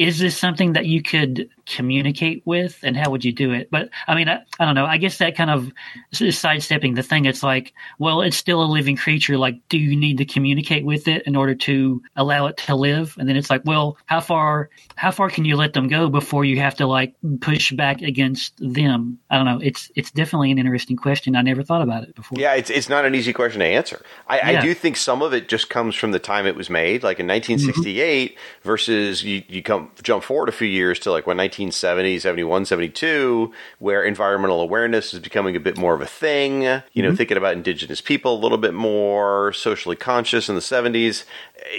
is 0.00 0.18
this 0.18 0.34
something 0.34 0.72
that 0.72 0.86
you 0.86 1.02
could 1.02 1.46
communicate 1.66 2.42
with 2.46 2.78
and 2.82 2.96
how 2.96 3.10
would 3.10 3.22
you 3.22 3.32
do 3.32 3.52
it? 3.52 3.70
But 3.70 3.90
i 4.08 4.14
mean 4.14 4.30
i, 4.30 4.40
I 4.58 4.64
don't 4.64 4.74
know. 4.74 4.86
I 4.86 4.96
guess 4.96 5.18
that 5.18 5.36
kind 5.36 5.50
of 5.50 5.70
is 6.18 6.38
sidestepping 6.38 6.94
the 6.94 7.02
thing. 7.02 7.26
It's 7.26 7.42
like 7.42 7.74
well 7.98 8.22
it's 8.22 8.36
still 8.36 8.62
a 8.62 8.64
living 8.64 8.96
creature. 8.96 9.36
Like 9.36 9.60
do 9.68 9.76
you 9.76 9.94
need 9.94 10.16
to 10.18 10.24
communicate 10.24 10.86
with 10.86 11.06
it 11.06 11.22
in 11.26 11.36
order 11.36 11.54
to 11.54 12.02
allow 12.16 12.46
it 12.46 12.56
to 12.66 12.74
live? 12.74 13.14
And 13.18 13.28
then 13.28 13.36
it's 13.36 13.50
like 13.50 13.62
well 13.66 13.98
how 14.06 14.20
far 14.20 14.70
how 14.96 15.10
far 15.10 15.28
can 15.28 15.44
you 15.44 15.56
let 15.56 15.74
them 15.74 15.86
go 15.86 16.08
before 16.08 16.46
you 16.46 16.58
have 16.60 16.76
to 16.76 16.86
like 16.86 17.14
push 17.40 17.70
back 17.72 18.00
against 18.00 18.54
them? 18.56 19.18
I 19.28 19.36
don't 19.36 19.46
know. 19.46 19.60
It's 19.62 19.90
it's 19.96 20.10
definitely 20.10 20.50
an 20.50 20.58
interesting 20.58 20.96
question. 20.96 21.36
I 21.36 21.42
never 21.42 21.62
thought 21.62 21.82
about 21.82 22.04
it 22.04 22.14
before. 22.14 22.40
Yeah, 22.40 22.54
it's, 22.54 22.70
it's 22.70 22.88
not 22.88 23.04
an 23.04 23.14
easy 23.14 23.34
question 23.34 23.60
to 23.60 23.66
answer. 23.66 24.02
I, 24.26 24.56
I 24.56 24.60
do 24.60 24.72
think 24.72 24.96
some 24.96 25.20
of 25.22 25.34
it 25.34 25.48
just 25.48 25.68
comes 25.68 25.94
from 25.94 26.12
the 26.12 26.18
time 26.18 26.46
it 26.46 26.56
was 26.56 26.70
made, 26.70 27.02
like 27.02 27.20
in 27.20 27.26
1968 27.26 28.32
mm-hmm. 28.32 28.68
versus 28.68 29.22
you, 29.22 29.42
you 29.48 29.62
come 29.62 29.89
jump 30.02 30.24
forward 30.24 30.48
a 30.48 30.52
few 30.52 30.68
years 30.68 30.98
to 31.00 31.10
like 31.10 31.26
when 31.26 31.36
1970, 31.36 32.18
71, 32.18 32.64
72, 32.64 33.52
where 33.78 34.02
environmental 34.02 34.60
awareness 34.60 35.12
is 35.14 35.20
becoming 35.20 35.56
a 35.56 35.60
bit 35.60 35.76
more 35.76 35.94
of 35.94 36.00
a 36.00 36.06
thing. 36.06 36.62
You 36.92 37.02
know, 37.02 37.14
thinking 37.14 37.36
about 37.36 37.54
indigenous 37.54 38.00
people 38.00 38.34
a 38.34 38.40
little 38.40 38.58
bit 38.58 38.74
more, 38.74 39.52
socially 39.52 39.96
conscious 39.96 40.48
in 40.48 40.54
the 40.54 40.60
70s. 40.60 41.24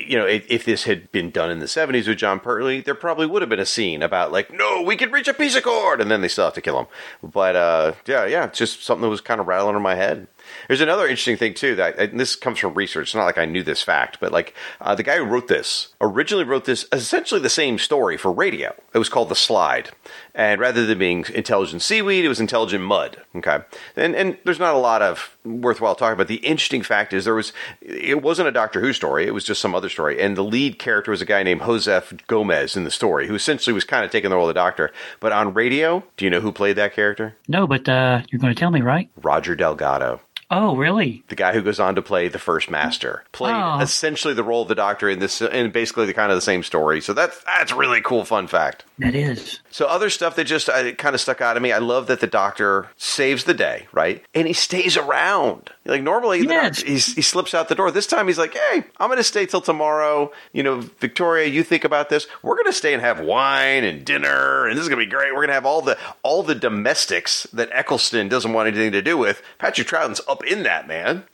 You 0.05 0.17
know, 0.17 0.25
if, 0.25 0.45
if 0.49 0.65
this 0.65 0.83
had 0.83 1.11
been 1.11 1.31
done 1.31 1.49
in 1.49 1.59
the 1.59 1.65
70s 1.65 2.07
with 2.07 2.17
Jon 2.17 2.39
Pertwee, 2.39 2.81
there 2.81 2.95
probably 2.95 3.25
would 3.25 3.41
have 3.41 3.49
been 3.49 3.59
a 3.59 3.65
scene 3.65 4.01
about 4.01 4.31
like, 4.31 4.51
no, 4.51 4.81
we 4.81 4.95
could 4.95 5.11
reach 5.11 5.27
a 5.27 5.33
peace 5.33 5.55
accord, 5.55 6.01
and 6.01 6.11
then 6.11 6.21
they 6.21 6.27
still 6.27 6.45
have 6.45 6.53
to 6.53 6.61
kill 6.61 6.79
him. 6.79 6.87
But 7.23 7.55
uh, 7.55 7.93
yeah, 8.05 8.25
yeah, 8.25 8.45
it's 8.45 8.57
just 8.57 8.83
something 8.83 9.03
that 9.03 9.09
was 9.09 9.21
kind 9.21 9.39
of 9.39 9.47
rattling 9.47 9.75
in 9.75 9.81
my 9.81 9.95
head. 9.95 10.27
There's 10.67 10.81
another 10.81 11.03
interesting 11.03 11.37
thing 11.37 11.53
too 11.53 11.75
that 11.75 11.97
and 11.99 12.19
this 12.19 12.35
comes 12.35 12.59
from 12.59 12.73
research. 12.73 13.09
It's 13.09 13.15
not 13.15 13.25
like 13.25 13.37
I 13.37 13.45
knew 13.45 13.63
this 13.63 13.81
fact, 13.81 14.19
but 14.19 14.31
like 14.31 14.53
uh, 14.79 14.95
the 14.95 15.03
guy 15.03 15.17
who 15.17 15.25
wrote 15.25 15.47
this 15.47 15.89
originally 15.99 16.43
wrote 16.43 16.65
this 16.65 16.85
essentially 16.91 17.41
the 17.41 17.49
same 17.49 17.77
story 17.77 18.17
for 18.17 18.31
radio. 18.31 18.73
It 18.93 18.97
was 18.97 19.09
called 19.09 19.29
The 19.29 19.35
Slide, 19.35 19.91
and 20.35 20.59
rather 20.59 20.85
than 20.85 20.97
being 20.97 21.25
intelligent 21.33 21.81
seaweed, 21.81 22.25
it 22.25 22.29
was 22.29 22.39
intelligent 22.39 22.83
mud. 22.83 23.21
Okay, 23.35 23.59
and 23.95 24.15
and 24.15 24.37
there's 24.45 24.59
not 24.59 24.75
a 24.75 24.79
lot 24.79 25.01
of 25.01 25.37
worthwhile 25.43 25.95
talking 25.95 26.13
about. 26.13 26.27
The 26.27 26.35
interesting 26.35 26.81
fact 26.83 27.13
is 27.13 27.25
there 27.25 27.35
was 27.35 27.53
it 27.81 28.21
wasn't 28.21 28.47
a 28.47 28.51
Doctor 28.51 28.79
Who 28.81 28.93
story. 28.93 29.25
It 29.25 29.33
was 29.33 29.43
just 29.43 29.61
some 29.61 29.75
other 29.75 29.89
story, 29.89 30.21
and 30.21 30.35
the 30.35 30.43
lead 30.43 30.79
character 30.79 31.11
was 31.11 31.21
a 31.21 31.25
guy 31.25 31.43
named 31.43 31.61
Joseph 31.61 32.13
Gomez 32.27 32.75
in 32.75 32.83
the 32.83 32.91
story, 32.91 33.27
who 33.27 33.35
essentially 33.35 33.73
was 33.73 33.83
kind 33.83 34.05
of 34.05 34.11
taking 34.11 34.29
the 34.29 34.35
role 34.35 34.45
of 34.45 34.53
the 34.53 34.59
Doctor. 34.59 34.91
But 35.19 35.31
on 35.31 35.53
radio, 35.53 36.03
do 36.17 36.25
you 36.25 36.31
know 36.31 36.41
who 36.41 36.51
played 36.51 36.75
that 36.75 36.93
character? 36.93 37.35
no 37.47 37.67
but 37.67 37.87
uh 37.89 38.21
you're 38.29 38.39
going 38.39 38.53
to 38.53 38.59
tell 38.59 38.71
me 38.71 38.81
right 38.81 39.09
Roger 39.21 39.55
Delgado. 39.55 40.21
Oh 40.51 40.75
really? 40.75 41.23
The 41.29 41.35
guy 41.35 41.53
who 41.53 41.61
goes 41.61 41.79
on 41.79 41.95
to 41.95 42.01
play 42.01 42.27
the 42.27 42.37
first 42.39 42.69
master. 42.69 43.23
Played 43.31 43.55
Oh. 43.55 43.79
essentially 43.79 44.33
the 44.33 44.43
role 44.43 44.61
of 44.61 44.67
the 44.67 44.75
doctor 44.75 45.09
in 45.09 45.19
this 45.19 45.41
in 45.41 45.71
basically 45.71 46.05
the 46.05 46.13
kind 46.13 46.31
of 46.31 46.37
the 46.37 46.41
same 46.41 46.61
story. 46.61 47.01
So 47.01 47.13
that's 47.13 47.41
that's 47.45 47.71
really 47.73 48.01
cool 48.01 48.25
fun 48.25 48.47
fact 48.47 48.83
that 49.01 49.15
is. 49.15 49.59
So 49.69 49.85
other 49.85 50.09
stuff 50.09 50.35
that 50.35 50.45
just 50.45 50.69
uh, 50.69 50.91
kind 50.93 51.15
of 51.15 51.21
stuck 51.21 51.41
out 51.41 51.53
to 51.53 51.59
me 51.59 51.71
i 51.71 51.77
love 51.77 52.07
that 52.07 52.19
the 52.19 52.27
doctor 52.27 52.89
saves 52.97 53.43
the 53.43 53.53
day 53.53 53.87
right? 53.91 54.23
And 54.33 54.47
he 54.47 54.53
stays 54.53 54.97
around. 54.97 55.69
Like 55.85 56.03
normally 56.03 56.41
the 56.41 56.47
doctor, 56.47 56.85
he's, 56.85 57.15
he 57.15 57.21
slips 57.21 57.53
out 57.53 57.67
the 57.67 57.75
door. 57.75 57.91
This 57.91 58.07
time 58.07 58.27
he's 58.27 58.37
like 58.37 58.53
hey 58.53 58.83
i'm 58.97 59.09
going 59.09 59.17
to 59.17 59.23
stay 59.23 59.45
till 59.45 59.61
tomorrow. 59.61 60.31
You 60.53 60.63
know 60.63 60.81
victoria 60.99 61.47
you 61.47 61.63
think 61.63 61.83
about 61.83 62.09
this. 62.09 62.27
We're 62.43 62.55
going 62.55 62.67
to 62.67 62.73
stay 62.73 62.93
and 62.93 63.01
have 63.01 63.19
wine 63.19 63.83
and 63.83 64.05
dinner 64.05 64.67
and 64.67 64.77
this 64.77 64.83
is 64.83 64.89
going 64.89 64.99
to 64.99 65.05
be 65.05 65.11
great. 65.11 65.31
We're 65.31 65.39
going 65.39 65.47
to 65.49 65.53
have 65.53 65.65
all 65.65 65.81
the 65.81 65.97
all 66.23 66.43
the 66.43 66.55
domestics 66.55 67.47
that 67.53 67.69
eccleston 67.71 68.29
doesn't 68.29 68.53
want 68.53 68.67
anything 68.67 68.91
to 68.91 69.01
do 69.01 69.17
with. 69.17 69.41
Patrick 69.57 69.87
troughton's 69.87 70.21
up 70.27 70.45
in 70.45 70.63
that 70.63 70.87
man 70.87 71.23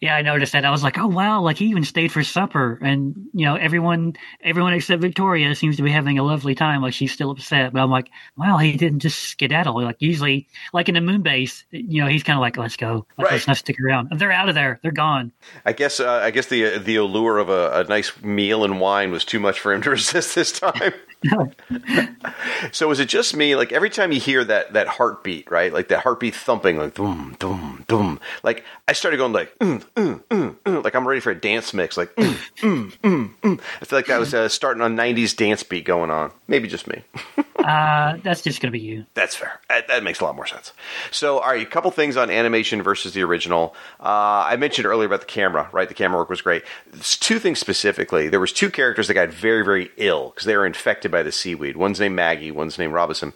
Yeah, 0.00 0.16
I 0.16 0.22
noticed 0.22 0.52
that. 0.54 0.64
I 0.64 0.70
was 0.70 0.82
like, 0.82 0.96
"Oh 0.96 1.06
wow!" 1.06 1.42
Like 1.42 1.58
he 1.58 1.66
even 1.66 1.84
stayed 1.84 2.10
for 2.10 2.24
supper, 2.24 2.78
and 2.80 3.14
you 3.34 3.44
know, 3.44 3.56
everyone, 3.56 4.14
everyone 4.42 4.72
except 4.72 5.02
Victoria 5.02 5.54
seems 5.54 5.76
to 5.76 5.82
be 5.82 5.90
having 5.90 6.18
a 6.18 6.22
lovely 6.22 6.54
time. 6.54 6.80
Like 6.80 6.94
she's 6.94 7.12
still 7.12 7.30
upset, 7.30 7.74
but 7.74 7.82
I'm 7.82 7.90
like, 7.90 8.08
"Wow, 8.34 8.56
he 8.56 8.72
didn't 8.78 9.00
just 9.00 9.18
skedaddle." 9.24 9.74
Like 9.82 9.96
usually, 9.98 10.48
like 10.72 10.88
in 10.88 10.94
the 10.94 11.02
moon 11.02 11.20
base, 11.20 11.66
you 11.70 12.02
know, 12.02 12.08
he's 12.08 12.22
kind 12.22 12.38
of 12.38 12.40
like, 12.40 12.56
"Let's 12.56 12.76
go, 12.78 13.06
like, 13.18 13.26
Right. 13.26 13.32
let's 13.32 13.46
not 13.46 13.58
stick 13.58 13.76
around." 13.78 14.08
They're 14.18 14.32
out 14.32 14.48
of 14.48 14.54
there. 14.54 14.80
They're 14.82 14.90
gone. 14.90 15.32
I 15.66 15.74
guess 15.74 16.00
uh, 16.00 16.10
I 16.24 16.30
guess 16.30 16.46
the 16.46 16.78
the 16.78 16.96
allure 16.96 17.36
of 17.36 17.50
a, 17.50 17.80
a 17.80 17.84
nice 17.84 18.10
meal 18.22 18.64
and 18.64 18.80
wine 18.80 19.10
was 19.10 19.26
too 19.26 19.38
much 19.38 19.60
for 19.60 19.70
him 19.74 19.82
to 19.82 19.90
resist 20.00 20.34
this 20.34 20.50
time. 20.58 20.94
so 22.72 22.90
is 22.90 23.00
it 23.00 23.08
just 23.08 23.36
me? 23.36 23.54
Like 23.56 23.72
every 23.72 23.90
time 23.90 24.12
you 24.12 24.20
hear 24.20 24.44
that 24.44 24.72
that 24.72 24.88
heartbeat, 24.88 25.50
right? 25.50 25.72
Like 25.72 25.88
that 25.88 26.00
heartbeat 26.00 26.34
thumping, 26.34 26.78
like 26.78 26.94
boom, 26.94 27.36
boom, 27.38 27.84
boom. 27.88 28.20
Like 28.42 28.64
I 28.88 28.92
started 29.10 29.18
going 29.18 29.32
like, 29.32 29.58
mm, 29.58 29.84
mm, 29.96 30.22
mm, 30.30 30.56
mm, 30.64 30.84
like 30.84 30.94
I'm 30.94 31.06
ready 31.06 31.20
for 31.20 31.30
a 31.30 31.34
dance 31.34 31.74
mix. 31.74 31.96
Like, 31.96 32.14
mm, 32.14 32.92
mm. 33.02 33.60
I 33.80 33.84
feel 33.84 33.98
like 33.98 34.06
that 34.06 34.20
was 34.20 34.32
uh, 34.32 34.48
starting 34.48 34.82
on 34.82 34.96
'90s 34.96 35.36
dance 35.36 35.62
beat 35.62 35.84
going 35.84 36.10
on. 36.10 36.32
Maybe 36.46 36.68
just 36.68 36.86
me. 36.86 37.02
uh, 37.56 38.18
that's 38.22 38.42
just 38.42 38.60
gonna 38.60 38.70
be 38.70 38.78
you. 38.78 39.06
That's 39.14 39.34
fair. 39.34 39.60
That, 39.68 39.88
that 39.88 40.04
makes 40.04 40.20
a 40.20 40.24
lot 40.24 40.36
more 40.36 40.46
sense. 40.46 40.72
So, 41.10 41.38
all 41.38 41.50
right, 41.50 41.66
a 41.66 41.70
couple 41.70 41.90
things 41.90 42.16
on 42.16 42.30
animation 42.30 42.82
versus 42.82 43.12
the 43.12 43.22
original. 43.22 43.74
Uh, 43.98 44.46
I 44.46 44.56
mentioned 44.56 44.86
earlier 44.86 45.06
about 45.06 45.20
the 45.20 45.26
camera, 45.26 45.68
right? 45.72 45.88
The 45.88 45.94
camera 45.94 46.18
work 46.18 46.30
was 46.30 46.40
great. 46.40 46.62
It's 46.92 47.16
two 47.16 47.40
things 47.40 47.58
specifically. 47.58 48.28
There 48.28 48.40
was 48.40 48.52
two 48.52 48.70
characters 48.70 49.08
that 49.08 49.14
got 49.14 49.30
very, 49.30 49.64
very 49.64 49.90
ill 49.96 50.30
because 50.30 50.44
they 50.44 50.56
were 50.56 50.66
infected 50.66 51.10
by 51.10 51.24
the 51.24 51.32
seaweed. 51.32 51.76
One's 51.76 51.98
named 51.98 52.14
Maggie. 52.14 52.52
One's 52.52 52.78
named 52.78 52.92
Robinson, 52.92 53.32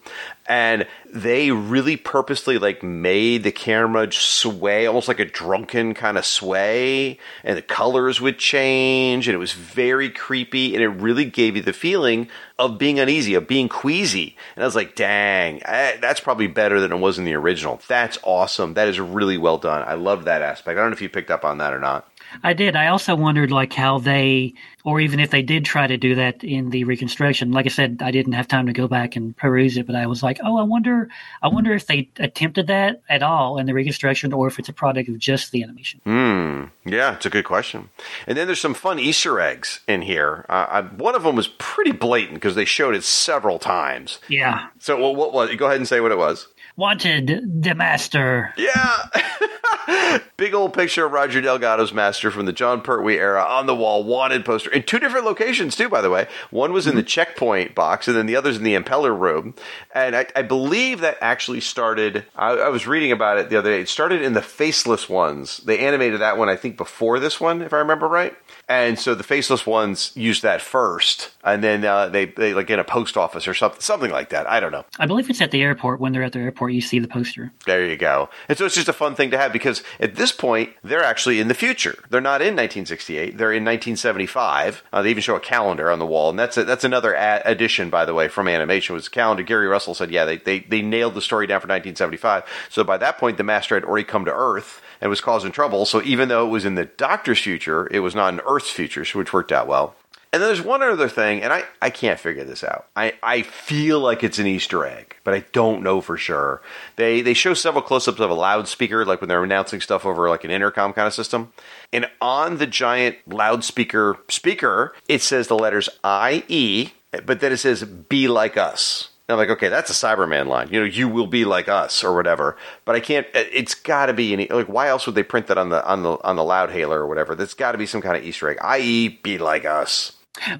and 0.47 0.86
they 1.07 1.51
really 1.51 1.97
purposely 1.97 2.59
like 2.59 2.82
made 2.82 3.42
the 3.45 3.53
camera 3.53 4.11
sway, 4.12 4.86
almost 4.86 5.09
like 5.09 5.20
a 5.20 5.24
drunken 5.24 5.95
kind 5.95 6.18
of 6.18 6.26
sway, 6.26 7.18
and 7.42 7.57
the 7.57 7.62
colors 7.62 8.20
would 8.20 8.38
change, 8.38 9.26
and 9.26 9.34
it 9.34 9.38
was 9.38 9.53
very 9.53 10.11
creepy, 10.11 10.74
and 10.74 10.82
it 10.82 10.88
really 10.88 11.24
gave 11.24 11.57
you 11.57 11.62
the 11.62 11.72
feeling 11.72 12.28
of 12.59 12.78
being 12.78 12.99
uneasy, 12.99 13.34
of 13.34 13.49
being 13.49 13.68
queasy. 13.68 14.36
And 14.55 14.62
I 14.62 14.66
was 14.66 14.76
like, 14.76 14.95
dang, 14.95 15.62
I, 15.64 15.97
that's 16.01 16.20
probably 16.20 16.47
better 16.47 16.80
than 16.80 16.92
it 16.92 16.99
was 16.99 17.18
in 17.18 17.24
the 17.24 17.34
original. 17.34 17.80
That's 17.88 18.18
awesome. 18.22 18.74
That 18.74 18.88
is 18.88 19.01
really 19.01 19.38
well 19.38 19.59
done. 19.59 19.82
I 19.86 19.95
love 19.95 20.24
that 20.24 20.42
aspect. 20.42 20.78
I 20.78 20.82
don't 20.82 20.90
know 20.90 20.95
if 20.97 21.03
you 21.03 21.09
picked 21.09 21.30
up 21.30 21.45
on 21.45 21.59
that 21.59 21.72
or 21.72 21.80
not. 21.80 22.09
I 22.43 22.53
did. 22.53 22.76
I 22.76 22.89
also 22.89 23.14
wondered 23.14 23.51
like 23.51 23.72
how 23.72 23.99
they, 23.99 24.55
or 24.85 25.01
even 25.01 25.20
if 25.20 25.30
they 25.30 25.43
did 25.43 25.64
try 25.64 25.87
to 25.87 25.97
do 25.97 26.14
that 26.16 26.43
in 26.45 26.70
the 26.70 26.85
reconstruction. 26.85 27.53
Like 27.53 27.66
I 27.66 27.70
said, 27.70 28.01
I 28.03 28.11
didn't 28.11 28.32
have 28.35 28.49
time 28.49 28.66
to 28.66 28.72
go 28.72 28.89
back 28.89 29.16
and 29.16 29.37
peruse 29.37 29.76
it, 29.76 29.87
but 29.87 29.97
I 29.97 30.07
was 30.07 30.22
like, 30.22 30.41
oh, 30.43 30.57
I 30.57 30.62
wonder, 30.62 31.09
I 31.43 31.49
wonder 31.49 31.72
if 31.72 31.87
they 31.87 32.11
attempted 32.18 32.66
that 32.66 33.03
at 33.09 33.22
all 33.22 33.59
in 33.59 33.66
the 33.66 33.74
reconstruction, 33.74 34.32
or 34.32 34.47
if 34.47 34.59
it's 34.59 34.68
a 34.68 34.72
product 34.72 35.09
of 35.09 35.18
just 35.18 35.53
the 35.53 35.62
animation. 35.62 36.01
Hmm. 36.05 36.64
Yeah, 36.85 37.14
it's 37.14 37.26
a 37.26 37.30
good 37.30 37.45
question. 37.45 37.91
And 38.26 38.37
then 38.37 38.47
there's 38.47 38.61
some 38.61 38.74
fun 38.74 38.99
Easter 38.99 39.41
eggs 39.41 39.80
in 39.89 40.03
here. 40.03 40.45
Uh, 40.49 40.66
I, 40.68 40.82
one 40.82 41.14
of 41.14 41.22
them 41.22 41.37
was 41.37 41.49
pretty 41.49 41.93
blatant 41.93 42.35
because 42.35 42.55
they 42.55 42.64
showed 42.64 42.95
it 42.95 43.05
several 43.05 43.59
times. 43.59 44.18
Yeah. 44.28 44.68
So 44.78 44.99
what, 44.99 45.16
what 45.16 45.32
was? 45.32 45.55
Go 45.57 45.66
ahead 45.66 45.78
and 45.78 45.89
say 45.89 46.01
what 46.01 46.12
it 46.12 46.18
was. 46.18 46.49
Wanted 46.76 47.62
the 47.62 47.74
master. 47.74 48.52
Yeah. 48.56 50.18
Big 50.36 50.54
old 50.54 50.74
picture 50.74 51.06
of 51.06 51.12
Roger 51.12 51.40
Delgado's 51.40 51.92
master 51.92 52.30
from 52.30 52.46
the 52.46 52.52
Jon 52.52 52.80
Pertwee 52.80 53.16
era 53.16 53.44
on 53.44 53.66
the 53.66 53.74
wall, 53.74 54.02
wanted 54.02 54.44
poster 54.44 54.70
in 54.70 54.82
two 54.82 54.98
different 54.98 55.24
locations 55.24 55.76
too. 55.76 55.88
By 55.88 56.00
the 56.00 56.10
way, 56.10 56.26
one 56.50 56.72
was 56.72 56.86
in 56.86 56.96
the 56.96 57.02
checkpoint 57.02 57.74
box, 57.74 58.08
and 58.08 58.16
then 58.16 58.26
the 58.26 58.34
other's 58.34 58.56
in 58.56 58.64
the 58.64 58.74
impeller 58.74 59.16
room. 59.16 59.54
And 59.94 60.16
I, 60.16 60.26
I 60.34 60.42
believe 60.42 61.00
that 61.00 61.18
actually 61.20 61.60
started. 61.60 62.24
I, 62.34 62.52
I 62.52 62.68
was 62.70 62.86
reading 62.86 63.12
about 63.12 63.38
it 63.38 63.50
the 63.50 63.56
other 63.56 63.70
day. 63.70 63.80
It 63.80 63.88
started 63.88 64.22
in 64.22 64.32
the 64.32 64.42
faceless 64.42 65.08
ones. 65.08 65.58
They 65.58 65.78
animated 65.78 66.20
that 66.20 66.38
one, 66.38 66.48
I 66.48 66.56
think, 66.56 66.76
before 66.76 67.20
this 67.20 67.40
one, 67.40 67.62
if 67.62 67.72
I 67.72 67.78
remember 67.78 68.08
right. 68.08 68.36
And 68.68 68.98
so 68.98 69.14
the 69.14 69.22
faceless 69.22 69.66
ones 69.66 70.12
use 70.14 70.40
that 70.40 70.62
first, 70.62 71.30
and 71.44 71.62
then 71.62 71.84
uh, 71.84 72.08
they 72.08 72.24
they 72.24 72.54
like 72.54 72.70
in 72.70 72.78
a 72.78 72.84
post 72.84 73.16
office 73.16 73.46
or 73.46 73.52
something, 73.52 73.80
something 73.80 74.10
like 74.10 74.30
that. 74.30 74.48
I 74.48 74.58
don't 74.58 74.72
know. 74.72 74.84
I 74.98 75.06
believe 75.06 75.28
it's 75.28 75.42
at 75.42 75.50
the 75.50 75.62
airport. 75.62 76.00
When 76.00 76.12
they're 76.12 76.22
at 76.22 76.32
the 76.32 76.38
airport, 76.38 76.72
you 76.72 76.80
see 76.80 76.98
the 76.98 77.08
poster. 77.08 77.52
There 77.66 77.84
you 77.84 77.96
go. 77.96 78.30
And 78.48 78.56
so 78.56 78.64
it's 78.64 78.74
just 78.74 78.88
a 78.88 78.94
fun 78.94 79.14
thing 79.14 79.30
to 79.32 79.38
have 79.38 79.52
because 79.52 79.82
at 80.00 80.14
this 80.16 80.32
point, 80.32 80.70
they're 80.82 81.04
actually 81.04 81.40
in 81.40 81.48
the 81.48 81.54
future. 81.54 82.02
They're 82.08 82.20
not 82.20 82.40
in 82.40 82.56
1968. 82.56 83.36
They're 83.36 83.52
in 83.52 83.64
1975. 83.64 84.82
Uh, 84.92 85.02
they 85.02 85.10
even 85.10 85.22
show 85.22 85.36
a 85.36 85.40
calendar 85.40 85.90
on 85.90 85.98
the 85.98 86.06
wall. 86.06 86.30
And 86.30 86.38
that's 86.38 86.56
a, 86.56 86.64
that's 86.64 86.84
another 86.84 87.12
a- 87.14 87.42
addition, 87.44 87.90
by 87.90 88.04
the 88.04 88.14
way, 88.14 88.28
from 88.28 88.48
animation 88.48 88.94
was 88.94 89.06
a 89.06 89.10
calendar. 89.10 89.42
Gary 89.42 89.66
Russell 89.66 89.94
said, 89.94 90.10
yeah, 90.10 90.24
they, 90.24 90.38
they, 90.38 90.60
they 90.60 90.82
nailed 90.82 91.14
the 91.14 91.20
story 91.20 91.46
down 91.46 91.60
for 91.60 91.66
1975. 91.66 92.44
So 92.70 92.82
by 92.84 92.96
that 92.98 93.18
point, 93.18 93.36
the 93.36 93.44
Master 93.44 93.74
had 93.74 93.84
already 93.84 94.04
come 94.04 94.24
to 94.24 94.34
Earth 94.34 94.80
and 95.01 95.11
was 95.11 95.20
causing 95.20 95.53
trouble. 95.53 95.86
So 95.86 96.03
even 96.03 96.28
though 96.28 96.47
it 96.47 96.51
was 96.51 96.64
in 96.64 96.74
the 96.74 96.86
Doctor's 96.86 97.40
future, 97.40 97.88
it 97.90 98.01
was 98.01 98.14
not 98.14 98.32
in 98.32 98.40
Earth's 98.47 98.70
future, 98.70 99.05
which 99.16 99.32
worked 99.32 99.53
out 99.53 99.66
well. 99.66 99.95
And 100.32 100.42
then 100.42 100.49
there's 100.49 100.62
one 100.62 100.82
other 100.82 101.09
thing, 101.09 101.45
and 101.45 101.53
I, 101.53 101.62
I 101.80 101.90
can't 101.90 102.18
figure 102.18 102.42
this 102.42 102.64
out. 102.64 102.86
I, 102.97 103.14
I 103.22 103.42
feel 103.42 104.01
like 104.01 104.24
it's 104.24 104.40
an 104.40 104.49
Easter 104.49 104.84
egg, 104.84 105.14
but 105.22 105.32
I 105.32 105.45
don't 105.53 105.84
know 105.84 106.01
for 106.01 106.16
sure. 106.16 106.61
They 106.97 107.20
they 107.20 107.34
show 107.34 107.55
several 107.55 107.84
close 107.84 108.09
ups 108.09 108.18
of 108.18 108.30
a 108.30 108.34
loudspeaker, 108.34 109.05
like 109.05 109.20
when 109.20 109.28
they're 109.28 109.45
announcing 109.45 109.80
stuff 109.80 110.05
over 110.05 110.28
like 110.28 110.42
an 110.42 110.51
intercom 110.51 110.92
kind 110.92 111.07
of 111.07 111.14
system. 111.14 111.53
And 111.92 112.11
on 112.20 112.57
the 112.57 112.66
giant 112.66 113.18
loudspeaker 113.28 114.18
speaker, 114.28 114.92
it 115.09 115.22
says 115.22 115.47
the 115.47 115.55
letters 115.57 115.88
I 116.03 116.42
E, 116.49 116.90
but 117.24 117.38
then 117.38 117.53
it 117.53 117.59
says 117.59 117.84
be 117.84 118.26
like 118.26 118.57
us. 118.57 119.11
And 119.26 119.34
I'm 119.34 119.38
like, 119.38 119.56
okay, 119.56 119.68
that's 119.68 119.90
a 119.90 119.94
Cyberman 119.94 120.48
line. 120.48 120.68
You 120.70 120.80
know, 120.80 120.86
you 120.86 121.08
will 121.08 121.26
be 121.26 121.46
like 121.46 121.66
us 121.66 122.04
or 122.04 122.14
whatever. 122.14 122.58
But 122.84 122.94
I 122.94 123.00
can't. 123.00 123.26
It's 123.32 123.74
got 123.74 124.06
to 124.06 124.12
be 124.12 124.34
any. 124.34 124.48
Like, 124.48 124.68
why 124.68 124.88
else 124.88 125.06
would 125.06 125.14
they 125.14 125.22
print 125.22 125.46
that 125.46 125.56
on 125.56 125.70
the 125.70 125.84
on 125.86 126.02
the 126.02 126.18
on 126.22 126.36
the 126.36 126.44
loud 126.44 126.70
hailer 126.70 127.00
or 127.00 127.06
whatever? 127.06 127.34
That's 127.34 127.54
got 127.54 127.72
to 127.72 127.78
be 127.78 127.86
some 127.86 128.02
kind 128.02 128.16
of 128.16 128.24
Easter 128.24 128.50
egg. 128.50 128.58
I.e., 128.60 129.08
be 129.08 129.38
like 129.38 129.64
us. 129.64 130.12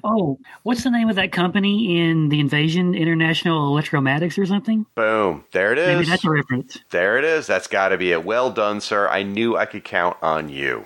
Oh, 0.03 0.39
what's 0.63 0.83
the 0.83 0.89
name 0.89 1.09
of 1.09 1.17
that 1.17 1.31
company 1.31 1.99
in 1.99 2.29
the 2.29 2.39
Invasion 2.39 2.95
International 2.95 3.67
Electromatics 3.67 4.37
or 4.37 4.45
something? 4.45 4.85
Boom. 4.95 5.43
There 5.51 5.73
it 5.73 5.77
is. 5.77 5.87
Maybe 5.87 6.05
that's 6.05 6.23
a 6.23 6.29
reference. 6.29 6.79
There 6.91 7.17
it 7.17 7.25
is. 7.25 7.45
That's 7.45 7.67
got 7.67 7.89
to 7.89 7.97
be 7.97 8.13
it. 8.13 8.23
Well 8.23 8.51
done, 8.51 8.79
sir. 8.79 9.07
I 9.09 9.23
knew 9.23 9.57
I 9.57 9.65
could 9.65 9.83
count 9.83 10.17
on 10.21 10.49
you. 10.49 10.85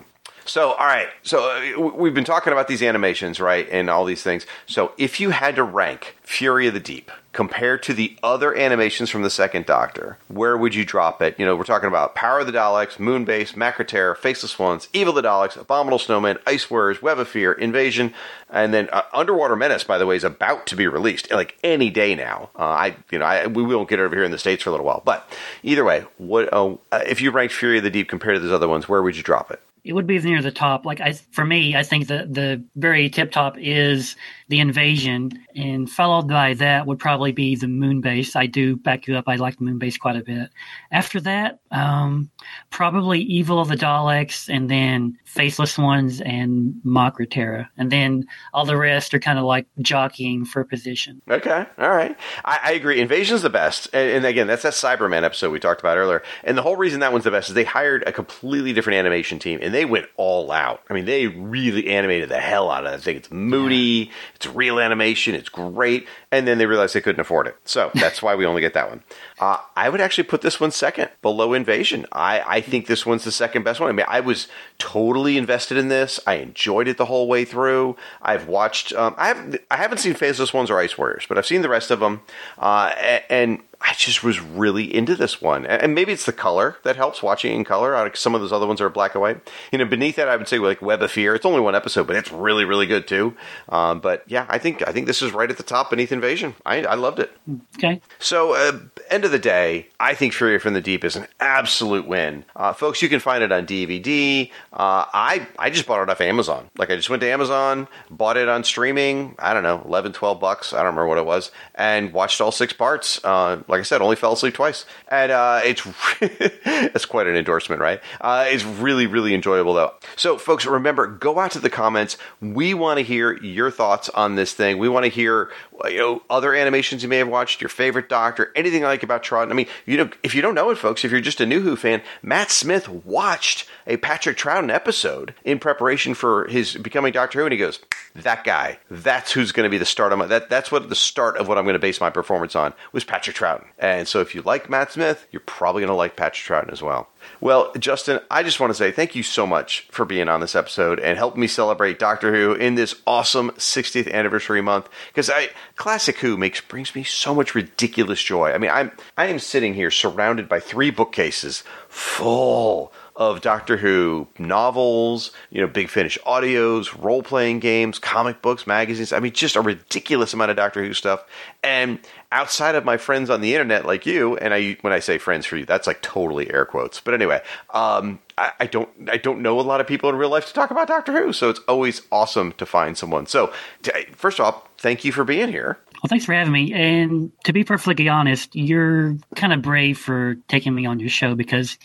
So, 0.50 0.72
all 0.72 0.88
right. 0.88 1.10
So, 1.22 1.48
uh, 1.48 1.92
we've 1.92 2.16
been 2.16 2.24
talking 2.24 2.52
about 2.52 2.68
these 2.68 2.82
animations, 2.82 3.40
right? 3.40 3.70
And 3.70 3.88
all 3.88 4.04
these 4.04 4.24
things. 4.24 4.48
So, 4.66 4.94
if 4.98 5.20
you 5.20 5.30
had 5.30 5.56
to 5.58 5.64
rank 5.64 6.16
Fury 6.24 6.68
of 6.68 6.74
the 6.74 6.80
Deep 6.80 7.12
compared 7.34 7.84
to 7.84 7.94
the 7.94 8.18
other 8.24 8.58
animations 8.58 9.12
from 9.12 9.22
the 9.22 9.30
second 9.30 9.68
Doctor, 9.68 10.18
where 10.28 10.58
would 10.58 10.74
you 10.74 10.84
drop 10.84 11.22
it? 11.22 11.36
You 11.38 11.46
know, 11.46 11.56
we're 11.56 11.66
talking 11.66 11.88
about 11.88 12.16
Power 12.16 12.40
of 12.40 12.48
the 12.48 12.52
Daleks, 12.52 12.98
Moonbase, 12.98 13.54
Macra 13.54 13.88
Terror, 13.88 14.16
Faceless 14.16 14.58
Ones, 14.58 14.90
Evil 14.92 15.14
the 15.14 15.22
Daleks, 15.22 15.56
Abominable 15.56 16.00
Snowman, 16.00 16.40
Ice 16.48 16.68
Warriors, 16.72 17.00
Web 17.00 17.20
of 17.20 17.28
Fear, 17.28 17.54
Invasion, 17.54 18.12
and 18.50 18.74
then 18.74 18.90
uh, 18.92 19.04
Underwater 19.14 19.56
Menace. 19.56 19.84
By 19.84 20.00
the 20.00 20.08
way, 20.08 20.16
is 20.16 20.24
about 20.24 20.66
to 20.68 20.76
be 20.76 20.88
released 20.88 21.32
like 21.32 21.60
any 21.64 21.92
day 21.92 22.16
now. 22.16 22.50
Uh, 22.58 22.64
I, 22.64 22.96
you 23.12 23.20
know, 23.20 23.26
I, 23.26 23.46
we 23.46 23.62
won't 23.62 23.88
get 23.88 24.00
it 24.00 24.04
over 24.04 24.16
here 24.16 24.26
in 24.26 24.32
the 24.32 24.40
states 24.40 24.64
for 24.64 24.72
a 24.72 24.74
little 24.74 24.88
while, 24.88 25.04
but 25.06 25.30
either 25.62 25.86
way, 25.86 26.06
what 26.18 26.52
uh, 26.52 26.76
if 26.92 27.22
you 27.22 27.30
ranked 27.30 27.54
Fury 27.54 27.78
of 27.78 27.84
the 27.84 27.92
Deep 27.92 28.10
compared 28.10 28.36
to 28.36 28.40
those 28.40 28.52
other 28.52 28.68
ones? 28.68 28.90
Where 28.90 29.04
would 29.04 29.16
you 29.16 29.22
drop 29.22 29.52
it? 29.52 29.62
It 29.84 29.94
would 29.94 30.08
be 30.08 30.20
near 30.20 30.42
the 30.42 30.52
top. 30.52 30.86
Like 30.86 31.02
I, 31.02 31.14
for 31.14 31.46
me, 31.46 31.76
I 31.76 31.84
think 31.84 32.08
the 32.08 32.28
the 32.30 32.64
very 32.76 33.10
tip 33.10 33.32
top 33.32 33.58
is 33.58 34.16
the 34.48 34.60
invasion, 34.60 35.32
and 35.60 35.90
followed 35.90 36.28
by 36.28 36.54
that 36.56 36.88
would 36.88 37.00
probably 37.00 37.32
be 37.32 37.56
the 37.56 37.68
moon 37.68 38.02
base. 38.02 38.36
I 38.36 38.46
do 38.46 38.76
back 38.78 39.08
you 39.08 39.16
up. 39.16 39.26
I 39.28 39.36
like 39.36 39.58
the 39.58 39.66
moon 39.66 39.78
base 39.78 39.98
quite 39.98 40.16
a 40.16 40.24
bit. 40.24 40.50
After 40.92 41.20
that, 41.22 41.60
um, 41.72 42.30
probably 42.70 43.22
Evil 43.22 43.60
of 43.60 43.68
the 43.68 43.76
Daleks, 43.76 44.48
and 44.54 44.70
then 44.70 45.18
Faceless 45.26 45.78
Ones 45.78 46.22
and 46.22 46.74
Macra 46.86 47.30
Terror, 47.30 47.68
and 47.78 47.92
then 47.92 48.26
all 48.54 48.66
the 48.66 48.78
rest 48.78 49.14
are 49.14 49.20
kind 49.20 49.38
of 49.38 49.46
like 49.46 49.68
jockeying 49.82 50.46
for 50.46 50.64
position. 50.64 51.22
Okay, 51.30 51.66
all 51.78 51.90
right, 51.90 52.18
I, 52.46 52.60
I 52.64 52.72
agree. 52.72 53.02
Invasion's 53.02 53.42
the 53.42 53.50
best, 53.50 53.90
and, 53.94 54.10
and 54.10 54.26
again, 54.26 54.48
that's 54.48 54.64
that 54.64 54.74
Cyberman 54.74 55.24
episode 55.24 55.52
we 55.52 55.60
talked 55.60 55.82
about 55.82 55.98
earlier. 55.98 56.24
And 56.44 56.58
the 56.58 56.62
whole 56.62 56.78
reason 56.78 57.02
that 57.02 57.12
one's 57.12 57.26
the 57.26 57.32
best 57.32 57.50
is 57.50 57.56
they 57.56 57.64
hired 57.64 58.04
a 58.08 58.12
completely 58.12 58.72
different 58.72 58.98
animation 58.98 59.40
team, 59.40 59.60
and 59.62 59.74
they 59.74 59.86
went 59.86 60.06
all 60.16 60.52
out. 60.52 60.84
I 60.90 60.94
mean, 60.94 61.06
they 61.06 61.28
really 61.28 61.88
animated 61.88 62.30
the 62.30 62.40
hell 62.40 62.72
out 62.72 62.86
of 62.86 62.92
that 62.92 63.02
thing. 63.02 63.18
It's 63.18 63.32
moody, 63.32 64.12
it's 64.36 64.48
real 64.48 64.80
animation, 64.80 65.36
it's 65.36 65.49
great. 65.50 66.08
And 66.32 66.48
then 66.48 66.58
they 66.58 66.66
realized 66.66 66.96
they 66.96 67.02
couldn't 67.02 67.20
afford 67.20 67.48
it, 67.48 67.58
so 67.66 67.92
that's 67.96 68.22
why 68.22 68.36
we 68.36 68.46
only 68.46 68.62
get 68.62 68.74
that 68.74 68.90
one. 68.90 69.04
Uh, 69.40 69.58
I 69.76 69.90
would 69.90 70.02
actually 70.02 70.26
put 70.26 70.42
this 70.42 70.60
one 70.60 70.72
second, 70.72 71.10
below 71.22 71.54
Invasion. 71.54 72.06
I, 72.12 72.42
I 72.46 72.62
think 72.62 72.88
this 72.88 73.06
one's 73.06 73.24
the 73.24 73.32
second 73.32 73.64
best 73.64 73.80
one. 73.80 73.90
I 73.90 73.94
mean, 73.94 74.06
I 74.08 74.20
was 74.20 74.48
totally 74.78 75.38
invested 75.38 75.78
in 75.78 75.90
this. 75.90 76.20
I 76.26 76.36
enjoyed 76.36 76.88
it 76.88 76.98
the 76.98 77.06
whole 77.06 77.28
way 77.28 77.46
through. 77.46 77.98
I've 78.22 78.48
watched. 78.48 78.94
Um, 78.94 79.16
I 79.18 79.28
haven't. 79.28 79.62
I 79.70 79.78
haven't 79.78 79.98
seen 80.00 80.14
Faceless 80.14 80.54
Ones 80.54 80.70
or 80.70 80.80
Ice 80.80 80.98
Warriors, 80.98 81.26
but 81.28 81.38
I've 81.38 81.46
seen 81.46 81.62
the 81.62 81.70
rest 81.70 81.92
of 81.92 82.00
them. 82.00 82.22
Uh, 82.58 82.94
and 83.30 83.60
I 83.82 83.94
just 83.94 84.24
was 84.24 84.42
really 84.42 84.94
into 84.94 85.16
this 85.16 85.42
one, 85.42 85.66
and 85.66 85.96
maybe 85.96 86.12
it's 86.12 86.26
the 86.26 86.34
color 86.34 86.78
that 86.84 86.98
helps. 86.98 87.24
Watching 87.24 87.56
in 87.56 87.64
color, 87.64 88.12
some 88.14 88.36
of 88.36 88.42
those 88.42 88.52
other 88.52 88.68
ones 88.68 88.82
are 88.82 88.90
black 88.90 89.16
and 89.16 89.22
white. 89.22 89.50
You 89.72 89.78
know, 89.78 89.86
beneath 89.86 90.18
that, 90.18 90.28
I 90.28 90.36
would 90.36 90.50
say 90.50 90.60
like 90.60 90.82
Web 90.82 91.02
of 91.02 91.12
Fear. 91.12 91.36
It's 91.36 91.46
only 91.46 91.62
one 91.62 91.76
episode, 91.76 92.06
but 92.06 92.18
it's 92.18 92.32
really, 92.32 92.66
really 92.66 92.86
good 92.86 93.08
too. 93.08 93.36
Um, 93.70 94.02
but 94.02 94.24
yeah, 94.28 94.46
I 94.50 94.58
think 94.58 94.86
I 94.86 94.92
think 94.92 95.08
this 95.08 95.22
is 95.22 95.32
right 95.32 95.50
at 95.50 95.56
the 95.56 95.64
top 95.64 95.92
beneath 95.92 96.12
Invasion. 96.12 96.56
I, 96.66 96.84
I 96.84 96.96
loved 96.96 97.20
it. 97.20 97.32
Okay. 97.78 98.02
So, 98.20 98.54
uh, 98.54 98.80
end 99.10 99.24
of 99.24 99.32
the 99.32 99.40
day, 99.40 99.88
I 100.00 100.14
think 100.14 100.34
Fury 100.34 100.60
from 100.60 100.74
the 100.74 100.82
Deep 100.82 101.06
is 101.06 101.16
an 101.16 101.28
absolute 101.40 102.06
win, 102.06 102.44
uh, 102.58 102.74
folks. 102.74 103.02
You 103.02 103.08
can 103.08 103.22
find 103.22 103.44
it 103.44 103.52
on 103.52 103.66
DVD. 103.66 104.50
Uh, 104.74 105.06
I 105.14 105.48
I 105.58 105.70
just 105.70 105.88
bought 105.88 106.04
it 106.04 106.10
off 106.10 106.20
Amazon. 106.20 106.70
Like 106.78 106.92
I 106.92 106.98
just 106.98 107.10
went 107.10 107.22
to 107.22 107.30
Amazon, 107.30 107.88
bought 108.10 108.36
it 108.36 108.50
on 108.50 108.66
streaming. 108.66 109.36
I 109.40 109.54
don't 109.54 109.64
know, 109.64 109.82
11, 109.86 110.12
12 110.12 110.40
bucks. 110.40 110.74
I 110.74 110.78
don't 110.78 110.88
remember 110.88 111.08
what 111.08 111.18
it 111.18 111.26
was, 111.26 111.52
and 111.76 112.12
watched 112.12 112.42
all 112.42 112.52
six 112.52 112.74
parts. 112.74 113.24
Uh, 113.24 113.62
like 113.70 113.80
I 113.80 113.84
said, 113.84 114.02
only 114.02 114.16
fell 114.16 114.34
asleep 114.34 114.56
twice, 114.56 114.86
and 115.08 115.32
uh, 115.32 115.62
it's 115.64 115.84
that's 116.66 117.06
quite 117.06 117.28
an 117.28 117.36
endorsement, 117.36 117.82
right? 117.82 118.02
Uh, 118.20 118.46
it's 118.48 118.66
really, 118.66 119.08
really 119.08 119.34
enjoyable 119.34 119.74
though. 119.74 119.94
So, 120.16 120.38
folks, 120.38 120.66
remember, 120.66 121.08
go 121.08 121.40
out 121.40 121.52
to 121.52 121.60
the 121.60 121.70
comments. 121.70 122.18
We 122.42 122.74
want 122.74 122.98
to 122.98 123.04
hear 123.04 123.34
your 123.38 123.70
thoughts 123.70 124.10
on 124.10 124.36
this 124.36 124.54
thing. 124.54 124.80
We 124.80 124.90
want 124.90 125.06
to 125.06 125.10
hear 125.10 125.52
you 125.86 125.98
know 125.98 126.22
other 126.30 126.54
animations 126.54 127.04
you 127.04 127.10
may 127.10 127.18
have 127.18 127.28
watched, 127.28 127.62
your 127.62 127.70
favorite 127.70 128.10
Doctor, 128.10 128.52
anything 128.56 128.84
like 128.84 129.04
about 129.04 129.24
Troughton. 129.24 129.52
I 129.52 129.54
mean, 129.54 129.68
you 129.86 129.98
know, 129.98 130.10
if 130.24 130.36
you 130.36 130.42
don't 130.42 130.56
know 130.56 130.70
it, 130.70 130.78
folks, 130.78 131.06
if 131.06 131.12
you're 131.12 131.22
just 131.22 131.42
a 131.42 131.46
new 131.46 131.62
Who 131.62 131.76
fan, 131.76 132.02
Matt 132.22 132.52
Smith 132.52 132.90
watched 132.90 133.68
a 133.88 133.98
Patrick 133.98 134.38
Troughton 134.38 134.74
episode 134.74 135.34
in 135.44 135.60
preparation 135.60 136.14
for 136.14 136.48
his 136.48 136.76
becoming 136.76 137.14
Doctor 137.14 137.40
Who, 137.40 137.46
and 137.46 137.54
he 137.54 137.60
goes, 137.60 137.80
"That 138.16 138.44
guy, 138.44 138.80
that's 138.90 139.32
who's 139.32 139.52
going 139.52 139.66
to 139.66 139.70
be 139.70 139.78
the 139.78 139.86
start 139.86 140.12
of 140.12 140.20
my 140.20 140.26
that. 140.26 140.50
That's 140.50 140.72
what 140.72 140.90
the 140.90 140.96
start 140.96 141.38
of 141.38 141.48
what 141.48 141.58
I'm 141.58 141.66
going 141.66 141.74
to 141.74 141.80
base 141.80 142.02
my 142.02 142.10
performance 142.10 142.56
on 142.56 142.74
was 142.92 143.04
Patrick 143.04 143.36
Troughton." 143.36 143.66
And 143.78 144.08
so, 144.08 144.22
if 144.22 144.36
you 144.36 144.42
like 144.42 144.70
Matt 144.70 144.92
Smith, 144.92 145.28
you're 145.32 145.40
probably 145.42 145.82
going 145.82 145.90
to 145.90 145.96
like 145.96 146.16
Patrick 146.16 146.46
Troughton 146.46 146.72
as 146.72 146.82
well. 146.82 147.10
Well, 147.42 147.72
Justin, 147.80 148.20
I 148.30 148.44
just 148.44 148.60
want 148.60 148.72
to 148.72 148.76
say 148.76 148.92
thank 148.92 149.16
you 149.16 149.24
so 149.24 149.48
much 149.48 149.88
for 149.92 150.06
being 150.06 150.30
on 150.30 150.42
this 150.42 150.56
episode 150.56 151.00
and 151.00 151.18
helping 151.18 151.42
me 151.42 151.48
celebrate 151.48 152.00
Doctor 152.00 152.34
Who 152.34 152.54
in 152.54 152.76
this 152.76 152.96
awesome 153.08 153.52
60th 153.52 154.12
anniversary 154.12 154.62
month. 154.62 154.90
Because 155.08 155.30
I 155.30 155.50
classic 155.76 156.18
Who 156.18 156.38
makes 156.38 156.62
brings 156.62 156.96
me 156.96 157.04
so 157.04 157.34
much 157.34 157.56
ridiculous 157.56 158.22
joy. 158.22 158.52
I 158.52 158.58
mean, 158.58 158.72
I'm 158.72 158.92
I 159.18 159.28
am 159.28 159.40
sitting 159.40 159.74
here 159.74 159.92
surrounded 159.92 160.50
by 160.50 160.60
three 160.60 160.90
bookcases 160.92 161.64
full 161.88 162.92
of 163.20 163.42
Doctor 163.42 163.76
Who 163.76 164.28
novels, 164.40 165.32
you 165.52 165.60
know, 165.60 165.68
Big 165.68 165.90
Finish 165.90 166.18
audios, 166.26 166.98
role 167.04 167.22
playing 167.22 167.60
games, 167.60 168.00
comic 168.00 168.42
books, 168.42 168.66
magazines. 168.66 169.12
I 169.12 169.20
mean, 169.20 169.34
just 169.34 169.58
a 169.58 169.62
ridiculous 169.62 170.34
amount 170.34 170.52
of 170.52 170.58
Doctor 170.58 170.82
Who 170.82 170.94
stuff. 170.94 171.26
And 171.62 172.00
outside 172.32 172.76
of 172.76 172.86
my 172.86 172.96
friends 172.96 173.30
on 173.30 173.42
the 173.42 173.54
internet 173.54 173.86
like 173.86 174.06
you, 174.06 174.38
and 174.38 174.54
I 174.54 174.78
when 174.82 174.94
I 174.94 175.00
say 175.00 175.18
friends 175.18 175.46
for 175.46 175.58
you, 175.58 175.66
that's 175.66 175.86
like 175.86 176.02
totally 176.02 176.52
air 176.52 176.66
quotes. 176.66 177.02
But 177.02 177.14
anyway, 177.14 177.42
um, 177.72 178.20
I, 178.38 178.54
I, 178.62 178.66
don't 178.68 178.90
I 179.10 179.18
don't 179.18 179.42
know 179.42 179.60
a 179.60 179.62
lot 179.62 179.82
of 179.82 179.88
people 179.88 180.10
in 180.10 180.16
real 180.16 180.30
life 180.30 180.46
to 180.48 180.54
talk 180.54 180.72
about 180.72 180.88
Doctor 180.88 181.12
Who, 181.12 181.34
so 181.34 181.50
it's 181.50 181.60
always 181.68 182.02
awesome 182.14 182.54
to 182.54 182.66
find 182.66 182.98
someone. 182.98 183.26
So 183.26 183.52
t- 183.84 183.92
first 184.16 184.40
off, 184.40 184.64
thank 184.78 185.04
you 185.04 185.12
for 185.12 185.26
being 185.26 185.50
here. 185.50 185.78
Well, 186.02 186.08
thanks 186.08 186.24
for 186.24 186.34
having 186.34 186.54
me. 186.54 186.72
And 186.72 187.34
to 187.44 187.52
be 187.52 187.66
perfectly 187.66 188.08
honest, 188.08 188.56
you're 188.56 189.18
kind 189.36 189.52
of 189.52 189.62
brave 189.62 189.98
for 189.98 190.36
taking 190.48 190.74
me 190.74 190.86
on 190.86 191.02
your 191.02 191.10
show 191.10 191.36
because 191.36 191.78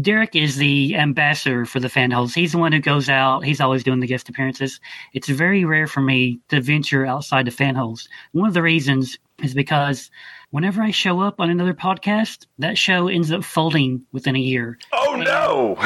Derek 0.00 0.34
is 0.34 0.56
the 0.56 0.96
ambassador 0.96 1.66
for 1.66 1.78
the 1.80 1.88
Fanholes. 1.88 2.34
He's 2.34 2.52
the 2.52 2.58
one 2.58 2.72
who 2.72 2.80
goes 2.80 3.08
out. 3.08 3.44
He's 3.44 3.60
always 3.60 3.84
doing 3.84 4.00
the 4.00 4.06
guest 4.06 4.28
appearances. 4.28 4.80
It's 5.12 5.28
very 5.28 5.64
rare 5.64 5.86
for 5.86 6.00
me 6.00 6.40
to 6.48 6.60
venture 6.60 7.04
outside 7.04 7.46
the 7.46 7.50
Fanholes. 7.50 8.08
One 8.32 8.48
of 8.48 8.54
the 8.54 8.62
reasons 8.62 9.18
is 9.42 9.54
because 9.54 10.10
whenever 10.50 10.82
I 10.82 10.90
show 10.90 11.20
up 11.20 11.38
on 11.38 11.50
another 11.50 11.74
podcast, 11.74 12.46
that 12.58 12.78
show 12.78 13.08
ends 13.08 13.30
up 13.30 13.44
folding 13.44 14.04
within 14.12 14.36
a 14.36 14.40
year. 14.40 14.78
Oh 14.92 15.14
and, 15.14 15.24
no! 15.24 15.76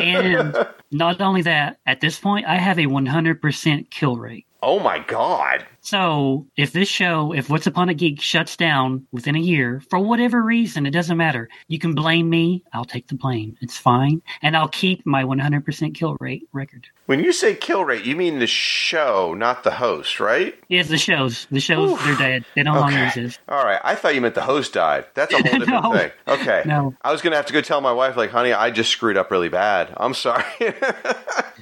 and 0.00 0.68
not 0.90 1.20
only 1.20 1.42
that, 1.42 1.78
at 1.86 2.00
this 2.00 2.18
point, 2.18 2.46
I 2.46 2.56
have 2.56 2.78
a 2.78 2.86
100% 2.86 3.90
kill 3.90 4.16
rate. 4.16 4.46
Oh 4.66 4.78
my 4.78 4.98
god. 4.98 5.66
So, 5.82 6.46
if 6.56 6.72
this 6.72 6.88
show, 6.88 7.34
if 7.34 7.50
Once 7.50 7.66
Upon 7.66 7.90
a 7.90 7.94
Geek 7.94 8.22
shuts 8.22 8.56
down 8.56 9.06
within 9.12 9.36
a 9.36 9.38
year, 9.38 9.82
for 9.90 9.98
whatever 9.98 10.42
reason, 10.42 10.86
it 10.86 10.92
doesn't 10.92 11.18
matter. 11.18 11.50
You 11.68 11.78
can 11.78 11.94
blame 11.94 12.30
me. 12.30 12.64
I'll 12.72 12.86
take 12.86 13.08
the 13.08 13.14
blame. 13.14 13.58
It's 13.60 13.76
fine. 13.76 14.22
And 14.40 14.56
I'll 14.56 14.68
keep 14.68 15.04
my 15.04 15.22
100% 15.22 15.94
kill 15.94 16.16
rate 16.18 16.48
record. 16.54 16.86
When 17.04 17.22
you 17.22 17.34
say 17.34 17.54
kill 17.54 17.84
rate, 17.84 18.06
you 18.06 18.16
mean 18.16 18.38
the 18.38 18.46
show, 18.46 19.34
not 19.34 19.64
the 19.64 19.72
host, 19.72 20.18
right? 20.18 20.54
Yes, 20.68 20.88
the 20.88 20.96
shows. 20.96 21.46
The 21.50 21.60
shows, 21.60 21.92
Oof. 21.92 22.02
they're 22.02 22.16
dead. 22.16 22.46
They 22.54 22.62
no 22.62 22.70
okay. 22.70 22.80
longer 22.80 23.04
exist. 23.04 23.40
All 23.46 23.62
right. 23.62 23.80
I 23.84 23.94
thought 23.94 24.14
you 24.14 24.22
meant 24.22 24.34
the 24.34 24.40
host 24.40 24.72
died. 24.72 25.04
That's 25.12 25.34
a 25.34 25.36
whole 25.42 25.42
different 25.42 25.84
no. 25.84 25.92
thing. 25.92 26.10
Okay. 26.26 26.62
No. 26.64 26.94
I 27.02 27.12
was 27.12 27.20
going 27.20 27.32
to 27.32 27.36
have 27.36 27.46
to 27.46 27.52
go 27.52 27.60
tell 27.60 27.82
my 27.82 27.92
wife, 27.92 28.16
like, 28.16 28.30
honey, 28.30 28.54
I 28.54 28.70
just 28.70 28.90
screwed 28.90 29.18
up 29.18 29.30
really 29.30 29.50
bad. 29.50 29.92
I'm 29.98 30.14
sorry. 30.14 30.44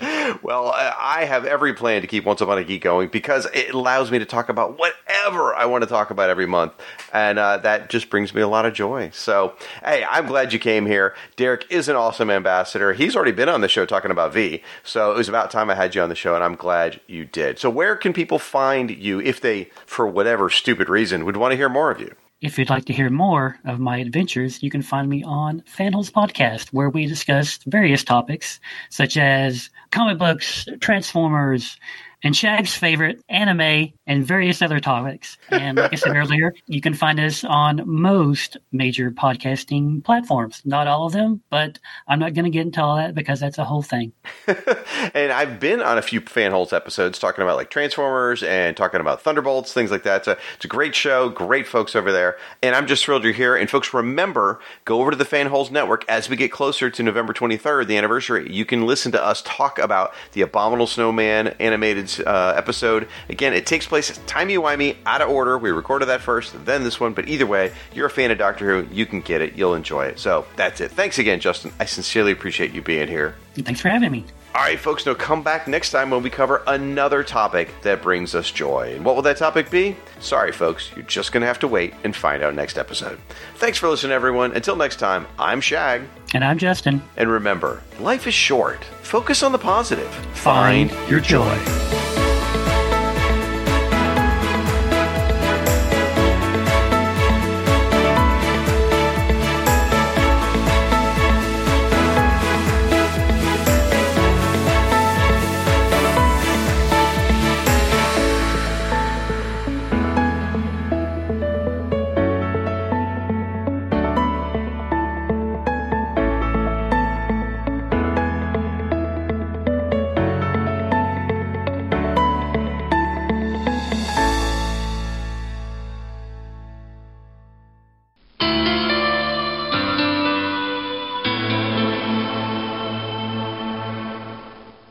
well, 0.42 0.72
I 0.74 1.24
have 1.26 1.44
every 1.44 1.74
plan 1.74 2.00
to 2.00 2.06
keep 2.06 2.24
Once 2.24 2.40
Upon 2.40 2.58
a 2.58 2.64
Geek 2.64 2.82
going 2.82 3.08
because 3.08 3.46
it 3.54 3.72
allows 3.74 4.10
me 4.10 4.18
to 4.18 4.24
talk 4.24 4.48
about 4.48 4.78
whatever 4.78 5.54
I 5.54 5.66
want 5.66 5.82
to 5.82 5.88
talk 5.88 6.10
about 6.10 6.30
every 6.30 6.46
month. 6.46 6.72
And 7.12 7.38
uh, 7.38 7.58
that 7.58 7.88
just 7.90 8.10
brings 8.10 8.34
me 8.34 8.40
a 8.40 8.48
lot 8.48 8.66
of 8.66 8.74
joy. 8.74 9.10
So, 9.12 9.54
hey, 9.84 10.04
I'm 10.08 10.26
glad 10.26 10.52
you 10.52 10.58
came 10.58 10.86
here. 10.86 11.14
Derek 11.36 11.66
is 11.70 11.88
an 11.88 11.96
awesome 11.96 12.30
ambassador. 12.30 12.92
He's 12.92 13.14
already 13.14 13.32
been 13.32 13.48
on 13.48 13.60
the 13.60 13.68
show 13.68 13.86
talking 13.86 14.10
about 14.10 14.32
V. 14.32 14.62
So 14.82 15.12
it 15.12 15.16
was 15.16 15.28
about 15.28 15.50
time 15.50 15.70
I 15.70 15.74
had 15.74 15.94
you 15.94 16.02
on 16.02 16.08
the 16.08 16.14
show, 16.14 16.34
and 16.34 16.42
I'm 16.42 16.56
glad 16.56 17.00
you 17.06 17.24
did. 17.24 17.58
So, 17.58 17.70
where 17.70 17.96
can 17.96 18.12
people 18.12 18.38
find 18.38 18.90
you 18.90 19.20
if 19.20 19.40
they, 19.40 19.70
for 19.86 20.06
whatever 20.06 20.50
stupid 20.50 20.88
reason, 20.88 21.24
would 21.24 21.36
want 21.36 21.52
to 21.52 21.56
hear 21.56 21.68
more 21.68 21.90
of 21.90 22.00
you? 22.00 22.14
If 22.42 22.58
you'd 22.58 22.70
like 22.70 22.86
to 22.86 22.92
hear 22.92 23.08
more 23.08 23.56
of 23.64 23.78
my 23.78 23.98
adventures, 23.98 24.64
you 24.64 24.68
can 24.68 24.82
find 24.82 25.08
me 25.08 25.22
on 25.22 25.60
Fanholes 25.60 26.10
Podcast, 26.10 26.70
where 26.72 26.90
we 26.90 27.06
discuss 27.06 27.60
various 27.68 28.02
topics 28.02 28.58
such 28.90 29.16
as 29.16 29.70
comic 29.92 30.18
books, 30.18 30.66
Transformers, 30.80 31.76
and 32.22 32.36
Shag's 32.36 32.74
favorite 32.74 33.22
anime 33.28 33.92
and 34.06 34.26
various 34.26 34.62
other 34.62 34.80
topics. 34.80 35.38
And 35.50 35.78
like 35.78 35.92
I 35.92 35.96
said 35.96 36.16
earlier, 36.16 36.54
you 36.66 36.80
can 36.80 36.94
find 36.94 37.18
us 37.18 37.44
on 37.44 37.82
most 37.86 38.56
major 38.70 39.10
podcasting 39.10 40.04
platforms. 40.04 40.62
Not 40.64 40.86
all 40.86 41.06
of 41.06 41.12
them, 41.12 41.42
but 41.50 41.78
I'm 42.06 42.18
not 42.18 42.34
going 42.34 42.44
to 42.44 42.50
get 42.50 42.66
into 42.66 42.82
all 42.82 42.96
that 42.96 43.14
because 43.14 43.40
that's 43.40 43.58
a 43.58 43.64
whole 43.64 43.82
thing. 43.82 44.12
and 45.14 45.32
I've 45.32 45.58
been 45.58 45.80
on 45.80 45.98
a 45.98 46.02
few 46.02 46.20
Fanholes 46.20 46.72
episodes 46.72 47.18
talking 47.18 47.42
about 47.42 47.56
like 47.56 47.70
Transformers 47.70 48.42
and 48.42 48.76
talking 48.76 49.00
about 49.00 49.22
Thunderbolts, 49.22 49.72
things 49.72 49.90
like 49.90 50.02
that. 50.04 50.18
It's 50.18 50.28
a, 50.28 50.38
it's 50.56 50.64
a 50.64 50.68
great 50.68 50.94
show, 50.94 51.28
great 51.28 51.66
folks 51.66 51.96
over 51.96 52.12
there. 52.12 52.36
And 52.62 52.74
I'm 52.74 52.86
just 52.86 53.04
thrilled 53.04 53.24
you're 53.24 53.32
here. 53.32 53.56
And 53.56 53.68
folks, 53.68 53.92
remember, 53.94 54.60
go 54.84 55.00
over 55.00 55.10
to 55.10 55.16
the 55.16 55.24
Fanholes 55.24 55.70
Network 55.70 56.04
as 56.08 56.28
we 56.28 56.36
get 56.36 56.52
closer 56.52 56.90
to 56.90 57.02
November 57.02 57.32
23rd, 57.32 57.86
the 57.86 57.96
anniversary. 57.96 58.52
You 58.52 58.64
can 58.64 58.86
listen 58.86 59.12
to 59.12 59.22
us 59.22 59.42
talk 59.44 59.78
about 59.78 60.14
the 60.32 60.42
Abominable 60.42 60.86
Snowman 60.86 61.48
animated 61.58 62.08
uh, 62.20 62.54
episode. 62.56 63.08
Again, 63.28 63.54
it 63.54 63.66
takes 63.66 63.86
place 63.86 64.18
timey-wimey, 64.26 64.96
out 65.06 65.22
of 65.22 65.28
order. 65.28 65.58
We 65.58 65.70
recorded 65.70 66.06
that 66.06 66.20
first, 66.20 66.64
then 66.64 66.84
this 66.84 67.00
one. 67.00 67.12
But 67.12 67.28
either 67.28 67.46
way, 67.46 67.72
you're 67.94 68.06
a 68.06 68.10
fan 68.10 68.30
of 68.30 68.38
Doctor 68.38 68.82
Who, 68.82 68.94
you 68.94 69.06
can 69.06 69.20
get 69.20 69.40
it. 69.42 69.54
You'll 69.54 69.74
enjoy 69.74 70.06
it. 70.06 70.18
So 70.18 70.46
that's 70.56 70.80
it. 70.80 70.90
Thanks 70.90 71.18
again, 71.18 71.40
Justin. 71.40 71.72
I 71.78 71.84
sincerely 71.84 72.32
appreciate 72.32 72.72
you 72.72 72.82
being 72.82 73.08
here. 73.08 73.34
Thanks 73.54 73.80
for 73.80 73.88
having 73.88 74.10
me. 74.12 74.24
All 74.54 74.60
right, 74.60 74.78
folks, 74.78 75.06
now 75.06 75.14
come 75.14 75.42
back 75.42 75.66
next 75.66 75.92
time 75.92 76.10
when 76.10 76.22
we 76.22 76.28
cover 76.28 76.62
another 76.66 77.24
topic 77.24 77.70
that 77.82 78.02
brings 78.02 78.34
us 78.34 78.50
joy. 78.50 78.92
And 78.94 79.02
what 79.02 79.14
will 79.14 79.22
that 79.22 79.38
topic 79.38 79.70
be? 79.70 79.96
Sorry, 80.20 80.52
folks, 80.52 80.90
you're 80.94 81.06
just 81.06 81.32
going 81.32 81.40
to 81.40 81.46
have 81.46 81.58
to 81.60 81.68
wait 81.68 81.94
and 82.04 82.14
find 82.14 82.42
out 82.42 82.54
next 82.54 82.76
episode. 82.76 83.18
Thanks 83.54 83.78
for 83.78 83.88
listening, 83.88 84.12
everyone. 84.12 84.52
Until 84.52 84.76
next 84.76 84.96
time, 84.96 85.26
I'm 85.38 85.62
Shag. 85.62 86.02
And 86.34 86.44
I'm 86.44 86.58
Justin. 86.58 87.02
And 87.16 87.30
remember, 87.30 87.82
life 87.98 88.26
is 88.26 88.34
short. 88.34 88.84
Focus 89.00 89.42
on 89.42 89.52
the 89.52 89.58
positive. 89.58 90.12
Find, 90.34 90.90
Find 90.90 91.10
your 91.10 91.20
joy. 91.20 92.01